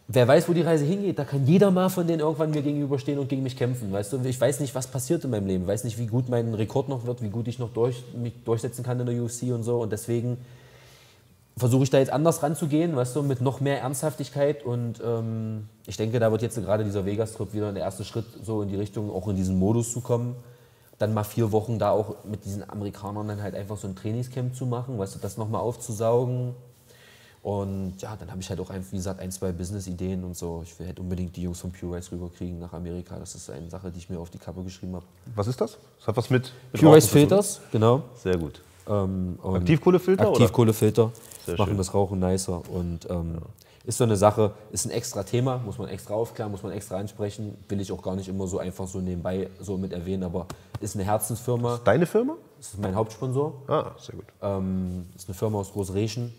wer 0.08 0.28
weiß, 0.28 0.50
wo 0.50 0.54
die 0.54 0.62
Reise 0.62 0.86
hingeht, 0.86 1.20
da 1.20 1.24
kann 1.24 1.46
jeder 1.46 1.72
mal 1.72 1.90
von 1.90 2.06
denen 2.08 2.20
irgendwann 2.20 2.52
mir 2.52 2.62
gegenüberstehen 2.62 3.20
und 3.20 3.30
gegen 3.30 3.44
mich 3.44 3.58
kämpfen. 3.58 3.92
Weißt 3.92 4.14
du, 4.14 4.20
ich 4.24 4.40
weiß 4.40 4.60
nicht, 4.60 4.76
was 4.76 4.88
passiert 4.88 5.24
in 5.24 5.32
meinem 5.32 5.48
Leben, 5.48 5.64
ich 5.64 5.70
weiß 5.70 5.84
nicht, 5.84 5.98
wie 5.98 6.08
gut 6.08 6.30
mein 6.30 6.54
Rekord 6.54 6.90
noch 6.90 7.06
wird, 7.06 7.22
wie 7.22 7.30
gut 7.30 7.48
ich 7.48 7.60
noch 7.60 7.72
durch, 7.74 8.04
mich 8.16 8.34
durchsetzen 8.44 8.84
kann 8.84 9.00
in 9.00 9.06
der 9.06 9.22
UFC 9.22 9.44
und 9.54 9.64
so. 9.64 9.82
Und 9.82 9.92
deswegen 9.92 10.38
versuche 11.58 11.84
ich 11.84 11.90
da 11.90 12.00
jetzt 12.00 12.12
anders 12.12 12.42
ranzugehen, 12.44 12.96
weißt 12.96 13.16
du, 13.16 13.24
mit 13.24 13.42
noch 13.42 13.62
mehr 13.62 13.82
Ernsthaftigkeit. 13.82 14.64
Und 14.64 15.02
ähm, 15.06 15.68
ich 15.86 15.98
denke, 15.98 16.20
da 16.20 16.32
wird 16.32 16.42
jetzt 16.42 16.56
gerade 16.56 16.84
dieser 16.84 17.06
Vegas-Trip 17.06 17.54
wieder 17.54 17.72
der 17.72 17.84
erste 17.84 18.04
Schritt, 18.04 18.26
so 18.44 18.62
in 18.62 18.70
die 18.70 18.78
Richtung, 18.78 19.12
auch 19.12 19.28
in 19.28 19.36
diesen 19.36 19.60
Modus 19.60 19.92
zu 19.94 20.02
kommen. 20.02 20.36
Dann 20.98 21.14
mal 21.14 21.24
vier 21.24 21.52
Wochen 21.52 21.80
da 21.80 21.92
auch 21.92 22.24
mit 22.26 22.46
diesen 22.46 22.68
Amerikanern 22.70 23.28
dann 23.28 23.42
halt 23.42 23.56
einfach 23.56 23.78
so 23.78 23.88
ein 23.88 23.96
Trainingscamp 23.96 24.56
zu 24.56 24.66
machen, 24.66 24.98
weißt 24.98 25.16
du, 25.16 25.20
das 25.20 25.38
nochmal 25.38 25.62
aufzusaugen. 25.62 26.54
Und 27.44 27.96
ja, 28.00 28.16
dann 28.16 28.30
habe 28.30 28.40
ich 28.40 28.50
halt 28.50 28.60
auch, 28.60 28.70
ein, 28.70 28.86
wie 28.92 28.98
gesagt, 28.98 29.20
ein, 29.20 29.32
zwei 29.32 29.52
Business-Ideen 29.52 30.24
und 30.24 30.38
so. 30.38 30.62
Ich 30.64 30.78
will 30.80 30.86
halt 30.86 31.00
unbedingt 31.00 31.36
die 31.36 31.42
Jungs 31.42 31.60
von 31.60 31.72
Pure 31.72 31.98
Rice 31.98 32.12
rüberkriegen 32.12 32.60
nach 32.60 32.74
Amerika. 32.74 33.18
Das 33.18 33.34
ist 33.34 33.50
eine 33.50 33.68
Sache, 33.70 33.90
die 33.90 33.98
ich 33.98 34.10
mir 34.10 34.20
auf 34.20 34.30
die 34.30 34.38
Kappe 34.38 34.64
geschrieben 34.64 34.96
habe. 34.96 35.06
Was 35.36 35.48
ist 35.48 35.60
das? 35.60 35.78
Das 35.98 36.08
hat 36.08 36.18
was 36.18 36.30
mit, 36.30 36.52
mit 36.72 36.82
Pure 36.82 36.96
Rice 36.96 37.08
Filters, 37.08 37.62
genau. 37.72 38.04
Sehr 38.16 38.38
gut. 38.38 38.62
Ähm, 38.88 39.40
Aktivkohlefilter? 39.44 40.28
Aktivkohlefilter. 40.28 41.12
Machen 41.48 41.70
schön. 41.70 41.78
das 41.78 41.94
Rauchen 41.94 42.20
nicer. 42.20 42.62
Und 42.70 43.10
ähm, 43.10 43.36
ja. 43.36 43.42
ist 43.86 43.98
so 43.98 44.04
eine 44.04 44.18
Sache, 44.18 44.52
ist 44.72 44.86
ein 44.86 44.92
extra 44.92 45.24
Thema, 45.24 45.58
muss 45.58 45.80
man 45.80 45.88
extra 45.88 46.14
aufklären, 46.14 46.52
muss 46.52 46.62
man 46.62 46.72
extra 46.74 46.98
ansprechen. 46.98 47.58
Will 47.70 47.82
ich 47.82 47.92
auch 47.92 48.04
gar 48.04 48.16
nicht 48.16 48.28
immer 48.30 48.46
so 48.48 48.60
einfach 48.60 48.88
so 48.88 49.00
nebenbei 49.00 49.50
so 49.60 49.78
mit 49.78 49.94
erwähnen, 49.94 50.24
aber 50.24 50.46
ist 50.80 50.96
eine 50.96 51.06
Herzensfirma. 51.06 51.76
Ist 51.76 51.88
deine 51.88 52.06
Firma? 52.06 52.36
Das 52.58 52.68
ist 52.68 52.80
mein 52.80 52.94
Hauptsponsor. 52.94 53.54
Ah, 53.68 53.92
sehr 53.98 54.16
gut. 54.16 54.26
Ähm, 54.44 55.08
ist 55.16 55.28
eine 55.28 55.34
Firma 55.34 55.58
aus 55.58 55.72
Großreschen. 55.72 56.32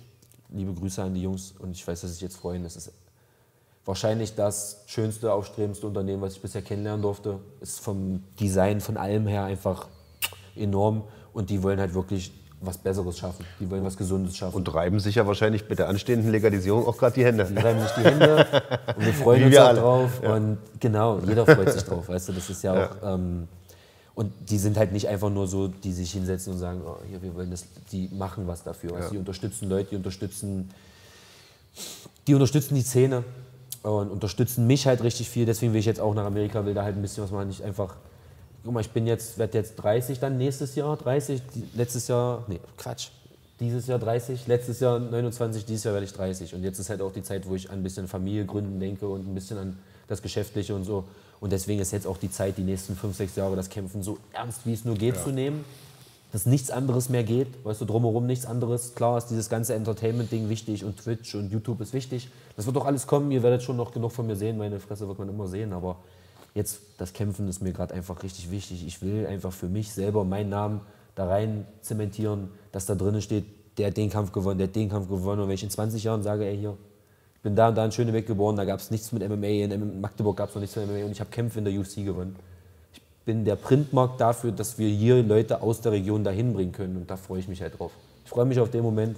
Liebe 0.53 0.75
Grüße 0.75 1.03
an 1.03 1.15
die 1.15 1.23
Jungs 1.23 1.55
und 1.59 1.73
ich 1.73 1.87
weiß, 1.87 2.03
dass 2.03 2.13
sich 2.13 2.21
jetzt 2.21 2.37
freuen. 2.37 2.63
Das 2.63 2.77
ist 2.77 2.93
wahrscheinlich 3.85 4.35
das 4.35 4.83
schönste, 4.87 5.33
aufstrebendste 5.33 5.87
Unternehmen, 5.87 6.23
was 6.23 6.35
ich 6.35 6.43
bisher 6.43 6.63
kennenlernen 6.63 7.03
durfte. 7.03 7.39
Ist 7.61 7.81
vom 7.81 8.23
Design, 8.39 8.81
von 8.81 8.97
allem 8.97 9.27
her 9.27 9.45
einfach 9.45 9.89
enorm 10.55 11.05
und 11.33 11.51
die 11.51 11.63
wollen 11.63 11.81
halt 11.81 11.95
wirklich 11.95 12.33
was 12.61 12.79
Besseres 12.79 13.19
schaffen. 13.19 13.45
Die 13.59 13.69
wollen 13.71 13.85
was 13.85 13.97
Gesundes 13.97 14.37
schaffen. 14.37 14.55
Und 14.55 14.73
reiben 14.73 15.01
sich 15.01 15.17
ja 15.17 15.27
wahrscheinlich 15.27 15.69
mit 15.69 15.79
der 15.79 15.89
anstehenden 15.89 16.31
Legalisierung 16.31 16.87
auch 16.87 16.97
gerade 16.97 17.15
die 17.15 17.25
Hände. 17.25 17.45
Die 17.45 17.59
reiben 17.59 17.81
sich 17.81 17.91
die 17.93 18.05
Hände 18.05 18.47
und 18.97 19.05
wir 19.05 19.13
freuen 19.15 19.41
Wie 19.41 19.45
uns 19.47 19.55
wir 19.55 19.71
auch 19.71 19.75
drauf. 19.75 20.21
Ja. 20.23 20.35
Und 20.35 20.59
genau, 20.79 21.19
jeder 21.27 21.45
freut 21.45 21.73
sich 21.73 21.83
drauf. 21.83 22.09
Weißt 22.09 22.29
du, 22.29 22.33
das 22.33 22.49
ist 22.49 22.63
ja 22.63 22.73
auch. 22.73 23.03
Ja. 23.03 23.15
Ähm, 23.15 23.49
und 24.15 24.33
die 24.51 24.59
sind 24.59 24.77
halt 24.77 24.93
nicht 24.93 25.09
einfach 25.09 25.31
nur 25.31 25.47
so, 25.47 25.69
die 25.69 25.93
sich 25.93 26.13
hinsetzen 26.13 26.53
und 26.53 26.59
sagen, 26.59 26.83
oh, 26.87 26.97
hier, 27.09 27.23
wir 27.23 27.35
wollen 27.35 27.51
das, 27.51 27.65
die 27.91 28.09
machen 28.13 28.47
was 28.47 28.63
dafür. 28.63 28.95
Also 28.95 29.07
ja. 29.07 29.11
Die 29.13 29.19
unterstützen 29.19 29.69
Leute, 29.69 29.91
die 29.91 29.97
unterstützen, 29.97 30.71
die 32.27 32.35
unterstützen 32.35 32.75
die 32.75 32.83
Szene 32.83 33.25
und 33.83 34.11
unterstützen 34.11 34.67
mich 34.67 34.87
halt 34.87 35.03
richtig 35.03 35.31
viel. 35.31 35.47
Deswegen 35.47 35.73
will 35.73 35.81
ich 35.81 35.87
jetzt 35.87 36.01
auch 36.01 36.15
nach 36.15 36.27
Amerika, 36.27 36.65
will 36.67 36.75
da 36.75 36.83
halt 36.83 36.97
ein 36.97 37.03
bisschen 37.03 37.25
was 37.25 37.31
machen, 37.31 37.49
nicht 37.49 37.63
einfach 37.63 37.97
guck 38.65 38.73
mal, 38.73 38.81
ich 38.81 38.91
bin 38.91 39.07
jetzt, 39.07 39.39
werde 39.39 39.59
jetzt 39.59 39.77
30 39.77 40.19
dann 40.21 40.39
nächstes 40.39 40.75
Jahr, 40.75 40.97
30, 40.97 41.43
letztes 41.75 42.09
Jahr, 42.09 42.45
nee, 42.49 42.61
Quatsch, 42.77 43.09
dieses 43.61 43.87
Jahr 43.87 43.99
30, 43.99 44.47
letztes 44.47 44.81
Jahr 44.81 44.99
29, 44.99 45.65
dieses 45.65 45.85
Jahr 45.85 45.95
werde 45.95 46.07
ich 46.07 46.13
30. 46.13 46.55
Und 46.55 46.63
jetzt 46.63 46.79
ist 46.79 46.91
halt 46.91 47.01
auch 47.01 47.13
die 47.13 47.23
Zeit, 47.23 47.47
wo 47.47 47.55
ich 47.55 47.71
an 47.71 47.79
ein 47.79 47.83
bisschen 47.83 48.09
Familie 48.09 48.45
gründen 48.45 48.81
denke 48.81 49.09
und 49.09 49.27
ein 49.27 49.35
bisschen 49.35 49.59
an 49.59 49.79
das 50.09 50.23
Geschäftliche 50.23 50.75
und 50.75 50.85
so. 50.85 51.05
Und 51.43 51.53
deswegen 51.53 51.83
ist 51.83 51.91
jetzt 51.91 52.07
auch 52.07 52.17
die 52.17 52.31
Zeit, 52.31 52.57
die 52.57 52.63
nächsten 52.63 52.97
5, 52.97 53.15
6 53.15 53.37
Jahre 53.37 53.57
das 53.57 53.69
Kämpfen 53.69 54.03
so 54.03 54.17
ernst 54.33 54.61
wie 54.65 54.73
es 54.73 54.87
nur 54.87 54.95
geht 54.95 55.17
ja. 55.17 55.23
zu 55.23 55.31
nehmen. 55.31 55.67
Dass 56.33 56.47
nichts 56.47 56.71
anderes 56.71 57.11
mehr 57.11 57.25
geht, 57.25 57.49
weißt 57.63 57.83
du, 57.83 57.85
drumherum 57.85 58.25
nichts 58.25 58.47
anderes. 58.47 58.95
Klar 58.95 59.19
ist 59.19 59.27
dieses 59.27 59.51
ganze 59.51 59.75
Entertainment-Ding 59.75 60.49
wichtig 60.49 60.83
und 60.83 60.97
Twitch 60.97 61.35
und 61.35 61.53
YouTube 61.53 61.83
ist 61.83 61.93
wichtig. 61.93 62.31
Das 62.57 62.65
wird 62.65 62.75
doch 62.75 62.87
alles 62.87 63.07
kommen, 63.07 63.31
ihr 63.33 63.43
werdet 63.43 63.63
schon 63.63 63.77
noch 63.77 63.93
genug 63.93 64.13
von 64.13 64.27
mir 64.27 64.37
sehen, 64.37 64.57
meine 64.57 64.81
Fresse 64.81 65.07
wird 65.07 65.19
man 65.19 65.29
immer 65.29 65.47
sehen, 65.47 65.75
aber 65.75 65.97
Jetzt 66.55 66.81
das 66.99 67.13
Kämpfen 67.13 67.49
ist 67.49 67.63
mir 67.63 67.73
gerade 67.73 67.95
einfach 67.95 68.23
richtig 68.23 68.51
wichtig. 68.51 68.87
Ich 68.87 69.01
will 69.01 69.27
einfach 69.27 69.53
für 69.53 69.69
mich 69.69 69.93
selber 69.93 70.25
meinen 70.25 70.51
Namen 70.51 70.81
da 71.15 71.27
rein 71.27 71.67
zementieren, 71.81 72.51
dass 72.73 72.87
da 72.87 72.95
drinnen 72.95 73.23
steht, 73.23 73.45
der 73.79 73.89
hat 73.89 73.97
den 73.97 74.11
Kampf 74.11 74.33
gewonnen, 74.33 74.59
der 74.59 74.69
hat 74.69 74.77
den 74.77 74.91
Kampf 74.91 75.09
gewonnen. 75.09 75.41
Und 75.41 75.49
wenn 75.49 75.55
ich 75.55 75.63
in 75.63 75.71
20 75.71 76.05
Jahren 76.05 76.23
sage, 76.23 76.45
ey, 76.45 76.59
hier, 76.59 76.77
bin 77.43 77.57
da 77.57 77.69
und 77.69 77.75
da 77.75 77.85
in 77.85 77.93
Schöneweg 77.93 78.27
geboren, 78.27 78.57
da 78.57 78.65
gab 78.65 78.81
es 78.81 78.91
nichts 78.91 79.13
mit 79.13 79.29
MMA, 79.29 79.47
in 79.47 80.01
Magdeburg 80.01 80.37
gab 80.37 80.49
es 80.49 80.55
noch 80.55 80.61
nichts 80.61 80.77
mit 80.77 80.87
MMA 80.87 81.05
und 81.07 81.13
ich 81.13 81.21
habe 81.21 81.31
Kämpfe 81.31 81.59
in 81.59 81.65
der 81.65 81.75
UFC 81.75 82.05
gewonnen. 82.05 82.37
Ich 82.93 83.03
bin 83.25 83.45
der 83.45 83.57
Printmarkt 83.57 84.21
dafür, 84.21 84.53
dass 84.53 84.79
wir 84.79 84.89
hier 84.89 85.23
Leute 85.23 85.61
aus 85.61 85.81
der 85.81 85.93
Region 85.93 86.25
dahin 86.25 86.53
bringen 86.53 86.73
können 86.73 86.97
und 86.97 87.11
da 87.11 87.17
freue 87.17 87.41
ich 87.41 87.49
mich 87.49 87.61
halt 87.61 87.79
drauf. 87.79 87.93
Ich 88.25 88.31
freue 88.31 88.45
mich 88.45 88.61
auf 88.61 88.71
den 88.71 88.83
Moment, 88.83 89.17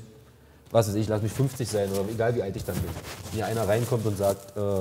was 0.70 0.88
weiß 0.88 0.94
ich, 0.94 1.08
lass 1.08 1.22
mich 1.22 1.32
50 1.32 1.68
sein 1.68 1.90
oder 1.90 2.04
egal 2.10 2.34
wie 2.34 2.42
alt 2.42 2.56
ich 2.56 2.64
dann 2.64 2.76
bin. 2.76 2.90
Wenn 3.24 3.32
hier 3.32 3.46
einer 3.46 3.68
reinkommt 3.68 4.06
und 4.06 4.16
sagt, 4.16 4.56
äh, 4.56 4.80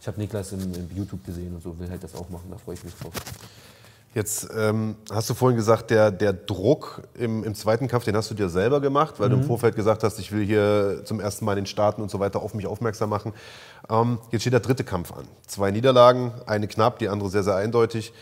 ich 0.00 0.06
habe 0.06 0.18
Niklas 0.18 0.52
im, 0.52 0.60
im, 0.60 0.88
YouTube 0.96 1.24
gesehen 1.24 1.54
und 1.54 1.62
so, 1.62 1.78
will 1.78 1.90
halt 1.90 2.02
das 2.02 2.14
auch 2.14 2.28
machen, 2.30 2.46
da 2.50 2.56
freue 2.56 2.74
ich 2.74 2.84
mich 2.84 2.94
drauf. 2.94 3.12
Jetzt 4.12 4.48
ähm, 4.56 4.96
hast 5.12 5.30
du 5.30 5.34
vorhin 5.34 5.56
gesagt, 5.56 5.90
der, 5.90 6.10
der 6.10 6.32
Druck 6.32 7.02
im, 7.14 7.44
im, 7.44 7.54
zweiten 7.54 7.86
Kampf, 7.86 8.04
den 8.04 8.16
hast 8.16 8.28
du 8.28 8.34
dir 8.34 8.48
selber 8.48 8.80
gemacht, 8.80 9.14
weil 9.18 9.28
mhm. 9.28 9.32
du 9.32 9.36
im 9.36 9.42
mhm. 9.42 9.46
Vorfeld 9.46 9.76
gesagt 9.76 10.02
hast, 10.02 10.18
ich 10.18 10.32
will 10.32 10.44
hier 10.44 11.02
zum 11.04 11.20
ersten 11.20 11.44
Mal 11.44 11.52
in 11.52 11.60
den 11.60 11.66
Staaten 11.66 12.02
und 12.02 12.10
so 12.10 12.18
weiter 12.18 12.42
auf 12.42 12.52
mich 12.54 12.66
aufmerksam 12.66 13.08
machen. 13.10 13.32
Ähm, 13.88 14.18
jetzt 14.32 14.42
steht 14.42 14.52
der 14.52 14.60
dritte 14.60 14.82
Kampf 14.82 15.12
an. 15.12 15.28
Zwei 15.46 15.70
Niederlagen, 15.70 16.32
eine 16.46 16.66
knapp, 16.66 16.98
die 16.98 17.08
andere 17.08 17.30
sehr, 17.30 17.44
sehr 17.44 17.54
eindeutig. 17.54 18.12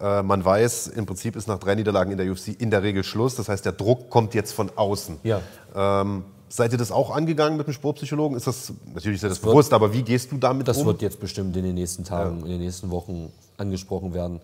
Äh, 0.00 0.22
man 0.22 0.42
weiß, 0.42 0.88
im 0.88 1.04
Prinzip 1.04 1.36
ist 1.36 1.46
nach 1.46 1.58
drei 1.58 1.74
Niederlagen 1.74 2.10
in 2.10 2.16
der 2.16 2.30
UFC 2.30 2.58
in 2.58 2.70
der 2.70 2.82
Regel 2.82 3.04
Schluss. 3.04 3.34
Das 3.34 3.50
heißt, 3.50 3.66
der 3.66 3.72
Druck 3.72 4.08
kommt 4.08 4.32
jetzt 4.32 4.52
von 4.52 4.70
außen. 4.74 5.18
Ja. 5.24 5.40
Ähm, 5.74 6.24
Seid 6.48 6.70
ihr 6.70 6.78
das 6.78 6.92
auch 6.92 7.10
angegangen 7.10 7.56
mit 7.56 7.66
dem 7.66 7.72
Sportpsychologen? 7.72 8.36
Ist 8.36 8.46
das 8.46 8.72
natürlich 8.94 9.16
ist 9.16 9.24
das, 9.24 9.40
das 9.40 9.40
bewusst, 9.40 9.72
aber 9.72 9.92
wie 9.92 10.02
gehst 10.02 10.30
du 10.30 10.36
damit 10.36 10.68
das 10.68 10.76
um? 10.76 10.84
Das 10.84 10.92
wird 10.92 11.02
jetzt 11.02 11.18
bestimmt 11.18 11.56
in 11.56 11.64
den 11.64 11.74
nächsten 11.74 12.04
Tagen, 12.04 12.38
ja. 12.40 12.44
in 12.44 12.52
den 12.52 12.60
nächsten 12.60 12.92
Wochen 12.92 13.32
angesprochen 13.56 14.14
werden. 14.14 14.40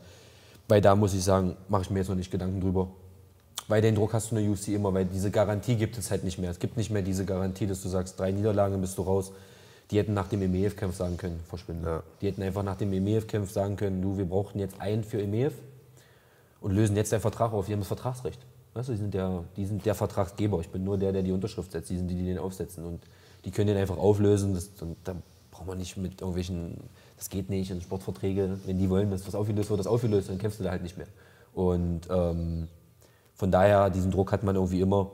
Weil 0.70 0.80
da 0.80 0.94
muss 0.94 1.14
ich 1.14 1.24
sagen, 1.24 1.56
mache 1.68 1.82
ich 1.82 1.90
mir 1.90 1.98
jetzt 1.98 2.08
noch 2.08 2.14
nicht 2.14 2.30
Gedanken 2.30 2.60
drüber. 2.60 2.92
Weil 3.66 3.82
den 3.82 3.96
Druck 3.96 4.12
hast 4.12 4.30
du 4.30 4.36
in 4.36 4.44
der 4.44 4.52
UFC 4.52 4.68
immer, 4.68 4.94
weil 4.94 5.04
diese 5.04 5.32
Garantie 5.32 5.74
gibt 5.74 5.98
es 5.98 6.12
halt 6.12 6.22
nicht 6.22 6.38
mehr. 6.38 6.48
Es 6.48 6.60
gibt 6.60 6.76
nicht 6.76 6.90
mehr 6.90 7.02
diese 7.02 7.24
Garantie, 7.24 7.66
dass 7.66 7.82
du 7.82 7.88
sagst, 7.88 8.20
drei 8.20 8.30
Niederlagen 8.30 8.80
bist 8.80 8.96
du 8.96 9.02
raus. 9.02 9.32
Die 9.90 9.98
hätten 9.98 10.14
nach 10.14 10.28
dem 10.28 10.42
EMEF-Kampf 10.42 10.94
sagen 10.94 11.16
können, 11.16 11.40
verschwinden. 11.48 11.84
Ja. 11.84 12.04
Die 12.20 12.28
hätten 12.28 12.40
einfach 12.42 12.62
nach 12.62 12.76
dem 12.76 12.92
EMEF-Kampf 12.92 13.50
sagen 13.50 13.74
können, 13.74 14.00
du, 14.00 14.16
wir 14.16 14.26
brauchen 14.26 14.60
jetzt 14.60 14.80
einen 14.80 15.02
für 15.02 15.20
EMEF 15.20 15.54
und 16.60 16.70
lösen 16.70 16.94
jetzt 16.94 17.10
deinen 17.10 17.20
Vertrag 17.20 17.52
auf. 17.52 17.66
Die 17.66 17.72
haben 17.72 17.80
das 17.80 17.88
Vertragsrecht. 17.88 18.38
Weißt 18.74 18.90
du, 18.90 18.92
die, 18.92 18.98
sind 18.98 19.12
der, 19.12 19.42
die 19.56 19.66
sind 19.66 19.84
der 19.84 19.96
Vertragsgeber. 19.96 20.60
Ich 20.60 20.68
bin 20.68 20.84
nur 20.84 20.98
der, 20.98 21.10
der 21.10 21.24
die 21.24 21.32
Unterschrift 21.32 21.72
setzt. 21.72 21.90
Die 21.90 21.96
sind 21.96 22.06
die, 22.06 22.14
die 22.14 22.26
den 22.26 22.38
aufsetzen. 22.38 22.84
Und 22.84 23.02
die 23.44 23.50
können 23.50 23.66
den 23.66 23.76
einfach 23.76 23.98
auflösen. 23.98 24.54
Das, 24.54 24.70
und 24.80 24.96
da 25.02 25.16
braucht 25.50 25.66
man 25.66 25.78
nicht 25.78 25.96
mit 25.96 26.20
irgendwelchen, 26.20 26.76
das 27.20 27.28
geht 27.28 27.50
nicht, 27.50 27.70
und 27.70 27.82
Sportverträge, 27.82 28.58
wenn 28.64 28.78
die 28.78 28.88
wollen, 28.88 29.10
dass 29.10 29.26
was 29.26 29.34
aufgelöst 29.34 29.68
wird, 29.68 29.78
das 29.78 29.86
aufgelöst, 29.86 30.30
dann 30.30 30.38
kämpfst 30.38 30.58
du 30.58 30.64
da 30.64 30.70
halt 30.70 30.82
nicht 30.82 30.96
mehr. 30.96 31.06
Und 31.52 32.08
ähm, 32.10 32.66
von 33.34 33.50
daher, 33.52 33.90
diesen 33.90 34.10
Druck 34.10 34.32
hat 34.32 34.42
man 34.42 34.56
irgendwie 34.56 34.80
immer. 34.80 35.10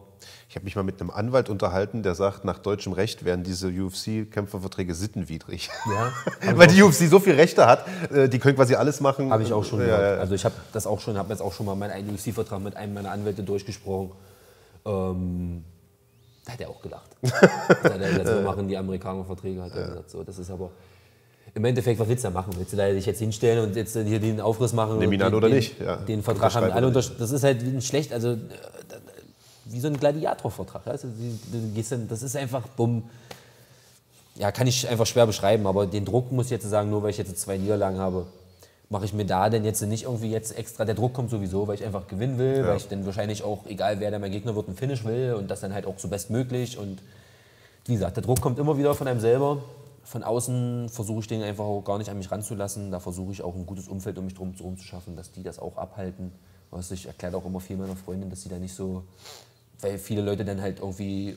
Ich 0.49 0.55
habe 0.55 0.65
mich 0.65 0.77
mal 0.77 0.85
mit 0.85 1.01
einem 1.01 1.11
Anwalt 1.11 1.49
unterhalten, 1.49 2.05
der 2.05 2.15
sagt, 2.15 2.45
nach 2.45 2.61
deutschem 2.61 2.93
Recht 2.93 3.25
wären 3.25 3.43
diese 3.43 3.69
UFC-Kämpferverträge 3.71 4.95
sittenwidrig. 4.95 5.69
Ja, 5.85 6.13
Weil 6.57 6.69
die 6.69 6.81
UFC 6.81 7.09
so 7.09 7.19
viel 7.19 7.35
Rechte 7.35 7.67
hat, 7.67 7.85
äh, 8.13 8.29
die 8.29 8.39
können 8.39 8.55
quasi 8.55 8.77
alles 8.77 9.01
machen. 9.01 9.33
Habe 9.33 9.43
ich 9.43 9.53
auch 9.53 9.65
schon 9.65 9.81
ja, 9.81 9.87
gehört. 9.87 10.21
Also 10.21 10.37
ich 10.37 10.45
habe 10.45 10.55
das 10.73 10.87
auch 10.87 11.01
schon, 11.01 11.19
habe 11.19 11.31
jetzt 11.31 11.41
auch 11.41 11.53
schon 11.53 11.67
mal 11.67 11.75
meinen 11.75 12.09
UFC-Vertrag 12.09 12.63
mit 12.63 12.77
einem 12.77 12.95
meiner 12.95 13.11
Anwälte 13.11 13.43
durchgesprochen. 13.43 14.13
Ähm, 14.85 15.65
da 16.45 16.53
hat 16.53 16.61
er 16.61 16.71
auch 16.71 16.81
gelacht. 16.81 17.11
da 17.23 17.31
hat 17.31 18.01
er 18.01 18.11
gesagt, 18.11 18.29
so 18.29 18.43
machen 18.43 18.69
die 18.69 18.77
Amerikaner 18.77 19.25
Verträge, 19.25 19.61
hat 19.61 19.75
er 19.75 19.89
gesagt. 19.89 20.11
So, 20.11 20.23
das 20.23 20.39
ist 20.39 20.53
aber 20.53 20.71
im 21.57 21.65
Endeffekt, 21.65 21.99
was 21.99 22.07
willst 22.07 22.23
du 22.23 22.29
da 22.29 22.35
machen? 22.35 22.53
Willst 22.59 22.75
du 22.75 22.77
da 22.77 22.91
dich 22.91 23.07
jetzt 23.07 23.19
hinstellen 23.19 23.65
und 23.65 23.77
jetzt 23.77 23.95
hier 23.95 24.21
den 24.21 24.43
Aufriss 24.43 24.75
machen? 24.75 24.99
Nehmen 24.99 25.15
ihn 25.15 25.23
an 25.23 25.33
oder 25.33 25.49
nicht? 25.49 25.81
Ja. 25.81 25.97
Den 25.97 26.23
Vertrag 26.23 26.55
haben 26.55 26.71
alle 26.71 26.87
unterschrieben. 26.87 27.19
Das 27.19 27.31
ist 27.31 27.43
halt 27.43 27.83
schlecht, 27.83 28.13
also 28.13 28.33
äh, 28.33 28.37
wie 29.65 29.81
so 29.81 29.89
ein 29.89 29.99
Gladiatorvertrag. 29.99 30.87
Also, 30.87 31.09
das 32.09 32.23
ist 32.23 32.37
einfach 32.37 32.69
bumm. 32.69 33.05
Ja, 34.35 34.53
kann 34.53 34.67
ich 34.67 34.87
einfach 34.87 35.07
schwer 35.07 35.27
beschreiben, 35.27 35.67
aber 35.67 35.87
den 35.87 36.05
Druck 36.05 36.31
muss 36.31 36.47
ich 36.47 36.51
jetzt 36.51 36.69
sagen, 36.69 36.91
nur 36.91 37.03
weil 37.03 37.09
ich 37.09 37.17
jetzt 37.17 37.35
zwei 37.39 37.57
Niederlagen 37.57 37.99
habe, 37.99 38.27
mache 38.91 39.07
ich 39.07 39.15
mir 39.15 39.25
da 39.25 39.49
denn 39.49 39.65
jetzt 39.65 39.81
nicht 39.81 40.05
irgendwie 40.05 40.31
jetzt 40.31 40.59
extra, 40.59 40.85
der 40.85 40.95
Druck 40.95 41.15
kommt 41.15 41.31
sowieso, 41.31 41.67
weil 41.67 41.77
ich 41.77 41.85
einfach 41.85 42.07
gewinnen 42.07 42.37
will, 42.37 42.59
ja. 42.59 42.67
weil 42.67 42.77
ich 42.77 42.87
dann 42.87 43.07
wahrscheinlich 43.07 43.43
auch, 43.43 43.65
egal 43.65 43.99
wer 43.99 44.11
da 44.11 44.19
mein 44.19 44.31
Gegner 44.31 44.55
wird, 44.55 44.69
ein 44.69 44.77
Finish 44.77 45.07
will 45.07 45.35
und 45.39 45.51
das 45.51 45.61
dann 45.61 45.73
halt 45.73 45.87
auch 45.87 45.99
so 45.99 46.09
bestmöglich 46.09 46.77
und 46.77 46.99
wie 47.87 47.95
gesagt, 47.95 48.17
der 48.17 48.23
Druck 48.23 48.43
kommt 48.43 48.59
immer 48.59 48.77
wieder 48.77 48.95
von 48.95 49.09
einem 49.09 49.21
selber 49.21 49.63
von 50.07 50.23
außen 50.23 50.89
versuche 50.89 51.21
ich 51.21 51.27
den 51.27 51.43
einfach 51.43 51.65
auch 51.65 51.83
gar 51.83 51.99
nicht 51.99 52.11
an 52.11 52.17
mich 52.17 52.31
ranzulassen. 52.31 52.93
Da 52.93 53.01
versuche 53.01 53.33
ich 53.33 53.43
auch 53.43 53.55
ein 53.57 53.67
gutes 53.67 53.89
Umfeld 53.89 54.17
um 54.19 54.25
mich 54.25 54.35
drum 54.35 54.55
zu 54.55 54.85
schaffen, 54.85 55.17
dass 55.17 55.33
die 55.33 55.43
das 55.43 55.59
auch 55.59 55.77
abhalten. 55.77 56.33
Was 56.71 56.91
ich 56.93 57.07
erkläre 57.07 57.37
auch 57.37 57.45
immer 57.45 57.61
viel 57.61 57.77
meiner 57.77 57.97
Freundin, 57.97 58.31
dass 58.31 58.43
sie 58.43 58.49
da 58.49 58.59
nicht 58.59 58.75
so, 58.75 59.03
weil 59.81 59.99
viele 59.99 60.23
Leute 60.23 60.45
dann 60.45 60.61
halt 60.61 60.79
irgendwie 60.79 61.37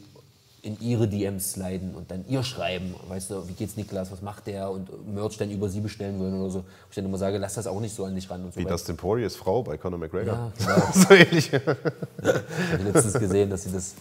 in 0.62 0.80
ihre 0.82 1.08
DMs 1.08 1.54
sliden 1.54 1.96
und 1.96 2.12
dann 2.12 2.26
ihr 2.28 2.44
schreiben, 2.44 2.94
weißt 3.08 3.32
du, 3.32 3.48
wie 3.48 3.54
geht's 3.54 3.78
Niklas, 3.78 4.12
was 4.12 4.22
macht 4.22 4.48
der 4.48 4.70
und 4.70 5.14
Merch 5.14 5.38
dann 5.38 5.50
über 5.52 5.70
sie 5.70 5.80
bestellen 5.80 6.20
wollen 6.20 6.34
oder 6.34 6.50
so. 6.50 6.64
Ich 6.90 6.96
dann 6.96 7.06
immer 7.06 7.18
sage, 7.18 7.38
lass 7.38 7.54
das 7.54 7.68
auch 7.68 7.80
nicht 7.80 7.96
so 7.96 8.04
an 8.04 8.16
dich 8.16 8.30
ran. 8.30 8.44
Und 8.44 8.54
so 8.54 8.60
wie 8.60 8.66
Dustin 8.66 8.98
Poiriers 8.98 9.36
Frau 9.36 9.64
bei 9.64 9.78
Conor 9.78 10.00
McGregor. 10.00 10.34
Ja, 10.34 10.52
genau. 10.76 10.92
so 10.94 11.14
ähnlich. 11.14 11.54
ich 11.54 11.62
habe 11.64 12.84
letztens 12.84 13.14
gesehen, 13.14 13.50
dass 13.50 13.64
sie 13.64 13.72
das 13.72 13.96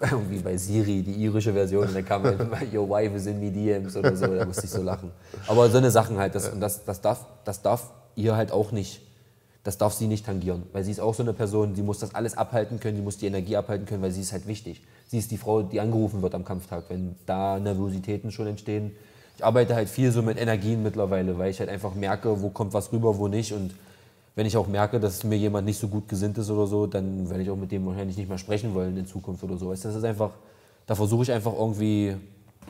irgendwie 0.00 0.38
bei 0.38 0.56
Siri, 0.56 1.02
die 1.02 1.14
irische 1.24 1.52
Version, 1.52 1.88
und 1.88 1.94
dann 1.94 2.04
kam 2.04 2.22
halt, 2.24 2.38
your 2.72 2.88
wife 2.88 3.14
is 3.14 3.26
in 3.26 3.40
me 3.40 3.50
DMs 3.50 3.96
oder 3.96 4.16
so, 4.16 4.26
da 4.26 4.44
musste 4.44 4.64
ich 4.64 4.70
so 4.70 4.82
lachen. 4.82 5.10
Aber 5.46 5.68
so 5.70 5.78
eine 5.78 5.90
Sachen 5.90 6.18
halt, 6.18 6.34
das, 6.34 6.48
und 6.48 6.60
das, 6.60 6.84
das, 6.84 7.00
darf, 7.00 7.26
das 7.44 7.62
darf 7.62 7.90
ihr 8.14 8.36
halt 8.36 8.52
auch 8.52 8.72
nicht 8.72 9.02
das 9.62 9.76
darf 9.76 9.92
sie 9.92 10.06
nicht 10.06 10.24
tangieren, 10.24 10.62
weil 10.72 10.84
sie 10.84 10.90
ist 10.90 11.00
auch 11.00 11.14
so 11.14 11.22
eine 11.22 11.34
Person, 11.34 11.74
die 11.74 11.82
muss 11.82 11.98
das 11.98 12.14
alles 12.14 12.36
abhalten 12.36 12.80
können, 12.80 12.96
die 12.96 13.02
muss 13.02 13.18
die 13.18 13.26
Energie 13.26 13.56
abhalten 13.56 13.86
können, 13.86 14.02
weil 14.02 14.10
sie 14.10 14.22
ist 14.22 14.32
halt 14.32 14.46
wichtig. 14.46 14.82
Sie 15.10 15.18
ist 15.18 15.32
die 15.32 15.38
Frau, 15.38 15.62
die 15.62 15.80
angerufen 15.80 16.22
wird 16.22 16.36
am 16.36 16.44
Kampftag, 16.44 16.84
wenn 16.86 17.16
da 17.26 17.58
Nervositäten 17.58 18.30
schon 18.30 18.46
entstehen. 18.46 18.92
Ich 19.36 19.44
arbeite 19.44 19.74
halt 19.74 19.88
viel 19.88 20.12
so 20.12 20.22
mit 20.22 20.38
Energien 20.38 20.84
mittlerweile, 20.84 21.36
weil 21.36 21.50
ich 21.50 21.58
halt 21.58 21.68
einfach 21.68 21.96
merke, 21.96 22.40
wo 22.40 22.50
kommt 22.50 22.74
was 22.74 22.92
rüber, 22.92 23.18
wo 23.18 23.26
nicht. 23.26 23.52
Und 23.52 23.74
wenn 24.36 24.46
ich 24.46 24.56
auch 24.56 24.68
merke, 24.68 25.00
dass 25.00 25.24
mir 25.24 25.34
jemand 25.34 25.66
nicht 25.66 25.80
so 25.80 25.88
gut 25.88 26.08
gesinnt 26.08 26.38
ist 26.38 26.48
oder 26.48 26.68
so, 26.68 26.86
dann 26.86 27.28
werde 27.28 27.42
ich 27.42 27.50
auch 27.50 27.56
mit 27.56 27.72
dem 27.72 27.86
wahrscheinlich 27.86 28.18
nicht 28.18 28.28
mehr 28.28 28.38
sprechen 28.38 28.72
wollen 28.72 28.96
in 28.96 29.04
Zukunft 29.04 29.42
oder 29.42 29.56
so. 29.56 29.70
Das 29.70 29.84
ist 29.84 30.04
einfach, 30.04 30.30
da 30.86 30.94
versuche 30.94 31.24
ich 31.24 31.32
einfach 31.32 31.54
irgendwie 31.54 32.14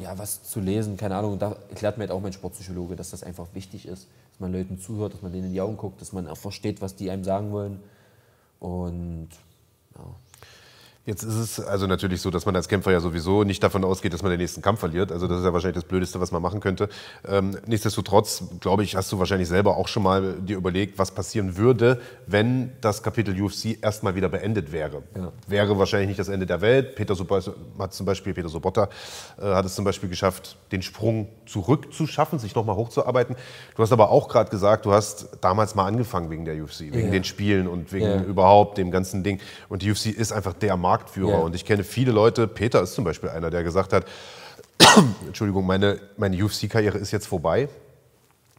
ja, 0.01 0.17
was 0.17 0.43
zu 0.43 0.61
lesen, 0.61 0.97
keine 0.97 1.17
Ahnung. 1.17 1.35
Und 1.35 1.43
da 1.43 1.57
erklärt 1.69 1.99
mir 1.99 2.05
halt 2.05 2.11
auch 2.11 2.23
mein 2.23 2.33
Sportpsychologe, 2.33 2.97
dass 2.97 3.11
das 3.11 3.23
einfach 3.23 3.49
wichtig 3.53 3.85
ist, 3.85 4.09
dass 4.33 4.41
man 4.41 4.51
Leuten 4.51 4.79
zuhört, 4.79 5.13
dass 5.13 5.21
man 5.21 5.31
denen 5.31 5.49
in 5.49 5.53
die 5.53 5.61
Augen 5.61 5.77
guckt, 5.77 6.01
dass 6.01 6.15
man 6.15 6.27
auch 6.27 6.39
versteht, 6.39 6.81
was 6.81 6.97
die 6.97 7.11
einem 7.11 7.23
sagen 7.23 7.53
wollen. 7.53 7.81
Und 8.61 9.29
ja. 9.95 10.05
Jetzt 11.11 11.25
ist 11.25 11.35
es 11.35 11.59
also 11.59 11.89
natürlich 11.89 12.21
so, 12.21 12.31
dass 12.31 12.47
man 12.47 12.55
als 12.55 12.69
Kämpfer 12.69 12.93
ja 12.93 13.01
sowieso 13.01 13.43
nicht 13.43 13.61
davon 13.65 13.83
ausgeht, 13.83 14.15
dass 14.15 14.23
man 14.23 14.31
den 14.31 14.39
nächsten 14.39 14.63
Kampf 14.63 14.79
verliert. 14.79 15.11
Also 15.11 15.27
das 15.27 15.41
ist 15.41 15.45
ja 15.45 15.53
wahrscheinlich 15.53 15.83
das 15.83 15.89
Blödeste, 15.89 16.21
was 16.21 16.31
man 16.31 16.41
machen 16.41 16.61
könnte. 16.61 16.89
Ähm, 17.27 17.59
nichtsdestotrotz, 17.67 18.45
glaube 18.61 18.85
ich, 18.85 18.95
hast 18.95 19.11
du 19.11 19.19
wahrscheinlich 19.19 19.49
selber 19.49 19.77
auch 19.77 19.89
schon 19.89 20.05
mal 20.05 20.35
dir 20.35 20.57
überlegt, 20.57 21.01
was 21.01 21.11
passieren 21.11 21.57
würde, 21.57 22.01
wenn 22.29 22.71
das 22.81 23.03
Kapitel 23.03 23.43
UFC 23.43 23.83
erstmal 23.83 24.15
wieder 24.15 24.29
beendet 24.29 24.71
wäre. 24.71 25.03
Ja. 25.17 25.33
Wäre 25.49 25.77
wahrscheinlich 25.81 26.07
nicht 26.07 26.21
das 26.21 26.29
Ende 26.29 26.47
der 26.47 26.61
Welt. 26.61 26.95
Peter 26.95 27.17
hat 27.81 27.93
zum 27.93 28.07
Beispiel, 28.07 28.33
Peter 28.33 28.49
Sobotta 28.49 28.89
äh, 29.37 29.47
hat 29.47 29.65
es 29.65 29.75
zum 29.75 29.85
Beispiel 29.85 30.09
geschafft, 30.09 30.59
den 30.71 30.81
Sprung 30.81 31.27
zurückzuschaffen, 31.45 32.39
sich 32.39 32.55
nochmal 32.55 32.77
hochzuarbeiten. 32.77 33.35
Du 33.75 33.83
hast 33.83 33.91
aber 33.91 34.11
auch 34.11 34.29
gerade 34.29 34.49
gesagt, 34.49 34.87
du 34.87 34.93
hast 34.93 35.31
damals 35.41 35.75
mal 35.75 35.87
angefangen 35.87 36.31
wegen 36.31 36.45
der 36.45 36.55
UFC, 36.63 36.83
wegen 36.83 37.07
ja. 37.07 37.11
den 37.11 37.25
Spielen 37.25 37.67
und 37.67 37.93
wegen 37.93 38.07
ja. 38.07 38.23
überhaupt 38.23 38.79
dem 38.79 38.93
ganzen 38.93 39.25
Ding. 39.25 39.41
Und 39.69 39.83
die 39.83 39.91
UFC 39.91 40.07
ist 40.07 40.31
einfach 40.31 40.53
der 40.53 40.77
Markt 40.77 41.00
Marktführer. 41.01 41.31
Yeah. 41.31 41.39
Und 41.41 41.55
ich 41.55 41.65
kenne 41.65 41.85
viele 41.85 42.13
Leute, 42.13 42.47
Peter 42.47 42.83
ist 42.83 42.95
zum 42.95 43.05
Beispiel 43.05 43.31
einer, 43.31 43.51
der 43.51 43.63
gesagt 43.63 43.93
hat, 43.93 44.05
Entschuldigung, 45.27 45.67
meine, 45.67 45.99
meine 46.17 46.43
UFC-Karriere 46.43 46.99
ist 46.99 47.11
jetzt 47.11 47.27
vorbei. 47.27 47.69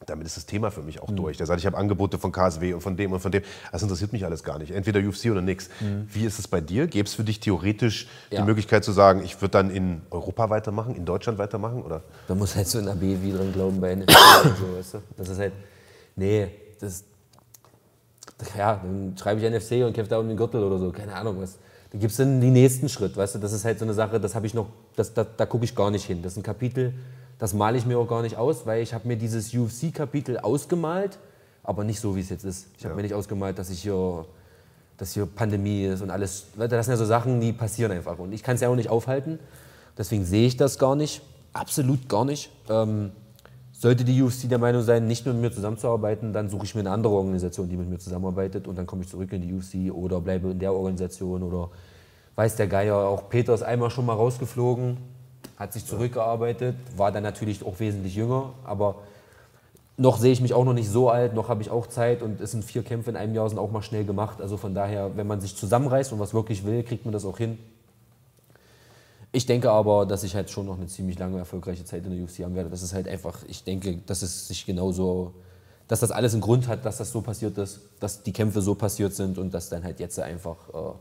Damit 0.07 0.25
ist 0.25 0.35
das 0.35 0.47
Thema 0.47 0.71
für 0.71 0.81
mich 0.81 0.99
auch 0.99 1.09
mhm. 1.09 1.15
durch. 1.17 1.37
Der 1.37 1.45
sagt, 1.45 1.59
ich 1.59 1.65
habe 1.67 1.77
Angebote 1.77 2.17
von 2.17 2.31
KSW 2.31 2.73
und 2.73 2.81
von 2.81 2.97
dem 2.97 3.13
und 3.13 3.19
von 3.19 3.31
dem. 3.31 3.43
Das 3.71 3.83
interessiert 3.83 4.11
mich 4.13 4.25
alles 4.25 4.43
gar 4.43 4.57
nicht. 4.57 4.71
Entweder 4.71 4.99
UFC 4.99 5.25
oder 5.25 5.41
nichts. 5.41 5.69
Mhm. 5.79 6.07
Wie 6.11 6.25
ist 6.25 6.39
es 6.39 6.47
bei 6.47 6.59
dir? 6.59 6.87
Gäbe 6.87 7.07
es 7.07 7.13
für 7.13 7.23
dich 7.23 7.39
theoretisch 7.39 8.07
ja. 8.31 8.41
die 8.41 8.45
Möglichkeit 8.47 8.83
zu 8.83 8.93
sagen, 8.93 9.21
ich 9.23 9.39
würde 9.41 9.51
dann 9.51 9.69
in 9.69 10.01
Europa 10.09 10.49
weitermachen, 10.49 10.95
in 10.95 11.05
Deutschland 11.05 11.37
weitermachen? 11.37 11.83
Oder? 11.83 12.01
Man 12.27 12.39
muss 12.39 12.55
halt 12.55 12.67
so 12.67 12.79
in 12.79 12.87
AB 12.87 13.01
wie 13.01 13.31
dran 13.31 13.53
glauben 13.53 13.79
bei 13.79 13.93
NFL 13.93 14.11
so, 14.59 14.75
weißt 14.77 14.93
du? 14.95 15.01
Das 15.17 15.29
ist 15.29 15.37
halt, 15.37 15.53
nee, 16.15 16.47
das, 16.79 17.03
ja, 18.57 18.81
dann 18.81 19.15
schreibe 19.21 19.39
ich 19.39 19.51
NFC 19.51 19.85
und 19.85 19.93
kämpfe 19.93 20.09
da 20.09 20.17
um 20.17 20.27
den 20.27 20.37
Gürtel 20.37 20.63
oder 20.63 20.79
so, 20.79 20.91
keine 20.91 21.13
Ahnung 21.13 21.39
was. 21.39 21.59
Da 21.91 21.97
gibt 21.97 22.11
es 22.11 22.17
dann 22.17 22.39
den 22.39 22.53
nächsten 22.53 22.87
Schritt, 22.87 23.17
weißt 23.17 23.35
du, 23.35 23.39
das 23.39 23.51
ist 23.51 23.65
halt 23.65 23.79
so 23.79 23.85
eine 23.85 23.93
Sache, 23.93 24.19
das 24.19 24.33
habe 24.33 24.45
ich 24.45 24.53
noch, 24.53 24.67
das, 24.95 25.13
da, 25.13 25.25
da 25.25 25.45
gucke 25.45 25.65
ich 25.65 25.75
gar 25.75 25.91
nicht 25.91 26.05
hin. 26.05 26.21
Das 26.21 26.33
ist 26.33 26.37
ein 26.37 26.43
Kapitel, 26.43 26.93
das 27.37 27.53
male 27.53 27.77
ich 27.77 27.85
mir 27.85 27.97
auch 27.97 28.07
gar 28.07 28.21
nicht 28.21 28.37
aus, 28.37 28.65
weil 28.65 28.81
ich 28.81 28.93
habe 28.93 29.07
mir 29.07 29.17
dieses 29.17 29.53
UFC-Kapitel 29.53 30.37
ausgemalt, 30.37 31.17
aber 31.63 31.83
nicht 31.83 31.99
so, 31.99 32.15
wie 32.15 32.21
es 32.21 32.29
jetzt 32.29 32.45
ist. 32.45 32.67
Ich 32.77 32.85
habe 32.85 32.93
ja. 32.93 32.95
mir 32.95 33.01
nicht 33.01 33.13
ausgemalt, 33.13 33.59
dass 33.59 33.69
ich 33.69 33.81
hier, 33.81 34.25
dass 34.97 35.13
hier 35.13 35.25
Pandemie 35.25 35.85
ist 35.85 36.01
und 36.01 36.11
alles. 36.11 36.45
Das 36.55 36.85
sind 36.85 36.93
ja 36.93 36.97
so 36.97 37.05
Sachen, 37.05 37.41
die 37.41 37.51
passieren 37.51 37.91
einfach. 37.91 38.19
Und 38.19 38.31
ich 38.31 38.43
kann 38.43 38.55
es 38.55 38.61
ja 38.61 38.69
auch 38.69 38.75
nicht 38.75 38.89
aufhalten. 38.89 39.39
Deswegen 39.97 40.23
sehe 40.23 40.47
ich 40.47 40.55
das 40.55 40.79
gar 40.79 40.95
nicht. 40.95 41.21
Absolut 41.51 42.07
gar 42.07 42.25
nicht. 42.25 42.51
Ähm, 42.69 43.11
sollte 43.81 44.05
die 44.05 44.21
UFC 44.21 44.47
der 44.47 44.59
Meinung 44.59 44.83
sein, 44.83 45.07
nicht 45.07 45.25
mit 45.25 45.35
mir 45.37 45.51
zusammenzuarbeiten, 45.51 46.33
dann 46.33 46.49
suche 46.49 46.65
ich 46.65 46.75
mir 46.75 46.81
eine 46.81 46.91
andere 46.91 47.13
Organisation, 47.13 47.67
die 47.67 47.75
mit 47.75 47.89
mir 47.89 47.97
zusammenarbeitet 47.97 48.67
und 48.67 48.77
dann 48.77 48.85
komme 48.85 49.01
ich 49.01 49.09
zurück 49.09 49.33
in 49.33 49.41
die 49.41 49.51
UFC 49.51 49.91
oder 49.91 50.21
bleibe 50.21 50.51
in 50.51 50.59
der 50.59 50.71
Organisation 50.71 51.41
oder 51.41 51.71
weiß 52.35 52.57
der 52.57 52.67
Geier. 52.67 52.95
Auch 52.95 53.27
Peter 53.27 53.55
ist 53.55 53.63
einmal 53.63 53.89
schon 53.89 54.05
mal 54.05 54.13
rausgeflogen, 54.13 54.97
hat 55.57 55.73
sich 55.73 55.83
zurückgearbeitet, 55.87 56.75
war 56.95 57.11
dann 57.11 57.23
natürlich 57.23 57.65
auch 57.65 57.79
wesentlich 57.79 58.13
jünger, 58.13 58.53
aber 58.65 58.97
noch 59.97 60.19
sehe 60.19 60.31
ich 60.31 60.41
mich 60.41 60.53
auch 60.53 60.63
noch 60.63 60.73
nicht 60.73 60.89
so 60.89 61.09
alt, 61.09 61.33
noch 61.33 61.49
habe 61.49 61.63
ich 61.63 61.71
auch 61.71 61.87
Zeit 61.87 62.21
und 62.21 62.39
es 62.39 62.51
sind 62.51 62.63
vier 62.63 62.83
Kämpfe 62.83 63.09
in 63.09 63.15
einem 63.15 63.33
Jahr, 63.33 63.49
sind 63.49 63.57
auch 63.57 63.71
mal 63.71 63.81
schnell 63.81 64.05
gemacht. 64.05 64.41
Also 64.41 64.57
von 64.57 64.75
daher, 64.75 65.17
wenn 65.17 65.25
man 65.25 65.41
sich 65.41 65.55
zusammenreißt 65.55 66.13
und 66.13 66.19
was 66.19 66.35
wirklich 66.35 66.63
will, 66.67 66.83
kriegt 66.83 67.05
man 67.05 67.13
das 67.13 67.25
auch 67.25 67.39
hin. 67.39 67.57
Ich 69.33 69.45
denke 69.45 69.71
aber, 69.71 70.05
dass 70.05 70.23
ich 70.23 70.35
halt 70.35 70.49
schon 70.49 70.65
noch 70.65 70.77
eine 70.77 70.87
ziemlich 70.87 71.17
lange 71.17 71.37
erfolgreiche 71.37 71.85
Zeit 71.85 72.05
in 72.05 72.11
der 72.15 72.23
UFC 72.23 72.39
haben 72.43 72.55
werde. 72.55 72.69
Das 72.69 72.81
ist 72.81 72.93
halt 72.93 73.07
einfach, 73.07 73.39
ich 73.47 73.63
denke, 73.63 73.97
dass 74.05 74.21
es 74.23 74.47
sich 74.47 74.65
genauso, 74.65 75.33
dass 75.87 76.01
das 76.01 76.11
alles 76.11 76.33
einen 76.33 76.41
Grund 76.41 76.67
hat, 76.67 76.85
dass 76.85 76.97
das 76.97 77.11
so 77.11 77.21
passiert 77.21 77.57
ist, 77.57 77.79
dass 77.99 78.23
die 78.23 78.33
Kämpfe 78.33 78.61
so 78.61 78.75
passiert 78.75 79.13
sind 79.13 79.37
und 79.37 79.53
dass 79.53 79.69
dann 79.69 79.83
halt 79.83 80.01
jetzt 80.01 80.19
einfach 80.19 80.57
äh, 80.73 80.93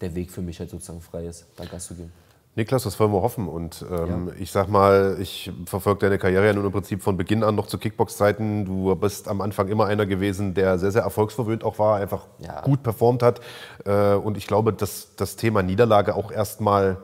der 0.00 0.14
Weg 0.16 0.32
für 0.32 0.42
mich 0.42 0.58
halt 0.58 0.70
sozusagen 0.70 1.00
frei 1.00 1.26
ist, 1.26 1.46
da 1.56 1.64
Gas 1.64 1.86
zu 1.86 1.94
geben. 1.94 2.12
Niklas, 2.56 2.84
das 2.84 2.98
wollen 2.98 3.12
wir 3.12 3.20
hoffen. 3.20 3.48
Und 3.48 3.84
ähm, 3.88 4.28
ja. 4.28 4.34
ich 4.40 4.50
sag 4.50 4.68
mal, 4.68 5.18
ich 5.20 5.52
verfolge 5.66 6.00
deine 6.00 6.18
Karriere 6.18 6.46
ja 6.46 6.52
nun 6.54 6.64
im 6.64 6.72
Prinzip 6.72 7.02
von 7.02 7.16
Beginn 7.16 7.44
an 7.44 7.54
noch 7.54 7.66
zu 7.66 7.76
Kickbox-Zeiten. 7.76 8.64
Du 8.64 8.96
bist 8.96 9.28
am 9.28 9.42
Anfang 9.42 9.68
immer 9.68 9.84
einer 9.84 10.06
gewesen, 10.06 10.54
der 10.54 10.78
sehr, 10.78 10.90
sehr 10.90 11.02
erfolgsverwöhnt 11.02 11.62
auch 11.62 11.78
war, 11.78 11.98
einfach 11.98 12.26
ja. 12.38 12.62
gut 12.62 12.82
performt 12.82 13.22
hat. 13.22 13.42
Äh, 13.84 14.14
und 14.14 14.38
ich 14.38 14.46
glaube, 14.46 14.72
dass 14.72 15.14
das 15.16 15.36
Thema 15.36 15.62
Niederlage 15.62 16.14
auch 16.14 16.32
erstmal 16.32 16.96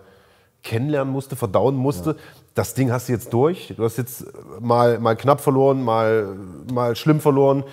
kennenlernen 0.62 1.12
musste, 1.12 1.36
verdauen 1.36 1.76
musste. 1.76 2.10
Ja. 2.10 2.16
Das 2.54 2.74
Ding 2.74 2.92
hast 2.92 3.08
du 3.08 3.12
jetzt 3.12 3.32
durch. 3.32 3.74
Du 3.76 3.84
hast 3.84 3.96
jetzt 3.98 4.24
mal, 4.60 4.98
mal 4.98 5.16
knapp 5.16 5.40
verloren, 5.40 5.82
mal, 5.82 6.36
mal 6.72 6.94
schlimm 6.96 7.20
verloren, 7.20 7.64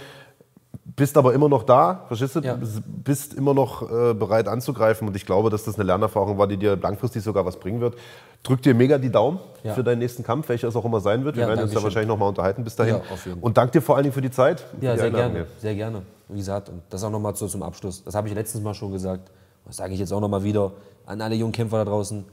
bist 1.00 1.18
aber 1.18 1.34
immer 1.34 1.48
noch 1.48 1.64
da, 1.64 2.04
verstehst 2.08 2.36
du? 2.36 2.40
Ja. 2.42 2.60
Bist 2.86 3.34
immer 3.34 3.54
noch 3.54 3.90
äh, 3.90 4.14
bereit 4.14 4.48
anzugreifen 4.48 5.08
und 5.08 5.16
ich 5.16 5.26
glaube, 5.26 5.50
dass 5.50 5.64
das 5.64 5.76
eine 5.76 5.86
Lernerfahrung 5.86 6.38
war, 6.38 6.46
die 6.46 6.58
dir 6.58 6.76
langfristig 6.76 7.24
sogar 7.24 7.46
was 7.46 7.58
bringen 7.58 7.80
wird. 7.80 7.96
Drück 8.44 8.62
dir 8.62 8.74
mega 8.74 8.98
die 8.98 9.10
Daumen 9.10 9.40
ja. 9.64 9.74
für 9.74 9.84
deinen 9.84 10.00
nächsten 10.00 10.24
Kampf, 10.24 10.50
welcher 10.50 10.68
es 10.68 10.76
auch 10.76 10.84
immer 10.84 11.00
sein 11.00 11.24
wird. 11.24 11.38
Wir 11.38 11.48
werden 11.48 11.64
uns 11.64 11.74
da 11.74 11.82
wahrscheinlich 11.82 12.10
noch 12.10 12.18
mal 12.18 12.28
unterhalten 12.28 12.64
bis 12.64 12.76
dahin. 12.76 13.00
und 13.40 13.58
dank 13.58 13.72
dir 13.72 13.82
vor 13.82 13.96
allen 13.96 14.04
Dingen 14.04 14.14
für 14.14 14.22
die 14.22 14.32
Zeit. 14.32 14.66
Ja, 14.82 14.98
sehr 14.98 15.12
gerne, 15.12 15.48
sehr 15.60 15.76
gerne. 15.76 16.02
Wie 16.28 16.38
gesagt, 16.38 16.70
und 16.70 16.82
das 16.90 17.04
auch 17.04 17.10
noch 17.10 17.20
mal 17.20 17.34
so 17.34 17.48
zum 17.48 17.64
Abschluss. 17.64 18.04
Das 18.04 18.14
habe 18.14 18.28
ich 18.28 18.34
letztens 18.34 18.64
mal 18.64 18.74
schon 18.74 18.92
gesagt. 18.92 19.32
Das 19.66 19.78
sage 19.78 19.94
ich 19.94 20.00
jetzt 20.00 20.12
auch 20.12 20.20
noch 20.20 20.28
mal 20.28 20.44
wieder 20.44 20.72
an 21.06 21.22
alle 21.22 21.36
jungen 21.36 21.54
Kämpfer 21.54 21.78
da 21.78 21.86
draußen 21.86 22.26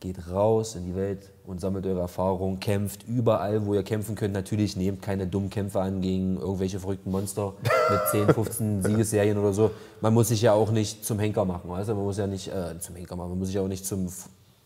geht 0.00 0.30
raus 0.30 0.74
in 0.74 0.84
die 0.84 0.94
Welt 0.94 1.30
und 1.46 1.60
sammelt 1.60 1.86
eure 1.86 2.00
Erfahrung, 2.00 2.60
kämpft 2.60 3.04
überall, 3.08 3.64
wo 3.64 3.74
ihr 3.74 3.82
kämpfen 3.82 4.14
könnt. 4.14 4.34
Natürlich 4.34 4.76
nehmt 4.76 5.00
keine 5.00 5.26
dummen 5.26 5.48
Kämpfe 5.48 5.80
an 5.80 6.02
gegen 6.02 6.36
irgendwelche 6.36 6.80
verrückten 6.80 7.10
Monster 7.10 7.54
mit 7.90 8.00
10, 8.10 8.34
15 8.34 8.82
Siegesserien 8.82 9.38
oder 9.38 9.52
so. 9.52 9.70
Man 10.00 10.12
muss 10.12 10.28
sich 10.28 10.42
ja 10.42 10.52
auch 10.52 10.70
nicht 10.70 11.04
zum 11.04 11.18
Henker 11.18 11.44
machen, 11.44 11.70
weißt 11.70 11.88
du? 11.88 11.94
Man 11.94 12.04
muss 12.04 12.18
ja 12.18 12.26
nicht 12.26 12.48
äh, 12.48 12.78
zum 12.78 12.94
Henker 12.94 13.16
machen, 13.16 13.30
man 13.30 13.38
muss 13.38 13.48
sich 13.48 13.56
ja 13.56 13.62
auch 13.62 13.68
nicht 13.68 13.86
zum, 13.86 14.08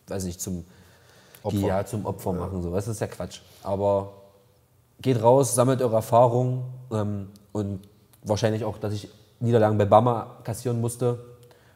weiß 0.09 0.25
nicht, 0.25 0.41
zum 0.41 0.65
Opfer, 1.43 1.59
ja, 1.59 1.87
zum 1.87 2.07
Opfer 2.07 2.33
ja. 2.33 2.39
machen. 2.39 2.63
So. 2.63 2.71
Das 2.73 2.89
ist 2.89 3.01
ja 3.01 3.07
Quatsch. 3.07 3.41
Aber 3.63 4.13
geht 5.01 5.23
raus, 5.23 5.55
sammelt 5.55 5.81
eure 5.81 5.97
Erfahrung 5.97 6.65
ähm, 6.93 7.29
und 7.53 7.81
wahrscheinlich 8.25 8.65
auch, 8.65 8.79
dass 8.79 8.93
ich 8.93 9.09
Niederlagen 9.39 9.79
bei 9.79 9.87
Bama 9.87 10.39
kassieren 10.45 10.81
musste 10.81 11.19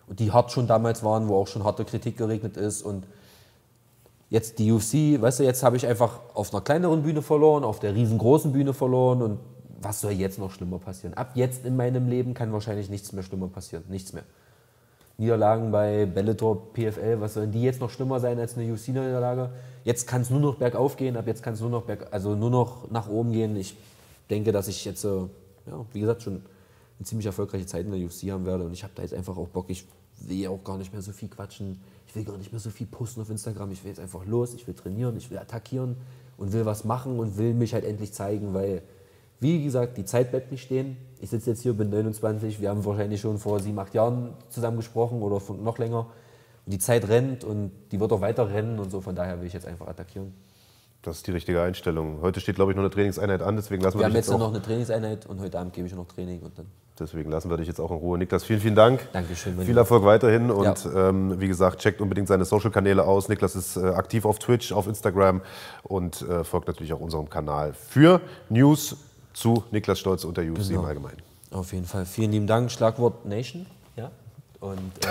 und 0.06 0.20
die 0.20 0.32
hart 0.32 0.52
schon 0.52 0.66
damals 0.66 1.02
waren, 1.02 1.28
wo 1.28 1.36
auch 1.36 1.46
schon 1.46 1.64
harte 1.64 1.84
Kritik 1.84 2.18
geregnet 2.18 2.56
ist 2.56 2.82
und 2.82 3.04
jetzt 4.34 4.58
die 4.58 4.72
UFC, 4.72 5.22
weißt 5.22 5.38
du, 5.38 5.44
jetzt 5.44 5.62
habe 5.62 5.76
ich 5.76 5.86
einfach 5.86 6.18
auf 6.34 6.52
einer 6.52 6.60
kleineren 6.60 7.04
Bühne 7.04 7.22
verloren, 7.22 7.62
auf 7.62 7.78
der 7.78 7.94
riesengroßen 7.94 8.50
Bühne 8.50 8.74
verloren 8.74 9.22
und 9.22 9.38
was 9.80 10.00
soll 10.00 10.10
jetzt 10.10 10.40
noch 10.40 10.50
schlimmer 10.50 10.80
passieren? 10.80 11.14
Ab 11.14 11.30
jetzt 11.34 11.64
in 11.64 11.76
meinem 11.76 12.08
Leben 12.08 12.34
kann 12.34 12.52
wahrscheinlich 12.52 12.90
nichts 12.90 13.12
mehr 13.12 13.22
schlimmer 13.22 13.46
passieren, 13.46 13.84
nichts 13.88 14.12
mehr. 14.12 14.24
Niederlagen 15.18 15.70
bei 15.70 16.06
Bellator, 16.06 16.72
PFL, 16.72 17.20
was 17.20 17.34
sollen 17.34 17.52
die 17.52 17.62
jetzt 17.62 17.80
noch 17.80 17.90
schlimmer 17.90 18.18
sein 18.18 18.40
als 18.40 18.58
eine 18.58 18.72
UFC-Niederlage? 18.72 19.50
Jetzt 19.84 20.08
kann 20.08 20.22
es 20.22 20.30
nur 20.30 20.40
noch 20.40 20.56
bergauf 20.56 20.96
gehen, 20.96 21.16
ab 21.16 21.28
jetzt 21.28 21.44
kann 21.44 21.54
es 21.54 21.60
nur 21.60 21.70
noch 21.70 21.82
berg, 21.82 22.08
also 22.10 22.34
nur 22.34 22.50
noch 22.50 22.90
nach 22.90 23.08
oben 23.08 23.30
gehen. 23.30 23.54
Ich 23.54 23.76
denke, 24.30 24.50
dass 24.50 24.66
ich 24.66 24.84
jetzt, 24.84 25.04
ja, 25.04 25.28
wie 25.92 26.00
gesagt, 26.00 26.22
schon 26.22 26.42
eine 26.98 27.06
ziemlich 27.06 27.26
erfolgreiche 27.26 27.66
Zeit 27.66 27.86
in 27.86 27.92
der 27.92 28.04
UFC 28.04 28.32
haben 28.32 28.46
werde 28.46 28.64
und 28.64 28.72
ich 28.72 28.82
habe 28.82 28.94
da 28.96 29.02
jetzt 29.02 29.14
einfach 29.14 29.36
auch 29.36 29.46
Bock. 29.46 29.66
Ich 29.68 29.86
will 30.22 30.48
auch 30.48 30.64
gar 30.64 30.76
nicht 30.76 30.92
mehr 30.92 31.02
so 31.02 31.12
viel 31.12 31.28
quatschen 31.28 31.80
ich 32.14 32.16
will 32.16 32.32
gar 32.32 32.38
nicht 32.38 32.52
mehr 32.52 32.60
so 32.60 32.70
viel 32.70 32.86
posten 32.86 33.20
auf 33.22 33.28
Instagram, 33.28 33.72
ich 33.72 33.82
will 33.82 33.88
jetzt 33.90 33.98
einfach 33.98 34.24
los, 34.24 34.54
ich 34.54 34.68
will 34.68 34.74
trainieren, 34.74 35.16
ich 35.16 35.30
will 35.32 35.38
attackieren 35.38 35.96
und 36.36 36.52
will 36.52 36.64
was 36.64 36.84
machen 36.84 37.18
und 37.18 37.38
will 37.38 37.54
mich 37.54 37.74
halt 37.74 37.84
endlich 37.84 38.12
zeigen, 38.12 38.54
weil, 38.54 38.82
wie 39.40 39.64
gesagt, 39.64 39.96
die 39.96 40.04
Zeit 40.04 40.30
bleibt 40.30 40.52
nicht 40.52 40.62
stehen. 40.62 40.96
Ich 41.20 41.30
sitze 41.30 41.50
jetzt 41.50 41.62
hier, 41.62 41.72
bin 41.72 41.90
29, 41.90 42.60
wir 42.60 42.70
haben 42.70 42.84
wahrscheinlich 42.84 43.20
schon 43.20 43.38
vor 43.38 43.58
sieben, 43.58 43.80
acht 43.80 43.94
Jahren 43.94 44.34
zusammen 44.48 44.76
gesprochen 44.76 45.22
oder 45.22 45.42
noch 45.54 45.78
länger. 45.78 46.06
Und 46.64 46.72
die 46.72 46.78
Zeit 46.78 47.08
rennt 47.08 47.42
und 47.42 47.72
die 47.90 47.98
wird 47.98 48.12
auch 48.12 48.20
weiter 48.20 48.48
rennen 48.48 48.78
und 48.78 48.92
so, 48.92 49.00
von 49.00 49.16
daher 49.16 49.40
will 49.40 49.48
ich 49.48 49.52
jetzt 49.52 49.66
einfach 49.66 49.88
attackieren. 49.88 50.32
Das 51.04 51.16
ist 51.16 51.26
die 51.26 51.32
richtige 51.32 51.60
Einstellung. 51.60 52.22
Heute 52.22 52.40
steht, 52.40 52.54
glaube 52.54 52.72
ich, 52.72 52.76
noch 52.76 52.82
eine 52.82 52.90
Trainingseinheit 52.90 53.42
an, 53.42 53.56
deswegen 53.56 53.82
lassen 53.82 53.98
wir, 53.98 54.00
wir 54.00 54.06
haben 54.06 54.14
jetzt 54.14 54.30
noch 54.30 54.48
eine 54.48 54.62
Trainingseinheit 54.62 55.26
und 55.26 55.38
heute 55.38 55.58
Abend 55.58 55.74
gebe 55.74 55.86
ich 55.86 55.94
noch 55.94 56.06
Training 56.06 56.40
und 56.40 56.58
dann. 56.58 56.66
Deswegen 56.98 57.30
lassen 57.30 57.50
wir 57.50 57.58
dich 57.58 57.66
jetzt 57.66 57.78
auch 57.78 57.90
in 57.90 57.98
Ruhe. 57.98 58.16
Niklas, 58.16 58.42
vielen, 58.42 58.60
vielen 58.60 58.74
Dank. 58.74 59.06
Dankeschön. 59.12 59.60
Viel 59.60 59.76
Erfolg 59.76 60.04
weiterhin 60.04 60.50
und 60.50 60.84
ja. 60.84 61.08
ähm, 61.08 61.38
wie 61.40 61.48
gesagt, 61.48 61.80
checkt 61.80 62.00
unbedingt 62.00 62.28
seine 62.28 62.46
Social-Kanäle 62.46 63.04
aus. 63.04 63.28
Niklas 63.28 63.54
ist 63.54 63.76
äh, 63.76 63.80
aktiv 63.80 64.24
auf 64.24 64.38
Twitch, 64.38 64.72
auf 64.72 64.86
Instagram 64.86 65.42
und 65.82 66.22
äh, 66.22 66.42
folgt 66.42 66.68
natürlich 66.68 66.94
auch 66.94 67.00
unserem 67.00 67.28
Kanal 67.28 67.74
für 67.74 68.22
News 68.48 68.96
zu 69.34 69.64
Niklas 69.72 69.98
Stolz 69.98 70.24
und 70.24 70.38
der 70.38 70.44
UFC 70.44 70.68
genau. 70.68 70.80
im 70.80 70.86
Allgemeinen. 70.86 71.18
Auf 71.50 71.72
jeden 71.74 71.84
Fall. 71.84 72.06
Vielen 72.06 72.32
lieben 72.32 72.46
Dank. 72.46 72.70
Schlagwort 72.70 73.26
Nation. 73.26 73.66
Ja. 73.96 74.10
Und 74.60 75.04
äh, 75.04 75.08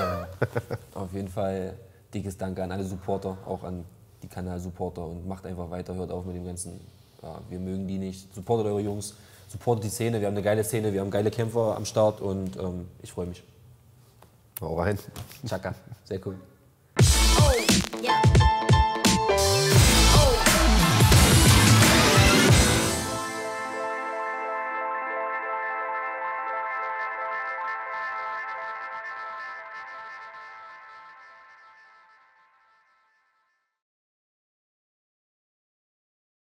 auf 0.97 1.13
jeden 1.13 1.27
Fall 1.27 1.75
dickes 2.13 2.35
Danke 2.35 2.63
an 2.63 2.71
alle 2.71 2.83
Supporter, 2.83 3.37
auch 3.45 3.63
an 3.63 3.83
die 4.23 4.27
Kanalsupporter 4.27 5.05
und 5.05 5.27
macht 5.27 5.45
einfach 5.45 5.69
weiter, 5.69 5.93
hört 5.95 6.11
auf 6.11 6.25
mit 6.25 6.35
dem 6.35 6.45
ganzen, 6.45 6.79
ja, 7.21 7.39
wir 7.49 7.59
mögen 7.59 7.87
die 7.87 7.97
nicht, 7.97 8.33
supportet 8.33 8.65
eure 8.65 8.81
Jungs, 8.81 9.15
supportet 9.49 9.85
die 9.85 9.89
Szene, 9.89 10.19
wir 10.19 10.27
haben 10.27 10.33
eine 10.33 10.43
geile 10.43 10.63
Szene, 10.63 10.93
wir 10.93 11.01
haben 11.01 11.11
geile 11.11 11.29
Kämpfer 11.29 11.75
am 11.75 11.85
Start 11.85 12.21
und 12.21 12.57
ähm, 12.57 12.87
ich 13.01 13.11
freue 13.11 13.27
mich. 13.27 13.43
Hau 14.61 14.75
rein. 14.79 14.97
Chaka, 15.47 15.75
sehr 16.05 16.25
cool. 16.25 16.35
Oh, 16.99 17.51
yeah. 18.01 18.62